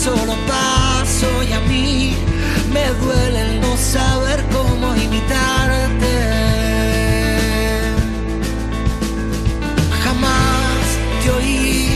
Solo 0.04 0.34
paso. 0.46 1.28
Y 1.48 1.52
a 1.52 1.60
mí 1.60 2.14
me 2.72 2.86
duele 3.02 3.40
el 3.46 3.60
no 3.60 3.76
saber 3.76 4.44
cómo 4.56 4.94
imitarte. 4.96 6.14
Jamás 10.04 10.82
te 11.22 11.30
oí 11.38 11.88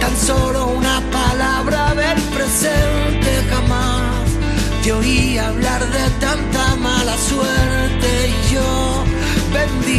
tan 0.00 0.16
solo 0.28 0.66
una 0.80 0.96
palabra 1.18 1.94
del 2.02 2.20
presente. 2.36 3.30
Jamás 3.50 4.26
te 4.82 4.92
oí 4.92 5.38
hablar 5.38 5.82
de 5.96 6.04
tanta 6.26 6.76
mala 6.76 7.16
suerte 7.30 8.08
y 8.32 8.54
yo 8.54 9.04
bendigo 9.52 9.89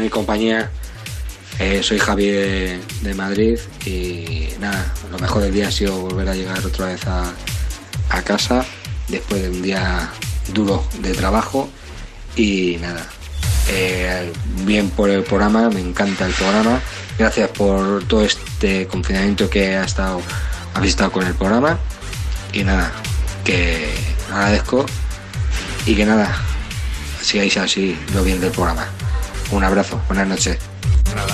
Fran 0.00 0.06
y 0.06 0.08
compañía. 0.08 0.70
Eh, 1.58 1.82
soy 1.82 1.98
Javier 1.98 2.80
de 3.02 3.14
Madrid 3.14 3.58
y 3.84 4.48
nada, 4.58 4.94
lo 5.10 5.18
mejor 5.18 5.42
del 5.42 5.52
día 5.52 5.68
ha 5.68 5.70
sido 5.70 6.00
volver 6.00 6.26
a 6.28 6.34
llegar 6.34 6.64
otra 6.64 6.86
vez 6.86 7.02
a, 7.06 7.34
casa 8.24 8.64
después 9.08 9.42
de 9.42 9.50
un 9.50 9.60
día 9.60 10.10
duro 10.54 10.84
de 11.00 11.12
trabajo 11.12 11.68
y 12.34 12.78
nada, 12.80 13.06
eh, 13.68 14.32
bien 14.64 14.88
por 14.90 15.10
el 15.10 15.22
programa, 15.22 15.68
me 15.68 15.80
encanta 15.80 16.24
el 16.24 16.32
programa. 16.32 16.80
Gracias 17.18 17.50
por 17.50 18.04
todo 18.04 18.24
este 18.24 18.86
confinamiento 18.86 19.50
que 19.50 19.76
ha 19.76 19.84
estado, 19.84 20.22
habéis 20.72 20.92
estado 20.92 21.12
con 21.12 21.26
el 21.26 21.34
programa 21.34 21.78
y 22.54 22.64
nada, 22.64 22.90
que 23.44 23.92
agradezco 24.32 24.86
y 25.84 25.94
que 25.94 26.06
nada, 26.06 26.34
sigáis 27.20 27.56
así 27.58 27.98
lo 28.14 28.22
bien 28.22 28.40
del 28.40 28.50
programa. 28.50 28.86
Un 29.52 29.64
abrazo, 29.64 30.00
buenas 30.06 30.28
noches. 30.28 30.58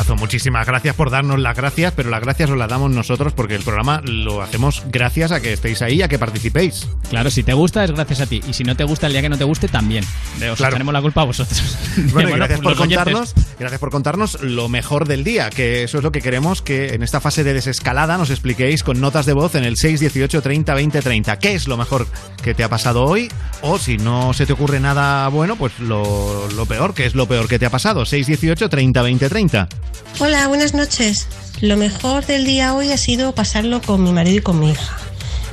Abrazo, 0.06 0.22
muchísimas 0.22 0.64
gracias 0.64 0.94
por 0.94 1.10
darnos 1.10 1.40
las 1.40 1.56
gracias, 1.56 1.92
pero 1.96 2.10
las 2.10 2.20
gracias 2.20 2.48
os 2.48 2.56
las 2.56 2.68
damos 2.68 2.92
nosotros 2.92 3.32
porque 3.32 3.56
el 3.56 3.64
programa 3.64 4.00
lo 4.04 4.40
hacemos 4.40 4.84
gracias 4.86 5.32
a 5.32 5.40
que 5.40 5.52
estéis 5.52 5.82
ahí, 5.82 6.00
a 6.00 6.06
que 6.06 6.16
participéis. 6.16 6.86
Claro, 7.10 7.28
si 7.28 7.42
te 7.42 7.54
gusta 7.54 7.82
es 7.82 7.90
gracias 7.90 8.20
a 8.20 8.26
ti. 8.26 8.40
Y 8.48 8.52
si 8.52 8.62
no 8.62 8.76
te 8.76 8.84
gusta 8.84 9.08
el 9.08 9.14
día 9.14 9.22
que 9.22 9.28
no 9.28 9.36
te 9.36 9.42
guste, 9.42 9.66
también. 9.66 10.04
Eh, 10.40 10.48
Os 10.50 10.58
Claro. 10.58 10.74
tenemos 10.74 10.94
la 10.94 11.02
culpa 11.02 11.22
a 11.22 11.24
vosotros. 11.24 11.76
Bueno, 12.12 12.30
y 12.30 12.32
gracias, 12.36 12.60
por 12.60 12.76
contarnos, 12.76 13.34
gracias 13.58 13.80
por 13.80 13.90
contarnos 13.90 14.40
lo 14.42 14.68
mejor 14.68 15.08
del 15.08 15.24
día, 15.24 15.50
que 15.50 15.82
eso 15.82 15.98
es 15.98 16.04
lo 16.04 16.12
que 16.12 16.20
queremos 16.20 16.62
que 16.62 16.94
en 16.94 17.02
esta 17.02 17.20
fase 17.20 17.42
de 17.42 17.54
desescalada 17.54 18.16
nos 18.16 18.30
expliquéis 18.30 18.84
con 18.84 19.00
notas 19.00 19.26
de 19.26 19.32
voz 19.32 19.54
en 19.56 19.64
el 19.64 19.76
618 19.76 20.40
30 20.40 20.74
20 20.74 21.02
30. 21.02 21.38
¿Qué 21.38 21.54
es 21.54 21.66
lo 21.66 21.76
mejor 21.76 22.06
que 22.42 22.54
te 22.54 22.62
ha 22.62 22.68
pasado 22.68 23.04
hoy? 23.04 23.28
O 23.62 23.78
si 23.78 23.96
no 23.96 24.34
se 24.34 24.46
te 24.46 24.52
ocurre 24.52 24.78
nada 24.78 25.26
bueno, 25.28 25.56
pues 25.56 25.80
lo, 25.80 26.48
lo 26.50 26.66
peor, 26.66 26.94
¿qué 26.94 27.06
es 27.06 27.14
lo 27.14 27.26
peor 27.26 27.48
que 27.48 27.58
te 27.58 27.66
ha 27.66 27.70
pasado? 27.70 28.04
618 28.04 28.68
30 28.68 29.02
20 29.02 29.28
30. 29.28 29.68
Hola, 30.18 30.48
buenas 30.48 30.74
noches. 30.74 31.26
Lo 31.60 31.76
mejor 31.76 32.26
del 32.26 32.44
día 32.44 32.74
hoy 32.74 32.92
ha 32.92 32.96
sido 32.96 33.34
pasarlo 33.34 33.80
con 33.80 34.02
mi 34.02 34.12
marido 34.12 34.38
y 34.38 34.42
con 34.42 34.60
mi 34.60 34.70
hija. 34.70 34.96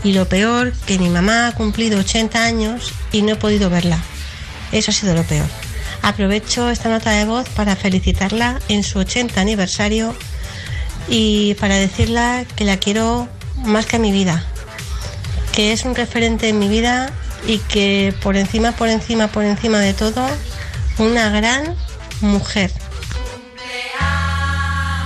Y 0.03 0.13
lo 0.13 0.27
peor, 0.27 0.73
que 0.85 0.99
mi 0.99 1.09
mamá 1.09 1.47
ha 1.47 1.51
cumplido 1.53 1.99
80 1.99 2.43
años 2.43 2.93
y 3.11 3.21
no 3.21 3.33
he 3.33 3.35
podido 3.35 3.69
verla. 3.69 3.97
Eso 4.71 4.91
ha 4.91 4.93
sido 4.93 5.13
lo 5.13 5.23
peor. 5.23 5.47
Aprovecho 6.01 6.69
esta 6.69 6.89
nota 6.89 7.11
de 7.11 7.25
voz 7.25 7.47
para 7.49 7.75
felicitarla 7.75 8.59
en 8.67 8.83
su 8.83 8.99
80 8.99 9.39
aniversario 9.39 10.15
y 11.07 11.53
para 11.55 11.75
decirle 11.75 12.45
que 12.55 12.65
la 12.65 12.77
quiero 12.77 13.29
más 13.63 13.85
que 13.85 13.95
a 13.95 13.99
mi 13.99 14.11
vida. 14.11 14.45
Que 15.53 15.71
es 15.71 15.85
un 15.85 15.95
referente 15.95 16.49
en 16.49 16.59
mi 16.59 16.67
vida 16.67 17.11
y 17.47 17.59
que 17.59 18.13
por 18.21 18.35
encima, 18.35 18.73
por 18.73 18.89
encima, 18.89 19.27
por 19.27 19.43
encima 19.45 19.79
de 19.79 19.93
todo, 19.93 20.25
una 20.97 21.29
gran 21.29 21.75
mujer. 22.21 22.71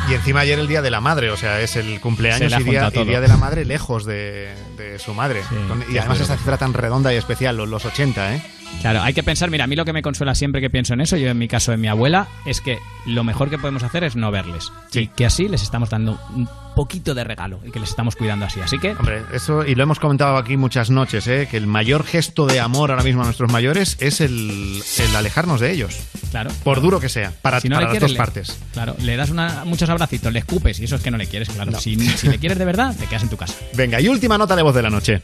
Y 0.09 0.13
encima 0.13 0.39
ayer 0.41 0.57
el 0.57 0.67
Día 0.67 0.81
de 0.81 0.89
la 0.89 1.01
Madre, 1.01 1.29
o 1.31 1.37
sea, 1.37 1.59
es 1.59 1.75
el 1.75 1.99
cumpleaños 1.99 2.53
y 2.59 2.63
día, 2.63 2.89
y 2.93 3.05
de 3.05 3.27
la 3.27 3.35
Madre 3.37 3.65
lejos 3.65 4.05
de, 4.05 4.53
de 4.77 4.99
su 4.99 5.13
madre. 5.13 5.41
Con- 5.67 5.83
y 5.93 5.97
además 5.97 6.21
esta 6.21 6.37
cifra 6.37 6.57
tan 6.57 6.73
redonda 6.73 7.13
y 7.13 7.17
especial, 7.17 7.57
los, 7.57 7.67
los 7.67 7.83
80, 7.85 8.35
¿eh? 8.35 8.41
Claro, 8.81 9.01
hay 9.01 9.13
que 9.13 9.23
pensar, 9.23 9.49
mira, 9.49 9.65
a 9.65 9.67
mí 9.67 9.75
lo 9.75 9.83
que 9.85 9.91
me 9.93 10.01
consuela 10.01 10.33
siempre 10.35 10.61
que 10.61 10.69
pienso 10.69 10.93
en 10.93 11.01
eso, 11.01 11.17
yo 11.17 11.29
en 11.29 11.37
mi 11.37 11.47
caso 11.47 11.71
de 11.71 11.77
mi 11.77 11.87
abuela, 11.87 12.27
es 12.45 12.61
que 12.61 12.79
lo 13.05 13.23
mejor 13.23 13.49
que 13.49 13.57
podemos 13.57 13.83
hacer 13.83 14.03
es 14.05 14.15
no 14.15 14.31
verles. 14.31 14.71
Y 14.93 15.07
que 15.07 15.25
así 15.25 15.47
les 15.49 15.61
estamos 15.63 15.89
dando 15.89 16.19
un 16.35 16.47
poquito 16.77 17.13
de 17.15 17.23
regalo 17.23 17.59
y 17.65 17.71
que 17.71 17.79
les 17.79 17.89
estamos 17.89 18.15
cuidando 18.15 18.45
así. 18.45 18.61
Así 18.61 18.77
que, 18.79 18.91
Hombre, 18.91 19.23
eso, 19.33 19.65
y 19.65 19.75
lo 19.75 19.83
hemos 19.83 19.99
comentado 19.99 20.37
aquí 20.37 20.55
muchas 20.57 20.89
noches, 20.91 21.27
¿eh? 21.27 21.47
que 21.49 21.57
el 21.57 21.65
mayor 21.67 22.05
gesto 22.05 22.45
de 22.45 22.59
amor 22.59 22.91
ahora 22.91 23.03
mismo 23.03 23.23
a 23.23 23.25
nuestros 23.25 23.51
mayores 23.51 23.97
es 23.99 24.21
el, 24.21 24.81
el 24.99 25.15
alejarnos 25.15 25.59
de 25.59 25.71
ellos. 25.71 25.95
Claro. 26.31 26.51
Por 26.63 26.79
duro 26.81 26.99
que 26.99 27.09
sea, 27.09 27.33
para, 27.41 27.59
si 27.59 27.67
no 27.67 27.75
para 27.75 27.87
le 27.87 27.87
las 27.87 27.91
quieres, 27.93 28.01
dos 28.09 28.11
le- 28.11 28.17
partes. 28.17 28.57
Claro, 28.73 28.95
le 29.01 29.15
das 29.17 29.29
una- 29.31 29.65
muchos 29.65 29.89
abracitos, 29.89 30.31
le 30.31 30.39
escupes 30.39 30.79
y 30.79 30.85
eso 30.85 30.95
es 30.97 31.01
que 31.01 31.09
no 31.11 31.17
le 31.17 31.25
quieres, 31.27 31.49
claro. 31.49 31.77
Si, 31.79 31.95
si 31.95 32.27
le 32.29 32.37
quieres 32.37 32.57
de 32.59 32.65
verdad, 32.65 32.95
te 32.95 33.05
quedas 33.07 33.23
en 33.23 33.29
tu 33.29 33.37
casa. 33.37 33.55
Venga, 33.73 33.99
y 33.99 34.07
última 34.07 34.37
nota 34.37 34.55
de 34.55 34.61
voz 34.61 34.75
de 34.75 34.83
la 34.83 34.89
noche. 34.89 35.19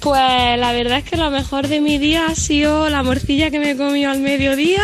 Pues 0.00 0.58
la 0.58 0.72
verdad 0.72 0.98
es 0.98 1.04
que 1.04 1.16
lo 1.16 1.30
mejor 1.30 1.68
de 1.68 1.80
mi 1.80 1.96
día 1.98 2.26
ha 2.26 2.34
sido 2.34 2.88
la 2.90 3.02
morcilla 3.02 3.50
que 3.50 3.60
me 3.60 3.76
comió 3.76 4.10
al 4.10 4.18
mediodía 4.20 4.82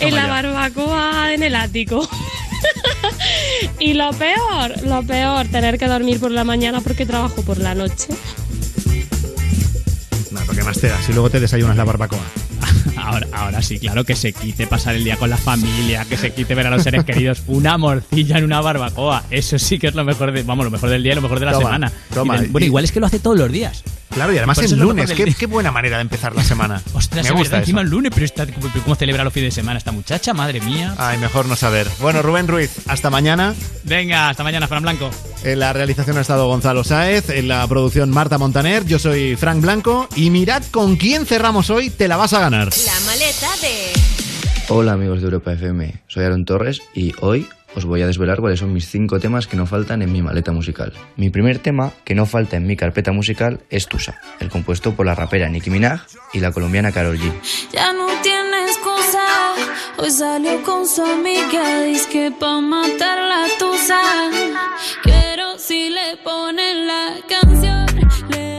en 0.00 0.14
la 0.14 0.26
barbacoa 0.26 1.32
en 1.32 1.42
el 1.44 1.54
ático. 1.54 2.08
y 3.78 3.94
lo 3.94 4.10
peor, 4.12 4.82
lo 4.86 5.02
peor, 5.02 5.46
tener 5.48 5.78
que 5.78 5.86
dormir 5.86 6.18
por 6.20 6.30
la 6.30 6.44
mañana 6.44 6.80
porque 6.80 7.06
trabajo 7.06 7.42
por 7.42 7.58
la 7.58 7.74
noche. 7.74 8.08
Nada, 10.30 10.46
lo 10.46 10.52
que 10.54 10.62
más 10.62 10.78
te 10.80 10.88
da, 10.88 11.00
si 11.02 11.12
luego 11.12 11.30
te 11.30 11.40
desayunas 11.40 11.76
la 11.76 11.84
barbacoa. 11.84 12.18
Ahora, 12.96 13.26
ahora 13.32 13.62
sí, 13.62 13.78
claro, 13.78 14.04
que 14.04 14.14
se 14.14 14.32
quite 14.32 14.66
pasar 14.66 14.94
el 14.94 15.02
día 15.04 15.16
con 15.16 15.30
la 15.30 15.36
familia, 15.38 16.04
que 16.04 16.16
se 16.16 16.32
quite 16.32 16.54
ver 16.54 16.66
a 16.66 16.70
los 16.70 16.82
seres 16.82 17.02
queridos. 17.04 17.42
Una 17.46 17.76
morcilla 17.78 18.38
en 18.38 18.44
una 18.44 18.60
barbacoa. 18.60 19.24
Eso 19.30 19.58
sí 19.58 19.78
que 19.78 19.88
es 19.88 19.94
lo 19.94 20.04
mejor 20.04 20.32
de, 20.32 20.42
vamos, 20.42 20.64
lo 20.64 20.70
mejor 20.70 20.90
del 20.90 21.02
día 21.02 21.12
y 21.12 21.14
lo 21.16 21.22
mejor 21.22 21.40
de 21.40 21.46
la 21.46 21.52
Toma, 21.52 21.64
semana. 21.64 21.92
toma. 22.12 22.36
Y 22.36 22.40
de- 22.42 22.46
bueno, 22.48 22.64
Y- 22.64 22.68
igual 22.68 22.84
es 22.84 22.92
que 22.92 23.00
lo 23.00 23.06
hace 23.06 23.18
todos 23.18 23.38
los 23.38 23.50
días. 23.50 23.82
Claro, 24.10 24.32
y 24.32 24.38
además 24.38 24.58
eso 24.58 24.74
es 24.74 24.80
lunes. 24.80 25.10
Qué, 25.12 25.32
qué 25.34 25.46
buena 25.46 25.70
manera 25.70 25.96
de 25.96 26.02
empezar 26.02 26.34
la 26.34 26.42
semana. 26.42 26.82
Ostras, 26.94 27.24
Me 27.24 27.30
gusta 27.30 27.42
verdad, 27.42 27.58
encima 27.60 27.80
eso. 27.80 27.84
el 27.86 27.90
lunes, 27.90 28.10
pero 28.12 28.26
está, 28.26 28.46
¿cómo 28.84 28.94
celebra 28.96 29.24
los 29.24 29.32
fines 29.32 29.54
de 29.54 29.60
semana 29.60 29.78
esta 29.78 29.92
muchacha? 29.92 30.34
Madre 30.34 30.60
mía. 30.60 30.94
Ay, 30.98 31.18
mejor 31.18 31.46
no 31.46 31.56
saber. 31.56 31.86
Bueno, 32.00 32.20
Rubén 32.22 32.48
Ruiz, 32.48 32.70
hasta 32.88 33.08
mañana. 33.10 33.54
Venga, 33.84 34.28
hasta 34.28 34.42
mañana, 34.42 34.66
Fran 34.68 34.82
Blanco. 34.82 35.10
En 35.44 35.58
la 35.60 35.72
realización 35.72 36.18
ha 36.18 36.22
estado 36.22 36.46
Gonzalo 36.48 36.84
Sáez, 36.84 37.30
en 37.30 37.48
la 37.48 37.66
producción 37.66 38.10
Marta 38.10 38.36
Montaner, 38.36 38.84
yo 38.84 38.98
soy 38.98 39.36
Frank 39.36 39.60
Blanco 39.62 40.08
y 40.16 40.30
mirad 40.30 40.62
con 40.70 40.96
quién 40.96 41.24
cerramos 41.24 41.70
hoy, 41.70 41.88
te 41.90 42.08
la 42.08 42.16
vas 42.16 42.32
a 42.32 42.40
ganar. 42.40 42.68
La 42.84 43.00
maleta 43.06 43.48
de... 43.62 43.92
Hola 44.68 44.92
amigos 44.92 45.20
de 45.20 45.24
Europa 45.24 45.52
FM, 45.52 46.02
soy 46.06 46.24
Aaron 46.24 46.44
Torres 46.44 46.80
y 46.94 47.12
hoy 47.20 47.48
os 47.74 47.84
voy 47.84 48.02
a 48.02 48.06
desvelar 48.06 48.40
cuáles 48.40 48.60
son 48.60 48.72
mis 48.72 48.88
cinco 48.88 49.20
temas 49.20 49.46
que 49.46 49.56
no 49.56 49.66
faltan 49.66 50.02
en 50.02 50.12
mi 50.12 50.22
maleta 50.22 50.52
musical. 50.52 50.92
Mi 51.16 51.30
primer 51.30 51.58
tema 51.58 51.92
que 52.04 52.14
no 52.14 52.26
falta 52.26 52.56
en 52.56 52.66
mi 52.66 52.76
carpeta 52.76 53.12
musical 53.12 53.60
es 53.70 53.86
Tusa, 53.86 54.20
el 54.40 54.48
compuesto 54.48 54.94
por 54.94 55.06
la 55.06 55.14
rapera 55.14 55.48
Nicki 55.48 55.70
Minaj 55.70 56.02
y 56.32 56.40
la 56.40 56.52
colombiana 56.52 56.92
Karol 56.92 57.18
G. 57.18 57.32
Ya 57.72 57.92
no 57.92 58.06
tiene 58.22 58.64
excusa. 58.66 59.24
Hoy 59.98 60.10
salió 60.10 60.62
con 60.62 60.86
su 60.86 61.02
amiga, 61.02 61.84
que 62.10 62.32
pa' 62.38 62.60
tusa. 63.58 64.00
Si 65.70 65.90
le 65.90 66.16
ponen 66.24 66.86
la 66.88 67.16
canción, 67.28 67.86
le 68.30 68.49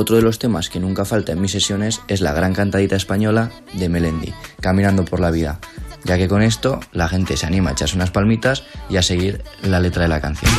Otro 0.00 0.16
de 0.16 0.22
los 0.22 0.38
temas 0.38 0.70
que 0.70 0.80
nunca 0.80 1.04
falta 1.04 1.32
en 1.32 1.42
mis 1.42 1.52
sesiones 1.52 2.00
es 2.08 2.22
la 2.22 2.32
gran 2.32 2.54
cantadita 2.54 2.96
española 2.96 3.50
de 3.74 3.90
Melendi, 3.90 4.32
Caminando 4.58 5.04
por 5.04 5.20
la 5.20 5.30
vida, 5.30 5.60
ya 6.04 6.16
que 6.16 6.26
con 6.26 6.40
esto 6.40 6.80
la 6.92 7.06
gente 7.06 7.36
se 7.36 7.44
anima 7.44 7.68
a 7.68 7.72
echarse 7.74 7.96
unas 7.96 8.10
palmitas 8.10 8.64
y 8.88 8.96
a 8.96 9.02
seguir 9.02 9.44
la 9.62 9.78
letra 9.78 10.04
de 10.04 10.08
la 10.08 10.22
canción. 10.22 10.50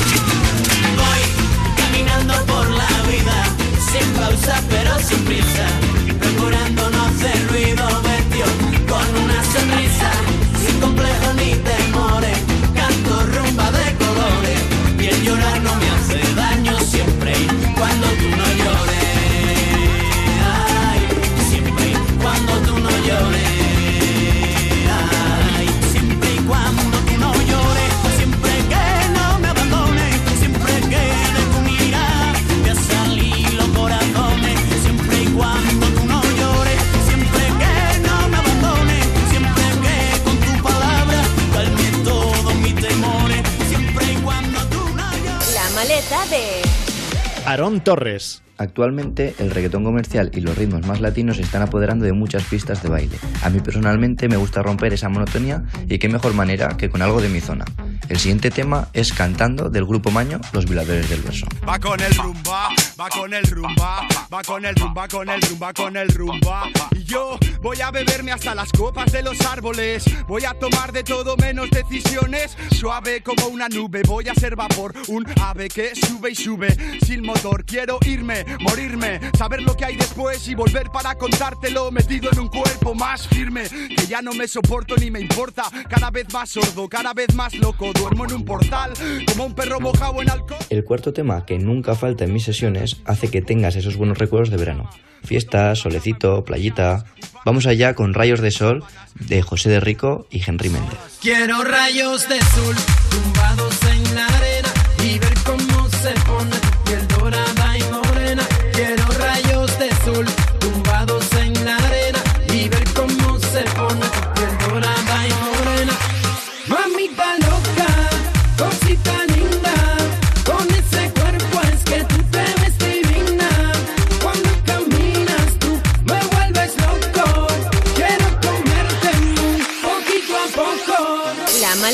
Caminando 1.76 2.36
por 2.46 2.70
la 2.70 2.88
vida, 3.10 3.44
sin 3.92 4.14
pausa 4.14 4.62
pero 4.70 5.00
sin 5.00 5.26
prisa, 5.26 5.68
Aarón 47.52 47.82
Torres. 47.82 48.44
Actualmente 48.58 49.36
el 49.40 49.52
reggaetón 49.52 49.84
comercial 49.84 50.32
y 50.34 50.40
los 50.40 50.58
ritmos 50.58 50.88
más 50.88 51.02
latinos 51.02 51.36
se 51.36 51.42
están 51.42 51.62
apoderando 51.62 52.06
de 52.06 52.14
muchas 52.14 52.46
pistas 52.46 52.82
de 52.82 52.88
baile. 52.88 53.18
A 53.44 53.50
mí 53.50 53.60
personalmente 53.60 54.30
me 54.30 54.38
gusta 54.38 54.64
romper 54.64 54.94
esa 54.94 55.10
monotonía 55.10 55.66
y 55.90 56.00
qué 56.00 56.08
mejor 56.08 56.34
manera 56.34 56.78
que 56.78 56.90
con 56.90 57.02
algo 57.02 57.20
de 57.22 57.28
mi 57.28 57.42
zona. 57.42 57.66
El 58.08 58.20
siguiente 58.20 58.52
tema 58.52 58.88
es 58.94 59.12
Cantando 59.12 59.70
del 59.70 59.86
grupo 59.86 60.12
Maño, 60.12 60.40
Los 60.54 60.66
Violadores 60.66 61.10
del 61.10 61.24
Verso. 61.24 61.46
Va 61.68 61.78
con 61.78 62.00
el 62.00 62.16
rumba, 62.16 62.70
va 63.02 63.10
con 63.10 63.34
el 63.34 63.44
rumba, 63.46 64.08
va 64.32 64.44
con 64.44 64.64
el 64.64 64.76
rumba, 64.76 65.08
con 65.08 65.28
el 65.28 65.42
rumba, 65.42 65.74
con 65.74 65.98
el 65.98 66.08
rumba. 66.10 66.70
Y 66.92 67.04
yo 67.04 67.36
voy 67.60 67.82
a 67.82 67.90
beberme 67.90 68.32
hasta 68.32 68.54
las 68.54 68.72
copas 68.72 69.12
de 69.12 69.24
los 69.24 69.42
árboles. 69.42 70.06
Voy 70.28 70.46
a 70.46 70.54
tomar 70.54 70.92
de 70.92 71.04
todo 71.04 71.36
menos 71.38 71.72
decisiones. 71.72 72.56
Suave 72.70 73.24
como 73.24 73.48
una 73.48 73.68
nube, 73.70 74.04
voy 74.06 74.30
a 74.30 74.36
ser 74.36 74.56
vapor. 74.56 74.94
Un 75.08 75.26
ave 75.42 75.68
que 75.68 75.96
sube 75.96 76.30
y 76.30 76.36
sube 76.36 76.78
sin 77.04 77.24
motor. 77.24 77.66
Quiero 77.66 77.98
irme, 78.06 78.46
morirme, 78.60 79.20
saber 79.36 79.64
lo 79.64 79.76
que 79.76 79.86
hay 79.86 79.96
después 79.96 80.48
y 80.48 80.54
volver 80.54 80.92
para 80.92 81.16
contártelo. 81.16 81.90
Metido 81.90 82.30
en 82.32 82.40
un 82.40 82.48
cuerpo 82.50 82.94
más 82.94 83.28
firme, 83.28 83.64
que 83.64 84.06
ya 84.06 84.22
no 84.22 84.34
me 84.34 84.48
soporto 84.48 84.96
ni 84.98 85.10
me 85.10 85.22
importa. 85.22 85.64
Cada 85.90 86.12
vez 86.12 86.32
más 86.32 86.52
sordo, 86.52 86.88
cada 86.88 87.16
vez 87.16 87.34
más 87.34 87.56
loco. 87.56 87.94
Duermo 87.94 88.26
en 88.26 88.34
un 88.34 88.46
portal 88.46 88.94
como 89.28 89.46
un 89.46 89.56
perro 89.56 89.80
mojado 89.80 90.22
en 90.22 90.30
alcohol. 90.30 90.60
El 90.70 90.84
cuarto 90.84 91.12
tema, 91.12 91.48
que 91.48 91.58
nunca 91.58 91.96
falta 91.96 92.26
en 92.26 92.34
mis 92.34 92.44
sesiones, 92.44 92.91
hace 93.06 93.30
que 93.30 93.42
tengas 93.42 93.76
esos 93.76 93.96
buenos 93.96 94.18
recuerdos 94.18 94.50
de 94.50 94.58
verano. 94.58 94.90
Fiestas, 95.24 95.80
solecito, 95.80 96.44
playita. 96.44 97.06
Vamos 97.46 97.68
allá 97.68 97.94
con 97.94 98.14
Rayos 98.14 98.42
de 98.42 98.52
Sol 98.52 98.84
de 99.16 99.42
José 99.42 99.70
de 99.70 99.80
Rico 99.80 100.26
y 100.30 100.42
Henry 100.46 100.70
Méndez. 100.70 101.00
Quiero 101.22 101.64
rayos 101.64 102.28
de 102.28 102.42
sol 102.42 102.76
tumbados 103.10 103.80
en 103.84 104.16
la 104.16 104.26
arena 104.26 104.51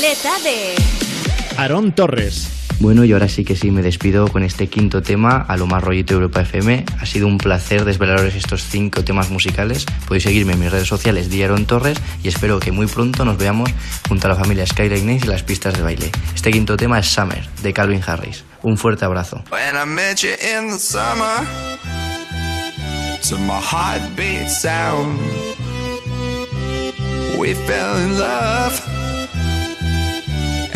De... 0.08 0.74
Aarón 1.58 1.92
Torres. 1.92 2.48
Bueno, 2.80 3.04
y 3.04 3.12
ahora 3.12 3.28
sí 3.28 3.44
que 3.44 3.54
sí 3.54 3.70
me 3.70 3.82
despido 3.82 4.28
con 4.28 4.42
este 4.42 4.68
quinto 4.68 5.02
tema 5.02 5.36
a 5.36 5.58
lo 5.58 5.66
más 5.66 5.84
rollito 5.84 6.14
de 6.14 6.22
Europa 6.22 6.40
FM. 6.40 6.86
Ha 6.98 7.04
sido 7.04 7.26
un 7.26 7.36
placer 7.36 7.84
desvelaros 7.84 8.34
estos 8.34 8.64
cinco 8.64 9.04
temas 9.04 9.28
musicales. 9.28 9.84
Podéis 10.06 10.22
seguirme 10.22 10.54
en 10.54 10.60
mis 10.60 10.72
redes 10.72 10.88
sociales, 10.88 11.28
Diaron 11.28 11.66
Torres, 11.66 11.98
y 12.22 12.28
espero 12.28 12.58
que 12.58 12.72
muy 12.72 12.86
pronto 12.86 13.26
nos 13.26 13.36
veamos 13.36 13.70
junto 14.08 14.28
a 14.28 14.30
la 14.30 14.36
familia 14.36 14.66
Skyline 14.66 15.04
Nace 15.04 15.26
y 15.26 15.28
las 15.28 15.42
pistas 15.42 15.74
de 15.74 15.82
baile. 15.82 16.10
Este 16.34 16.52
quinto 16.52 16.78
tema 16.78 16.98
es 16.98 17.06
Summer, 17.06 17.46
de 17.62 17.74
Calvin 17.74 18.00
Harris. 18.06 18.44
Un 18.62 18.78
fuerte 18.78 19.04
abrazo. 19.04 19.44
We 27.38 27.54
fell 27.54 27.96
in 27.98 28.18
love 28.18 28.97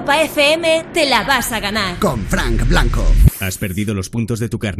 Europa 0.00 0.22
FM 0.22 0.86
te 0.94 1.06
la 1.10 1.24
vas 1.24 1.52
a 1.52 1.60
ganar. 1.60 1.98
Con 1.98 2.24
Frank 2.24 2.66
Blanco. 2.66 3.04
¿Has 3.38 3.58
perdido 3.58 3.92
los 3.92 4.08
puntos 4.08 4.38
de 4.40 4.48
tu 4.48 4.58
carnet? 4.58 4.78